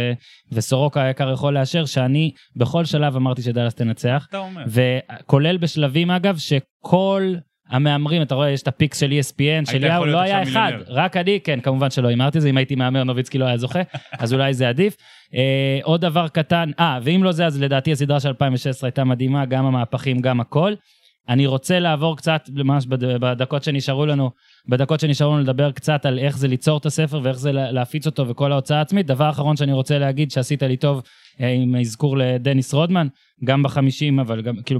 וסורוקה 0.52 1.04
היקר 1.04 1.32
יכול 1.32 1.54
לאשר 1.54 1.86
שאני 1.86 2.32
בכל 2.56 2.86
שלב 2.86 3.16
אמרתי 3.16 3.42
שדאלאס 3.42 3.76
תנצח. 3.76 4.26
אתה 4.30 4.38
אומר. 4.38 4.64
וכולל 4.68 5.58
בשלבים 5.58 6.12
אגב 6.12 6.38
שכל 6.38 7.34
המהמרים, 7.70 8.22
אתה 8.22 8.36
רואה, 8.36 8.50
יש 8.50 8.62
את 8.62 8.68
ה 8.68 8.73
picks 8.73 9.00
של 9.00 9.12
ESPN, 9.12 9.72
של 9.72 9.84
יאהו, 9.84 10.06
לא 10.06 10.20
היה 10.20 10.44
אחד, 10.44 10.72
רק 10.88 11.18
אני, 11.18 11.40
כן, 11.44 11.60
כמובן 11.60 11.90
שלא 11.90 12.08
הימרתי 12.08 12.42
זה, 12.42 12.50
אם 12.50 12.58
הייתי 12.58 12.76
מהמר 12.76 13.04
נוביצקי 13.04 13.38
לא 13.38 13.46
היה 13.46 13.58
זוכה, 13.58 13.80
אז 14.20 14.34
אולי 14.34 14.54
זה 14.54 14.70
עדיף. 14.70 14.96
אה, 15.36 15.80
עוד 15.84 16.02
דבר 16.02 16.28
קטן, 16.28 16.72
אה, 16.80 17.00
ואם 17.04 17.24
לא 17.24 17.32
זה, 17.32 17.46
אז 17.46 17.62
לדעתי 17.62 17.92
הסדרה 17.92 18.20
של 18.20 18.28
2016 18.28 18.88
הייתה 18.88 19.04
מדהימה, 19.04 19.46
גם 19.46 19.66
המהפכים, 19.66 20.20
גם 20.20 20.40
הכל. 20.40 20.74
אני 21.30 21.46
רוצה 21.46 21.80
לעבור 21.80 22.18
קצת, 22.18 22.50
ממש 22.54 22.86
בדקות 23.20 23.64
שנשארו 23.64 24.06
לנו, 24.06 24.32
בדקות 24.68 25.00
שנשארו 25.00 25.34
לנו 25.34 25.42
לדבר 25.42 25.72
קצת 25.72 26.06
על 26.06 26.20
איך 26.20 26.38
זה 26.38 26.48
ליצור 26.48 26.78
את 26.78 26.86
הספר 26.86 27.20
ואיך 27.24 27.38
זה 27.38 27.52
להפיץ 27.52 28.06
אותו 28.06 28.28
וכל 28.28 28.52
ההוצאה 28.52 28.78
העצמית. 28.78 29.06
דבר 29.06 29.30
אחרון 29.30 29.56
שאני 29.56 29.74
רוצה 29.74 30.00
להגיד 30.00 30.32
שעשית 30.32 30.64
לי 30.64 30.78
טוב 30.78 31.02
אה, 31.42 31.50
עם 31.50 31.76
אזכור 31.76 32.18
לדניס 32.18 32.74
רודמן, 32.74 33.08
גם 33.44 33.64
בחמישים, 33.64 34.20
אבל 34.20 34.42
גם 34.42 34.56
כאילו 34.66 34.80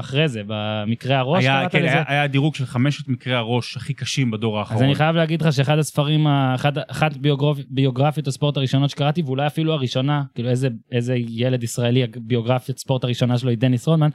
אחרי 0.00 0.28
זה, 0.28 0.42
במקרה 0.46 1.18
הראש 1.18 1.44
היה, 1.44 1.60
קראת 1.60 1.72
כן, 1.72 1.82
לזה. 1.82 1.92
היה, 1.92 2.04
היה 2.08 2.26
דירוג 2.26 2.54
של 2.54 2.66
חמשת 2.66 3.08
מקרי 3.08 3.34
הראש 3.34 3.76
הכי 3.76 3.94
קשים 3.94 4.30
בדור 4.30 4.58
האחרון. 4.58 4.76
אז 4.76 4.82
אני 4.82 4.94
חייב 4.94 5.16
להגיד 5.16 5.42
לך 5.42 5.52
שאחד 5.52 5.78
הספרים, 5.78 6.26
אחד, 6.26 6.78
אחת 6.78 7.16
ביוגרפ, 7.16 7.58
ביוגרפיות 7.70 8.26
הספורט 8.26 8.56
הראשונות 8.56 8.90
שקראתי, 8.90 9.22
ואולי 9.22 9.46
אפילו 9.46 9.72
הראשונה, 9.72 10.22
כאילו 10.34 10.48
איזה, 10.48 10.68
איזה 10.92 11.16
ילד 11.28 11.62
ישראלי, 11.62 12.04
הביוגרפיית 12.04 12.78
ספורט 12.78 13.04
הראשונה 13.04 13.38
שלו 13.38 13.50
היא 13.50 13.58
דניס 13.58 13.88
רודמן, 13.88 14.08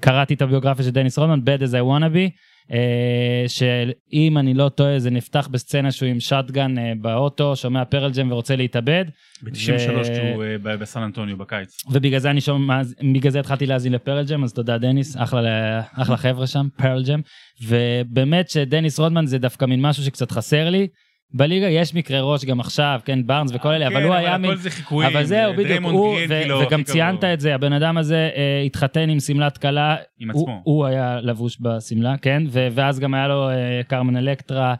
קראתי 0.00 0.34
את 0.34 0.42
הביוגרפיה 0.42 0.84
של 0.84 0.90
דניס 0.90 1.18
רודמן, 1.18 1.40
Bad 1.40 1.60
as 1.60 1.72
I 1.72 1.74
wanna 1.74 2.14
be, 2.14 2.30
אה, 2.72 3.44
שאם 3.48 4.38
אני 4.38 4.54
לא 4.54 4.68
טועה 4.68 4.98
זה 4.98 5.10
נפתח 5.10 5.48
בסצנה 5.50 5.92
שהוא 5.92 6.08
עם 6.08 6.20
shotgun 6.20 6.78
אה, 6.78 6.92
באוטו, 7.00 7.56
שומע 7.56 7.84
פרל 7.84 8.10
ג'ם 8.12 8.32
ורוצה 8.32 8.56
להתאבד. 8.56 9.04
ב-93 9.42 9.50
ו- 9.50 10.02
כשהוא 10.02 10.44
אה, 10.44 10.58
ב- 10.62 10.74
בסן 10.74 11.02
אנטוניו 11.02 11.36
בקיץ. 11.36 11.76
ובגלל 11.90 12.20
זה 12.20 12.30
אני 12.30 12.40
שומע, 12.40 12.80
בגלל 13.14 13.32
זה 13.32 13.40
התחלתי 13.40 13.66
להאזין 13.66 13.92
לפרל 13.92 14.24
ג'ם, 14.24 14.44
אז 14.44 14.52
תודה 14.52 14.78
דניס, 14.78 15.16
אחלה, 15.16 15.80
אחלה 15.92 16.16
חבר'ה 16.16 16.46
שם, 16.46 16.68
פרל 16.76 17.04
ג'ם. 17.06 17.20
ובאמת 17.62 18.50
שדניס 18.50 18.98
רודמן 18.98 19.26
זה 19.26 19.38
דווקא 19.38 19.64
מין 19.64 19.82
משהו 19.82 20.02
שקצת 20.04 20.30
חסר 20.30 20.70
לי. 20.70 20.88
בליגה 21.34 21.68
יש 21.68 21.94
מקרי 21.94 22.20
ראש 22.20 22.44
גם 22.44 22.60
עכשיו, 22.60 23.00
כן, 23.04 23.26
בארנס 23.26 23.50
וכל 23.54 23.68
אלה, 23.68 23.86
אבל 23.86 24.04
הוא 24.04 24.14
היה 24.14 24.32
כן, 24.32 24.42
מין... 24.42 24.50
הכל 24.50 24.60
זה 24.60 24.70
חיקויים. 24.70 25.10
אבל 25.12 25.24
זהו, 25.24 25.52
בדיוק, 25.52 25.68
דריימונד 25.68 25.94
הוא, 25.96 26.16
כאילו, 26.28 26.60
וגם 26.60 26.82
ציינת. 26.82 27.24
את 27.24 27.40
זה, 27.40 27.54
הבן 27.54 27.72
אדם 27.72 27.98
הזה 27.98 28.30
אה, 28.36 28.62
התחתן 28.66 29.08
עם 29.08 29.20
שמלת 29.20 29.58
כלה, 29.58 29.96
עם 30.18 30.30
הוא, 30.30 30.42
עצמו. 30.42 30.60
הוא 30.64 30.86
היה 30.86 31.20
לבוש 31.20 31.58
בשמלה, 31.60 32.16
כן, 32.16 32.42
ואז 32.50 32.98
גם 32.98 33.14
היה 33.14 33.28
לו 33.28 33.50
אה, 33.50 33.80
קרמן 33.88 34.16
אלקטרה, 34.16 34.74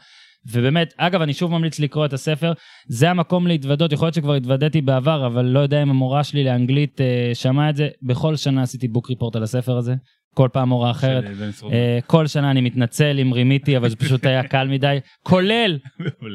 ובאמת, 0.52 0.94
אגב, 0.96 1.22
אני 1.22 1.32
שוב 1.32 1.50
ממליץ 1.50 1.78
לקרוא 1.78 2.06
את 2.06 2.12
הספר, 2.12 2.52
זה 2.88 3.10
המקום 3.10 3.46
להתוודות, 3.46 3.92
יכול 3.92 4.06
להיות 4.06 4.14
שכבר 4.14 4.34
התוודעתי 4.34 4.80
בעבר, 4.80 5.26
אבל 5.26 5.44
לא 5.44 5.60
יודע 5.60 5.82
אם 5.82 5.90
המורה 5.90 6.24
שלי 6.24 6.44
לאנגלית 6.44 7.00
אה, 7.00 7.30
שמעה 7.34 7.70
את 7.70 7.76
זה, 7.76 7.88
בכל 8.02 8.36
שנה 8.36 8.62
עשיתי 8.62 8.88
book 8.88 9.10
report 9.10 9.36
על 9.36 9.42
הספר 9.42 9.76
הזה, 9.76 9.94
כל 10.34 10.48
פעם 10.52 10.68
מורה 10.68 10.90
אחרת. 10.90 11.24
רודמן. 11.24 11.50
אה, 11.72 11.98
כל 12.06 12.26
שנה 12.26 12.50
אני 12.50 12.60
מתנצל 12.60 13.18
אם 13.22 13.32
רימיתי, 13.32 13.76
אבל 13.76 13.88
זה 13.88 13.96
פשוט 13.96 14.26
היה 14.26 14.42
קל 14.42 14.68
מדי, 14.68 14.98
כולל. 15.22 15.78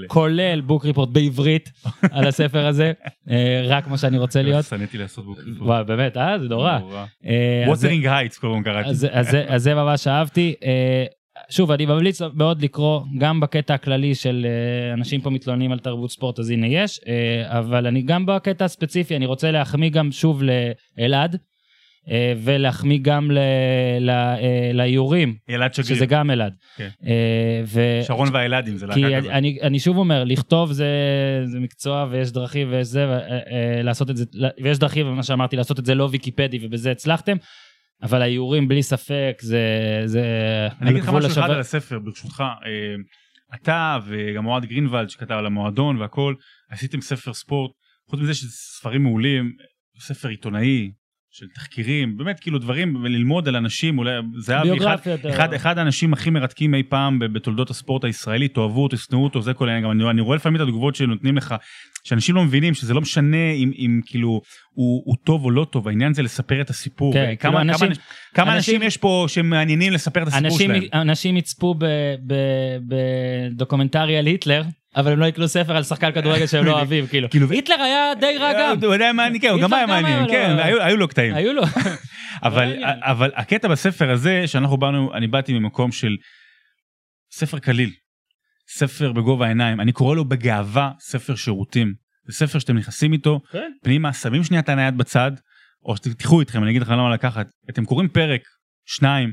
כולל 0.07 0.61
book 0.61 0.85
report 0.85 1.09
בעברית 1.09 1.69
על 2.11 2.27
הספר 2.27 2.65
הזה, 2.65 2.91
אה, 3.29 3.61
רק 3.67 3.83
כמו 3.83 3.97
שאני 3.97 4.17
רוצה 4.17 4.41
להיות. 4.41 4.65
שנאתי 4.65 4.97
לעשות 4.97 5.25
book 5.25 5.35
report. 5.35 5.67
וואי, 5.67 5.83
באמת, 5.83 6.17
אה? 6.17 6.39
זה 6.39 6.47
נורא. 6.49 6.79
אה, 7.25 7.63
Wuthering 7.67 8.07
Heights 8.07 8.37
קוראים 8.37 8.63
קראתי. 8.63 8.89
אז 8.89 9.07
זה- 9.63 9.75
ממש 9.75 10.07
אהבתי. 10.07 10.53
אה, 10.63 11.05
שוב, 11.49 11.71
אני 11.71 11.85
ממליץ 11.85 12.21
מאוד 12.33 12.61
לקרוא, 12.61 13.01
גם 13.17 13.39
בקטע 13.39 13.73
הכללי 13.73 14.15
של 14.15 14.45
אה, 14.49 14.93
אנשים 14.93 15.21
פה 15.21 15.29
מתלוננים 15.29 15.71
על 15.71 15.79
תרבות 15.79 16.11
ספורט, 16.11 16.39
אז 16.39 16.49
הנה 16.49 16.67
יש, 16.67 16.99
אה, 17.07 17.59
אבל 17.59 17.87
אני 17.87 18.01
גם 18.01 18.25
בקטע 18.25 18.65
הספציפי, 18.65 19.15
אני 19.15 19.25
רוצה 19.25 19.51
להחמיא 19.51 19.89
גם 19.89 20.11
שוב 20.11 20.41
לאלעד, 20.97 21.35
אה, 21.35 21.39
ולהחמיא 22.37 22.99
גם 23.01 23.31
אה, 23.31 23.37
שגריר. 25.83 25.95
שזה 25.95 26.05
גם 26.05 26.31
אלעד. 26.31 26.53
כן. 26.77 26.89
אה, 27.05 27.61
ו- 27.65 28.03
שרון 28.03 28.29
והאלעדים 28.33 28.77
זה 28.77 28.87
להקה 28.87 29.17
כזאת. 29.17 29.31
אני, 29.31 29.57
אני 29.61 29.79
שוב 29.79 29.97
אומר, 29.97 30.23
לכתוב 30.23 30.71
זה, 30.71 30.87
זה 31.45 31.59
מקצוע 31.59 32.07
ויש 32.11 32.31
דרכים 32.31 32.71
ויש 32.71 32.87
זה, 32.87 33.05
אה, 33.05 33.17
אה, 33.17 33.81
לעשות 33.81 34.09
את 34.09 34.17
זה, 34.17 34.25
ויש 34.63 34.79
דרכים, 34.79 35.15
מה 35.15 35.23
שאמרתי, 35.23 35.55
לעשות 35.55 35.79
את 35.79 35.85
זה 35.85 35.95
לא 35.95 36.09
ויקיפדי 36.11 36.59
ובזה 36.61 36.91
הצלחתם, 36.91 37.37
אבל 38.03 38.21
האיורים 38.21 38.67
בלי 38.67 38.83
ספק 38.83 39.37
זה, 39.41 39.61
זה 40.05 40.23
אני 40.81 40.91
אגיד 40.91 41.03
לך 41.03 41.09
משהו 41.09 41.31
אחד 41.31 41.49
על 41.49 41.59
הספר 41.59 41.99
ברשותך. 41.99 42.43
אה, 42.65 42.95
אתה 43.55 43.97
וגם 44.05 44.45
אוהד 44.45 44.65
גרינוולד 44.65 45.09
שכתב 45.09 45.33
על 45.33 45.45
המועדון 45.45 45.97
והכל, 45.97 46.35
עשיתם 46.69 47.01
ספר 47.01 47.33
ספורט, 47.33 47.71
חוץ 48.09 48.19
מזה 48.19 48.33
שזה 48.33 48.51
ספרים 48.51 49.03
מעולים, 49.03 49.51
ספר 49.99 50.27
עיתונאי 50.27 50.91
של 51.35 51.45
תחקירים, 51.55 52.17
באמת 52.17 52.39
כאילו 52.39 52.59
דברים, 52.59 53.05
ללמוד 53.05 53.47
על 53.47 53.55
אנשים, 53.55 53.97
אולי 53.97 54.11
זהבי 54.37 54.77
אחד. 54.77 54.97
אחד, 55.29 55.53
אחד 55.53 55.77
האנשים 55.77 56.13
הכי 56.13 56.29
מרתקים 56.29 56.75
אי 56.75 56.83
פעם 56.83 57.19
בתולדות 57.19 57.69
הספורט 57.69 58.03
הישראלי, 58.03 58.47
תאהבו 58.47 58.83
אותו, 58.83 58.97
שנאו 58.97 59.23
אותו, 59.23 59.41
זה 59.41 59.53
כל 59.53 59.69
העניין, 59.69 59.83
גם 59.83 59.91
אני, 59.91 60.09
אני 60.09 60.21
רואה 60.21 60.35
לפעמים 60.35 60.61
את 60.61 60.67
התגובות 60.67 60.95
שנותנים 60.95 61.37
לך, 61.37 61.55
שאנשים 62.03 62.35
לא 62.35 62.43
מבינים 62.43 62.73
שזה 62.73 62.93
לא 62.93 63.01
משנה 63.01 63.51
אם, 63.51 63.71
אם 63.77 64.01
כאילו 64.05 64.41
הוא, 64.73 65.03
הוא 65.05 65.15
טוב 65.23 65.45
או 65.45 65.51
לא 65.51 65.65
טוב, 65.71 65.87
העניין 65.87 66.13
זה 66.13 66.21
לספר 66.21 66.61
את 66.61 66.69
הסיפור. 66.69 67.13
כן, 67.13 67.25
כמה, 67.25 67.35
כאילו 67.35 67.51
כמה, 67.51 67.61
אנשים- 67.61 68.03
כמה 68.33 68.55
אנשים- 68.55 68.75
אנשים 68.75 68.87
יש 68.87 68.97
פה 68.97 69.25
שמעניינים 69.27 69.93
לספר 69.93 70.23
את 70.23 70.27
הסיפור 70.27 70.47
אנשים, 70.47 70.69
שלהם. 70.75 71.01
אנשים 71.01 71.37
יצפו 71.37 71.75
בדוקומנטרי 73.51 74.17
על 74.17 74.25
היטלר, 74.25 74.63
אבל 74.95 75.11
הם 75.11 75.19
לא 75.19 75.25
יקנו 75.25 75.47
ספר 75.47 75.77
על 75.77 75.83
שחקן 75.83 76.11
כדורגל 76.11 76.47
שהם 76.47 76.65
לא 76.65 76.71
אוהבים, 76.77 77.07
כאילו. 77.07 77.29
כאילו, 77.29 77.49
היטלר 77.49 77.81
היה 77.81 78.15
די 78.19 78.37
רע 78.39 78.53
גם. 78.53 78.77
הוא 78.83 78.95
מה 79.13 79.27
אני, 79.27 79.39
כן, 79.39 79.49
הוא 79.49 79.61
גם 79.61 79.73
היה 79.73 79.85
מעניין, 79.85 80.19
היה 80.19 80.27
כן, 80.29 80.55
היו- 80.59 80.97
לו 80.97 81.07
קטעים. 81.07 81.35
היו 81.35 81.53
לו. 81.53 81.63
אבל, 82.43 82.65
מעניין. 82.65 82.99
אבל 83.01 83.31
הקטע 83.35 83.67
בספר 83.67 84.11
הזה 84.11 84.43
שאנחנו 84.45 84.77
באנו 84.77 85.13
אני 85.13 85.27
באתי 85.27 85.53
ממקום 85.53 85.91
של 85.91 86.15
ספר 87.31 87.59
קליל 87.59 87.89
ספר 88.69 89.11
בגובה 89.11 89.45
העיניים 89.45 89.81
אני 89.81 89.91
קורא 89.91 90.15
לו 90.15 90.25
בגאווה 90.25 90.91
ספר 90.99 91.35
שירותים 91.35 91.93
זה 92.27 92.33
ספר 92.33 92.59
שאתם 92.59 92.77
נכנסים 92.77 93.13
איתו 93.13 93.39
כן. 93.51 93.71
פנימה 93.83 94.13
שמים 94.13 94.43
שנייה 94.43 94.61
את 94.61 94.69
הנייד 94.69 94.97
בצד 94.97 95.31
או 95.85 95.97
שתיקחו 95.97 96.39
איתכם 96.39 96.63
אני 96.63 96.71
אגיד 96.71 96.81
לכם 96.81 96.93
למה 96.93 97.13
לקחת 97.13 97.47
אתם 97.69 97.85
קוראים 97.85 98.09
פרק 98.09 98.41
שניים 98.85 99.31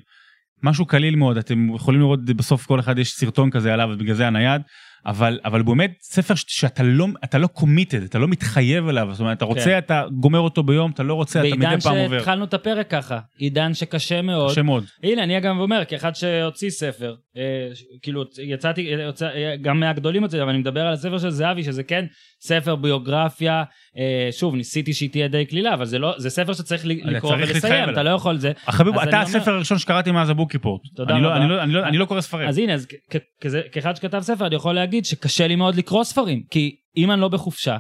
משהו 0.63 0.87
קליל 0.87 1.17
מאוד 1.17 1.37
אתם 1.37 1.75
יכולים 1.75 2.01
לראות 2.01 2.25
בסוף 2.25 2.67
כל 2.67 2.81
אחד 2.81 2.99
יש 2.99 3.11
סרטון 3.13 3.51
כזה 3.51 3.75
עליו 3.75 3.89
ובגלל 3.93 4.15
זה 4.15 4.27
הנייד 4.27 4.63
אבל 5.07 5.40
אבל 5.44 5.62
באמת 5.62 5.92
ספר 6.01 6.34
שאתה 6.36 6.82
לא 6.82 7.07
אתה 7.24 7.38
לא 7.38 7.46
קומיטד 7.46 8.03
אתה 8.03 8.18
לא 8.18 8.28
מתחייב 8.28 8.88
אליו 8.88 9.09
זאת 9.12 9.20
אומרת 9.20 9.36
אתה 9.36 9.44
רוצה 9.44 9.64
כן. 9.64 9.78
אתה 9.78 10.05
גומר 10.20 10.38
אותו 10.38 10.62
ביום 10.62 10.90
אתה 10.90 11.03
לא 11.03 11.14
רוצה 11.14 11.40
אתה 11.40 11.48
בעידן 11.48 11.70
מדי 11.72 11.80
פעם 11.80 11.96
עובר. 11.96 12.18
שהתחלנו 12.18 12.44
את 12.44 12.55
הפרק 12.55 12.90
ככה, 12.90 13.18
עידן 13.38 13.74
שקשה 13.74 14.22
מאוד. 14.22 14.51
קשה 14.51 14.62
מאוד. 14.62 14.84
הנה 15.03 15.22
אני 15.22 15.40
גם 15.40 15.61
אומר 15.61 15.84
כאחד 15.84 16.14
שהוציא 16.14 16.70
ספר 16.70 17.14
אה, 17.36 17.42
ש- 17.74 17.82
כאילו 18.03 18.24
יצאתי 18.42 18.80
יצא, 19.09 19.26
אה, 19.28 19.57
גם 19.62 19.80
מהגדולים 19.80 20.22
יוצא 20.22 20.42
אבל 20.42 20.48
אני 20.48 20.59
מדבר 20.59 20.80
על 20.80 20.92
הספר 20.92 21.18
של 21.18 21.30
זהבי 21.30 21.64
שזה 21.64 21.82
כן 21.82 22.05
ספר 22.42 22.76
ביוגרפיה 22.76 23.62
אה, 23.98 24.28
שוב 24.32 24.55
ניסיתי 24.55 24.92
שהיא 24.92 25.11
תהיה 25.11 25.28
די 25.28 25.44
קלילה 25.44 25.74
אבל 25.74 25.84
זה 25.84 25.98
לא 25.98 26.14
זה 26.18 26.30
ספר 26.30 26.53
שצריך 26.53 26.82
לקרוא 26.86 27.32
ולסיים. 27.38 27.90
אתה 27.90 28.03
לא 28.03 28.11
יכול 28.11 28.38
זה 28.38 28.53
חביב, 28.66 28.94
אז 28.94 29.01
אני 29.01 29.09
אתה 29.09 29.16
אומר- 29.16 29.28
הספר 29.28 29.51
הראשון 29.55 29.78
שקראתי 29.78 30.11
מאז 30.11 30.30
הבוק 30.30 30.53
ריפורט. 30.53 30.80
תודה 30.96 31.14
אני 31.14 31.22
לא- 31.22 31.28
רבה. 31.28 31.36
אני 31.36 31.48
לא- 31.48 31.62
אני 31.62 31.72
לא- 31.72 31.84
אני 31.86 31.98
לא 31.98 32.05
קורא 32.05 32.20
ספרים. 32.20 32.48
אז 32.48 32.59
הנה 32.59 32.74
אז 32.74 32.86
כ- 32.90 33.16
כ- 33.16 33.44
כזה- 33.44 33.62
כאחד 33.72 33.96
שכתב 33.96 34.20
ספר 34.20 34.46
אני 34.46 34.55
יכול 34.55 34.74
להגיד 34.74 34.89
שקשה 35.05 35.47
לי 35.47 35.57
מאוד 35.57 35.74
לקרוא 35.74 36.05
ספרים 36.05 36.43
כי 36.51 36.76
אם 36.97 37.11
אני 37.11 37.20
לא 37.20 37.28
בחופשה 37.28 37.76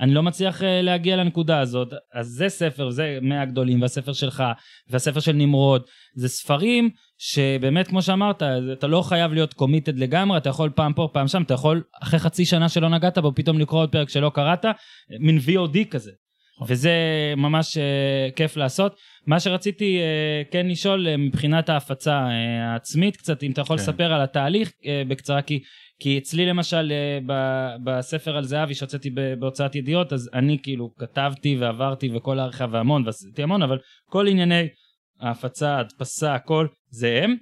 אני 0.00 0.14
לא 0.14 0.22
מצליח 0.22 0.62
אה, 0.62 0.82
להגיע 0.82 1.16
לנקודה 1.16 1.60
הזאת 1.60 1.88
אז 2.14 2.26
זה 2.26 2.48
ספר 2.48 2.90
זה 2.90 3.18
מהגדולים 3.22 3.82
והספר 3.82 4.12
שלך 4.12 4.44
והספר 4.88 5.20
של 5.20 5.32
נמרוד 5.32 5.82
זה 6.14 6.28
ספרים 6.28 6.90
שבאמת 7.18 7.88
כמו 7.88 8.02
שאמרת 8.02 8.42
אתה 8.72 8.86
לא 8.86 9.02
חייב 9.02 9.32
להיות 9.32 9.54
קומיטד 9.54 9.98
לגמרי 9.98 10.38
אתה 10.38 10.48
יכול 10.48 10.70
פעם 10.70 10.92
פה 10.92 11.08
פעם 11.12 11.28
שם 11.28 11.42
אתה 11.42 11.54
יכול 11.54 11.82
אחרי 12.02 12.18
חצי 12.18 12.44
שנה 12.44 12.68
שלא 12.68 12.88
נגעת 12.88 13.18
בו 13.18 13.32
פתאום 13.34 13.58
לקרוא 13.58 13.80
עוד 13.80 13.92
פרק 13.92 14.08
שלא 14.08 14.30
קראת 14.34 14.64
מין 15.20 15.38
VOD 15.38 15.84
כזה. 15.90 16.10
וזה 16.66 16.92
ממש 17.36 17.76
אה, 17.76 18.28
כיף 18.36 18.56
לעשות. 18.56 18.96
מה 19.26 19.40
שרציתי 19.40 19.98
אה, 19.98 20.42
כן 20.50 20.66
לשאול 20.66 21.08
אה, 21.08 21.16
מבחינת 21.16 21.68
ההפצה 21.68 22.12
אה, 22.12 22.72
העצמית 22.72 23.16
קצת, 23.16 23.42
אם 23.42 23.50
אתה 23.50 23.60
יכול 23.60 23.76
כן. 23.76 23.82
לספר 23.82 24.12
על 24.12 24.22
התהליך 24.22 24.72
אה, 24.86 25.02
בקצרה, 25.08 25.42
כי, 25.42 25.60
כי 26.00 26.18
אצלי 26.18 26.46
למשל 26.46 26.92
אה, 26.92 27.18
ב- 27.26 27.76
בספר 27.84 28.36
על 28.36 28.44
זהבי 28.44 28.74
שהוצאתי 28.74 29.10
בהוצאת 29.38 29.74
ידיעות, 29.74 30.12
אז 30.12 30.30
אני 30.34 30.58
כאילו 30.62 30.90
כתבתי 30.98 31.56
ועברתי 31.60 32.10
וכל 32.16 32.38
העריכה 32.38 32.66
והמון, 32.70 33.06
ועשיתי 33.06 33.42
המון, 33.42 33.62
אבל 33.62 33.78
כל 34.10 34.28
ענייני 34.28 34.68
ההפצה, 35.20 35.78
הדפסה, 35.78 36.34
הכל, 36.34 36.66
זה 36.90 37.20
הם. 37.22 37.36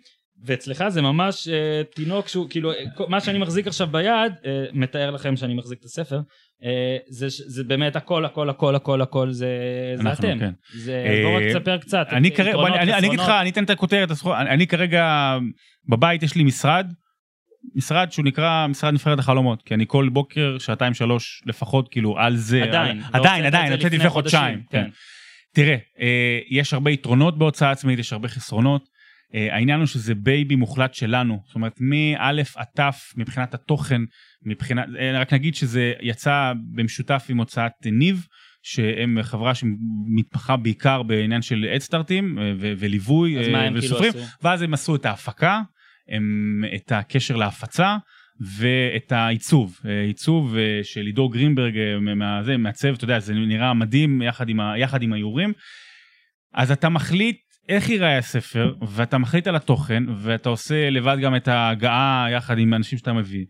ואצלך 0.47 0.85
זה 0.89 1.03
ממש 1.03 1.49
אה, 1.49 1.83
תינוק 1.95 2.29
שהוא 2.29 2.47
כאילו 2.51 2.73
אה, 2.73 2.77
מה 3.09 3.21
שאני 3.21 3.39
מחזיק 3.39 3.67
עכשיו 3.67 3.87
ביד 3.87 4.33
אה, 4.47 4.65
מתאר 4.73 5.11
לכם 5.11 5.37
שאני 5.37 5.55
מחזיק 5.55 5.79
את 5.81 5.85
הספר 5.85 6.21
אה, 6.65 6.97
זה, 7.09 7.27
זה 7.29 7.65
באמת 7.65 7.97
הכל 7.97 8.25
הכל 8.25 8.51
הכל 8.51 8.75
הכל 8.75 9.03
הכל 9.03 9.31
זה, 9.31 9.49
זה 9.95 10.13
אתם 10.13 10.39
כן. 10.39 10.53
זה, 10.77 11.05
אה, 11.07 11.23
בוא 11.25 11.37
רק 11.37 11.43
תספר 11.57 11.79
קצת 11.79 12.07
אני 12.11 12.31
כרגע, 12.31 12.49
יתרונות, 12.51 12.77
אני- 12.79 12.99
אגיד 13.09 13.21
לך. 13.21 13.29
אני 13.29 13.51
אתן 13.51 13.65
את 13.65 13.71
הכותרת, 13.71 14.09
אני 14.11 14.51
אני 14.51 14.67
כרגע, 14.67 15.37
בבית 15.89 16.23
יש 16.23 16.35
לי 16.37 16.45
משרד, 16.45 16.87
משרד 17.75 18.13
שהוא 18.13 18.25
נקרא 18.25 18.67
משרד 18.67 18.95
נבחרת 18.95 19.19
החלומות, 19.19 19.63
כי 19.63 19.75
אני 19.75 19.85
כל 19.89 20.09
בוקר, 20.09 20.57
שעתיים 20.59 20.95
שלוש 20.95 21.43
לפחות, 21.47 21.89
כאילו 21.91 22.19
על 22.19 22.37
זה, 22.37 22.63
עדיין 22.63 22.97
על- 22.99 23.03
לא 23.15 23.19
עדיין, 23.19 23.45
עדיין, 23.45 23.73
הוצאתי 23.73 23.97
לפני 23.97 24.09
חודשיים. 24.09 24.61
חודשים, 24.63 24.83
כן. 24.85 24.91
תראה, 25.55 25.77
אה, 26.01 26.39
יש 26.51 26.73
הרבה 26.73 26.91
יתרונות 26.91 27.39
בהוצאה 27.39 27.71
עצמית, 27.71 27.99
יש 27.99 28.13
הרבה 28.13 28.29
חסרונות. 28.29 28.89
אה, 29.35 29.55
העניין 29.55 29.79
הוא 29.79 29.87
שזה 29.87 30.15
baby 30.15 30.57
מוחלט 30.57 30.95
שלנו, 30.95 31.41
זאת 31.47 31.55
אומרת 31.55 31.73
מאלף 31.81 32.57
עד 32.57 32.67
תף 32.77 33.13
מבחינת 33.17 33.55
התוכן, 33.55 34.01
מבחינת, 34.47 34.87
אה, 34.99 35.21
רק 35.21 35.33
נגיד 35.33 35.55
שזה 35.55 35.93
יצא 36.01 36.53
במשותף 36.75 37.27
עם 37.29 37.39
הוצאת 37.39 37.73
ניב, 37.87 38.27
שהם 38.63 39.19
חברה 39.23 39.53
שמתמחה 39.55 40.57
בעיקר 40.57 41.03
בעניין 41.03 41.43
של 41.43 41.67
הדסטארטים 41.75 42.39
וליווי 42.59 43.37
כאילו 43.43 43.79
וסופרים, 43.79 44.11
עשו? 44.11 44.19
ואז 44.43 44.63
הם 44.63 44.75
עשו 44.75 44.97
את 44.97 45.07
ההפקה, 45.07 45.61
הם, 46.09 46.65
את 46.75 46.93
הקשר 46.93 47.37
להפצה. 47.37 47.97
ואת 48.59 49.13
העיצוב, 49.13 49.79
אה, 49.87 50.03
עיצוב 50.03 50.57
אה, 50.57 50.81
של 50.83 51.01
עידו 51.01 51.29
גרינברג 51.29 51.79
אה, 51.79 52.15
מה- 52.15 52.43
זה, 52.43 52.57
אתה 52.95 53.05
יודע, 53.05 53.19
זה 53.19 53.35
נראה 53.35 53.75
מדהים 53.75 54.23
יחד 54.23 54.49
עם, 54.49 54.61
ה- 54.61 54.79
יחד 54.79 55.03
עם 55.03 55.13
האיורים. 55.13 55.53
אז 56.55 56.71
אתה 56.71 56.89
מחליט 56.89 57.37
איך 57.69 57.89
ייראה 57.89 58.19
הספר, 58.19 58.75
ואתה 58.89 59.19
מחליט 59.19 59.47
על 59.47 59.57
התוכן, 59.57 60.03
ואתה 60.19 60.49
עושה 60.49 60.91
לבד 60.91 61.17
גם 61.23 61.37
את 61.37 61.49
ההגעה 61.49 62.27
יחד 62.33 62.59
עם 62.59 62.73
האנשים 62.73 62.99
שאתה 62.99 63.13
מביא. 63.13 63.45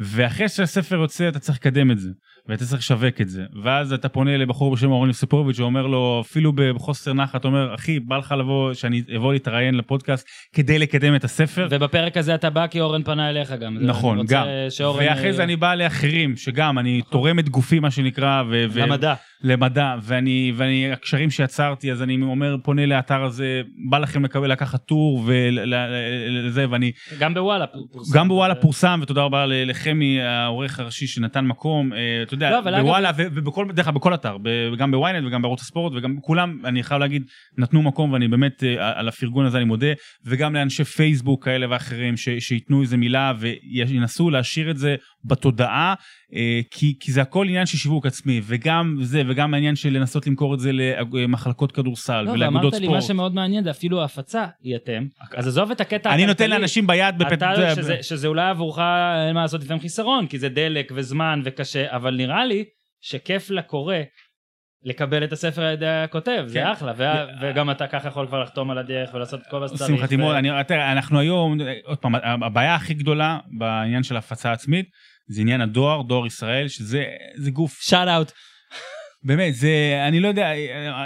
ואחרי 0.00 0.48
שהספר 0.48 0.96
יוצא 0.96 1.28
אתה 1.28 1.38
צריך 1.38 1.58
לקדם 1.58 1.90
את 1.90 1.98
זה. 1.98 2.10
ואתה 2.48 2.64
צריך 2.64 2.80
לשווק 2.80 3.20
את 3.20 3.28
זה. 3.28 3.42
ואז 3.62 3.92
אתה 3.92 4.08
פונה 4.08 4.36
לבחור 4.36 4.74
בשם 4.74 4.90
אורן 4.90 5.08
יוסיפוביץ' 5.08 5.56
שאומר 5.56 5.86
לו, 5.86 6.22
אפילו 6.26 6.52
בחוסר 6.56 7.12
נחת, 7.12 7.44
אומר, 7.44 7.74
אחי, 7.74 8.00
בא 8.00 8.16
לך 8.16 8.34
לבוא, 8.38 8.74
שאני 8.74 9.02
אבוא 9.16 9.32
להתראיין 9.32 9.74
לפודקאסט 9.74 10.28
כדי 10.52 10.78
לקדם 10.78 11.14
את 11.14 11.24
הספר. 11.24 11.68
ובפרק 11.70 12.16
הזה 12.16 12.34
אתה 12.34 12.50
בא 12.50 12.66
כי 12.66 12.80
אורן 12.80 13.02
פנה 13.02 13.30
אליך 13.30 13.52
גם. 13.52 13.78
נכון, 13.80 14.26
גם. 14.26 14.46
שאורן, 14.70 15.06
ואחרי 15.08 15.32
זה 15.32 15.38
אה, 15.38 15.44
אני 15.44 15.56
בא 15.56 15.74
לאחרים, 15.74 16.36
שגם, 16.36 16.78
אני 16.78 17.02
תורם 17.10 17.38
את 17.38 17.48
גופי, 17.48 17.80
מה 17.80 17.90
שנקרא, 17.90 18.42
ו... 18.50 18.64
ו- 18.70 18.80
למדע. 18.80 19.14
למדע, 19.42 19.94
ואני, 20.02 20.52
ואני, 20.56 20.92
הקשרים 20.92 21.30
שיצרתי, 21.30 21.92
אז 21.92 22.02
אני 22.02 22.18
אומר, 22.22 22.56
פונה 22.62 22.86
לאתר 22.86 23.24
הזה, 23.24 23.62
בא 23.90 23.98
לכם 23.98 24.24
לקבל, 24.24 24.52
לקחת 24.52 24.84
טור 24.84 25.24
ולזה, 25.26 26.66
ואני, 26.70 26.92
גם 27.18 27.34
בוואלה. 27.34 27.66
פורסם. 27.66 28.18
גם 28.18 28.28
בוואלה 28.28 28.54
פורסם, 28.54 29.00
ותודה 29.02 29.22
רבה 29.22 29.46
לחמי, 29.46 30.20
העורך 30.22 30.80
הראשי 30.80 31.06
שנתן 31.06 31.46
מקום, 31.46 31.92
אה, 31.92 32.22
אתה 32.22 32.37
יודע, 32.46 32.50
לא, 32.50 32.78
אגב- 32.78 32.86
בוואלה, 32.86 33.10
ו- 33.16 33.26
ובכל, 33.34 33.66
דרך 33.72 33.86
אגב, 33.88 33.94
בכל 33.96 34.14
אתר, 34.14 34.36
גם 34.78 34.90
בוויינט 34.90 35.26
וגם 35.26 35.42
בערוץ 35.42 35.60
הספורט, 35.60 35.92
וגם 35.96 36.16
כולם, 36.20 36.58
אני 36.64 36.82
חייב 36.82 37.00
להגיד, 37.00 37.22
נתנו 37.58 37.82
מקום, 37.82 38.12
ואני 38.12 38.28
באמת, 38.28 38.64
אה, 38.64 38.98
על 39.00 39.08
הפרגון 39.08 39.46
הזה 39.46 39.58
אני 39.58 39.64
מודה, 39.64 39.86
וגם 40.26 40.54
לאנשי 40.54 40.84
פייסבוק 40.84 41.44
כאלה 41.44 41.66
ואחרים, 41.70 42.16
ש- 42.16 42.28
שייתנו 42.38 42.82
איזה 42.82 42.96
מילה 42.96 43.32
וינסו 43.38 44.30
להשאיר 44.30 44.70
את 44.70 44.76
זה 44.76 44.96
בתודעה, 45.28 45.94
אה, 46.34 46.60
כי, 46.70 46.96
כי 47.00 47.12
זה 47.12 47.22
הכל 47.22 47.46
עניין 47.48 47.66
של 47.66 47.78
שיווק 47.78 48.06
עצמי, 48.06 48.40
וגם 48.44 48.96
זה, 49.00 49.22
וגם 49.28 49.54
העניין 49.54 49.76
של 49.76 49.88
לנסות 49.92 50.26
למכור 50.26 50.54
את 50.54 50.60
זה 50.60 50.70
למחלקות 51.12 51.72
כדורסל 51.72 52.22
לא, 52.22 52.30
ולאגודות 52.30 52.62
ואמרת 52.62 52.72
לי 52.72 52.86
ספורט. 52.86 52.94
מה 52.94 53.02
שמאוד 53.02 53.34
מעניין 53.34 53.64
זה 53.64 53.70
אפילו 53.70 54.00
ההפצה 54.02 54.46
היא 54.62 54.76
אתם. 54.76 55.06
אז 55.36 55.46
עזוב 55.48 55.70
את 55.70 55.80
הקטע 55.80 56.14
אני 56.14 56.26
נותן. 56.26 56.50
לאנשים 56.50 56.86
ביד 56.86 57.18
בפת... 57.18 57.32
אתה, 57.32 57.74
שזה, 57.76 57.96
שזה 58.02 58.28
אולי 58.28 58.50
עבורך 58.50 58.78
אין 59.26 59.34
מה 59.34 59.42
לעשות 59.42 59.60
לפעמים 59.62 59.80
חיסרון, 59.82 60.26
כי 60.26 60.38
זה 60.38 60.48
דלק 60.48 60.92
וזמן 60.94 61.40
וקשה, 61.44 61.96
אבל 61.96 62.16
נראה 62.16 62.44
לי 62.44 62.64
שכיף 63.00 63.50
לקורא 63.50 63.96
לקבל 64.84 65.24
את 65.24 65.32
הספר 65.32 65.62
על 65.62 65.72
ידי 65.72 65.86
הכותב, 65.86 66.40
כן. 66.42 66.48
זה 66.48 66.72
אחלה, 66.72 66.92
וה- 66.96 67.26
וגם 67.40 67.70
אתה 67.70 67.86
ככה 67.86 68.08
יכול 68.08 68.26
כבר 68.26 68.42
לחתום 68.42 68.70
על 68.70 68.78
הדרך 68.78 69.14
ולעשות 69.14 69.40
את 69.40 69.46
כל 69.50 69.60
מה 69.60 69.68
שצריך. 69.68 69.98
שמחתי 69.98 70.16
מאוד, 70.16 70.36
ו- 70.70 70.72
אנחנו 70.92 71.18
היום, 71.18 71.58
עוד 71.84 71.98
פעם, 71.98 72.14
הבעיה 72.14 72.74
הכי 72.74 72.94
גדולה 72.94 73.38
בעניין 73.58 74.02
של 74.02 74.16
הפצה 74.16 74.52
עצמית, 74.52 74.86
זה 75.28 75.40
עניין 75.40 75.60
הדואר, 75.60 76.02
דואר 76.02 76.26
ישראל, 76.26 76.68
שזה 76.68 77.04
זה 77.36 77.50
גוף, 77.50 77.78
שאט 77.82 78.08
אאוט. 78.08 78.32
באמת, 79.24 79.54
זה, 79.54 80.04
אני 80.08 80.20
לא 80.20 80.28
יודע, 80.28 80.52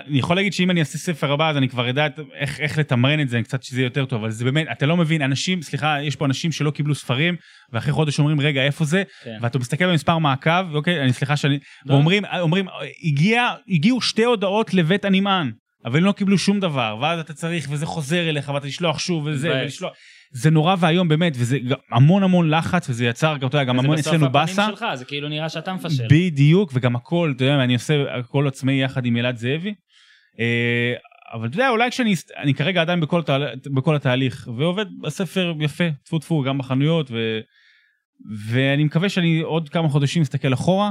אני 0.06 0.18
יכול 0.18 0.36
להגיד 0.36 0.52
שאם 0.52 0.70
אני 0.70 0.80
אעשה 0.80 0.98
ספר 0.98 1.32
הבא, 1.32 1.50
אז 1.50 1.56
אני 1.56 1.68
כבר 1.68 1.90
אדע 1.90 2.06
איך, 2.34 2.60
איך 2.60 2.78
לתמרן 2.78 3.20
את 3.20 3.28
זה, 3.28 3.42
קצת 3.42 3.62
שזה 3.62 3.82
יותר 3.82 4.04
טוב, 4.04 4.20
אבל 4.20 4.30
זה 4.30 4.44
באמת, 4.44 4.66
אתה 4.72 4.86
לא 4.86 4.96
מבין, 4.96 5.22
אנשים, 5.22 5.62
סליחה, 5.62 6.02
יש 6.02 6.16
פה 6.16 6.24
אנשים 6.24 6.52
שלא 6.52 6.70
קיבלו 6.70 6.94
ספרים, 6.94 7.36
ואחרי 7.72 7.92
חודש 7.92 8.18
אומרים, 8.18 8.40
רגע, 8.40 8.62
איפה 8.62 8.84
זה? 8.84 9.02
כן. 9.24 9.38
ואתה 9.40 9.58
מסתכל 9.58 9.86
במספר 9.86 10.18
מעקב, 10.18 10.74
אוקיי, 10.74 11.02
אני 11.02 11.12
סליחה 11.12 11.36
שאני, 11.36 11.58
לא. 11.86 11.94
ואומרים, 11.94 12.24
אומרים, 12.40 12.66
הגיע, 13.04 13.48
הגיעו 13.68 14.00
שתי 14.00 14.24
הודעות 14.24 14.74
לבית 14.74 15.04
הנמען, 15.04 15.50
אבל 15.84 15.98
הם 15.98 16.04
לא 16.04 16.12
קיבלו 16.12 16.38
שום 16.38 16.60
דבר, 16.60 16.98
ואז 17.00 17.20
אתה 17.20 17.34
צריך, 17.34 17.66
וזה 17.70 17.86
חוזר 17.86 18.28
אליך, 18.28 18.48
ואתה 18.48 18.66
תשלוח 18.66 18.98
שוב, 18.98 19.26
וזה. 19.26 19.50
ולשלוח, 19.50 19.92
זה 20.32 20.50
נורא 20.50 20.76
ואיום 20.80 21.08
באמת, 21.08 21.32
וזה 21.36 21.58
המון 21.90 22.22
המון 22.22 22.50
לחץ, 22.50 22.90
וזה 22.90 23.06
יצר, 23.06 23.36
גם, 23.36 23.48
אתה 23.48 23.56
יודע, 23.56 23.64
גם 23.64 23.78
המון 23.78 23.98
אצלנו 23.98 24.18
זה 24.18 24.28
באסה. 24.28 24.52
בסוף 24.52 24.58
הפנים 24.58 24.76
שלך, 24.76 24.98
זה 24.98 25.04
כאילו 25.04 25.28
נראה 25.28 25.48
שאתה 25.48 25.74
מפשל. 25.74 26.04
בדיוק, 26.10 26.70
וגם 26.74 26.96
הכל, 26.96 27.32
אתה 27.36 27.44
יודע, 27.44 27.64
אני 27.64 27.74
עושה 27.74 28.18
הכל 28.18 28.48
עצמאי 28.48 28.74
יחד 28.82 29.06
עם 29.06 29.16
אלעד 29.16 29.36
זאבי. 29.36 29.74
אה, 30.40 30.94
אבל 31.34 31.46
אתה 31.48 31.56
יודע, 31.56 31.68
אולי 31.68 31.90
כשאני, 31.90 32.14
אני 32.36 32.54
כרגע 32.54 32.80
עדיין 32.80 33.00
בכל, 33.00 33.20
התהל- 33.20 33.44
בכל 33.74 33.96
התהליך, 33.96 34.48
ועובד 34.56 34.86
בספר 35.02 35.52
יפה, 35.60 35.84
טפו 36.04 36.18
טפו, 36.18 36.42
גם 36.42 36.58
בחנויות, 36.58 37.10
ו, 37.10 37.40
ואני 38.50 38.84
מקווה 38.84 39.08
שאני 39.08 39.40
עוד 39.40 39.68
כמה 39.68 39.88
חודשים 39.88 40.22
אסתכל 40.22 40.52
אחורה, 40.54 40.90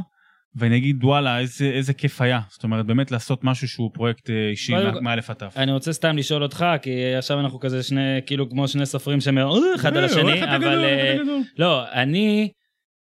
ואני 0.55 0.77
אגיד, 0.77 1.03
וואלה, 1.03 1.39
איזה, 1.39 1.65
איזה 1.65 1.93
כיף 1.93 2.21
היה. 2.21 2.39
זאת 2.49 2.63
אומרת, 2.63 2.85
באמת 2.85 3.11
לעשות 3.11 3.43
משהו 3.43 3.67
שהוא 3.67 3.91
פרויקט 3.93 4.29
אה, 4.29 4.49
אישי 4.49 4.73
מאלף 5.01 5.29
עד 5.29 5.35
תף. 5.35 5.53
אני 5.57 5.71
רוצה 5.71 5.93
סתם 5.93 6.17
לשאול 6.17 6.43
אותך, 6.43 6.65
כי 6.81 7.15
עכשיו 7.15 7.39
אנחנו 7.39 7.59
כזה 7.59 7.83
שני, 7.83 8.19
כאילו 8.25 8.49
כמו 8.49 8.67
שני 8.67 8.85
סופרים 8.85 9.21
שמאוד 9.21 9.63
אחד 9.75 9.97
על 9.97 10.03
אה, 10.03 10.05
השני, 10.05 10.55
אבל 10.55 10.85
אה. 10.85 11.17
לא, 11.57 11.91
אני, 11.91 12.51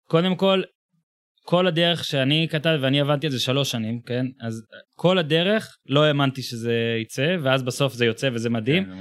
קודם 0.07 0.35
כל, 0.35 0.61
כל 1.45 1.67
הדרך 1.67 2.03
שאני 2.03 2.47
כתב, 2.49 2.79
ואני 2.81 3.01
עבדתי 3.01 3.27
על 3.27 3.31
זה 3.31 3.39
שלוש 3.39 3.71
שנים, 3.71 4.01
כן? 4.05 4.25
אז 4.41 4.61
כל 4.95 5.17
הדרך 5.17 5.77
לא 5.85 6.03
האמנתי 6.03 6.41
שזה 6.41 6.97
יצא, 7.01 7.35
ואז 7.43 7.63
בסוף 7.63 7.93
זה 7.93 8.05
יוצא 8.05 8.29
וזה 8.33 8.49
מדהים. 8.49 8.85
כן. 8.85 8.91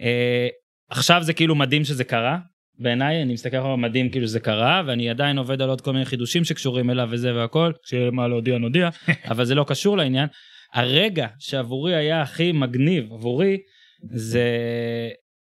אה, 0.00 0.48
עכשיו 0.90 1.22
זה 1.22 1.32
כאילו 1.32 1.54
מדהים 1.54 1.84
שזה 1.84 2.04
קרה. 2.04 2.38
בעיניי, 2.78 3.22
אני 3.22 3.32
מסתכל 3.32 3.58
אחורה 3.58 3.76
מדהים 3.76 4.10
כאילו 4.10 4.26
שזה 4.26 4.40
קרה, 4.40 4.82
ואני 4.86 5.10
עדיין 5.10 5.38
עובד 5.38 5.62
על 5.62 5.68
עוד 5.68 5.80
כל 5.80 5.92
מיני 5.92 6.04
חידושים 6.04 6.44
שקשורים 6.44 6.90
אליו 6.90 7.08
וזה 7.10 7.34
והכל, 7.34 7.72
כשיהיה 7.84 8.10
מה 8.10 8.28
להודיע 8.28 8.58
נודיע, 8.58 8.88
אבל 9.30 9.44
זה 9.44 9.54
לא 9.54 9.64
קשור 9.68 9.96
לעניין. 9.96 10.28
הרגע 10.74 11.26
שעבורי 11.38 11.94
היה 11.94 12.22
הכי 12.22 12.52
מגניב 12.52 13.12
עבורי, 13.12 13.58
זה, 14.10 14.48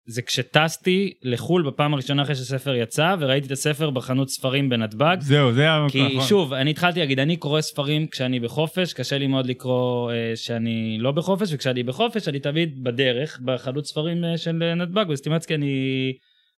זה 0.06 0.22
כשטסתי 0.22 1.14
לחו"ל 1.24 1.68
בפעם 1.68 1.94
הראשונה 1.94 2.24
אחרי 2.24 2.36
שהספר 2.36 2.76
יצא, 2.76 3.16
וראיתי 3.20 3.48
את 3.48 3.52
הספר 3.52 3.90
בחנות 3.90 4.30
ספרים 4.30 4.70
בנתב"ג. 4.70 5.18
זהו, 5.20 5.54
זה 5.54 5.62
היה... 5.62 5.86
כי 5.90 6.04
נכון. 6.04 6.22
שוב, 6.22 6.54
אני 6.54 6.72
התחלתי 6.72 7.00
להגיד, 7.00 7.20
אני 7.20 7.38
קורא 7.38 7.62
ספרים 7.62 8.08
כשאני 8.08 8.40
בחופש, 8.40 8.94
קשה 8.94 9.18
לי 9.18 9.28
מאוד 9.28 9.46
לקרוא 9.46 10.12
אה, 10.12 10.32
שאני 10.36 10.98
לא 11.00 11.12
בחופש, 11.12 11.54
וכשאני 11.54 11.84
בחופש 11.84 12.28
אני 12.28 12.40
תמיד 12.40 12.84
בדרך, 12.84 13.40
בחנות 13.46 13.86
ספרים 13.86 14.26
אה, 14.26 14.38
של 14.38 14.64
אה, 14.64 14.76
נתב"ג, 14.76 15.06
בסטימצקי 15.10 15.56
אני... 15.56 16.14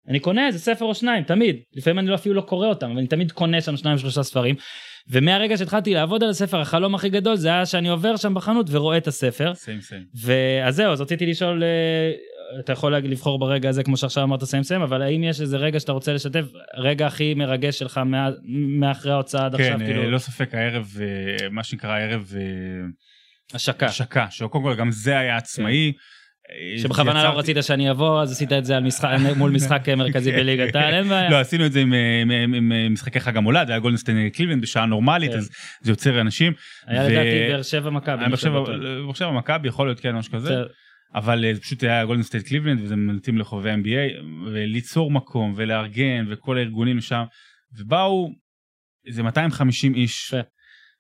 אני 0.08 0.20
קונה 0.20 0.46
איזה 0.46 0.58
ספר 0.58 0.84
או 0.84 0.94
שניים, 0.94 1.24
תמיד. 1.24 1.56
לפעמים 1.76 1.98
אני 1.98 2.06
לא- 2.08 2.14
אפילו 2.14 2.34
לא 2.34 2.40
קורא 2.40 2.66
אותם, 2.68 2.90
אבל 2.90 2.98
אני 2.98 3.06
תמיד 3.06 3.32
קונה 3.32 3.60
שם 3.60 3.76
שניים 3.76 3.98
שלושה 3.98 4.22
ספרים. 4.22 4.54
ומהרגע 5.10 5.56
שהתחלתי 5.56 5.94
לעבוד 5.94 6.22
על 6.24 6.30
הספר, 6.30 6.60
החלום 6.60 6.94
הכי 6.94 7.08
גדול 7.08 7.36
זה 7.36 7.48
היה 7.48 7.66
שאני 7.66 7.88
עובר 7.88 8.16
שם 8.16 8.34
בחנות 8.34 8.66
ורואה 8.70 8.96
את 8.96 9.06
הספר. 9.06 9.54
סיים 9.54 9.80
סיים. 9.80 10.02
ואז 10.24 10.74
זהו, 10.76 10.92
אז 10.92 11.00
רציתי 11.00 11.26
לשאול, 11.26 11.62
אה, 11.64 12.12
אתה 12.60 12.72
יכול 12.72 12.94
לבחור 12.96 13.38
ברגע 13.38 13.68
הזה, 13.68 13.82
כמו 13.82 13.96
שעכשיו 13.96 14.22
אמרת 14.24 14.44
סיים 14.44 14.62
סיים, 14.62 14.82
אבל 14.82 15.02
האם 15.02 15.24
יש 15.24 15.40
איזה 15.40 15.56
רגע 15.56 15.80
שאתה 15.80 15.92
רוצה 15.92 16.12
לשתף, 16.12 16.44
רגע 16.76 17.06
הכי 17.06 17.34
מרגש 17.34 17.78
שלך 17.78 17.98
מה- 17.98 18.30
מאחרי 18.80 19.12
ההוצאה 19.12 19.44
עד 19.46 19.54
עכשיו, 19.54 19.78
כן, 19.78 19.84
כאילו, 19.86 20.02
אה, 20.02 20.10
לא 20.10 20.18
ספק, 20.18 20.54
הערב, 20.54 20.96
אה, 21.00 21.48
מה 21.50 21.64
שנקרא 21.64 21.90
הערב 21.90 22.32
השקה. 23.54 23.86
השקה, 23.86 24.26
שקודם 24.30 24.64
כל 24.64 24.74
גם 24.74 24.90
זה 24.90 25.18
היה 25.18 25.36
עצמאי. 25.36 25.86
אה, 25.86 26.17
שבכוונה 26.78 27.24
לא 27.24 27.38
רצית 27.38 27.56
שאני 27.60 27.90
אבוא, 27.90 28.22
אז 28.22 28.32
עשית 28.32 28.52
את 28.52 28.64
זה 28.64 28.78
מול 29.36 29.50
משחק 29.50 29.88
מרכזי 29.88 30.32
בליגת 30.32 30.76
העל, 30.76 30.94
אין 30.94 31.08
בעיה. 31.08 31.30
לא, 31.30 31.36
עשינו 31.40 31.66
את 31.66 31.72
זה 31.72 31.80
עם, 31.80 32.92
משחקי 32.92 33.20
חג 33.20 33.36
המולד, 33.36 33.66
זה 33.66 33.72
היה 33.72 33.80
גולדן 33.80 34.04
סטייט 34.04 34.28
קליבלנד 34.28 34.62
בשעה 34.62 34.86
נורמלית, 34.86 35.30
כן. 35.30 35.36
אז 35.36 35.50
זה 35.80 35.92
יוצר 35.92 36.20
אנשים. 36.20 36.52
היה 36.86 37.02
ו- 37.02 37.08
לדעתי 37.08 37.52
באר 37.52 37.62
שבע 37.62 37.90
מכבי. 37.90 38.24
בטוח. 38.32 38.68
באר 39.06 39.12
שבע 39.14 39.30
מכבי, 39.30 39.68
יכול 39.68 39.86
להיות 39.86 40.00
כן, 40.00 40.14
משהו 40.14 40.32
כזה. 40.32 40.54
אבל 41.14 41.44
אה, 41.44 41.54
זה 41.54 41.60
פשוט 41.60 41.82
היה 41.82 42.04
גולדן 42.04 42.22
סטייט 42.22 42.46
קליבלנד 42.46 42.80
וזה 42.82 42.96
מתאים 42.96 43.38
לחובבי 43.38 43.70
NBA 43.74 44.24
וליצור 44.52 45.10
מקום 45.10 45.54
ולארגן 45.56 46.24
וכל 46.28 46.58
הארגונים 46.58 47.00
שם 47.00 47.22
ובאו 47.78 48.28
איזה 49.06 49.22
250 49.22 49.94
איש. 49.94 50.34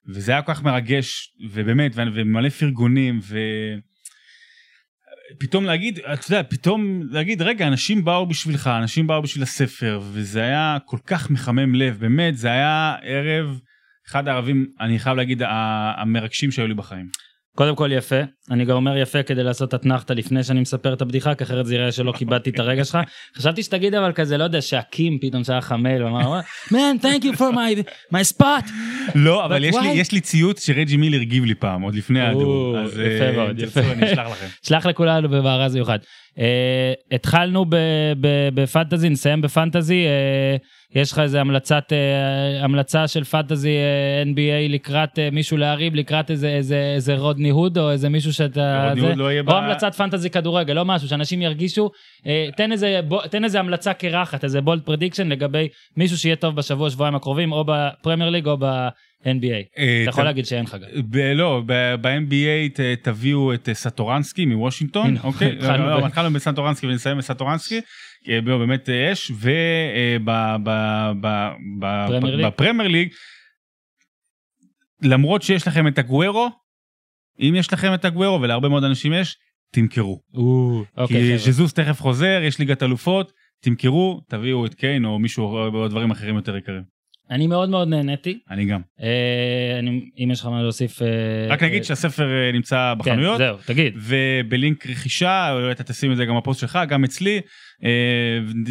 וזה 0.06 0.32
היה 0.32 0.42
כל 0.42 0.54
כך 0.54 0.62
מרגש 0.62 1.32
ובאמת 1.50 1.92
ו- 1.94 2.02
ומלא 2.14 2.48
פרגונים 2.48 3.20
ופתאום 5.36 5.64
להגיד 5.64 5.98
אתה 5.98 6.26
יודע 6.26 6.42
פתאום 6.48 7.02
להגיד 7.10 7.42
רגע 7.42 7.68
אנשים 7.68 8.04
באו 8.04 8.26
בשבילך 8.26 8.66
אנשים 8.66 9.06
באו 9.06 9.22
בשביל 9.22 9.42
הספר 9.42 10.00
וזה 10.12 10.42
היה 10.42 10.78
כל 10.84 10.98
כך 11.06 11.30
מחמם 11.30 11.74
לב 11.74 11.96
באמת 12.00 12.36
זה 12.36 12.48
היה 12.48 12.96
ערב 13.02 13.60
אחד 14.08 14.28
הערבים 14.28 14.66
אני 14.80 14.98
חייב 14.98 15.16
להגיד 15.16 15.42
המרגשים 15.96 16.50
שהיו 16.50 16.66
לי 16.66 16.74
בחיים. 16.74 17.08
קודם 17.58 17.76
כל 17.76 17.90
יפה, 17.92 18.16
אני 18.50 18.64
גם 18.64 18.76
אומר 18.76 18.96
יפה 18.96 19.22
כדי 19.22 19.42
לעשות 19.42 19.74
אתנחתא 19.74 20.12
לפני 20.12 20.44
שאני 20.44 20.60
מספר 20.60 20.92
את 20.92 21.02
הבדיחה, 21.02 21.34
כי 21.34 21.44
אחרת 21.44 21.66
זה 21.66 21.74
יראה 21.74 21.92
שלא 21.92 22.12
כיבדתי 22.12 22.50
את 22.50 22.58
הרגע 22.58 22.84
שלך. 22.84 22.98
חשבתי 23.36 23.62
שתגיד 23.62 23.94
אבל 23.94 24.12
כזה, 24.12 24.36
לא 24.36 24.44
יודע, 24.44 24.60
שהקים 24.60 25.18
פתאום 25.20 25.44
שהיה 25.44 25.60
חמל, 25.60 26.04
ואמר, 26.04 26.40
man, 26.68 27.02
thank 27.02 27.24
you 27.24 27.36
for 27.36 27.54
my, 27.54 27.82
my 28.14 28.36
spot. 28.36 28.70
לא, 29.14 29.44
אבל 29.44 29.64
יש 29.64 29.76
לי? 29.82 29.88
יש 29.88 30.12
לי 30.12 30.20
ציוץ 30.20 30.66
שרג'י 30.66 30.96
מילר 30.96 31.20
הגיב 31.20 31.44
לי 31.44 31.54
פעם, 31.54 31.82
עוד 31.82 31.94
לפני. 31.94 32.28
אז 32.28 32.36
יפה 32.92 33.24
אה, 33.24 33.32
מאוד, 33.32 33.58
יפה. 33.58 33.80
אני 33.80 34.12
אשלח 34.12 34.26
לכם. 34.26 34.46
שלח 34.62 34.86
לכולנו 34.86 35.28
במארז 35.28 35.74
מיוחד. 35.74 35.98
Uh, 36.38 36.40
התחלנו 37.14 37.64
ב- 37.64 37.76
ב- 38.20 38.48
בפנטזי, 38.54 39.08
נסיים 39.08 39.40
בפנטזי. 39.40 40.04
Uh, 40.06 40.98
יש 41.00 41.12
לך 41.12 41.18
איזה 41.18 41.40
המלצת, 41.40 41.92
uh, 41.92 42.64
המלצה 42.64 43.08
של 43.08 43.24
פנטזי 43.24 43.76
אה, 44.24 44.28
NBA 44.28 44.72
לקראת 44.72 45.18
אה, 45.18 45.34
מישהו 45.34 45.56
להרים, 45.56 45.94
לקראת 45.94 46.30
איזה, 46.30 46.48
איזה, 46.48 46.92
איזה 46.94 47.16
רודני 47.16 47.50
הוד 47.50 47.78
או 47.78 47.90
איזה 47.90 48.08
מישהו 48.08 48.32
שאתה... 48.32 48.92
זה? 49.00 49.14
לא 49.14 49.42
ב- 49.42 49.50
או 49.50 49.56
המלצת 49.56 49.94
פנטזי 49.94 50.30
כדורגל, 50.30 50.74
לא 50.74 50.84
משהו, 50.84 51.08
שאנשים 51.08 51.42
ירגישו. 51.42 51.90
אה, 52.20 52.56
תן, 52.56 52.72
איזה, 52.72 53.00
בוא, 53.08 53.26
תן 53.26 53.44
איזה 53.44 53.60
המלצה 53.60 53.92
קרחת, 53.92 54.44
איזה 54.44 54.60
bold 54.60 54.82
prediction 54.82 55.28
לגבי 55.28 55.68
מישהו 55.96 56.18
שיהיה 56.18 56.36
טוב 56.36 56.56
בשבוע, 56.56 56.90
שבועיים 56.90 57.14
הקרובים, 57.14 57.52
או 57.52 57.64
בפרמייר 57.66 58.30
ליג 58.30 58.46
או 58.46 58.56
ב-NBA. 58.58 59.07
אה, 59.78 60.00
אתה 60.02 60.10
יכול 60.10 60.24
להגיד 60.24 60.46
שאין 60.46 60.64
לך 60.64 60.74
גם. 60.74 60.88
לא, 61.34 61.62
ב-NBA 62.00 62.80
תביאו 63.02 63.54
את 63.54 63.68
אה, 63.68 63.74
סטורנסקי 63.74 64.46
מוושינגטון, 64.46 65.16
אוקיי? 65.24 65.52
התחלנו 65.52 65.86
לא, 65.86 66.00
לא, 66.00 66.06
התחלנו 66.06 66.34
בסטורנסקי 66.34 66.86
ונסיים 66.86 67.18
בסטורנסקי, 67.18 67.80
באמת 68.44 68.88
אה, 68.88 69.12
אש? 69.12 69.32
ובפרמייר 72.40 72.88
ליג, 72.88 73.08
למרות 75.02 75.42
שיש 75.42 75.68
לכם 75.68 75.88
את 75.88 75.98
הגוורו, 75.98 76.50
אם 77.40 77.54
יש 77.56 77.72
לכם 77.72 77.94
את 77.94 78.04
הגוורו, 78.04 78.40
ולהרבה 78.40 78.68
מאוד 78.68 78.84
אנשים 78.84 79.12
יש, 79.12 79.36
תמכרו. 79.72 80.20
אוקיי, 80.96 81.38
כי. 81.38 81.38
ז'זוס 81.38 81.72
תכף 81.72 82.00
חוזר, 82.00 82.40
יש 82.42 82.58
ליגת 82.58 82.82
אלופות, 82.82 83.32
תמכרו, 83.60 84.20
תביאו 84.28 84.66
את 84.66 84.74
קיין 84.74 85.04
או 85.04 85.18
מישהו 85.18 85.44
או 85.56 85.88
דברים 85.88 86.10
אחרים 86.10 86.36
יותר 86.36 86.56
יקרים. 86.56 86.97
אני 87.30 87.46
מאוד 87.46 87.68
מאוד 87.68 87.88
נהניתי. 87.88 88.38
אני 88.50 88.64
גם. 88.64 88.80
אה, 89.02 89.78
אני- 89.78 90.10
אם 90.18 90.30
יש 90.30 90.40
לך 90.40 90.46
מה 90.46 90.62
להוסיף... 90.62 91.02
אה, 91.02 91.06
רק 91.48 91.62
נגיד 91.62 91.78
אה, 91.78 91.84
שהספר 91.84 92.28
אה, 92.30 92.52
נמצא 92.52 92.92
כן, 92.94 92.98
בחנויות, 92.98 93.38
זהו, 93.38 93.56
תגיד. 93.66 93.94
ובלינק 93.96 94.86
רכישה, 94.86 95.52
אולי 95.52 95.72
אתה 95.72 95.84
תשים 95.84 96.12
את 96.12 96.16
זה 96.16 96.24
גם 96.24 96.36
בפוסט 96.36 96.60
שלך, 96.60 96.78
גם 96.88 97.04
אצלי, 97.04 97.40
אה, 97.84 97.90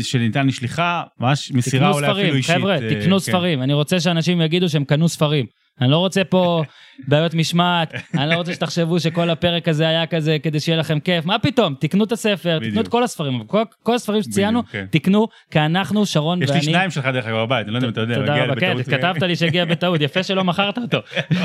שניתן 0.04 0.48
לשליחה, 0.48 1.04
ממש 1.20 1.52
מסירה 1.52 1.86
תקנו 1.88 1.96
אולי 1.96 2.08
אפילו 2.12 2.18
ספרים, 2.24 2.36
אישית. 2.36 2.56
חבר'ה, 2.56 2.76
אה, 2.76 2.90
תקנו 3.02 3.16
כן. 3.16 3.20
ספרים. 3.20 3.62
אני 3.64 3.74
רוצה 3.74 4.00
שאנשים 4.00 4.42
יגידו 4.42 4.70
שהם 4.70 4.86
קנו 4.86 5.10
ספרים. 5.10 5.46
אני 5.82 5.92
לא 5.92 5.98
רוצה 5.98 6.24
פה 6.24 6.64
בעיות 7.08 7.34
משמעת, 7.34 7.94
אני 8.14 8.30
לא 8.30 8.36
רוצה 8.36 8.54
שתחשבו 8.54 9.00
שכל 9.00 9.30
הפרק 9.30 9.68
הזה 9.68 9.88
היה 9.88 10.06
כזה 10.06 10.38
כדי 10.44 10.60
שיהיה 10.60 10.78
לכם 10.78 11.00
כיף. 11.00 11.26
מה 11.26 11.40
פתאום? 11.40 11.76
תקנו 11.80 12.04
את 12.04 12.12
הספר, 12.12 12.60
תקנו 12.60 12.82
את. 12.82 12.88
כל 12.88 13.04
הספרים. 13.04 13.44
כל- 13.48 13.64
כל 13.84 13.96
הספרים 13.96 14.22
שציינו, 14.22 14.60
בדיוק, 14.64 14.72
כן. 14.72 14.86
תקנו, 15.00 15.28
כי 15.52 15.60
אנחנו, 15.60 16.06
שרון 16.06 16.42
יש 16.44 16.50
ואני... 16.50 16.60
לי 16.60 16.66
שניים 16.66 16.92
שלך 16.92 17.06
דרך 17.06 17.26
אגב 17.26 17.38
בבית, 17.38 17.68
אני 17.68 17.74
לא 17.74 17.78
יודע 17.78 17.88
אם 17.88 17.92
אתה 17.92 18.02
יודע, 18.02 18.16
תודה 18.16 18.44
רבה, 18.44 18.56
כן. 18.56 18.84
כתבת 18.84 19.22
לי 19.24 19.36
שהגיע 19.36 19.66
בטעות, 19.66 20.02
יפה 20.02 20.24
שלא 20.24 20.44
מכרת 20.44 20.78
אותו. 20.78 20.98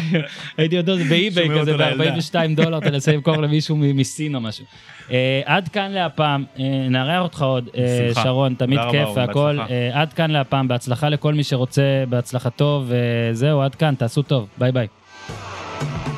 הייתי 0.59 0.77
עוד 0.77 0.87
באיביי 1.09 1.47
שומר 1.47 1.61
כזה 1.61 1.73
אותו 1.73 1.85
לילדה. 1.85 2.17
ב-42 2.17 2.57
דולר, 2.57 2.81
תנסה 2.81 3.13
למכור 3.13 3.37
למישהו 3.37 3.77
מסין 3.77 4.35
או 4.35 4.41
משהו. 4.41 4.65
אה, 5.11 5.41
עד 5.45 5.69
כאן 5.69 5.91
להפעם, 5.91 6.45
אה, 6.59 6.65
נארח 6.91 7.23
אותך 7.23 7.43
עוד, 7.43 7.69
אה. 7.77 8.23
שרון, 8.23 8.55
תמיד 8.55 8.79
כיף 8.91 9.09
והכל. 9.15 9.59
אה, 9.71 9.91
עד 9.93 10.13
כאן 10.13 10.31
להפעם, 10.31 10.69
בהצלחה 10.69 11.09
לכל 11.09 11.35
מי 11.35 11.45
שרוצה, 11.45 12.05
בהצלחתו, 12.09 12.85
וזהו, 12.87 13.63
עד 13.63 13.75
כאן, 13.75 13.95
תעשו 14.23 14.29
טוב, 14.29 14.49
ביי 14.59 14.73
ביי. 14.73 16.12